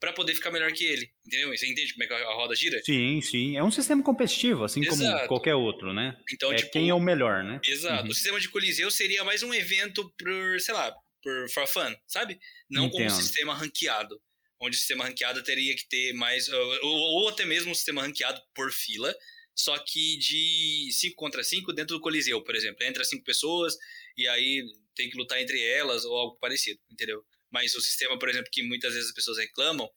para 0.00 0.12
poder 0.12 0.34
ficar 0.34 0.50
melhor 0.50 0.72
que 0.72 0.84
ele, 0.84 1.08
entendeu? 1.24 1.56
Você 1.56 1.64
entende 1.64 1.92
como 1.92 2.02
é 2.02 2.06
que 2.08 2.12
a 2.12 2.34
roda 2.34 2.56
gira? 2.56 2.82
Sim, 2.82 3.20
sim. 3.20 3.56
É 3.56 3.62
um 3.62 3.70
sistema 3.70 4.02
competitivo, 4.02 4.64
assim 4.64 4.82
como 4.84 5.00
Exato. 5.00 5.28
qualquer 5.28 5.54
outro, 5.54 5.94
né? 5.94 6.16
Então, 6.32 6.52
é 6.52 6.56
tipo, 6.56 6.72
quem 6.72 6.88
é 6.88 6.94
o 6.94 6.98
melhor, 6.98 7.44
né? 7.44 7.60
Exato. 7.64 8.02
Uhum. 8.02 8.10
O 8.10 8.14
sistema 8.14 8.40
de 8.40 8.48
Coliseu 8.48 8.90
seria 8.90 9.22
mais 9.22 9.44
um 9.44 9.54
evento 9.54 10.12
por, 10.18 10.60
sei 10.60 10.74
lá, 10.74 10.92
por 11.22 11.48
for 11.50 11.68
fun, 11.68 11.94
sabe? 12.08 12.36
Não 12.68 12.90
como 12.90 13.04
um 13.04 13.06
Entendo. 13.06 13.22
sistema 13.22 13.54
ranqueado. 13.54 14.20
Onde 14.62 14.76
o 14.76 14.78
sistema 14.78 15.04
ranqueado 15.04 15.42
teria 15.42 15.74
que 15.74 15.88
ter 15.88 16.12
mais. 16.12 16.48
Ou, 16.48 16.84
ou 16.84 17.28
até 17.28 17.44
mesmo 17.44 17.72
um 17.72 17.74
sistema 17.74 18.02
ranqueado 18.02 18.40
por 18.54 18.70
fila, 18.72 19.12
só 19.54 19.76
que 19.78 20.16
de 20.18 20.88
5 20.92 21.16
contra 21.16 21.42
5 21.42 21.72
dentro 21.72 21.96
do 21.96 22.00
Coliseu, 22.00 22.42
por 22.42 22.54
exemplo. 22.54 22.84
Entra 22.84 23.04
cinco 23.04 23.24
pessoas 23.24 23.74
e 24.16 24.26
aí 24.28 24.62
tem 24.94 25.10
que 25.10 25.16
lutar 25.18 25.40
entre 25.40 25.60
elas 25.62 26.04
ou 26.04 26.16
algo 26.16 26.38
parecido, 26.38 26.78
entendeu? 26.90 27.22
Mas 27.50 27.74
o 27.74 27.80
sistema, 27.80 28.18
por 28.18 28.28
exemplo, 28.28 28.48
que 28.52 28.62
muitas 28.62 28.94
vezes 28.94 29.08
as 29.08 29.14
pessoas 29.14 29.36
reclamam 29.38 29.88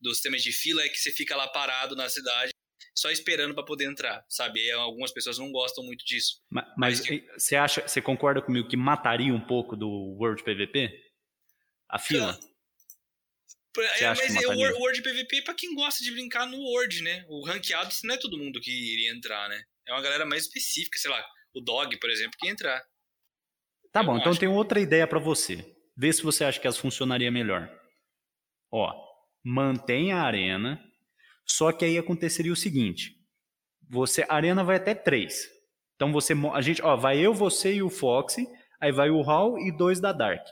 do 0.00 0.14
sistema 0.14 0.36
de 0.38 0.52
fila 0.52 0.82
é 0.82 0.88
que 0.88 0.98
você 0.98 1.10
fica 1.12 1.36
lá 1.36 1.46
parado 1.48 1.94
na 1.96 2.08
cidade 2.08 2.52
só 2.94 3.10
esperando 3.10 3.54
para 3.54 3.64
poder 3.64 3.84
entrar, 3.86 4.24
sabe? 4.28 4.60
E 4.60 4.70
algumas 4.70 5.10
pessoas 5.12 5.38
não 5.38 5.50
gostam 5.50 5.82
muito 5.84 6.04
disso. 6.04 6.40
Ma- 6.50 6.66
Mas 6.76 7.00
Mas- 7.00 7.08
e, 7.10 7.24
você 7.36 7.56
acha, 7.56 7.86
você 7.86 8.00
concorda 8.00 8.40
comigo 8.42 8.68
que 8.68 8.76
mataria 8.76 9.32
um 9.34 9.40
pouco 9.40 9.74
do 9.76 9.88
World 10.20 10.42
PVP? 10.44 10.90
A 11.88 11.98
fila? 11.98 12.32
Você 12.34 12.51
É, 13.78 14.08
mas 14.08 14.36
é 14.36 14.46
o? 14.46 14.58
Word, 14.58 14.78
Word 14.78 15.02
PVP 15.02 15.36
é 15.38 15.42
pra 15.42 15.54
quem 15.54 15.74
gosta 15.74 16.04
de 16.04 16.10
brincar 16.10 16.46
no 16.46 16.58
Word, 16.58 17.02
né? 17.02 17.24
O 17.28 17.46
ranqueado 17.46 17.94
não 18.04 18.14
é 18.14 18.18
todo 18.18 18.36
mundo 18.38 18.60
que 18.60 18.70
iria 18.70 19.12
entrar, 19.12 19.48
né? 19.48 19.62
É 19.86 19.92
uma 19.92 20.02
galera 20.02 20.26
mais 20.26 20.44
específica, 20.44 20.98
sei 20.98 21.10
lá, 21.10 21.24
o 21.54 21.60
Dog, 21.60 21.98
por 21.98 22.10
exemplo, 22.10 22.36
que 22.38 22.46
ia 22.46 22.52
entrar. 22.52 22.82
Tá 23.92 24.00
Eu 24.00 24.06
bom, 24.06 24.18
então 24.18 24.30
acho. 24.30 24.40
tem 24.40 24.48
outra 24.48 24.80
ideia 24.80 25.06
pra 25.06 25.18
você. 25.18 25.64
Vê 25.96 26.12
se 26.12 26.22
você 26.22 26.44
acha 26.44 26.60
que 26.60 26.68
as 26.68 26.78
funcionaria 26.78 27.30
melhor. 27.30 27.70
Ó, 28.70 28.92
mantém 29.44 30.12
a 30.12 30.22
arena, 30.22 30.82
só 31.46 31.72
que 31.72 31.84
aí 31.84 31.98
aconteceria 31.98 32.52
o 32.52 32.56
seguinte: 32.56 33.12
você, 33.88 34.24
a 34.28 34.34
arena 34.34 34.64
vai 34.64 34.76
até 34.76 34.94
três. 34.94 35.48
Então 35.94 36.12
você, 36.12 36.34
a 36.52 36.60
gente, 36.60 36.82
ó, 36.82 36.96
vai 36.96 37.18
eu, 37.18 37.34
você 37.34 37.74
e 37.74 37.82
o 37.82 37.90
Foxy, 37.90 38.46
aí 38.80 38.90
vai 38.90 39.10
o 39.10 39.20
Hall 39.22 39.58
e 39.58 39.70
dois 39.70 40.00
da 40.00 40.12
Dark, 40.12 40.44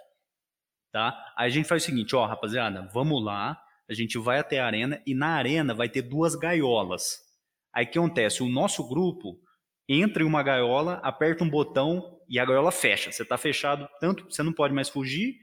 tá? 0.92 1.16
Aí 1.36 1.46
a 1.46 1.50
gente 1.50 1.68
faz 1.68 1.82
o 1.82 1.86
seguinte, 1.86 2.14
ó, 2.16 2.26
rapaziada, 2.26 2.88
vamos 2.92 3.22
lá, 3.24 3.60
a 3.88 3.94
gente 3.94 4.18
vai 4.18 4.38
até 4.38 4.60
a 4.60 4.66
arena 4.66 5.02
e 5.06 5.14
na 5.14 5.28
arena 5.34 5.74
vai 5.74 5.88
ter 5.88 6.02
duas 6.02 6.34
gaiolas. 6.34 7.18
Aí 7.72 7.84
o 7.84 7.90
que 7.90 7.98
acontece? 7.98 8.42
O 8.42 8.48
nosso 8.48 8.88
grupo 8.88 9.38
entra 9.88 10.22
em 10.22 10.26
uma 10.26 10.42
gaiola, 10.42 10.94
aperta 11.02 11.42
um 11.44 11.50
botão 11.50 12.18
e 12.28 12.38
a 12.38 12.44
gaiola 12.44 12.70
fecha. 12.70 13.10
Você 13.10 13.22
está 13.22 13.36
fechado, 13.36 13.88
tanto 14.00 14.24
você 14.30 14.42
não 14.42 14.52
pode 14.52 14.72
mais 14.72 14.88
fugir, 14.88 15.34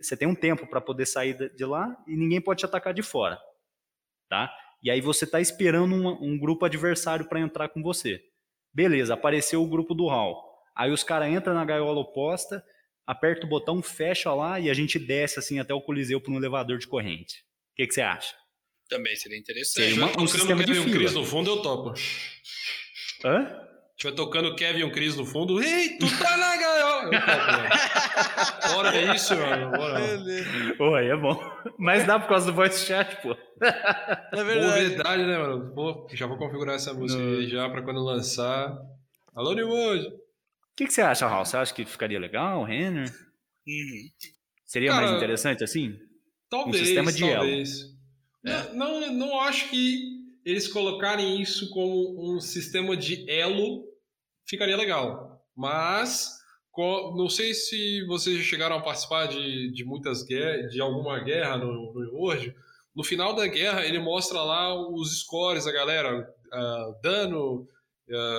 você 0.00 0.16
tem 0.16 0.28
um 0.28 0.34
tempo 0.34 0.66
para 0.66 0.80
poder 0.80 1.06
sair 1.06 1.34
de- 1.34 1.54
de 1.54 1.64
lá 1.64 1.94
e 2.06 2.16
ninguém 2.16 2.40
pode 2.40 2.60
te 2.60 2.66
atacar 2.66 2.92
de 2.94 3.02
fora, 3.02 3.38
tá? 4.28 4.52
E 4.82 4.90
aí 4.90 5.00
você 5.00 5.24
está 5.24 5.40
esperando 5.40 5.94
um, 5.94 6.08
um 6.32 6.38
grupo 6.38 6.64
adversário 6.64 7.28
para 7.28 7.40
entrar 7.40 7.68
com 7.68 7.82
você. 7.82 8.20
Beleza, 8.72 9.14
apareceu 9.14 9.62
o 9.62 9.68
grupo 9.68 9.94
do 9.94 10.06
Hall. 10.06 10.42
Aí 10.74 10.90
os 10.90 11.02
caras 11.04 11.28
entram 11.30 11.54
na 11.54 11.64
gaiola 11.64 12.00
oposta, 12.00 12.64
aperta 13.10 13.46
o 13.46 13.48
botão, 13.48 13.82
fecha 13.82 14.32
lá 14.32 14.60
e 14.60 14.70
a 14.70 14.74
gente 14.74 14.98
desce 14.98 15.38
assim 15.38 15.58
até 15.58 15.72
o 15.74 15.80
Coliseu 15.80 16.20
por 16.20 16.32
um 16.32 16.36
elevador 16.36 16.78
de 16.78 16.86
corrente. 16.86 17.38
O 17.72 17.76
que, 17.76 17.86
que 17.86 17.94
você 17.94 18.02
acha? 18.02 18.34
Também 18.88 19.14
seria 19.16 19.38
interessante. 19.38 19.74
Seria 19.84 19.94
Se 19.94 19.98
uma- 19.98 20.06
um 20.08 20.10
tocando 20.12 20.28
sistema 20.30 20.64
de 20.64 20.74
fila. 20.74 20.90
Chris 20.90 21.14
no 21.14 21.24
fundo, 21.24 21.50
eu 21.50 21.62
topo. 21.62 21.94
Hã? 23.24 23.46
Se 23.90 23.96
tiver 24.06 24.14
tocando 24.14 24.54
Kevin 24.56 24.86
e 24.86 24.90
Chris 24.92 25.14
no 25.16 25.26
fundo, 25.26 25.62
ei, 25.62 25.98
tu 25.98 26.06
tá 26.18 26.36
na 26.36 26.56
gaiola! 26.56 27.10
Bora, 28.72 28.96
é 28.96 29.14
isso, 29.14 29.36
mano. 29.36 29.70
Bora. 29.72 30.00
Beleza. 30.00 30.74
Oi, 30.78 31.06
é 31.08 31.16
bom. 31.16 31.38
Mas 31.78 32.06
dá 32.06 32.18
por 32.18 32.28
causa 32.28 32.46
do 32.46 32.54
voice 32.54 32.86
chat, 32.86 33.20
pô. 33.22 33.32
É 33.62 34.30
Pô, 34.36 34.44
verdade. 34.44 34.86
verdade, 34.88 35.22
né, 35.24 35.36
mano? 35.38 35.74
Pô, 35.74 36.08
já 36.12 36.26
vou 36.26 36.38
configurar 36.38 36.76
essa 36.76 36.94
música 36.94 37.22
aí 37.22 37.46
já 37.48 37.68
pra 37.68 37.82
quando 37.82 38.02
lançar. 38.02 38.74
Alô, 39.34 39.52
New 39.52 39.68
World! 39.68 40.10
O 40.80 40.82
que, 40.82 40.86
que 40.86 40.94
você 40.94 41.02
acha, 41.02 41.28
Raul? 41.28 41.44
Você 41.44 41.58
acha 41.58 41.74
que 41.74 41.84
ficaria 41.84 42.18
legal, 42.18 42.64
Renner? 42.64 43.10
Uhum. 43.68 44.08
Seria 44.64 44.92
Cara, 44.92 45.02
mais 45.02 45.16
interessante 45.18 45.62
assim? 45.62 45.94
Talvez, 46.48 46.86
sistema 46.86 47.12
de 47.12 47.22
elo. 47.22 47.34
talvez. 47.34 47.70
Não, 48.42 48.74
não, 48.74 49.12
não 49.12 49.40
acho 49.40 49.68
que 49.68 50.20
eles 50.42 50.66
colocarem 50.68 51.38
isso 51.38 51.68
como 51.68 52.34
um 52.34 52.40
sistema 52.40 52.96
de 52.96 53.30
elo 53.30 53.84
ficaria 54.48 54.74
legal. 54.74 55.44
Mas 55.54 56.38
não 57.14 57.28
sei 57.28 57.52
se 57.52 58.06
vocês 58.06 58.38
já 58.38 58.44
chegaram 58.44 58.76
a 58.76 58.82
participar 58.82 59.26
de, 59.26 59.70
de 59.72 59.84
muitas 59.84 60.22
guerras, 60.22 60.72
de 60.72 60.80
alguma 60.80 61.22
guerra 61.22 61.58
no, 61.58 61.92
no 61.92 62.14
World. 62.14 62.54
No 62.96 63.04
final 63.04 63.34
da 63.34 63.46
guerra, 63.46 63.84
ele 63.84 63.98
mostra 63.98 64.40
lá 64.40 64.74
os 64.90 65.20
scores 65.20 65.66
da 65.66 65.72
galera, 65.72 66.26
ah, 66.50 66.92
dano, 67.02 67.68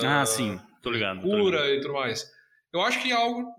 Ah, 0.04 0.26
sim. 0.26 0.60
Tô 0.82 0.90
ligado. 0.90 1.22
tô 1.22 1.28
ligado. 1.28 1.42
cura 1.44 1.70
e 1.76 1.82
tudo 1.82 1.94
mais. 1.94 2.30
Eu 2.74 2.82
acho 2.82 3.02
que 3.02 3.12
algo 3.12 3.54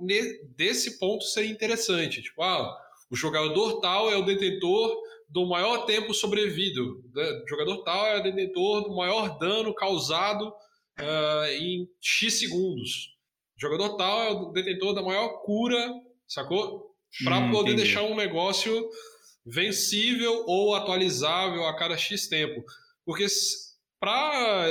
desse 0.57 0.99
ponto 0.99 1.23
seria 1.25 1.51
interessante. 1.51 2.23
Tipo, 2.23 2.43
ah, 2.43 2.77
o 3.11 3.17
jogador 3.17 3.81
tal 3.81 4.11
é 4.11 4.17
o 4.17 4.25
detentor 4.25 4.97
do 5.29 5.47
maior 5.47 5.85
tempo 5.87 6.13
sobrevivido. 6.15 7.03
O 7.45 7.49
jogador 7.49 7.83
tal 7.85 8.07
é 8.07 8.21
o 8.21 8.23
detentor 8.23 8.83
do 8.85 8.95
maior 8.97 9.39
dano 9.39 9.75
causado 9.75 10.53
ah, 10.99 11.47
em 11.53 11.89
X 12.01 12.39
segundos. 12.39 13.13
O 13.57 13.61
jogador 13.61 13.97
tal 13.97 14.23
é 14.23 14.31
o 14.31 14.47
detentor 14.53 14.95
da 14.95 15.03
maior 15.03 15.29
cura, 15.43 15.93
sacou? 16.27 16.91
Para 17.23 17.39
Hum, 17.39 17.51
poder 17.51 17.73
entendi. 17.73 17.83
deixar 17.85 18.03
um 18.05 18.17
negócio 18.17 18.89
vencível 19.45 20.45
ou 20.47 20.75
atualizável 20.75 21.67
a 21.67 21.77
cada 21.77 21.97
X 21.97 22.29
tempo. 22.29 22.65
Porque 23.05 23.27
para 24.03 24.67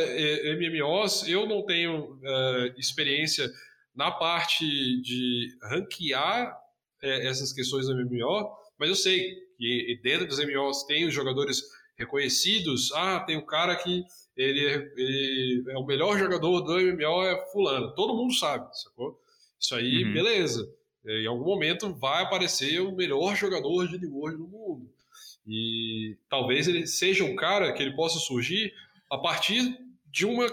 MMOs, 0.59 1.25
eu 1.25 1.47
não 1.47 1.65
tenho 1.65 2.19
eh, 2.21 2.73
experiência 2.77 3.49
na 3.95 4.11
parte 4.11 4.65
de 5.01 5.47
ranquear 5.63 6.53
eh, 7.01 7.27
essas 7.27 7.53
questões 7.53 7.85
do 7.87 7.95
MMO, 7.95 8.51
mas 8.77 8.89
eu 8.89 8.95
sei 8.95 9.33
que 9.57 9.97
dentro 10.03 10.27
dos 10.27 10.37
MMOs 10.37 10.83
tem 10.83 11.07
os 11.07 11.13
jogadores 11.13 11.61
reconhecidos. 11.95 12.91
Ah, 12.91 13.21
tem 13.21 13.37
um 13.37 13.45
cara 13.45 13.73
que 13.77 14.03
ele 14.35 14.67
é, 14.67 14.75
ele 14.97 15.63
é 15.69 15.77
o 15.77 15.85
melhor 15.85 16.19
jogador 16.19 16.59
do 16.59 16.73
MMO 16.77 17.23
é 17.23 17.45
fulano. 17.53 17.95
Todo 17.95 18.13
mundo 18.17 18.33
sabe, 18.33 18.67
sacou? 18.83 19.17
Isso 19.57 19.73
aí, 19.75 20.03
Uhum. 20.03 20.13
beleza. 20.13 20.69
Em 21.05 21.25
algum 21.25 21.45
momento 21.45 21.93
vai 21.95 22.23
aparecer 22.23 22.81
o 22.81 22.93
melhor 22.93 23.33
jogador 23.37 23.87
de 23.87 23.97
New 23.97 24.13
World 24.13 24.37
do 24.39 24.47
mundo. 24.49 24.89
E 25.47 26.17
talvez 26.29 26.67
ele 26.67 26.85
seja 26.85 27.23
um 27.23 27.35
cara 27.35 27.71
que 27.71 27.81
ele 27.81 27.95
possa 27.95 28.19
surgir 28.19 28.73
a 29.11 29.17
partir 29.17 29.77
de 30.05 30.25
uma 30.25 30.47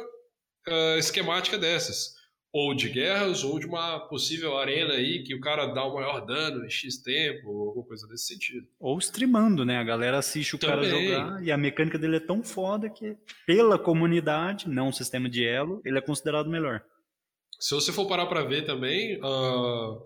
ah, 0.67 0.97
esquemática 0.99 1.57
dessas. 1.57 2.19
Ou 2.51 2.75
de 2.75 2.89
guerras, 2.89 3.45
ou 3.45 3.59
de 3.59 3.67
uma 3.67 4.01
possível 4.09 4.57
arena 4.57 4.95
aí 4.95 5.23
que 5.23 5.35
o 5.35 5.41
cara 5.41 5.67
dá 5.67 5.85
o 5.85 5.95
maior 5.95 6.25
dano 6.25 6.65
em 6.65 6.71
X 6.71 6.97
tempo, 7.03 7.47
ou 7.47 7.69
alguma 7.69 7.87
coisa 7.87 8.07
desse 8.09 8.29
sentido. 8.29 8.67
Ou 8.81 8.99
streamando, 8.99 9.67
né? 9.67 9.77
A 9.77 9.85
galera 9.85 10.17
assiste 10.17 10.57
o 10.57 10.59
cara 10.59 10.81
Também. 10.81 11.09
jogar 11.09 11.45
e 11.45 11.53
a 11.53 11.59
mecânica 11.59 11.99
dele 11.99 12.17
é 12.17 12.21
tão 12.21 12.43
foda 12.43 12.89
que, 12.89 13.17
pela 13.47 13.79
comunidade, 13.79 14.67
não 14.67 14.89
um 14.89 14.93
sistema 14.93 15.29
de 15.29 15.47
elo, 15.47 15.83
ele 15.85 15.99
é 15.99 16.01
considerado 16.01 16.49
melhor. 16.49 16.83
Se 17.61 17.75
você 17.75 17.93
for 17.93 18.09
parar 18.09 18.27
para 18.27 18.43
ver 18.43 18.65
também, 18.65 19.21
ah, 19.23 19.99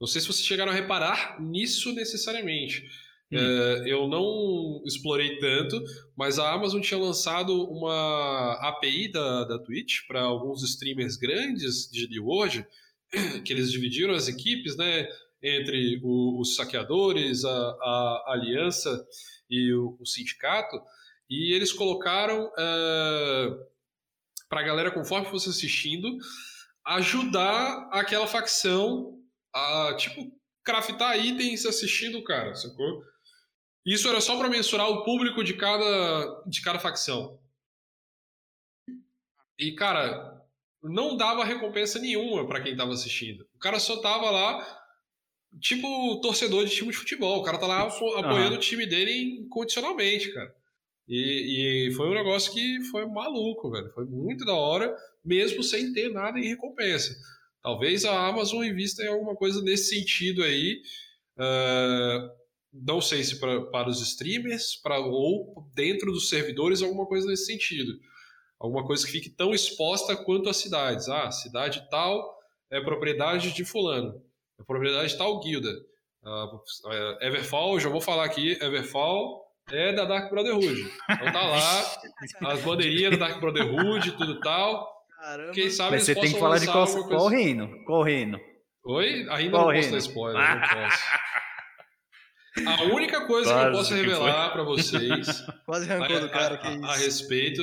não 0.00 0.06
sei 0.06 0.22
se 0.22 0.26
vocês 0.26 0.46
chegaram 0.46 0.72
a 0.72 0.74
reparar 0.74 1.38
nisso 1.38 1.92
necessariamente. 1.92 2.88
Hum. 3.32 3.36
É, 3.38 3.84
eu 3.86 4.08
não 4.08 4.82
explorei 4.84 5.38
tanto, 5.38 5.80
mas 6.16 6.38
a 6.38 6.52
Amazon 6.52 6.80
tinha 6.80 6.98
lançado 6.98 7.52
uma 7.70 8.54
API 8.60 9.10
da, 9.10 9.44
da 9.44 9.58
Twitch 9.58 10.06
para 10.08 10.20
alguns 10.22 10.62
streamers 10.62 11.16
grandes 11.16 11.88
de 11.90 12.08
New 12.08 12.24
World, 12.26 12.66
que 13.44 13.52
eles 13.52 13.70
dividiram 13.70 14.14
as 14.14 14.28
equipes, 14.28 14.76
né, 14.76 15.06
entre 15.42 16.00
o- 16.02 16.40
os 16.40 16.56
saqueadores, 16.56 17.44
a, 17.44 17.50
a 17.50 18.24
aliança 18.28 19.06
e 19.48 19.72
o, 19.72 19.96
o 20.00 20.06
sindicato, 20.06 20.76
e 21.28 21.52
eles 21.54 21.72
colocaram 21.72 22.50
para 24.48 24.60
a 24.60 24.64
galera, 24.64 24.90
conforme 24.90 25.26
fosse 25.28 25.48
assistindo, 25.48 26.08
ajudar 26.84 27.88
aquela 27.92 28.26
facção 28.26 29.16
a, 29.54 29.94
tipo, 29.96 30.32
craftar 30.64 31.18
itens 31.24 31.64
assistindo 31.64 32.18
o 32.18 32.24
cara, 32.24 32.54
sacou? 32.54 33.02
Isso 33.84 34.08
era 34.08 34.20
só 34.20 34.36
para 34.38 34.48
mensurar 34.48 34.88
o 34.90 35.04
público 35.04 35.42
de 35.42 35.54
cada, 35.54 36.42
de 36.46 36.60
cada 36.62 36.78
facção. 36.78 37.38
E, 39.58 39.72
cara, 39.72 40.40
não 40.82 41.16
dava 41.16 41.44
recompensa 41.44 41.98
nenhuma 41.98 42.46
para 42.46 42.60
quem 42.62 42.76
tava 42.76 42.92
assistindo. 42.92 43.46
O 43.54 43.58
cara 43.58 43.78
só 43.78 44.00
tava 44.00 44.30
lá, 44.30 44.82
tipo, 45.60 46.20
torcedor 46.20 46.64
de 46.64 46.74
time 46.74 46.90
de 46.90 46.96
futebol. 46.96 47.40
O 47.40 47.42
cara 47.42 47.58
tá 47.58 47.66
lá 47.66 47.82
apo- 47.82 48.14
apoiando 48.16 48.56
o 48.56 48.60
time 48.60 48.86
dele 48.86 49.40
incondicionalmente, 49.40 50.32
cara. 50.32 50.54
E, 51.08 51.88
e 51.88 51.92
foi 51.94 52.06
um 52.08 52.14
negócio 52.14 52.52
que 52.52 52.80
foi 52.84 53.04
maluco, 53.06 53.70
velho. 53.70 53.90
Foi 53.92 54.04
muito 54.04 54.44
da 54.44 54.54
hora, 54.54 54.96
mesmo 55.24 55.62
sem 55.62 55.92
ter 55.92 56.08
nada 56.10 56.38
em 56.38 56.46
recompensa. 56.48 57.14
Talvez 57.62 58.04
a 58.04 58.26
Amazon 58.28 58.64
invista 58.64 59.02
em 59.02 59.08
alguma 59.08 59.34
coisa 59.34 59.60
nesse 59.62 59.90
sentido 59.96 60.42
aí. 60.42 60.80
ah, 61.36 62.30
não 62.72 63.00
sei 63.00 63.22
se 63.24 63.38
pra, 63.40 63.60
para 63.62 63.88
os 63.88 64.00
streamers 64.00 64.76
pra, 64.76 64.98
ou 64.98 65.68
dentro 65.74 66.12
dos 66.12 66.28
servidores, 66.28 66.82
alguma 66.82 67.06
coisa 67.06 67.26
nesse 67.26 67.46
sentido. 67.46 67.92
Alguma 68.58 68.84
coisa 68.86 69.04
que 69.06 69.12
fique 69.12 69.30
tão 69.30 69.52
exposta 69.54 70.14
quanto 70.16 70.48
as 70.48 70.56
cidades. 70.58 71.08
Ah, 71.08 71.30
cidade 71.30 71.86
tal 71.90 72.38
é 72.70 72.80
propriedade 72.80 73.52
de 73.52 73.64
fulano. 73.64 74.22
É 74.58 74.62
propriedade 74.62 75.08
de 75.12 75.18
tal 75.18 75.40
guilda. 75.40 75.70
É, 77.20 77.28
Everfall, 77.28 77.80
já 77.80 77.88
vou 77.88 78.00
falar 78.00 78.24
aqui, 78.24 78.52
Everfall 78.62 79.46
é 79.72 79.92
da 79.92 80.04
Dark 80.04 80.30
Brotherhood. 80.30 80.90
Então 81.10 81.32
tá 81.32 81.42
lá, 81.46 81.84
as 82.52 82.60
bandeirinhas 82.62 83.12
da 83.18 83.28
Dark 83.28 83.40
Brotherhood, 83.40 84.12
tudo 84.12 84.38
tal. 84.40 84.86
Caramba. 85.18 85.52
Quem 85.52 85.70
sabe 85.70 85.92
Mas 85.92 86.04
você 86.04 86.14
tem 86.14 86.32
que 86.32 86.38
falar 86.38 86.58
de 86.58 86.66
qual, 86.66 86.86
qual 86.86 87.04
coisa- 87.04 87.30
reino? 87.30 87.84
Qual 87.84 88.02
reino? 88.02 88.38
Oi? 88.84 89.26
Ainda 89.30 89.50
Qual 89.50 89.66
não 89.66 89.74
posso 89.74 89.80
reino? 89.80 89.90
dar 89.92 89.98
spoiler, 89.98 90.60
não 90.60 90.60
posso. 90.68 90.98
A 92.66 92.82
única 92.84 93.26
coisa 93.26 93.48
que 93.48 93.54
eu 93.54 93.60
Quase 93.62 93.76
posso 93.78 93.88
que 93.94 94.00
revelar 94.00 94.52
pra 94.52 94.62
vocês 94.64 95.44
Quase 95.66 95.90
arrancou 95.90 96.20
do 96.20 96.28
cara, 96.28 96.56
que 96.58 96.66
a- 96.66 96.70
a 96.70 96.96
isso. 96.96 97.04
respeito 97.04 97.62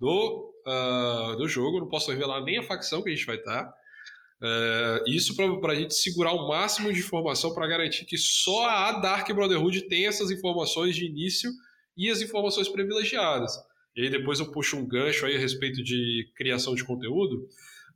do, 0.00 0.52
ah, 0.66 1.34
do 1.38 1.46
jogo, 1.48 1.78
não 1.80 1.88
posso 1.88 2.10
revelar 2.10 2.42
nem 2.42 2.58
a 2.58 2.62
facção 2.62 3.02
que 3.02 3.10
a 3.10 3.14
gente 3.14 3.24
vai 3.26 3.36
estar. 3.36 3.72
Eh, 4.42 5.02
isso 5.06 5.34
para 5.34 5.72
a 5.72 5.74
gente 5.74 5.94
segurar 5.94 6.32
o 6.32 6.46
máximo 6.48 6.92
de 6.92 6.98
informação 7.00 7.54
para 7.54 7.66
garantir 7.66 8.04
que 8.04 8.18
só 8.18 8.68
a 8.68 8.92
Dark 9.00 9.26
Brotherhood 9.32 9.82
tem 9.88 10.06
essas 10.06 10.30
informações 10.30 10.94
de 10.94 11.06
início 11.06 11.50
e 11.96 12.10
as 12.10 12.20
informações 12.20 12.68
privilegiadas. 12.68 13.52
E 13.96 14.02
aí 14.02 14.10
depois 14.10 14.38
eu 14.38 14.52
puxo 14.52 14.76
um 14.76 14.86
gancho 14.86 15.24
aí 15.24 15.36
a 15.36 15.38
respeito 15.38 15.82
de 15.82 16.30
criação 16.36 16.74
de 16.74 16.84
conteúdo, 16.84 17.48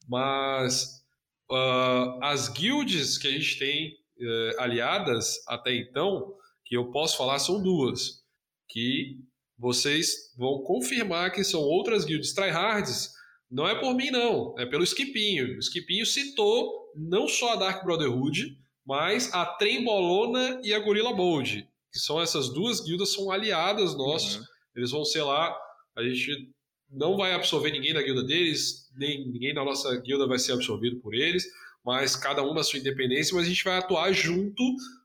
mas 0.09 1.03
ah, 1.51 2.19
as 2.23 2.49
guilds 2.49 3.19
que 3.19 3.29
a 3.29 3.31
gente 3.33 3.59
tem 3.59 4.00
eh, 4.21 4.57
aliadas 4.59 5.43
até 5.47 5.75
então, 5.75 6.35
que 6.65 6.77
eu 6.77 6.91
posso 6.91 7.17
falar, 7.17 7.39
são 7.39 7.63
duas, 7.63 8.23
que 8.69 9.19
vocês 9.59 10.33
vão 10.37 10.63
confirmar 10.63 11.33
que 11.33 11.45
são 11.45 11.61
outras 11.61 12.05
guilds 12.05 12.33
tryhards, 12.33 13.11
não 13.51 13.69
é 13.69 13.75
por 13.79 13.95
mim 13.95 14.11
não, 14.11 14.55
é 14.59 14.65
pelo 14.65 14.85
Skipinho. 14.85 15.57
O 15.57 15.61
Skipinho 15.61 16.07
citou 16.07 16.93
não 16.95 17.27
só 17.29 17.55
a 17.55 17.57
Dark 17.57 17.85
Brotherhood, 17.85 18.57
mas 18.87 19.33
a 19.35 19.45
Trembolona 19.45 20.61
e 20.63 20.73
a 20.73 20.79
Gorilla 20.79 21.13
Bold, 21.13 21.69
que 21.93 21.99
são 21.99 22.21
essas 22.21 22.49
duas 22.49 22.81
guildas, 22.81 23.13
são 23.13 23.31
aliadas 23.31 23.97
nossas, 23.97 24.37
Uhum. 24.37 24.45
eles 24.77 24.91
vão 24.93 25.05
ser 25.05 25.23
lá, 25.23 25.57
a 25.97 26.03
gente 26.03 26.49
não 26.91 27.17
vai 27.17 27.33
absorver 27.35 27.71
ninguém 27.73 27.93
da 27.93 28.03
guilda 28.03 28.23
deles, 28.23 28.89
nem 28.97 29.27
ninguém 29.29 29.53
da 29.55 29.65
nossa 29.65 29.95
guilda 30.01 30.27
vai 30.27 30.39
ser 30.39 30.53
absorvido 30.53 31.01
por 31.01 31.15
eles, 31.15 31.45
mas 31.85 32.15
cada 32.17 32.43
um 32.43 32.53
na 32.55 32.63
sua 32.63 32.79
independência, 32.79 33.35
mas 33.35 33.47
a 33.47 33.49
gente 33.49 33.65
vai 33.65 33.79
atuar 33.79 34.13
junto 34.13 34.63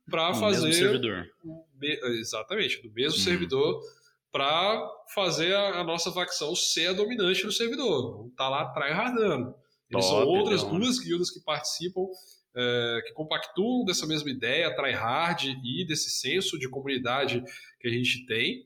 para 0.10 0.34
fazer 0.34 0.68
mesmo 0.68 0.74
servidor. 0.84 1.26
me- 1.80 2.00
exatamente, 2.20 2.82
do 2.82 2.92
mesmo 2.94 3.18
Uhum. 3.18 3.24
servidor 3.24 3.82
para 4.32 4.88
fazer 5.14 5.56
a, 5.56 5.80
a 5.80 5.84
nossa 5.84 6.12
facção 6.12 6.56
ser 6.56 6.88
a 6.88 6.94
dominante 6.94 7.46
no 7.46 7.52
servidor. 7.52 8.30
Tá 8.36 8.50
lá 8.50 8.66
tryhardando. 8.74 9.56
Eles 9.90 10.06
são 10.06 10.26
outras 10.28 10.62
então. 10.64 10.78
duas 10.78 11.00
guildas 11.00 11.30
que 11.32 11.40
participam, 11.42 12.02
é, 12.56 13.02
que 13.06 13.14
compactuam 13.14 13.86
dessa 13.86 14.06
mesma 14.06 14.30
ideia, 14.30 14.76
tryhard 14.76 15.48
e 15.64 15.86
desse 15.88 16.10
senso 16.10 16.58
de 16.60 16.68
comunidade 16.70 17.42
que 17.80 17.88
a 17.88 17.92
gente 17.92 18.26
tem. 18.26 18.66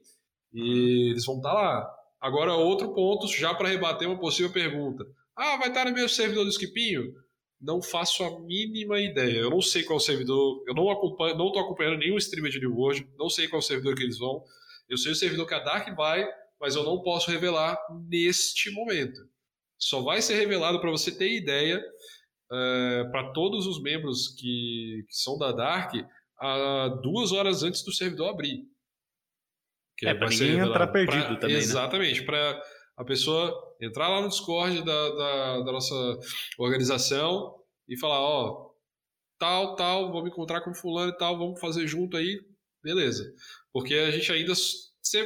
E 0.54 1.12
eles 1.12 1.26
vão 1.26 1.38
estar 1.38 1.54
lá. 1.54 1.88
Agora, 2.20 2.54
outro 2.56 2.94
ponto, 2.94 3.28
já 3.28 3.54
para 3.54 3.68
rebater 3.70 4.08
uma 4.08 4.20
possível 4.20 4.52
pergunta. 4.52 5.06
Ah, 5.36 5.58
vai 5.58 5.70
estar 5.70 5.86
no 5.86 5.94
meu 5.94 6.10
servidor 6.10 6.44
do 6.46 6.52
Skipinho? 6.52 7.14
Não 7.60 7.82
faço 7.82 8.24
a 8.24 8.40
mínima 8.40 9.00
ideia. 9.00 9.40
Eu 9.40 9.50
não 9.50 9.62
sei 9.62 9.84
qual 9.84 10.00
servidor. 10.00 10.64
Eu 10.68 10.74
não 10.74 10.90
acompanho, 10.90 11.38
não 11.38 11.48
estou 11.48 11.62
acompanhando 11.62 11.98
nenhum 11.98 12.18
streamer 12.18 12.52
de 12.52 12.60
New 12.60 12.74
World. 12.74 13.08
Não 13.18 13.30
sei 13.30 13.48
qual 13.48 13.62
servidor 13.62 13.96
que 13.96 14.04
eles 14.04 14.18
vão. 14.18 14.44
Eu 14.88 14.98
sei 14.98 15.12
o 15.12 15.16
servidor 15.16 15.46
que 15.46 15.54
a 15.54 15.60
Dark 15.60 15.94
vai, 15.96 16.26
mas 16.60 16.76
eu 16.76 16.84
não 16.84 17.02
posso 17.02 17.30
revelar 17.30 17.78
neste 18.08 18.72
momento. 18.72 19.20
Só 19.78 20.02
vai 20.02 20.22
ser 20.22 20.36
revelado 20.36 20.80
para 20.80 20.90
você 20.90 21.12
ter 21.12 21.32
ideia 21.32 21.82
é, 22.52 23.04
para 23.12 23.32
todos 23.32 23.68
os 23.68 23.82
membros 23.82 24.30
que, 24.30 25.06
que, 25.08 25.16
são 25.16 25.38
da 25.38 25.52
Dark 25.52 25.94
a 26.40 26.88
duas 27.04 27.32
horas 27.32 27.64
antes 27.64 27.84
do 27.84 27.94
servidor 27.94 28.30
abrir. 28.30 28.64
Que 29.98 30.08
é, 30.08 30.14
para 30.14 30.30
ninguém 30.30 30.58
entrar 30.58 30.88
perdido 30.88 31.26
pra, 31.26 31.36
também. 31.36 31.56
Né? 31.56 31.62
Exatamente, 31.62 32.22
né? 32.22 32.26
para 32.26 32.64
a 33.00 33.06
pessoa 33.06 33.58
entrar 33.80 34.10
lá 34.10 34.22
no 34.22 34.28
Discord 34.28 34.84
da, 34.84 35.10
da, 35.10 35.60
da, 35.62 35.72
nossa 35.72 35.96
organização 36.58 37.56
e 37.88 37.98
falar: 37.98 38.20
ó, 38.20 38.72
tal, 39.40 39.78
tal, 39.78 40.12
vou 40.12 40.22
me 40.22 40.30
encontrar 40.30 40.60
com 40.60 40.74
fulano 40.74 41.14
e 41.14 41.18
tal, 41.18 41.38
vamos 41.38 41.62
fazer 41.62 41.88
junto 41.88 42.18
aí, 42.18 42.38
beleza. 42.84 43.24
Porque 43.72 43.94
a 43.94 44.12
gente 44.12 44.30
ainda, 44.34 44.52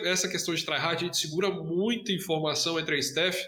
essa 0.06 0.30
questão 0.30 0.54
de 0.54 0.64
tryhard, 0.64 1.04
a 1.04 1.06
gente 1.06 1.18
segura 1.18 1.50
muita 1.50 2.12
informação 2.12 2.80
entre 2.80 2.96
a 2.96 3.00
staff 3.00 3.44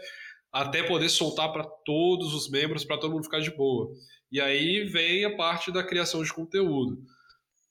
até 0.52 0.82
poder 0.82 1.10
soltar 1.10 1.54
para 1.54 1.64
todos 1.86 2.34
os 2.34 2.50
membros, 2.50 2.84
para 2.84 2.98
todo 2.98 3.12
mundo 3.12 3.26
ficar 3.26 3.42
de 3.42 3.56
boa. 3.56 3.92
E 4.32 4.42
aí 4.42 4.86
vem 4.86 5.24
a 5.24 5.36
parte 5.36 5.72
da 5.72 5.84
criação 5.84 6.24
de 6.24 6.34
conteúdo. 6.34 6.98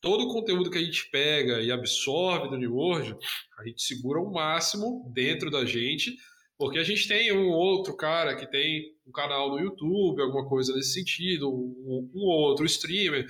Todo 0.00 0.24
o 0.24 0.32
conteúdo 0.32 0.70
que 0.70 0.78
a 0.78 0.84
gente 0.84 1.10
pega 1.10 1.60
e 1.62 1.72
absorve 1.72 2.48
do 2.48 2.58
New 2.58 2.74
World, 2.74 3.16
a 3.58 3.66
gente 3.66 3.82
segura 3.82 4.20
o 4.20 4.30
máximo 4.30 5.10
dentro 5.12 5.50
da 5.50 5.64
gente, 5.64 6.14
porque 6.58 6.78
a 6.78 6.84
gente 6.84 7.08
tem 7.08 7.32
um 7.32 7.48
outro 7.50 7.96
cara 7.96 8.36
que 8.36 8.46
tem 8.46 8.94
um 9.06 9.12
canal 9.12 9.50
no 9.50 9.58
YouTube, 9.58 10.22
alguma 10.22 10.48
coisa 10.48 10.74
nesse 10.74 10.92
sentido, 10.92 11.50
um, 11.50 12.10
um 12.14 12.20
outro 12.20 12.64
streamer. 12.66 13.26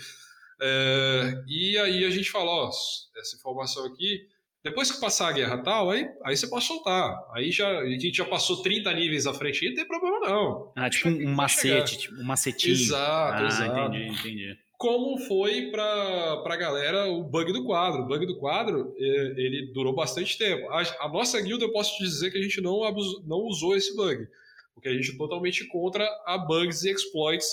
É, 0.61 1.43
e 1.47 1.79
aí 1.79 2.05
a 2.05 2.11
gente 2.11 2.31
fala, 2.31 2.51
ó, 2.51 2.69
essa 2.69 3.37
informação 3.37 3.85
aqui 3.87 4.29
depois 4.65 4.91
que 4.91 4.99
passar 4.99 5.29
a 5.29 5.33
guerra 5.33 5.59
tal, 5.59 5.91
aí, 5.91 6.09
aí 6.25 6.35
você 6.35 6.47
pode 6.47 6.65
soltar. 6.65 7.15
Aí 7.35 7.53
já, 7.53 7.81
a 7.81 7.87
gente 7.87 8.17
já 8.17 8.25
passou 8.25 8.63
30 8.63 8.95
níveis 8.95 9.27
à 9.27 9.35
frente 9.35 9.63
e 9.63 9.69
não 9.69 9.77
tem 9.77 9.87
problema 9.87 10.21
não. 10.21 10.73
Ah, 10.75 10.89
tipo 10.89 11.11
um, 11.11 11.29
um 11.29 11.35
macete, 11.35 11.99
tipo 11.99 12.15
um 12.15 12.25
macetinho. 12.25 12.73
Exato, 12.73 13.43
ah, 13.43 13.47
exato. 13.47 13.95
entendi, 13.95 14.19
entendi. 14.19 14.59
Como 14.85 15.17
foi 15.17 15.71
pra, 15.71 16.43
pra 16.43 16.57
galera 16.57 17.07
o 17.07 17.25
bug 17.25 17.55
do 17.55 17.65
quadro. 17.65 18.03
O 18.03 18.07
bug 18.07 18.27
do 18.27 18.37
quadro, 18.37 18.95
ele 18.99 19.73
durou 19.73 19.95
bastante 19.95 20.37
tempo. 20.37 20.69
A, 20.69 20.83
a 21.07 21.09
nossa 21.09 21.41
guilda, 21.41 21.65
eu 21.65 21.73
posso 21.73 21.97
te 21.97 22.05
dizer 22.05 22.31
que 22.31 22.37
a 22.37 22.43
gente 22.43 22.61
não, 22.61 22.85
abus, 22.85 23.27
não 23.27 23.39
usou 23.39 23.75
esse 23.75 23.97
bug. 23.97 24.29
Porque 24.75 24.91
a 24.91 24.93
gente 24.93 25.15
é 25.15 25.17
totalmente 25.17 25.67
contra 25.69 26.07
a 26.27 26.37
bugs 26.37 26.85
e 26.85 26.91
exploits 26.91 27.47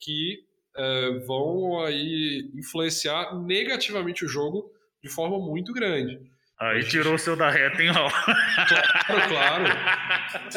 que 0.00 0.42
é, 0.74 1.10
vão 1.26 1.84
aí 1.84 2.50
influenciar 2.54 3.38
negativamente 3.38 4.24
o 4.24 4.28
jogo 4.28 4.72
de 5.02 5.10
forma 5.10 5.38
muito 5.38 5.74
grande. 5.74 6.18
Aí 6.58 6.82
tirou 6.88 7.16
o 7.16 7.18
seu 7.18 7.36
da 7.36 7.50
reta, 7.50 7.82
hein, 7.82 7.90
Raul? 7.90 8.10
Claro, 8.10 9.28
claro. 9.28 9.64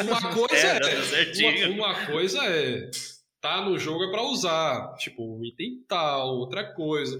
Uma 0.02 0.34
coisa 0.34 0.66
é, 0.66 1.68
uma, 1.68 1.88
uma, 1.88 2.06
coisa 2.06 2.38
é 2.46 2.90
tá 3.42 3.60
no 3.60 3.76
jogo 3.76 4.04
é 4.04 4.10
para 4.10 4.22
usar, 4.22 4.94
tipo, 4.94 5.36
um 5.36 5.44
item 5.44 5.84
tal, 5.88 6.36
outra 6.38 6.72
coisa. 6.72 7.18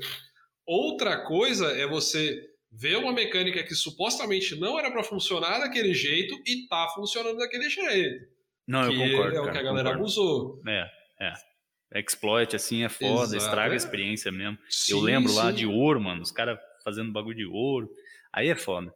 Outra 0.65 1.25
coisa 1.27 1.67
é 1.73 1.87
você 1.87 2.49
ver 2.71 2.97
uma 2.97 3.13
mecânica 3.13 3.63
que 3.65 3.75
supostamente 3.75 4.55
não 4.55 4.79
era 4.79 4.91
para 4.91 5.03
funcionar 5.03 5.59
daquele 5.59 5.93
jeito 5.93 6.41
e 6.47 6.67
tá 6.69 6.89
funcionando 6.95 7.37
daquele 7.37 7.69
jeito. 7.69 8.25
Não, 8.67 8.91
eu 8.91 8.97
concordo. 8.97 9.37
É 9.37 9.41
o 9.41 9.53
que 9.53 9.59
a 9.59 9.63
galera 9.63 9.91
concordo. 9.91 9.99
abusou. 9.99 10.63
É, 10.67 10.89
é. 11.21 12.01
Exploit, 12.01 12.57
assim, 12.57 12.85
é 12.85 12.89
foda, 12.89 13.37
Exato, 13.37 13.45
estraga 13.45 13.71
é. 13.71 13.75
a 13.75 13.77
experiência 13.77 14.33
mesmo. 14.33 14.57
Sim, 14.71 14.93
eu 14.93 15.01
lembro 15.01 15.35
lá 15.35 15.51
sim. 15.51 15.57
de 15.57 15.67
ouro, 15.67 16.01
mano, 16.01 16.23
os 16.23 16.31
caras 16.31 16.59
fazendo 16.85 17.13
bagulho 17.13 17.37
de 17.37 17.45
ouro. 17.45 17.91
Aí 18.33 18.49
é 18.49 18.55
foda. 18.55 18.95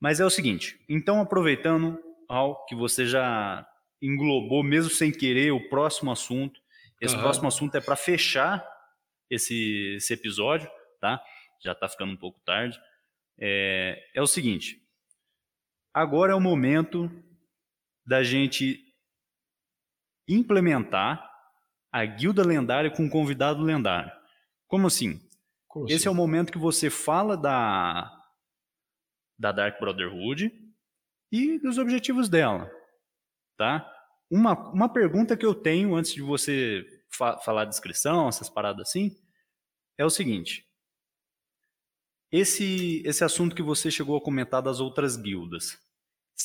Mas 0.00 0.20
é 0.20 0.24
o 0.24 0.30
seguinte, 0.30 0.78
então 0.88 1.20
aproveitando, 1.20 1.98
Al, 2.28 2.64
que 2.66 2.76
você 2.76 3.04
já 3.04 3.66
englobou, 4.00 4.62
mesmo 4.62 4.90
sem 4.90 5.10
querer, 5.12 5.52
o 5.52 5.68
próximo 5.68 6.10
assunto. 6.10 6.60
Esse 7.00 7.14
Aham. 7.14 7.22
próximo 7.22 7.48
assunto 7.48 7.74
é 7.76 7.80
para 7.80 7.96
fechar 7.96 8.66
esse, 9.30 9.94
esse 9.96 10.12
episódio, 10.12 10.70
tá? 11.00 11.22
Já 11.62 11.74
tá 11.74 11.88
ficando 11.88 12.12
um 12.12 12.16
pouco 12.16 12.40
tarde. 12.40 12.78
É, 13.40 14.02
é 14.14 14.22
o 14.22 14.26
seguinte, 14.26 14.82
agora 15.94 16.32
é 16.32 16.34
o 16.34 16.40
momento 16.40 17.10
da 18.04 18.22
gente 18.22 18.84
implementar 20.28 21.28
a 21.92 22.04
guilda 22.04 22.44
lendária 22.44 22.90
com 22.90 23.04
um 23.04 23.08
convidado 23.08 23.62
lendário. 23.62 24.10
Como 24.66 24.86
assim? 24.86 25.20
Como 25.66 25.86
Esse 25.86 25.96
assim? 25.96 26.08
é 26.08 26.10
o 26.10 26.14
momento 26.14 26.52
que 26.52 26.58
você 26.58 26.90
fala 26.90 27.36
da, 27.36 28.10
da 29.38 29.52
Dark 29.52 29.78
Brotherhood 29.78 30.52
e 31.30 31.58
dos 31.58 31.78
objetivos 31.78 32.28
dela, 32.28 32.70
tá? 33.58 33.86
Uma, 34.30 34.54
uma 34.70 34.88
pergunta 34.88 35.36
que 35.36 35.44
eu 35.44 35.54
tenho 35.54 35.94
antes 35.94 36.14
de 36.14 36.22
você 36.22 36.86
fa 37.10 37.36
falar 37.38 37.62
a 37.62 37.66
descrição, 37.66 38.28
essas 38.28 38.48
paradas 38.48 38.88
assim, 38.88 39.16
é 39.98 40.04
o 40.04 40.10
seguinte. 40.10 40.64
Esse, 42.30 43.02
esse 43.04 43.24
assunto 43.24 43.56
que 43.56 43.62
você 43.62 43.90
chegou 43.90 44.16
a 44.16 44.20
comentar 44.20 44.62
das 44.62 44.80
outras 44.80 45.16
guildas, 45.16 45.78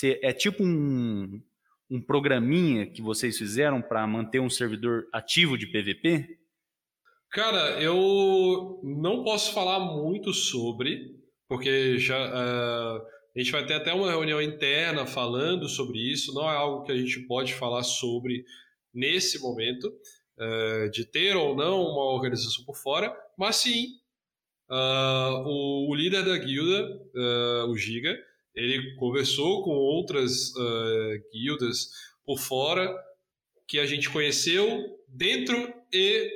é 0.03 0.33
tipo 0.33 0.63
um, 0.63 1.41
um 1.89 2.01
programinha 2.01 2.87
que 2.87 3.01
vocês 3.01 3.37
fizeram 3.37 3.81
para 3.81 4.07
manter 4.07 4.39
um 4.39 4.49
servidor 4.49 5.07
ativo 5.13 5.57
de 5.57 5.67
PVP? 5.67 6.39
Cara, 7.29 7.81
eu 7.81 8.79
não 8.83 9.23
posso 9.23 9.53
falar 9.53 9.79
muito 9.79 10.33
sobre, 10.33 11.19
porque 11.47 11.97
já 11.97 12.17
ah, 12.17 13.05
a 13.35 13.39
gente 13.39 13.51
vai 13.51 13.65
ter 13.65 13.73
até 13.73 13.93
uma 13.93 14.09
reunião 14.09 14.41
interna 14.41 15.05
falando 15.05 15.67
sobre 15.67 15.99
isso. 15.99 16.33
Não 16.33 16.49
é 16.49 16.55
algo 16.55 16.83
que 16.83 16.91
a 16.91 16.95
gente 16.95 17.19
pode 17.21 17.53
falar 17.53 17.83
sobre 17.83 18.45
nesse 18.93 19.39
momento, 19.39 19.91
eh, 20.39 20.89
de 20.89 21.05
ter 21.05 21.35
ou 21.35 21.55
não 21.55 21.81
uma 21.81 22.13
organização 22.13 22.63
por 22.63 22.75
fora, 22.75 23.15
mas 23.37 23.55
sim 23.55 23.87
ah, 24.69 25.43
o, 25.45 25.91
o 25.91 25.95
líder 25.95 26.25
da 26.25 26.37
guilda, 26.37 26.99
ah, 27.15 27.65
o 27.67 27.77
Giga, 27.77 28.17
ele 28.55 28.95
conversou 28.95 29.63
com 29.63 29.71
outras 29.71 30.51
ah, 30.57 31.17
guildas 31.31 31.89
por 32.25 32.39
fora 32.39 32.95
que 33.67 33.79
a 33.79 33.85
gente 33.85 34.09
conheceu 34.09 34.83
dentro 35.07 35.73
e 35.91 36.29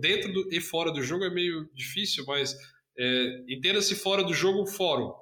dentro 0.00 0.32
do, 0.32 0.48
e 0.52 0.60
fora 0.60 0.90
do 0.92 1.02
jogo 1.02 1.24
é 1.24 1.30
meio 1.30 1.68
difícil, 1.74 2.24
mas 2.26 2.56
é, 2.98 3.44
entenda-se 3.48 3.94
fora 3.94 4.24
do 4.24 4.34
jogo 4.34 4.62
o 4.62 4.66
fórum. 4.66 5.12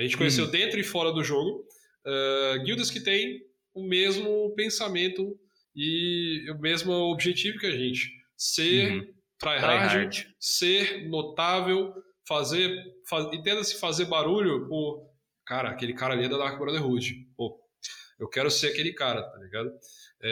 A 0.00 0.02
gente 0.04 0.16
conheceu 0.16 0.46
Uhum. 0.46 0.50
dentro 0.50 0.80
e 0.80 0.84
fora 0.84 1.12
do 1.12 1.22
jogo 1.22 1.64
ah, 2.06 2.56
guildas 2.64 2.90
que 2.90 3.00
têm 3.00 3.40
o 3.74 3.86
mesmo 3.86 4.52
pensamento 4.56 5.38
e 5.76 6.50
o 6.50 6.58
mesmo 6.58 6.92
objetivo 6.92 7.58
que 7.58 7.66
a 7.66 7.76
gente. 7.76 8.10
Ser 8.36 8.92
Uhum. 8.92 9.06
tryhard, 9.38 9.90
Tryhard. 9.90 10.34
ser 10.40 11.08
notável, 11.08 11.94
fazer, 12.26 12.70
fa 13.08 13.30
entenda-se 13.32 13.78
fazer 13.78 14.06
barulho 14.06 14.66
por 14.68 15.06
cara, 15.46 15.68
aquele 15.70 15.92
cara 15.94 16.14
ali 16.14 16.24
é 16.24 16.28
da 16.28 16.38
Dark 16.38 16.58
Brotherhood. 16.58 17.26
Pô, 17.36 17.58
eu 18.18 18.28
quero 18.28 18.50
ser 18.50 18.68
aquele 18.68 18.92
cara, 18.92 19.22
tá 19.22 19.38
ligado? 19.38 19.70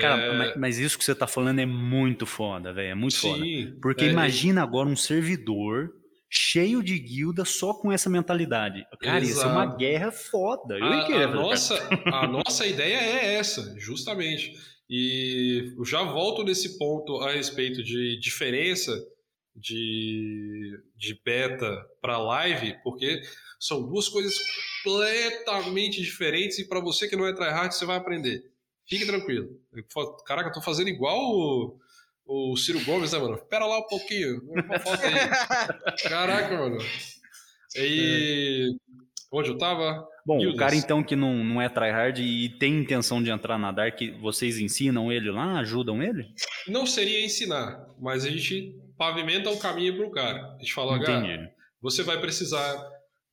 Cara, 0.00 0.22
É, 0.22 0.56
mas, 0.58 0.78
isso 0.78 0.98
que 0.98 1.04
você 1.04 1.14
tá 1.14 1.26
falando 1.26 1.58
é 1.60 1.66
muito 1.66 2.26
foda, 2.26 2.72
velho. 2.72 2.90
É 2.90 2.94
muito 2.94 3.16
foda. 3.16 3.42
sim, 3.42 3.76
Porque 3.80 4.04
é, 4.04 4.08
imagina 4.08 4.62
agora 4.62 4.88
um 4.88 4.96
servidor 4.96 5.90
cheio 6.30 6.82
de 6.82 6.98
guilda 6.98 7.44
só 7.44 7.72
com 7.72 7.90
essa 7.90 8.10
mentalidade. 8.10 8.84
Cara, 9.00 9.24
isso 9.24 9.40
é 9.40 9.46
uma 9.46 9.64
Exato. 9.64 9.78
guerra 9.78 10.12
foda. 10.12 10.78
Eu 10.78 10.84
a, 10.84 11.06
querer 11.06 11.24
a 11.24 11.32
nossa, 11.32 11.74
a 12.06 12.26
nossa 12.26 12.66
ideia 12.66 12.96
é 12.96 13.34
essa, 13.34 13.74
justamente. 13.78 14.52
E 14.90 15.74
eu 15.76 15.84
já 15.84 16.02
volto 16.02 16.44
nesse 16.44 16.78
ponto 16.78 17.20
a 17.20 17.32
respeito 17.32 17.82
de 17.82 18.18
diferença 18.20 18.92
de, 19.54 20.80
de 20.96 21.20
beta 21.24 21.84
para 22.00 22.18
live, 22.18 22.76
porque 22.82 23.20
são 23.58 23.82
duas 23.86 24.08
coisas 24.08 24.34
completamente 24.84 26.00
diferentes 26.00 26.58
e 26.58 26.68
para 26.68 26.80
você 26.80 27.08
que 27.08 27.16
não 27.16 27.26
é 27.26 27.34
tryhard, 27.34 27.74
você 27.74 27.84
vai 27.84 27.96
aprender. 27.96 28.44
Fique 28.86 29.04
tranquilo. 29.04 29.48
Caraca, 30.24 30.48
eu 30.48 30.52
tô 30.52 30.62
fazendo 30.62 30.88
igual 30.88 31.18
o, 31.18 31.78
o 32.28 32.54
Ciro 32.56 32.84
Gomes, 32.84 33.12
né, 33.12 33.18
mano? 33.18 33.36
Espera 33.36 33.64
lá 33.64 33.78
um 33.78 33.86
pouquinho. 33.86 34.42
Uma 34.50 34.78
foto 34.78 35.02
aí. 35.02 35.14
Caraca, 36.06 36.58
mano. 36.58 36.78
E... 37.74 38.68
Onde 39.32 39.50
eu 39.50 39.58
tava? 39.58 40.06
Bom, 40.24 40.36
o 40.36 40.40
Guildas. 40.40 40.58
cara 40.58 40.74
então 40.74 41.02
que 41.02 41.16
não, 41.16 41.42
não 41.44 41.60
é 41.60 41.68
tryhard 41.68 42.22
e 42.22 42.50
tem 42.58 42.80
intenção 42.80 43.22
de 43.22 43.30
entrar 43.30 43.58
na 43.58 43.72
Dark, 43.72 43.98
vocês 44.20 44.58
ensinam 44.58 45.10
ele 45.12 45.30
lá, 45.30 45.58
ajudam 45.60 46.02
ele? 46.02 46.26
Não 46.66 46.86
seria 46.86 47.24
ensinar, 47.24 47.86
mas 47.98 48.24
a 48.24 48.30
gente 48.30 48.74
pavimenta 48.96 49.50
o 49.50 49.58
caminho 49.58 49.96
pro 49.96 50.10
cara. 50.10 50.54
A 50.54 50.58
gente 50.58 50.72
fala, 50.72 50.98
cara, 51.00 51.26
Entendi. 51.26 51.50
você 51.80 52.02
vai 52.02 52.18
precisar 52.20 52.82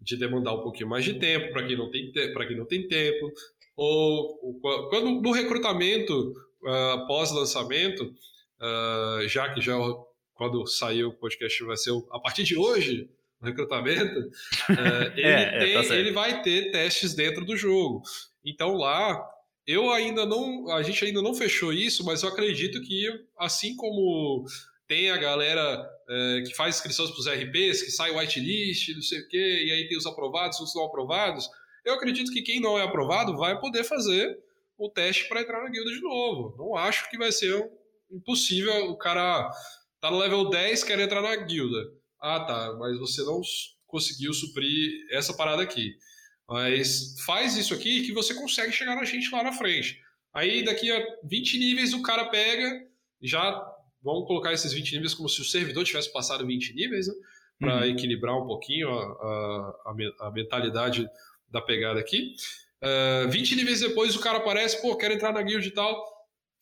de 0.02 0.18
demandar 0.18 0.54
um 0.54 0.62
pouquinho 0.62 0.90
mais 0.90 1.04
de 1.04 1.14
tempo 1.14 1.52
para 1.52 1.66
quem 1.66 1.78
não 1.78 1.90
tem 1.90 2.12
para 2.34 2.46
quem 2.46 2.58
não 2.58 2.66
tem 2.66 2.88
tempo 2.88 3.32
ou, 3.76 4.40
ou 4.42 4.90
quando 4.90 5.22
no 5.22 5.32
recrutamento 5.32 6.32
uh, 6.64 7.08
pós 7.08 7.32
lançamento 7.32 8.14
uh, 8.66 9.28
já 9.28 9.54
que 9.54 9.62
já 9.62 9.76
quando 10.34 10.66
sair 10.66 11.04
o 11.04 11.14
podcast 11.14 11.64
vai 11.64 11.78
ser 11.78 11.92
a 12.12 12.20
partir 12.20 12.44
de 12.44 12.58
hoje 12.58 13.10
o 13.42 13.46
recrutamento 13.46 14.20
uh, 14.20 15.12
ele, 15.16 15.28
é, 15.28 15.60
tem, 15.60 15.76
é, 15.76 15.84
tá 15.84 15.96
ele 15.96 16.12
vai 16.12 16.42
ter 16.42 16.72
testes 16.72 17.14
dentro 17.14 17.46
do 17.46 17.56
jogo 17.56 18.02
então 18.44 18.76
lá 18.76 19.24
eu 19.68 19.92
ainda 19.92 20.26
não 20.26 20.72
a 20.72 20.82
gente 20.84 21.04
ainda 21.06 21.22
não 21.22 21.34
fechou 21.34 21.72
isso 21.72 22.04
mas 22.04 22.24
eu 22.24 22.30
acredito 22.30 22.82
que 22.82 23.08
assim 23.38 23.76
como 23.76 24.46
tem 24.88 25.10
a 25.10 25.18
galera 25.18 25.90
é, 26.08 26.44
que 26.46 26.54
faz 26.54 26.76
inscrições 26.76 27.10
para 27.12 27.20
os 27.20 27.28
RPs, 27.28 27.82
que 27.82 27.92
sai 27.92 28.12
whitelist, 28.12 28.94
não 28.94 29.02
sei 29.02 29.20
o 29.20 29.28
quê, 29.28 29.64
e 29.66 29.72
aí 29.72 29.88
tem 29.88 29.98
os 29.98 30.06
aprovados, 30.06 30.60
os 30.60 30.76
não 30.76 30.84
aprovados. 30.84 31.50
Eu 31.84 31.96
acredito 31.96 32.32
que 32.32 32.42
quem 32.42 32.60
não 32.60 32.78
é 32.78 32.84
aprovado 32.84 33.36
vai 33.38 33.60
poder 33.60 33.84
fazer 33.84 34.38
o 34.78 34.90
teste 34.90 35.28
para 35.28 35.42
entrar 35.42 35.64
na 35.64 35.70
guilda 35.70 35.92
de 35.92 36.02
novo. 36.02 36.56
Não 36.58 36.76
acho 36.76 37.10
que 37.10 37.18
vai 37.18 37.32
ser 37.32 37.72
impossível 38.16 38.90
o 38.90 38.98
cara 38.98 39.52
tá 40.00 40.10
no 40.10 40.18
level 40.18 40.50
10 40.50 40.84
quer 40.84 41.00
entrar 41.00 41.22
na 41.22 41.36
guilda. 41.36 41.78
Ah, 42.22 42.40
tá, 42.40 42.76
mas 42.80 42.98
você 43.00 43.24
não 43.24 43.42
conseguiu 43.86 44.34
suprir 44.34 45.08
essa 45.12 45.34
parada 45.34 45.62
aqui. 45.62 45.96
Mas 46.48 47.16
faz 47.26 47.58
isso 47.58 47.74
aqui 47.74 48.04
que 48.04 48.14
você 48.14 48.34
consegue 48.34 48.72
chegar 48.72 48.96
na 48.96 49.04
gente 49.04 49.32
lá 49.32 49.44
na 49.44 49.52
frente. 49.52 50.00
Aí 50.34 50.64
daqui 50.64 50.92
a 50.92 51.04
20 51.24 51.58
níveis 51.58 51.94
o 51.94 52.02
cara 52.02 52.26
pega, 52.26 52.84
já 53.22 53.52
vamos 54.04 54.28
colocar 54.28 54.54
esses 54.54 54.72
20 54.72 54.94
níveis 54.94 55.14
como 55.14 55.30
se 55.30 55.42
o 55.42 55.46
servidor 55.46 55.84
tivesse 55.84 56.12
passado 56.12 56.46
20 56.46 56.74
níveis, 56.74 57.08
né? 57.08 57.14
Para 57.58 57.78
uhum. 57.78 57.86
equilibrar 57.86 58.38
um 58.38 58.46
pouquinho 58.46 58.90
a, 58.90 59.84
a, 59.86 60.28
a, 60.28 60.32
mentalidade 60.32 61.08
da 61.50 61.62
pegada 61.62 62.02
aqui. 62.02 62.36
Uh, 62.84 63.26
eh, 63.26 63.28
20 63.28 63.56
níveis 63.56 63.80
depois 63.80 64.14
o 64.14 64.20
cara 64.20 64.40
aparece, 64.40 64.82
pô, 64.82 64.96
quero 64.98 65.14
entrar 65.14 65.32
na 65.32 65.42
guild 65.42 65.66
e 65.66 65.72
tal. 65.72 66.15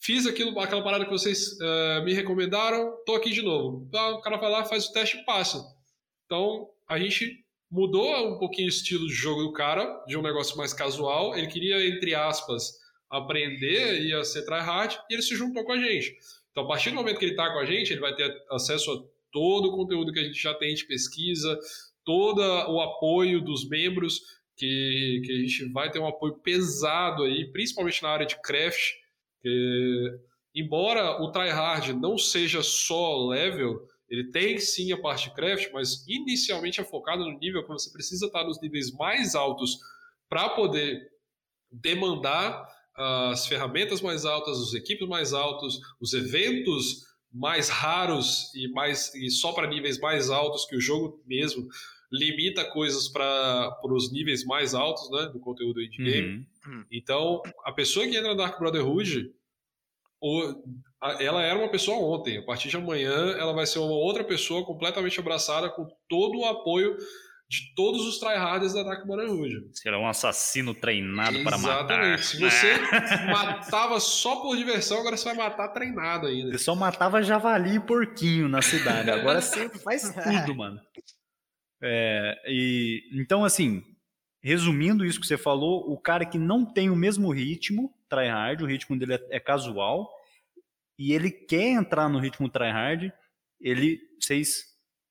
Fiz 0.03 0.27
aquilo, 0.27 0.59
aquela 0.59 0.83
parada 0.83 1.05
que 1.05 1.11
vocês 1.11 1.53
uh, 1.53 2.03
me 2.03 2.13
recomendaram, 2.13 2.93
tô 3.05 3.15
aqui 3.15 3.29
de 3.31 3.41
novo. 3.41 3.85
Então, 3.87 4.15
o 4.15 4.21
cara 4.21 4.35
vai 4.35 4.51
lá, 4.51 4.65
faz 4.65 4.87
o 4.87 4.91
teste 4.91 5.17
e 5.17 5.23
passa. 5.23 5.63
Então 6.25 6.67
a 6.89 6.99
gente 6.99 7.43
mudou 7.71 8.35
um 8.35 8.37
pouquinho 8.37 8.67
o 8.67 8.69
estilo 8.69 9.07
de 9.07 9.13
jogo 9.13 9.43
do 9.43 9.53
cara, 9.53 10.03
de 10.05 10.17
um 10.17 10.21
negócio 10.21 10.57
mais 10.57 10.73
casual. 10.73 11.37
Ele 11.37 11.47
queria, 11.47 11.87
entre 11.87 12.13
aspas, 12.13 12.73
aprender, 13.09 14.01
ia 14.01 14.23
ser 14.25 14.43
tryhard, 14.43 14.99
e 15.09 15.13
ele 15.13 15.21
se 15.21 15.35
juntou 15.35 15.63
com 15.63 15.71
a 15.71 15.79
gente. 15.79 16.13
Então, 16.51 16.65
a 16.65 16.67
partir 16.67 16.89
do 16.89 16.97
momento 16.97 17.17
que 17.17 17.25
ele 17.25 17.31
está 17.31 17.53
com 17.53 17.59
a 17.59 17.65
gente, 17.65 17.93
ele 17.93 18.01
vai 18.01 18.13
ter 18.13 18.29
acesso 18.51 18.91
a 18.91 19.01
todo 19.31 19.69
o 19.69 19.75
conteúdo 19.75 20.11
que 20.11 20.19
a 20.19 20.23
gente 20.23 20.41
já 20.41 20.53
tem 20.53 20.75
de 20.75 20.85
pesquisa, 20.85 21.57
todo 22.03 22.41
o 22.41 22.81
apoio 22.81 23.39
dos 23.41 23.69
membros, 23.69 24.19
que, 24.57 25.21
que 25.25 25.31
a 25.31 25.39
gente 25.39 25.71
vai 25.71 25.89
ter 25.89 25.99
um 25.99 26.07
apoio 26.07 26.35
pesado 26.39 27.23
aí, 27.23 27.49
principalmente 27.53 28.03
na 28.03 28.09
área 28.09 28.25
de 28.25 28.39
craft. 28.41 29.01
Que, 29.43 30.19
embora 30.55 31.21
o 31.21 31.31
tryhard 31.31 31.93
não 31.93 32.17
seja 32.17 32.63
só 32.63 33.27
level, 33.27 33.85
ele 34.09 34.31
tem 34.31 34.57
sim 34.57 34.91
a 34.91 34.97
parte 35.01 35.29
de 35.29 35.35
craft, 35.35 35.69
mas 35.73 36.07
inicialmente 36.07 36.79
é 36.79 36.83
focado 36.83 37.23
no 37.25 37.37
nível 37.37 37.63
que 37.63 37.69
você 37.69 37.91
precisa 37.91 38.27
estar 38.27 38.43
nos 38.43 38.61
níveis 38.61 38.91
mais 38.91 39.35
altos 39.35 39.77
para 40.29 40.49
poder 40.49 41.11
demandar 41.71 42.67
as 42.95 43.47
ferramentas 43.47 44.01
mais 44.01 44.23
altas, 44.25 44.57
os 44.59 44.73
equipes 44.73 45.07
mais 45.07 45.33
altos, 45.33 45.79
os 45.99 46.13
eventos 46.13 47.05
mais 47.31 47.67
raros 47.67 48.53
e 48.53 48.67
mais 48.67 49.13
e 49.15 49.29
só 49.31 49.51
para 49.51 49.67
níveis 49.67 49.99
mais 49.99 50.29
altos 50.29 50.65
que 50.65 50.75
o 50.75 50.81
jogo 50.81 51.19
mesmo 51.25 51.67
limita 52.11 52.63
coisas 52.65 53.07
para 53.07 53.75
os 53.85 54.11
níveis 54.11 54.45
mais 54.45 54.75
altos, 54.75 55.09
né, 55.09 55.31
do 55.33 55.39
conteúdo 55.39 55.81
indie 55.81 56.03
game. 56.03 56.35
Uhum. 56.35 56.45
Então, 56.91 57.41
a 57.63 57.71
pessoa 57.71 58.05
que 58.05 58.15
entra 58.15 58.29
na 58.29 58.35
Dark 58.35 58.59
Brotherhood, 58.59 59.31
ou, 60.19 60.63
ela 61.19 61.43
era 61.43 61.59
uma 61.59 61.69
pessoa 61.69 61.97
ontem. 61.97 62.37
A 62.37 62.45
partir 62.45 62.69
de 62.69 62.77
amanhã, 62.77 63.35
ela 63.37 63.53
vai 63.53 63.65
ser 63.65 63.79
uma 63.79 63.91
outra 63.91 64.23
pessoa 64.23 64.65
completamente 64.65 65.19
abraçada 65.19 65.69
com 65.69 65.85
todo 66.07 66.39
o 66.39 66.45
apoio 66.45 66.95
de 67.49 67.73
todos 67.75 68.07
os 68.07 68.19
tryhards 68.19 68.73
da 68.73 68.83
Dark 68.83 69.05
Brotherhood. 69.05 69.69
Será 69.73 69.99
um 69.99 70.07
assassino 70.07 70.73
treinado 70.73 71.43
para 71.43 71.57
matar. 71.57 71.75
Exatamente. 71.75 72.25
Se 72.25 72.39
você 72.39 72.77
matava 73.29 73.99
só 73.99 74.37
por 74.37 74.55
diversão, 74.55 74.99
agora 74.99 75.17
você 75.17 75.25
vai 75.25 75.35
matar 75.35 75.67
treinado 75.69 76.27
ainda. 76.27 76.51
Você 76.51 76.63
só 76.63 76.73
matava 76.73 77.21
javali 77.21 77.75
e 77.75 77.79
porquinho 77.79 78.47
na 78.47 78.61
cidade. 78.61 79.11
Agora 79.11 79.41
você 79.41 79.69
faz 79.69 80.03
tudo, 80.23 80.55
mano. 80.55 80.79
É, 81.81 82.41
e, 82.47 83.03
então, 83.13 83.43
assim, 83.43 83.83
resumindo 84.43 85.05
isso 85.05 85.21
que 85.21 85.25
você 85.25 85.37
falou, 85.37 85.89
o 85.89 85.97
cara 85.97 86.25
que 86.25 86.37
não 86.37 86.65
tem 86.65 86.89
o 86.89 86.95
mesmo 86.95 87.31
ritmo, 87.31 87.93
tryhard, 88.09 88.61
o 88.61 88.67
ritmo 88.67 88.99
dele 88.99 89.13
é, 89.13 89.37
é 89.37 89.39
casual, 89.39 90.09
e 90.99 91.13
ele 91.13 91.31
quer 91.31 91.71
entrar 91.71 92.09
no 92.09 92.19
ritmo 92.19 92.49
tryhard, 92.49 93.11
ele, 93.59 93.99
vocês 94.19 94.65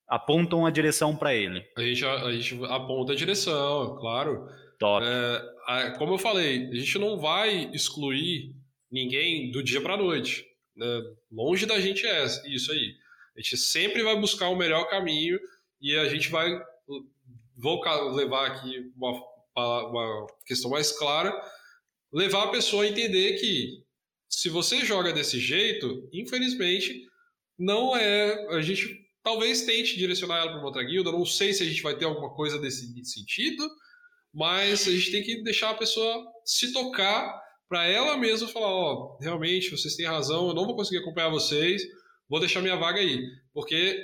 apontam 0.07 0.67
a 0.67 0.71
direção 0.71 1.17
para 1.17 1.35
ele. 1.35 1.65
A 1.77 1.83
gente, 1.83 2.05
a, 2.05 2.15
a, 2.27 2.33
gente 2.33 2.63
aponta 2.67 3.13
a 3.13 3.17
direção, 3.17 3.97
claro. 3.99 4.47
Top. 4.79 5.05
É, 5.05 5.43
a, 5.67 5.91
como 5.93 6.13
eu 6.13 6.19
falei, 6.19 6.69
a 6.69 6.75
gente 6.75 6.99
não 6.99 7.19
vai 7.19 7.71
excluir 7.73 8.55
ninguém 8.91 9.51
do 9.51 9.63
dia 9.63 9.81
para 9.81 9.97
noite. 9.97 10.45
Né? 10.77 10.87
Longe 11.31 11.65
da 11.65 11.81
gente 11.81 12.07
é 12.07 12.25
isso 12.47 12.71
aí. 12.71 12.95
A 13.35 13.41
gente 13.41 13.57
sempre 13.57 14.03
vai 14.03 14.21
buscar 14.21 14.49
o 14.51 14.57
melhor 14.57 14.91
caminho 14.91 15.39
e 15.81 15.97
a 15.97 16.07
gente 16.09 16.31
vai 16.31 16.51
vou 17.57 17.81
levar 18.12 18.47
aqui 18.47 18.93
uma, 18.97 19.12
uma 19.57 20.27
questão 20.47 20.70
mais 20.70 20.93
clara, 20.93 21.33
levar 22.12 22.45
a 22.45 22.51
pessoa 22.51 22.85
a 22.85 22.89
entender 22.89 23.39
que 23.39 23.83
se 24.29 24.49
você 24.49 24.85
joga 24.85 25.12
desse 25.12 25.39
jeito, 25.39 26.09
infelizmente, 26.12 27.07
não 27.59 27.97
é 27.97 28.57
a 28.57 28.61
gente 28.61 29.03
Talvez 29.23 29.62
tente 29.62 29.97
direcionar 29.97 30.39
ela 30.39 30.51
para 30.51 30.59
uma 30.59 30.66
outra 30.66 30.83
guilda. 30.83 31.12
Não 31.12 31.24
sei 31.24 31.53
se 31.53 31.62
a 31.62 31.66
gente 31.66 31.83
vai 31.83 31.97
ter 31.97 32.05
alguma 32.05 32.35
coisa 32.35 32.59
desse 32.59 32.93
sentido, 33.05 33.69
mas 34.35 34.89
a 34.89 34.91
gente 34.91 35.12
tem 35.12 35.23
que 35.23 35.43
deixar 35.45 35.70
a 35.70 35.74
pessoa 35.74 36.27
se 36.45 36.73
tocar 36.73 37.41
para 37.69 37.87
ela 37.87 38.16
mesma 38.16 38.49
falar: 38.49 38.66
ó, 38.66 38.93
oh, 38.93 39.19
realmente 39.23 39.70
vocês 39.70 39.95
têm 39.95 40.07
razão, 40.07 40.49
eu 40.49 40.55
não 40.55 40.66
vou 40.66 40.74
conseguir 40.74 40.99
acompanhar 40.99 41.29
vocês, 41.29 41.83
vou 42.29 42.41
deixar 42.41 42.61
minha 42.61 42.77
vaga 42.77 42.99
aí. 42.99 43.24
Porque, 43.55 43.97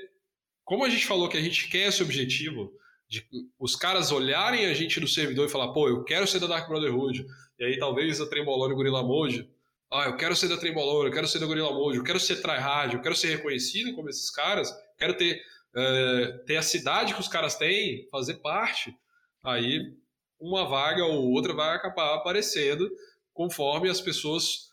como 0.65 0.85
a 0.85 0.89
gente 0.89 1.05
falou 1.05 1.29
que 1.29 1.37
a 1.37 1.43
gente 1.43 1.69
quer 1.69 1.89
esse 1.89 2.03
objetivo, 2.03 2.73
de 3.09 3.27
os 3.59 3.75
caras 3.75 4.13
olharem 4.13 4.67
a 4.67 4.75
gente 4.75 5.01
no 5.01 5.09
servidor 5.09 5.47
e 5.47 5.51
falar: 5.51 5.73
pô, 5.73 5.89
eu 5.89 6.05
quero 6.05 6.27
ser 6.27 6.39
da 6.39 6.47
Dark 6.47 6.69
Brotherhood, 6.69 7.27
e 7.59 7.65
aí 7.65 7.79
talvez 7.79 8.21
a 8.21 8.27
Trembolone 8.27 8.71
e 8.71 8.75
o 8.75 8.77
Gorilla 8.77 9.03
Mode. 9.03 9.49
Ah, 9.91 10.05
eu 10.05 10.17
quero 10.17 10.37
ser 10.37 10.49
da 10.49 10.59
Trembolone, 10.59 11.09
eu 11.09 11.15
quero 11.15 11.27
ser 11.27 11.39
da 11.39 11.47
Gorilla 11.47 11.73
Mode, 11.73 11.97
eu 11.97 12.05
quero 12.05 12.21
ser 12.21 12.43
tryhard, 12.43 12.95
eu 12.95 13.01
quero 13.01 13.17
ser 13.17 13.29
reconhecido 13.29 13.95
como 13.95 14.11
esses 14.11 14.29
caras 14.29 14.71
quero 14.99 15.17
ter, 15.17 15.41
uh, 15.75 16.45
ter 16.45 16.57
a 16.57 16.63
cidade 16.63 17.15
que 17.15 17.21
os 17.21 17.29
caras 17.29 17.57
têm, 17.57 18.07
fazer 18.11 18.35
parte, 18.35 18.95
aí 19.43 19.95
uma 20.39 20.69
vaga 20.69 21.05
ou 21.05 21.31
outra 21.33 21.55
vai 21.55 21.75
acabar 21.75 22.15
aparecendo 22.15 22.91
conforme 23.33 23.89
as 23.89 24.01
pessoas, 24.01 24.71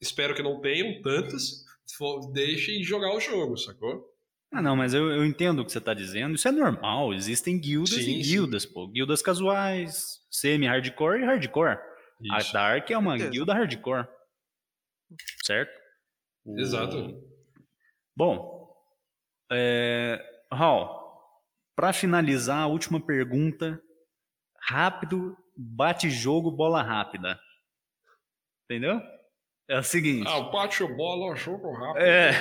espero 0.00 0.34
que 0.36 0.42
não 0.42 0.60
tenham 0.60 1.02
tantas, 1.02 1.64
deixem 2.32 2.78
de 2.78 2.84
jogar 2.84 3.12
o 3.12 3.20
jogo, 3.20 3.56
sacou? 3.56 4.13
Ah, 4.54 4.62
não, 4.62 4.76
mas 4.76 4.94
eu, 4.94 5.10
eu 5.10 5.24
entendo 5.24 5.58
o 5.58 5.64
que 5.64 5.72
você 5.72 5.78
está 5.78 5.92
dizendo. 5.92 6.36
Isso 6.36 6.46
é 6.46 6.52
normal. 6.52 7.12
Existem 7.12 7.58
guildas 7.58 7.90
sim, 7.90 8.20
e 8.20 8.22
guildas, 8.22 8.62
sim. 8.62 8.72
pô. 8.72 8.86
Guildas 8.86 9.20
casuais, 9.20 10.20
semi-hardcore 10.30 11.22
e 11.22 11.24
hardcore. 11.24 11.76
Isso. 12.20 12.50
A 12.50 12.52
Dark 12.52 12.88
é 12.88 12.96
uma 12.96 13.18
guilda 13.18 13.52
hardcore. 13.52 14.06
Certo? 15.42 15.72
Exato. 16.56 17.20
Bom, 18.16 18.72
é, 19.50 20.20
Raul, 20.52 20.88
para 21.74 21.92
finalizar, 21.92 22.60
a 22.60 22.68
última 22.68 23.04
pergunta. 23.04 23.82
Rápido, 24.62 25.36
bate 25.56 26.08
jogo, 26.08 26.52
bola 26.52 26.80
rápida. 26.80 27.40
Entendeu? 28.70 29.02
É 29.68 29.80
o 29.80 29.82
seguinte. 29.82 30.28
Ah, 30.28 30.42
bate 30.42 30.86
bola, 30.86 31.34
jogo 31.34 31.72
rápido. 31.72 32.02
É. 32.04 32.32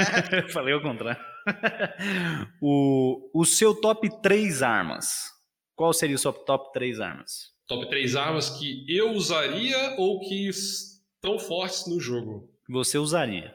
Falei 0.52 0.74
ao 0.74 0.82
contrário. 0.82 1.31
o, 2.60 3.30
o 3.32 3.44
seu 3.44 3.74
top 3.74 4.08
3 4.22 4.62
armas. 4.62 5.30
Qual 5.74 5.92
seria 5.92 6.16
o 6.16 6.18
seu 6.18 6.32
top 6.32 6.72
3 6.72 7.00
armas? 7.00 7.52
Top 7.66 7.88
3 7.88 8.16
armas 8.16 8.50
que 8.50 8.84
eu 8.88 9.12
usaria 9.12 9.96
ou 9.98 10.20
que 10.20 10.48
estão 10.48 11.38
fortes 11.38 11.86
no 11.86 12.00
jogo? 12.00 12.50
Você 12.68 12.98
usaria. 12.98 13.54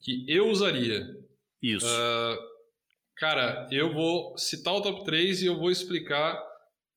Que 0.00 0.24
eu 0.28 0.48
usaria. 0.48 1.06
Isso. 1.62 1.86
Uh, 1.86 2.38
cara, 3.16 3.68
eu 3.70 3.92
vou 3.92 4.36
citar 4.36 4.74
o 4.74 4.80
top 4.80 5.04
3 5.04 5.42
e 5.42 5.46
eu 5.46 5.58
vou 5.58 5.70
explicar 5.70 6.42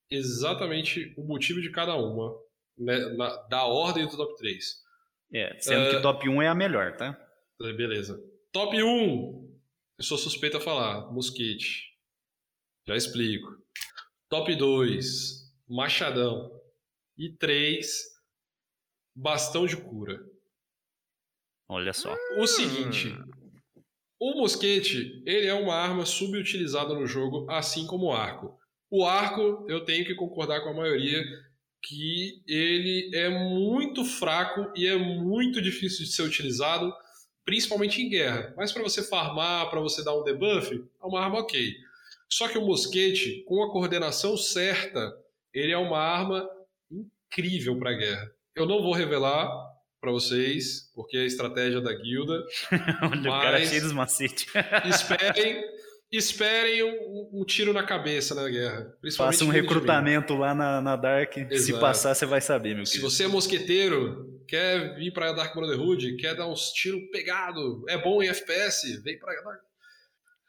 exatamente 0.09 1.13
o 1.17 1.23
motivo 1.23 1.61
de 1.61 1.69
cada 1.71 1.95
uma, 1.95 2.35
né, 2.77 2.97
na, 3.15 3.35
da 3.47 3.65
ordem 3.65 4.07
do 4.07 4.17
top 4.17 4.35
3. 4.37 4.85
É, 5.33 5.57
sendo 5.59 5.87
uh, 5.87 5.89
que 5.91 6.01
top 6.01 6.29
1 6.29 6.41
é 6.41 6.47
a 6.47 6.55
melhor, 6.55 6.95
tá? 6.95 7.19
Beleza. 7.59 8.21
Top 8.51 8.81
1, 8.81 9.44
eu 9.97 10.03
sou 10.03 10.17
suspeito 10.17 10.57
a 10.57 10.61
falar, 10.61 11.11
mosquete. 11.11 11.93
Já 12.87 12.95
explico. 12.95 13.47
Top 14.29 14.53
2, 14.53 15.53
machadão. 15.67 16.51
E 17.17 17.31
3, 17.31 17.87
bastão 19.15 19.65
de 19.65 19.77
cura. 19.77 20.19
Olha 21.69 21.93
só. 21.93 22.13
O 22.37 22.45
seguinte, 22.45 23.07
o 24.19 24.35
mosquete, 24.35 25.23
ele 25.25 25.47
é 25.47 25.53
uma 25.53 25.75
arma 25.75 26.05
subutilizada 26.05 26.93
no 26.93 27.07
jogo, 27.07 27.49
assim 27.49 27.87
como 27.87 28.07
o 28.07 28.13
arco. 28.13 28.59
O 28.89 29.05
arco, 29.05 29.65
eu 29.69 29.83
tenho 29.83 30.05
que 30.05 30.13
concordar 30.13 30.61
com 30.61 30.69
a 30.69 30.73
maioria 30.73 31.23
que 31.81 32.43
ele 32.47 33.15
é 33.15 33.29
muito 33.29 34.03
fraco 34.03 34.71
e 34.75 34.87
é 34.87 34.97
muito 34.97 35.61
difícil 35.61 36.05
de 36.05 36.11
ser 36.11 36.23
utilizado, 36.23 36.93
principalmente 37.45 38.01
em 38.01 38.09
guerra. 38.09 38.53
Mas 38.57 38.71
para 38.71 38.83
você 38.83 39.03
farmar, 39.03 39.69
para 39.69 39.79
você 39.79 40.03
dar 40.03 40.17
um 40.17 40.23
debuff, 40.23 40.73
é 40.73 41.05
uma 41.05 41.21
arma 41.21 41.39
ok. 41.39 41.73
Só 42.27 42.47
que 42.47 42.57
o 42.57 42.65
mosquete, 42.65 43.43
com 43.47 43.63
a 43.63 43.71
coordenação 43.71 44.35
certa, 44.35 45.15
ele 45.53 45.71
é 45.71 45.77
uma 45.77 45.99
arma 45.99 46.49
incrível 46.91 47.77
para 47.77 47.93
guerra. 47.93 48.31
Eu 48.55 48.65
não 48.65 48.81
vou 48.81 48.93
revelar 48.93 49.47
para 50.01 50.11
vocês, 50.11 50.91
porque 50.93 51.17
é 51.17 51.21
a 51.21 51.25
estratégia 51.25 51.81
da 51.81 51.93
guilda. 51.93 52.43
Olha, 53.01 53.21
o 53.21 53.41
cara 53.41 53.61
é 53.61 53.65
cheio 53.65 53.81
dos 53.81 53.93
macetes. 53.93 54.47
esperem, 54.89 55.63
esperem 56.17 56.83
um, 56.83 57.29
um, 57.33 57.45
tiro 57.45 57.73
na 57.73 57.83
cabeça 57.83 58.35
na 58.35 58.47
guerra. 58.49 58.93
Faça 59.15 59.43
um 59.43 59.49
recrutamento 59.49 60.35
lá 60.35 60.53
na, 60.53 60.81
na 60.81 60.95
Dark. 60.95 61.37
Exato. 61.37 61.57
Se 61.57 61.73
passar, 61.79 62.15
você 62.15 62.25
vai 62.25 62.41
saber, 62.41 62.75
meu 62.75 62.85
Se 62.85 62.93
querido. 62.93 63.09
você 63.09 63.23
é 63.23 63.27
mosqueteiro, 63.27 64.41
quer 64.47 64.95
vir 64.95 65.11
para 65.11 65.31
Dark 65.31 65.53
Brotherhood, 65.53 66.15
quer 66.17 66.35
dar 66.35 66.47
uns 66.47 66.71
tiros 66.71 67.01
pegado, 67.11 67.83
é 67.87 67.97
bom 67.97 68.21
em 68.21 68.27
FPS, 68.27 69.01
vem 69.03 69.17
para 69.17 69.41
Dark 69.41 69.61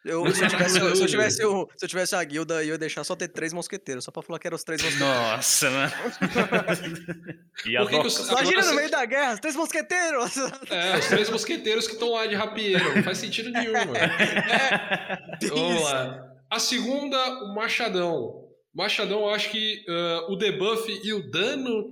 eu, 0.06 0.32
se, 0.32 0.44
eu 0.44 0.48
tivesse, 0.48 0.74
se, 0.74 0.80
eu 0.80 1.06
tivesse, 1.06 1.44
o, 1.44 1.68
se 1.76 1.84
eu 1.84 1.88
tivesse 1.88 2.14
a 2.14 2.22
guilda, 2.22 2.62
eu 2.62 2.68
ia 2.68 2.78
deixar 2.78 3.02
só 3.02 3.16
ter 3.16 3.28
três 3.28 3.52
mosqueteiros, 3.52 4.04
só 4.04 4.12
pra 4.12 4.22
falar 4.22 4.38
que 4.38 4.46
eram 4.46 4.54
os 4.54 4.62
três 4.62 4.80
mosqueteiros. 4.82 5.16
Nossa, 5.16 5.70
mano. 5.70 5.92
e 7.66 7.76
a 7.76 7.86
que 7.86 8.00
que 8.00 8.06
os, 8.06 8.28
Imagina 8.28 8.62
no 8.66 8.74
meio 8.74 8.90
da 8.90 9.04
guerra, 9.04 9.34
os 9.34 9.40
três 9.40 9.56
mosqueteiros! 9.56 10.36
É, 10.70 10.98
os 10.98 11.06
três 11.06 11.30
mosqueteiros 11.30 11.86
que 11.86 11.94
estão 11.94 12.12
lá 12.12 12.26
de 12.26 12.34
rapieiro. 12.34 12.94
Não 12.94 13.02
faz 13.02 13.18
sentido 13.18 13.50
nenhum, 13.50 13.72
mano. 13.72 13.96
É, 13.96 15.48
Vamos 15.48 15.82
lá. 15.82 16.32
A 16.50 16.58
segunda, 16.58 17.16
o 17.44 17.54
Machadão. 17.54 18.44
Machadão, 18.74 19.20
eu 19.20 19.30
acho 19.30 19.50
que 19.50 19.84
uh, 19.88 20.32
o 20.32 20.36
debuff 20.36 21.00
e 21.04 21.12
o 21.12 21.30
dano. 21.30 21.86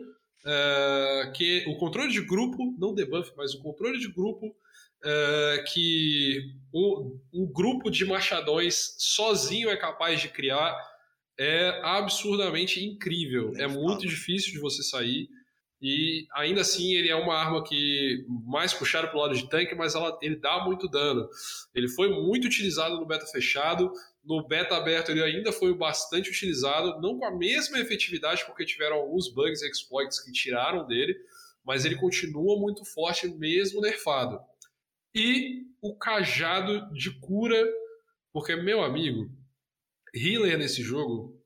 Uh, 0.44 1.32
que 1.32 1.64
o 1.68 1.78
controle 1.78 2.12
de 2.12 2.20
grupo, 2.20 2.74
não 2.78 2.94
debuff, 2.94 3.32
mas 3.36 3.54
o 3.54 3.62
controle 3.62 3.98
de 3.98 4.08
grupo 4.12 4.54
uh, 5.04 5.64
que 5.64 6.40
um, 6.72 7.20
um, 7.32 7.46
grupo 7.46 7.90
de 7.90 8.04
machadões 8.04 8.94
sozinho 8.98 9.68
é 9.68 9.76
capaz 9.76 10.20
de 10.20 10.28
criar 10.28 10.74
é 11.38 11.80
absurdamente 11.82 12.84
incrível. 12.84 13.52
É, 13.56 13.62
é 13.62 13.68
muito 13.68 14.06
difícil 14.06 14.52
de 14.52 14.58
você 14.58 14.82
sair. 14.82 15.28
E 15.82 16.26
ainda 16.32 16.62
assim 16.62 16.94
ele 16.94 17.10
é 17.10 17.14
uma 17.14 17.34
arma 17.34 17.62
que 17.62 18.24
mais 18.46 18.72
puxada 18.72 19.06
para 19.08 19.18
o 19.18 19.20
lado 19.20 19.34
de 19.34 19.48
tanque, 19.50 19.74
mas 19.74 19.94
ela, 19.94 20.18
ele 20.22 20.36
dá 20.36 20.64
muito 20.64 20.88
dano. 20.88 21.28
Ele 21.74 21.88
foi 21.88 22.08
muito 22.08 22.46
utilizado 22.46 22.96
no 22.98 23.04
beta 23.04 23.26
fechado, 23.26 23.92
no 24.24 24.46
beta 24.46 24.76
aberto 24.76 25.10
ele 25.10 25.22
ainda 25.22 25.52
foi 25.52 25.74
bastante 25.76 26.30
utilizado, 26.30 26.98
não 27.02 27.18
com 27.18 27.26
a 27.26 27.36
mesma 27.36 27.78
efetividade, 27.78 28.46
porque 28.46 28.64
tiveram 28.64 28.96
alguns 28.96 29.28
bugs 29.28 29.60
e 29.60 29.68
exploits 29.68 30.20
que 30.20 30.32
tiraram 30.32 30.86
dele, 30.86 31.14
mas 31.62 31.84
ele 31.84 31.96
continua 31.96 32.58
muito 32.58 32.82
forte 32.86 33.28
mesmo 33.28 33.82
nerfado 33.82 34.40
e 35.14 35.66
o 35.80 35.96
cajado 35.96 36.92
de 36.92 37.10
cura, 37.20 37.62
porque, 38.32 38.56
meu 38.56 38.82
amigo, 38.82 39.30
healer 40.14 40.58
nesse 40.58 40.82
jogo 40.82 41.40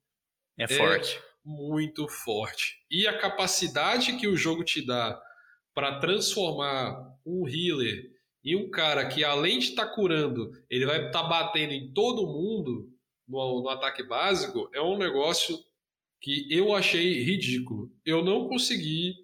é, 0.59 0.65
é 0.65 0.69
forte. 0.69 1.21
muito 1.45 2.09
forte. 2.09 2.79
E 2.91 3.07
a 3.07 3.19
capacidade 3.19 4.17
que 4.17 4.27
o 4.27 4.37
jogo 4.37 4.65
te 4.65 4.85
dá 4.85 5.21
para 5.75 5.99
transformar 5.99 6.97
um 7.27 7.47
healer 7.47 8.11
em 8.45 8.57
um 8.57 8.71
cara 8.71 9.07
que, 9.07 9.23
além 9.23 9.59
de 9.59 9.67
estar 9.67 9.87
tá 9.87 9.95
curando, 9.95 10.51
ele 10.71 10.87
vai 10.87 11.07
estar 11.07 11.23
tá 11.23 11.29
batendo 11.29 11.73
em 11.73 11.93
todo 11.93 12.27
mundo 12.27 12.91
no, 13.27 13.63
no 13.63 13.69
ataque 13.69 14.03
básico, 14.03 14.71
é 14.73 14.81
um 14.81 14.97
negócio 14.97 15.59
que 16.21 16.47
eu 16.51 16.75
achei 16.75 17.23
ridículo. 17.23 17.93
Eu 18.05 18.25
não 18.25 18.49
consegui 18.49 19.15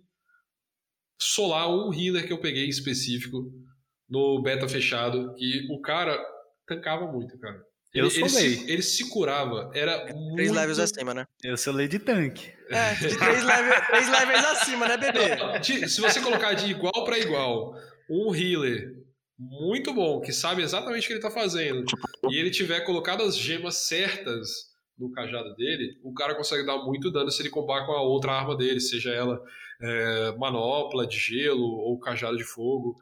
solar 1.19 1.69
um 1.69 1.93
healer 1.93 2.27
que 2.27 2.33
eu 2.33 2.41
peguei 2.41 2.67
em 2.67 2.69
específico 2.69 3.51
no 4.15 4.41
beta 4.41 4.69
fechado, 4.69 5.35
que 5.35 5.67
o 5.71 5.81
cara 5.81 6.17
tancava 6.67 7.11
muito, 7.11 7.37
cara. 7.39 7.61
Ele, 7.93 8.07
eu 8.07 8.11
ele 8.11 8.29
se, 8.29 8.71
ele 8.71 8.83
se 8.83 9.09
curava, 9.09 9.71
era 9.75 9.93
é, 9.93 10.13
muito... 10.13 10.37
Três 10.37 10.53
levels 10.53 10.79
acima, 10.79 11.15
né? 11.15 11.27
Eu 11.43 11.57
sou 11.57 11.73
lei 11.73 11.89
de 11.89 11.99
tanque. 11.99 12.53
É, 12.71 12.95
de 12.95 13.17
três, 13.17 13.43
level, 13.45 13.87
três 13.87 14.09
levels 14.09 14.45
acima, 14.45 14.89
né, 14.89 14.97
bebê? 14.97 15.89
se 15.89 16.01
você 16.01 16.21
colocar 16.21 16.55
de 16.55 16.71
igual 16.71 17.05
para 17.05 17.19
igual 17.19 17.75
um 18.09 18.35
healer 18.35 18.95
muito 19.37 19.93
bom, 19.93 20.21
que 20.21 20.33
sabe 20.33 20.63
exatamente 20.63 21.05
o 21.05 21.07
que 21.09 21.15
ele 21.15 21.21
tá 21.21 21.31
fazendo, 21.31 21.85
e 22.31 22.37
ele 22.37 22.51
tiver 22.51 22.81
colocado 22.81 23.23
as 23.23 23.37
gemas 23.37 23.87
certas 23.87 24.73
no 24.97 25.11
cajado 25.11 25.55
dele, 25.57 25.99
o 26.05 26.15
cara 26.15 26.37
consegue 26.37 26.65
dar 26.65 26.79
muito 26.79 27.11
dano 27.11 27.31
se 27.31 27.43
ele 27.43 27.51
combar 27.51 27.85
com 27.85 27.93
a 27.93 28.03
outra 28.03 28.33
arma 28.33 28.57
dele, 28.57 28.81
seja 28.81 29.13
ela 29.13 29.41
é, 29.81 30.33
manopla 30.37 31.07
de 31.07 31.19
gelo 31.19 31.65
ou 31.65 31.99
cajado 31.99 32.37
de 32.37 32.45
fogo. 32.45 32.97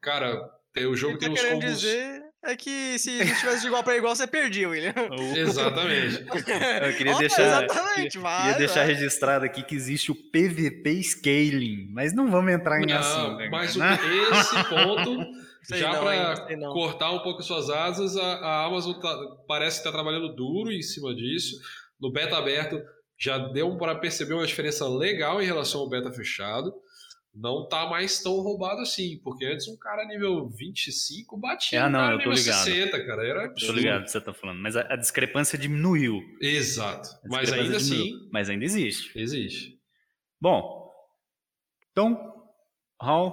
Cara, 0.00 0.50
tem, 0.72 0.86
o 0.86 0.96
jogo 0.96 1.18
tem 1.18 1.28
tá 1.28 1.34
uns 1.34 1.48
combos... 1.48 1.80
dizer 1.80 2.26
é 2.46 2.54
que 2.54 2.96
se 2.98 3.18
tivesse 3.18 3.62
de 3.62 3.66
igual 3.66 3.82
para 3.82 3.96
igual, 3.96 4.14
você 4.14 4.26
perdia, 4.26 4.68
William. 4.68 4.94
Exatamente. 5.36 6.22
Eu 6.30 6.96
queria 6.96 7.18
deixar, 7.18 7.42
exatamente, 7.42 8.18
queria, 8.18 8.36
queria 8.36 8.58
deixar 8.58 8.84
registrado 8.84 9.44
aqui 9.44 9.64
que 9.64 9.74
existe 9.74 10.12
o 10.12 10.14
PVP 10.14 11.02
scaling, 11.02 11.88
mas 11.90 12.14
não 12.14 12.30
vamos 12.30 12.52
entrar 12.52 12.80
em 12.80 12.86
não. 12.86 13.36
Né, 13.36 13.48
mas 13.50 13.76
esse 13.76 14.64
ponto, 14.68 15.26
já 15.74 15.98
para 15.98 16.46
cortar 16.72 17.10
um 17.10 17.18
pouco 17.18 17.42
suas 17.42 17.68
asas, 17.68 18.16
a, 18.16 18.22
a 18.22 18.64
Amazon 18.66 18.94
tá, 19.00 19.18
parece 19.48 19.78
estar 19.78 19.90
tá 19.90 19.96
trabalhando 19.96 20.34
duro 20.34 20.70
em 20.70 20.82
cima 20.82 21.12
disso. 21.14 21.56
No 22.00 22.12
beta 22.12 22.36
aberto 22.36 22.80
já 23.18 23.38
deu 23.38 23.76
para 23.76 23.96
perceber 23.96 24.34
uma 24.34 24.46
diferença 24.46 24.88
legal 24.88 25.42
em 25.42 25.46
relação 25.46 25.80
ao 25.80 25.88
beta 25.88 26.12
fechado 26.12 26.72
não 27.36 27.68
tá 27.68 27.86
mais 27.86 28.22
tão 28.22 28.40
roubado 28.40 28.80
assim, 28.80 29.20
porque 29.22 29.44
antes 29.44 29.68
um 29.68 29.76
cara 29.76 30.06
nível 30.06 30.48
25 30.48 31.36
batia 31.36 31.80
é, 31.80 31.82
não, 31.82 31.88
um 31.88 31.92
cara 31.92 32.14
eu 32.14 32.18
tô 32.18 32.30
nível 32.30 32.44
ligado. 32.44 32.64
60, 32.64 33.06
cara, 33.06 33.26
era 33.26 33.44
absurdo. 33.44 33.72
Tô 33.72 33.78
ligado 33.78 34.00
o 34.00 34.04
que 34.04 34.10
você 34.10 34.20
tá 34.20 34.32
falando, 34.32 34.60
mas 34.60 34.76
a, 34.76 34.80
a 34.92 34.96
discrepância 34.96 35.58
diminuiu. 35.58 36.22
Exato, 36.40 37.08
mas 37.28 37.52
ainda 37.52 37.76
diminuiu, 37.76 37.76
assim... 37.76 38.28
Mas 38.32 38.48
ainda 38.48 38.64
existe. 38.64 39.18
Existe. 39.18 39.78
Bom, 40.40 40.90
então, 41.92 42.34
Raul, 43.00 43.32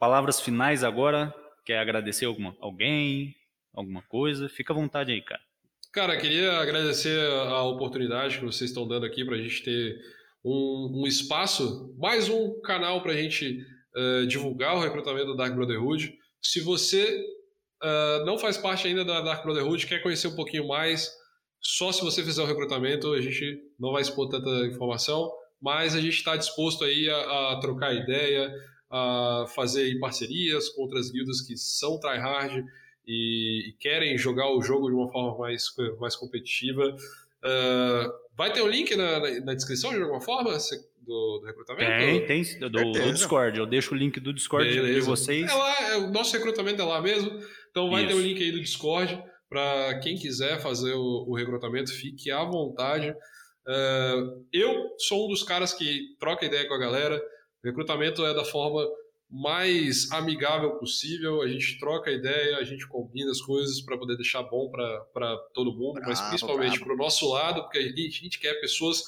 palavras 0.00 0.40
finais 0.40 0.82
agora, 0.82 1.32
quer 1.64 1.78
agradecer 1.78 2.26
alguma, 2.26 2.56
alguém, 2.60 3.34
alguma 3.72 4.02
coisa? 4.02 4.48
Fica 4.48 4.72
à 4.72 4.76
vontade 4.76 5.12
aí, 5.12 5.22
cara. 5.22 5.40
Cara, 5.92 6.16
queria 6.16 6.58
agradecer 6.58 7.20
a 7.30 7.62
oportunidade 7.62 8.38
que 8.38 8.44
vocês 8.44 8.70
estão 8.70 8.86
dando 8.86 9.06
aqui 9.06 9.24
pra 9.24 9.36
gente 9.36 9.62
ter 9.62 9.96
um, 10.44 11.02
um 11.02 11.06
espaço, 11.06 11.94
mais 11.98 12.28
um 12.28 12.60
canal 12.60 13.02
para 13.02 13.12
a 13.12 13.16
gente 13.16 13.64
uh, 13.96 14.26
divulgar 14.26 14.76
o 14.76 14.80
recrutamento 14.80 15.34
da 15.34 15.44
Dark 15.44 15.54
Brotherhood. 15.54 16.18
Se 16.42 16.60
você 16.60 17.24
uh, 17.82 18.24
não 18.26 18.38
faz 18.38 18.58
parte 18.58 18.86
ainda 18.86 19.04
da 19.04 19.22
Dark 19.22 19.42
Brotherhood, 19.42 19.86
quer 19.86 20.02
conhecer 20.02 20.28
um 20.28 20.36
pouquinho 20.36 20.68
mais, 20.68 21.10
só 21.60 21.90
se 21.90 22.02
você 22.02 22.22
fizer 22.22 22.42
o 22.42 22.46
recrutamento, 22.46 23.14
a 23.14 23.20
gente 23.22 23.58
não 23.80 23.92
vai 23.92 24.02
expor 24.02 24.28
tanta 24.28 24.50
informação, 24.66 25.32
mas 25.60 25.94
a 25.94 26.00
gente 26.00 26.16
está 26.16 26.36
disposto 26.36 26.84
aí 26.84 27.08
a, 27.08 27.52
a, 27.52 27.60
trocar 27.60 27.94
ideia, 27.94 28.52
a 28.90 29.46
fazer 29.54 29.98
parcerias 29.98 30.68
com 30.68 30.82
outras 30.82 31.10
guildas 31.10 31.40
que 31.40 31.56
são 31.56 31.98
tryhard 31.98 32.62
e, 33.06 33.70
e 33.70 33.72
querem 33.80 34.18
jogar 34.18 34.54
o 34.54 34.60
jogo 34.60 34.88
de 34.88 34.94
uma 34.94 35.10
forma 35.10 35.38
mais, 35.38 35.64
mais 35.98 36.14
competitiva. 36.14 36.94
Uh, 37.42 38.23
vai 38.36 38.52
ter 38.52 38.60
o 38.60 38.64
um 38.64 38.68
link 38.68 38.94
na, 38.96 39.20
na, 39.40 39.54
descrição 39.54 39.92
de 39.92 40.00
alguma 40.02 40.20
forma 40.20 40.50
do, 41.00 41.38
do 41.38 41.46
recrutamento? 41.46 42.26
Tem, 42.26 42.26
tem, 42.26 42.58
do, 42.60 42.70
do, 42.70 43.12
Discord. 43.12 43.58
Eu 43.58 43.66
deixo 43.66 43.94
o 43.94 43.96
link 43.96 44.18
do 44.20 44.32
Discord 44.32 44.68
Beleza. 44.68 45.00
de 45.00 45.06
vocês. 45.06 45.50
É 45.50 45.54
lá, 45.54 45.92
é, 45.92 45.96
o 45.96 46.10
nosso 46.10 46.32
recrutamento 46.32 46.82
é 46.82 46.84
lá 46.84 47.00
mesmo. 47.00 47.30
Então 47.70 47.90
vai 47.90 48.02
Isso. 48.02 48.08
ter 48.08 48.14
o 48.14 48.18
um 48.18 48.22
link 48.22 48.42
aí 48.42 48.52
do 48.52 48.60
Discord. 48.60 49.22
Para 49.48 50.00
quem 50.00 50.16
quiser 50.16 50.60
fazer 50.60 50.94
o, 50.94 51.26
o, 51.28 51.36
recrutamento, 51.36 51.92
fique 51.92 52.30
à 52.30 52.42
vontade. 52.42 53.10
Uh, 53.66 54.44
eu 54.52 54.90
sou 54.98 55.26
um 55.26 55.28
dos 55.28 55.42
caras 55.42 55.72
que 55.72 56.16
troca 56.18 56.44
ideia 56.44 56.66
com 56.66 56.74
a 56.74 56.78
galera. 56.78 57.22
Recrutamento 57.64 58.24
é 58.26 58.34
da 58.34 58.44
forma 58.44 58.84
mais 59.34 60.12
amigável 60.12 60.76
possível. 60.76 61.42
A 61.42 61.48
gente 61.48 61.76
troca 61.80 62.10
ideia, 62.10 62.58
a 62.58 62.62
gente 62.62 62.86
combina 62.86 63.32
as 63.32 63.40
coisas 63.40 63.80
para 63.80 63.98
poder 63.98 64.16
deixar 64.16 64.44
bom 64.44 64.70
para 64.70 65.36
todo 65.52 65.72
mundo, 65.72 65.94
bravo, 65.94 66.08
mas 66.08 66.20
principalmente 66.20 66.78
para 66.78 66.94
o 66.94 66.96
nosso 66.96 67.28
lado, 67.28 67.62
porque 67.62 67.78
a 67.78 67.82
gente, 67.82 68.20
a 68.20 68.22
gente, 68.22 68.38
quer 68.38 68.54
pessoas 68.60 69.02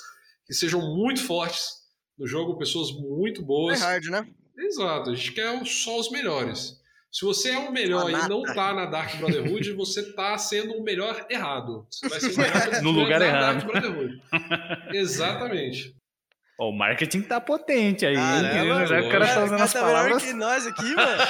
que 0.45 0.53
sejam 0.53 0.81
muito 0.97 1.23
fortes 1.23 1.87
no 2.19 2.27
jogo, 2.27 2.59
pessoas 2.59 2.91
muito 2.91 3.41
boas. 3.41 3.81
É 3.81 3.85
hard, 3.85 4.07
né? 4.07 4.29
Exato, 4.59 5.11
a 5.11 5.15
gente 5.15 5.33
quer 5.33 5.65
só 5.65 6.01
os 6.01 6.11
melhores. 6.11 6.77
Se 7.13 7.25
você 7.25 7.51
é 7.51 7.59
o 7.59 7.73
melhor 7.73 8.11
e 8.11 8.29
não 8.29 8.43
tá 8.43 8.75
na 8.75 8.85
Dark 8.85 9.17
Brotherhood, 9.17 9.73
você 9.75 10.13
tá 10.13 10.37
sendo 10.37 10.75
o 10.75 10.83
melhor 10.83 11.25
errado. 11.31 11.87
Você 11.89 12.09
vai 12.09 12.21
ser 12.21 12.33
o 12.33 12.37
melhor 12.37 12.83
No 12.83 12.91
lugar 12.91 13.21
na 13.21 13.27
errado. 13.27 13.55
Dark 13.55 13.67
Brotherhood. 13.67 14.23
Exatamente. 14.93 15.96
O 16.59 16.73
marketing 16.73 17.21
tá 17.21 17.39
potente 17.39 18.07
aí, 18.07 18.15
hein? 18.15 18.19
Caramba, 18.19 18.87
Já 18.87 19.01
que 19.03 19.07
o 19.09 19.11
cara 19.11 19.27
tá 19.27 19.45
usando 19.45 19.51
cara 19.51 19.65
as 19.65 19.73
tá 19.75 19.81
melhor 19.85 19.95
palavras. 19.95 20.23
que 20.25 20.33
nós 20.33 20.67
aqui, 20.67 20.95
mano. 20.95 21.23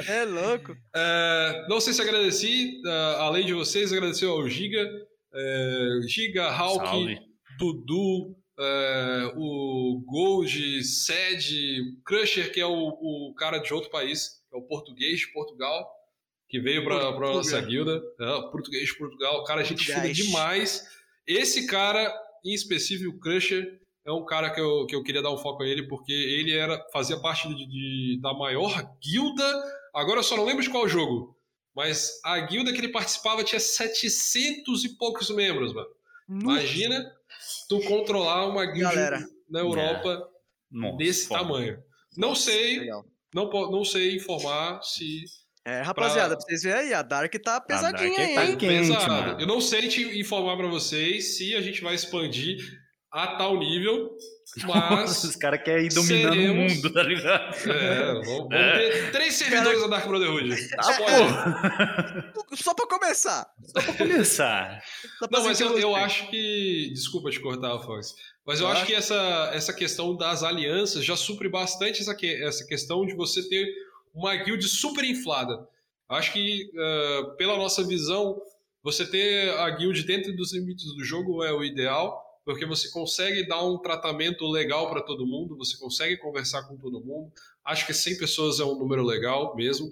é 0.08 0.24
louco. 0.24 0.76
É, 0.96 1.66
não 1.68 1.78
sei 1.78 1.92
se 1.92 2.00
agradeci, 2.00 2.80
é, 2.86 2.90
além 3.18 3.44
de 3.44 3.52
vocês, 3.52 3.92
agradecer 3.92 4.24
ao 4.24 4.48
Giga, 4.48 4.88
é, 5.34 5.88
Giga, 6.08 6.50
Hulk, 6.50 6.86
Salve. 6.86 7.18
Dudu, 7.58 8.34
é, 8.58 9.32
o 9.36 10.02
Gold, 10.06 10.82
Sed, 10.82 11.82
Crusher, 12.06 12.50
que 12.52 12.60
é 12.62 12.66
o, 12.66 12.72
o 12.72 13.34
cara 13.36 13.58
de 13.58 13.74
outro 13.74 13.90
país, 13.90 14.42
é 14.52 14.56
o 14.56 14.62
português 14.62 15.20
de 15.20 15.28
Portugal, 15.32 15.86
que 16.48 16.58
veio 16.58 16.82
para 16.82 17.10
nossa 17.18 17.60
guilda. 17.60 18.02
É, 18.18 18.30
o 18.36 18.50
português 18.50 18.86
de 18.86 18.96
Portugal, 18.96 19.44
cara, 19.44 19.60
a 19.60 19.64
gente 19.64 19.84
fina 19.84 20.00
Português. 20.00 20.16
demais. 20.16 20.86
Esse 21.26 21.66
cara, 21.66 22.10
em 22.44 22.52
específico, 22.54 23.10
o 23.16 23.18
Crusher, 23.20 23.80
é 24.04 24.12
um 24.12 24.24
cara 24.24 24.50
que 24.50 24.60
eu, 24.60 24.86
que 24.86 24.94
eu 24.94 25.02
queria 25.02 25.22
dar 25.22 25.30
um 25.32 25.36
foco 25.38 25.62
a 25.62 25.66
ele, 25.66 25.86
porque 25.86 26.12
ele 26.12 26.52
era 26.56 26.82
fazia 26.92 27.18
parte 27.20 27.48
de, 27.48 27.66
de- 27.66 28.20
da 28.20 28.32
maior 28.34 28.70
guilda. 29.02 29.44
Agora 29.94 30.20
eu 30.20 30.24
só 30.24 30.36
não 30.36 30.44
lembro 30.44 30.62
de 30.62 30.70
qual 30.70 30.88
jogo. 30.88 31.36
Mas 31.74 32.20
a 32.24 32.38
guilda 32.40 32.72
que 32.72 32.78
ele 32.78 32.88
participava 32.88 33.44
tinha 33.44 33.60
700 33.60 34.84
e 34.84 34.96
poucos 34.96 35.30
membros, 35.30 35.72
mano. 35.72 35.88
Imagina 36.28 37.12
tu 37.68 37.80
controlar 37.82 38.46
uma 38.46 38.64
guilda 38.66 38.94
Galera. 38.94 39.28
na 39.48 39.60
Europa 39.60 40.28
Nossa, 40.70 40.96
desse 40.96 41.28
foda. 41.28 41.40
tamanho. 41.42 41.82
Não 42.16 42.34
sei, 42.34 42.80
Legal. 42.80 43.04
não, 43.34 43.50
não 43.70 43.84
sei 43.84 44.16
informar 44.16 44.82
se 44.82 45.24
É, 45.66 45.82
rapaziada, 45.82 46.28
Pra- 46.30 46.36
pra 46.38 46.44
vocês 46.46 46.62
verem 46.62 46.80
aí, 46.88 46.94
a 46.94 47.02
Dark 47.02 47.32
tá 47.42 47.60
pesadinha 47.60 48.08
Dark 48.16 48.20
aí, 48.28 48.34
tá 48.34 48.44
hein? 48.46 48.56
quente, 48.56 48.88
pesado. 48.88 49.12
mano. 49.12 49.40
Eu 49.40 49.46
não 49.46 49.60
sei 49.60 49.88
te 49.88 50.18
informar 50.18 50.56
pra 50.56 50.66
vocês 50.68 51.36
se 51.36 51.54
a 51.54 51.60
gente 51.60 51.82
vai 51.82 51.94
expandir 51.94 52.56
a 53.12 53.26
tal 53.36 53.58
nível, 53.58 54.10
Nossa, 54.66 55.04
os 55.04 55.24
mas 55.26 55.36
caras 55.36 55.62
querem 55.62 55.86
ir 55.86 55.90
dominando 55.94 56.32
seremos- 56.34 56.72
o 56.72 56.76
mundo, 56.76 56.92
tá 56.92 57.02
ligado? 57.02 57.70
é, 57.70 58.04
vamos, 58.14 58.26
vamos 58.26 58.52
É. 58.54 58.78
ter 58.90 59.12
três 59.12 59.34
servidores 59.34 59.80
da 59.82 59.86
Dark 59.86 60.08
Brotherhood. 60.08 60.56
Ah, 60.78 60.92
pô, 62.34 62.56
Só 62.56 62.74
pra 62.74 62.86
começar. 62.86 63.46
só 63.66 63.82
pra 63.82 63.92
começar. 63.94 64.82
Só 65.18 65.28
pra 65.28 65.38
Não, 65.38 65.46
mas 65.46 65.60
eu, 65.60 65.78
eu 65.78 65.94
acho 65.94 66.28
que. 66.30 66.90
Desculpa 66.92 67.30
te 67.30 67.38
cortar, 67.38 67.78
Fox. 67.80 68.14
Mas 68.46 68.58
eu 68.60 68.66
Tá. 68.66 68.72
acho 68.72 68.86
que 68.86 68.94
essa, 68.94 69.50
essa 69.52 69.72
questão 69.72 70.16
das 70.16 70.42
alianças 70.42 71.04
já 71.04 71.16
supre 71.16 71.48
bastante 71.48 72.00
essa, 72.00 72.14
que- 72.14 72.42
essa 72.42 72.66
questão 72.66 73.06
de 73.06 73.14
você 73.14 73.48
ter 73.48 73.66
uma 74.14 74.34
guild 74.36 74.62
super 74.66 75.04
inflada. 75.04 75.66
Acho 76.08 76.32
que, 76.32 76.70
ah, 76.76 77.34
pela 77.36 77.56
nossa 77.56 77.84
visão, 77.86 78.40
você 78.82 79.06
ter 79.06 79.50
a 79.58 79.70
guild 79.70 80.02
dentro 80.04 80.34
dos 80.34 80.52
limites 80.52 80.92
do 80.94 81.04
jogo 81.04 81.44
é 81.44 81.52
o 81.52 81.62
ideal, 81.62 82.20
porque 82.44 82.64
você 82.66 82.90
consegue 82.90 83.46
dar 83.46 83.62
um 83.62 83.78
tratamento 83.78 84.46
legal 84.48 84.90
para 84.90 85.02
todo 85.02 85.26
mundo, 85.26 85.56
você 85.56 85.76
consegue 85.78 86.16
conversar 86.16 86.62
com 86.64 86.76
todo 86.76 87.00
mundo. 87.04 87.30
Acho 87.64 87.86
que 87.86 87.92
100 87.94 88.18
pessoas 88.18 88.58
é 88.58 88.64
um 88.64 88.76
número 88.78 89.04
legal 89.04 89.54
mesmo. 89.54 89.88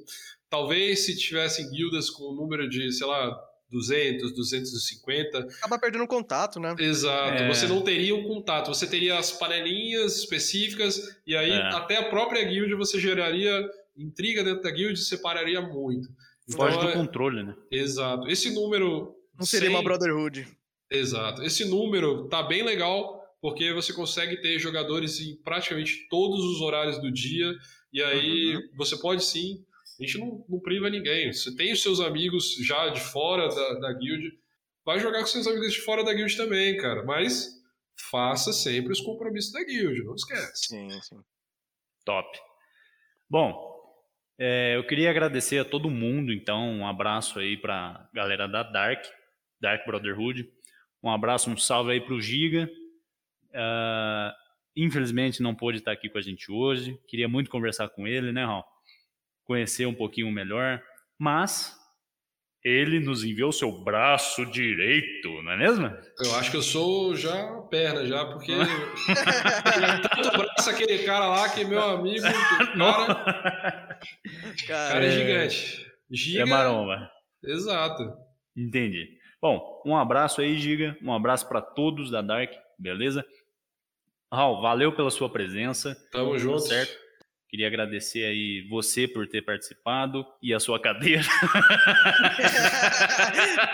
Talvez 0.50 1.00
se 1.04 1.16
tivessem 1.16 1.68
guildas 1.70 2.08
com 2.10 2.32
um 2.32 2.34
número 2.34 2.68
de, 2.68 2.90
sei 2.90 3.06
lá, 3.06 3.38
200, 3.70 4.32
250, 4.34 5.38
Acaba 5.40 5.78
perdendo 5.78 6.06
contato, 6.06 6.58
né? 6.58 6.74
Exato, 6.78 7.42
É. 7.42 7.48
você 7.48 7.66
não 7.66 7.82
teria 7.82 8.14
um 8.16 8.24
contato, 8.26 8.68
você 8.68 8.86
teria 8.86 9.18
as 9.18 9.30
panelinhas 9.30 10.16
específicas, 10.16 11.14
e 11.26 11.36
aí 11.36 11.50
É. 11.50 11.60
até 11.74 11.96
a 11.98 12.08
própria 12.08 12.42
guild 12.44 12.74
você 12.76 12.98
geraria 12.98 13.68
intriga 13.98 14.42
dentro 14.44 14.62
da 14.62 14.70
guild 14.70 14.94
e 14.98 15.02
separaria 15.02 15.60
muito. 15.60 16.08
Foge 16.50 16.76
Então, 16.76 16.86
do 16.86 16.90
é- 16.90 16.92
controle, 16.94 17.42
né? 17.42 17.54
Exato. 17.70 18.28
Esse 18.28 18.50
número. 18.54 19.14
Não 19.38 19.44
seria 19.44 19.68
uma 19.70 19.78
100 19.78 19.84
Brotherhood. 19.84 20.48
Exato. 20.90 21.42
Esse 21.42 21.64
número 21.66 22.26
tá 22.28 22.42
bem 22.42 22.62
legal, 22.62 23.22
porque 23.40 23.72
você 23.72 23.92
consegue 23.92 24.40
ter 24.40 24.58
jogadores 24.58 25.20
em 25.20 25.36
praticamente 25.36 26.08
todos 26.08 26.42
os 26.44 26.60
horários 26.62 26.98
do 26.98 27.10
dia, 27.12 27.52
e 27.92 28.02
aí 28.02 28.56
Uhum. 28.56 28.62
você 28.76 28.96
pode 28.96 29.24
sim. 29.24 29.64
A 30.00 30.04
gente 30.04 30.18
não, 30.18 30.44
não 30.48 30.60
priva 30.60 30.88
ninguém. 30.88 31.32
Você 31.32 31.54
tem 31.54 31.72
os 31.72 31.82
seus 31.82 32.00
amigos 32.00 32.54
já 32.64 32.88
de 32.88 33.00
fora 33.00 33.48
da, 33.48 33.74
da 33.80 33.92
guild, 33.92 34.32
vai 34.84 34.98
jogar 34.98 35.20
com 35.20 35.26
seus 35.26 35.46
amigos 35.46 35.72
de 35.74 35.80
fora 35.82 36.02
da 36.04 36.14
guild 36.14 36.34
também, 36.36 36.76
cara. 36.78 37.04
Mas 37.04 37.58
faça 38.10 38.52
sempre 38.52 38.92
os 38.92 39.00
compromissos 39.00 39.52
da 39.52 39.62
guild, 39.64 40.02
não 40.04 40.14
esquece. 40.14 40.66
Sim, 40.68 40.88
sim. 41.02 41.20
Top. 42.04 42.26
Bom, 43.28 43.77
é, 44.38 44.76
eu 44.76 44.86
queria 44.86 45.10
agradecer 45.10 45.58
a 45.58 45.64
todo 45.64 45.90
mundo, 45.90 46.32
então, 46.32 46.70
um 46.70 46.86
abraço 46.86 47.38
aí 47.38 47.56
pra 47.56 48.08
galera 48.14 48.46
da 48.46 48.62
Dark, 48.62 49.04
Dark 49.60 49.84
Brotherhood. 49.84 50.48
Um 51.02 51.10
abraço, 51.10 51.50
um 51.50 51.56
salve 51.56 51.92
aí 51.92 52.00
pro 52.00 52.20
Giga. 52.20 52.68
Ah, 53.54 54.34
infelizmente 54.76 55.42
não 55.42 55.54
pôde 55.54 55.78
estar 55.78 55.92
aqui 55.92 56.08
com 56.08 56.18
a 56.18 56.22
gente 56.22 56.50
hoje. 56.50 56.98
Queria 57.08 57.28
muito 57.28 57.50
conversar 57.50 57.88
com 57.88 58.06
ele, 58.06 58.32
né, 58.32 58.44
Raul? 58.44 58.64
Conhecer 59.44 59.86
um 59.86 59.94
pouquinho 59.94 60.30
melhor. 60.30 60.82
Mas 61.18 61.77
ele 62.64 63.00
nos 63.00 63.24
enviou 63.24 63.52
seu 63.52 63.70
braço 63.72 64.44
direito, 64.46 65.28
não 65.42 65.52
é 65.52 65.56
mesmo? 65.56 65.86
Eu 66.24 66.34
acho 66.36 66.50
que 66.50 66.56
eu 66.56 66.62
sou 66.62 67.14
já 67.16 67.46
perna, 67.70 68.04
já, 68.06 68.24
porque. 68.26 68.52
tanto 70.22 70.36
braço 70.38 70.70
aquele 70.70 70.98
cara 71.04 71.26
lá 71.28 71.48
que 71.48 71.64
meu 71.64 71.82
amigo. 71.82 72.24
Cara, 72.66 73.98
Cara, 74.66 74.92
cara 74.92 75.04
é 75.04 75.08
É. 75.08 75.10
gigante. 75.10 75.86
Giga. 76.10 76.42
É 76.42 76.44
maromba. 76.44 77.10
Exato. 77.44 78.12
Entendi. 78.56 79.08
Bom, 79.40 79.82
um 79.86 79.96
abraço 79.96 80.40
aí, 80.40 80.56
Giga. 80.58 80.96
Um 81.02 81.12
abraço 81.12 81.48
para 81.48 81.60
todos 81.60 82.10
da 82.10 82.20
Dark, 82.22 82.50
beleza? 82.78 83.24
Raul, 84.32 84.60
valeu 84.60 84.94
pela 84.94 85.10
sua 85.10 85.30
presença. 85.30 85.96
Tamo 86.12 86.36
junto. 86.38 86.60
certo? 86.60 86.92
Queria 87.48 87.66
agradecer 87.66 88.24
aí 88.26 88.66
você 88.68 89.08
por 89.08 89.26
ter 89.26 89.40
participado 89.42 90.24
e 90.42 90.52
a 90.52 90.60
sua 90.60 90.78
cadeira. 90.80 91.22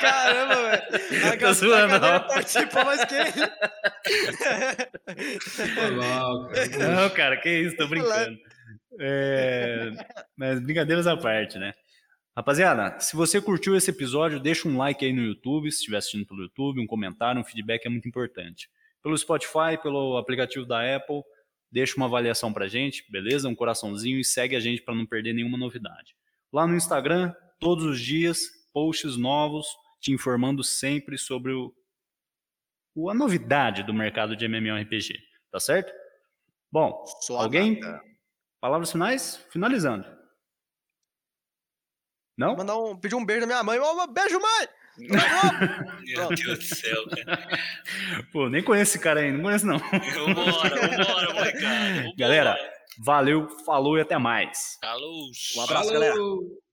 Caramba, 0.01 0.55
velho. 0.55 0.83
A 1.27 1.31
Tô 1.33 1.37
ga- 1.39 1.49
a 1.49 1.53
zoando, 1.53 1.89
cadeira 2.01 2.19
não. 2.21 2.27
participou 2.29 2.85
mais 2.85 3.05
que 3.05 3.15
mal, 5.97 6.49
cara. 6.49 6.79
Não, 6.79 7.11
cara, 7.11 7.37
que 7.37 7.49
isso, 7.51 7.77
tô 7.77 7.87
brincando. 7.89 8.39
É, 9.01 9.91
mas 10.37 10.61
brincadeiras 10.61 11.07
à 11.07 11.17
parte, 11.17 11.59
né? 11.59 11.73
Rapaziada, 12.37 12.99
se 13.01 13.15
você 13.17 13.41
curtiu 13.41 13.77
esse 13.77 13.91
episódio, 13.91 14.41
deixa 14.41 14.69
um 14.69 14.77
like 14.77 15.05
aí 15.05 15.13
no 15.13 15.23
YouTube, 15.23 15.71
se 15.71 15.79
estiver 15.79 15.99
assistindo 15.99 16.27
pelo 16.27 16.43
YouTube, 16.43 16.81
um 16.81 16.87
comentário, 16.87 17.41
um 17.41 17.45
feedback 17.45 17.87
é 17.87 17.89
muito 17.89 18.09
importante. 18.09 18.69
Pelo 19.03 19.17
Spotify, 19.17 19.81
pelo 19.83 20.17
aplicativo 20.17 20.67
da 20.67 20.97
Apple, 20.97 21.23
deixa 21.75 21.97
uma 21.97 22.07
avaliação 22.07 22.53
pra 22.53 22.69
gente, 22.69 23.05
beleza? 23.11 23.49
Um 23.49 23.55
coraçãozinho 23.55 24.21
e 24.21 24.25
segue 24.25 24.55
a 24.55 24.61
gente 24.61 24.81
para 24.81 24.95
não 24.95 25.05
perder 25.05 25.33
nenhuma 25.35 25.59
novidade. 25.59 26.17
Lá 26.53 26.67
no 26.69 26.77
Instagram, 26.77 27.35
todos 27.59 27.85
os 27.85 28.01
dias, 28.01 28.39
posts 28.73 29.17
novos, 29.17 29.67
te 30.01 30.13
informando 30.13 30.63
sempre 30.63 31.19
sobre 31.19 31.53
o, 31.53 31.75
o- 32.95 33.11
a 33.11 33.15
novidade 33.15 33.83
do 33.83 33.93
mercado 33.93 34.37
de 34.37 34.45
MMORPG, 34.47 35.19
tá 35.51 35.59
certo? 35.59 35.93
Bom, 36.71 37.05
Só 37.23 37.41
Alguém? 37.41 37.81
nata. 37.81 38.01
palavras 38.61 38.93
finais? 38.93 39.37
Finalizando. 39.51 40.07
Não? 42.39 42.57
Mandar 42.57 42.77
um, 42.79 42.97
pedir 42.99 43.15
um 43.15 43.25
beijo 43.25 43.41
da 43.43 43.47
minha 43.47 43.63
mãe. 43.63 43.79
Ô, 43.79 44.07
beijo, 44.09 44.39
mãe! 44.41 44.69
Meu 44.97 46.29
Deus 46.29 46.59
do 46.59 46.62
céu, 46.65 47.05
cara. 47.09 47.49
Pô, 48.33 48.49
nem 48.49 48.62
conheço 48.62 48.93
esse 48.93 48.99
cara 48.99 49.21
ainda, 49.21 49.37
não 49.37 49.45
conheço 49.45 49.66
não. 49.66 49.79
Vambora, 49.79 50.89
vambora, 50.89 51.35
molecada. 51.35 52.12
Galera, 52.16 52.57
valeu, 52.99 53.49
falou 53.65 53.99
e 53.99 54.01
até 54.03 54.19
mais. 54.19 54.79
Falou. 54.81 55.31
Um 55.57 55.61
abraço, 55.62 55.93
galera. 55.93 56.15
Falou. 56.15 56.64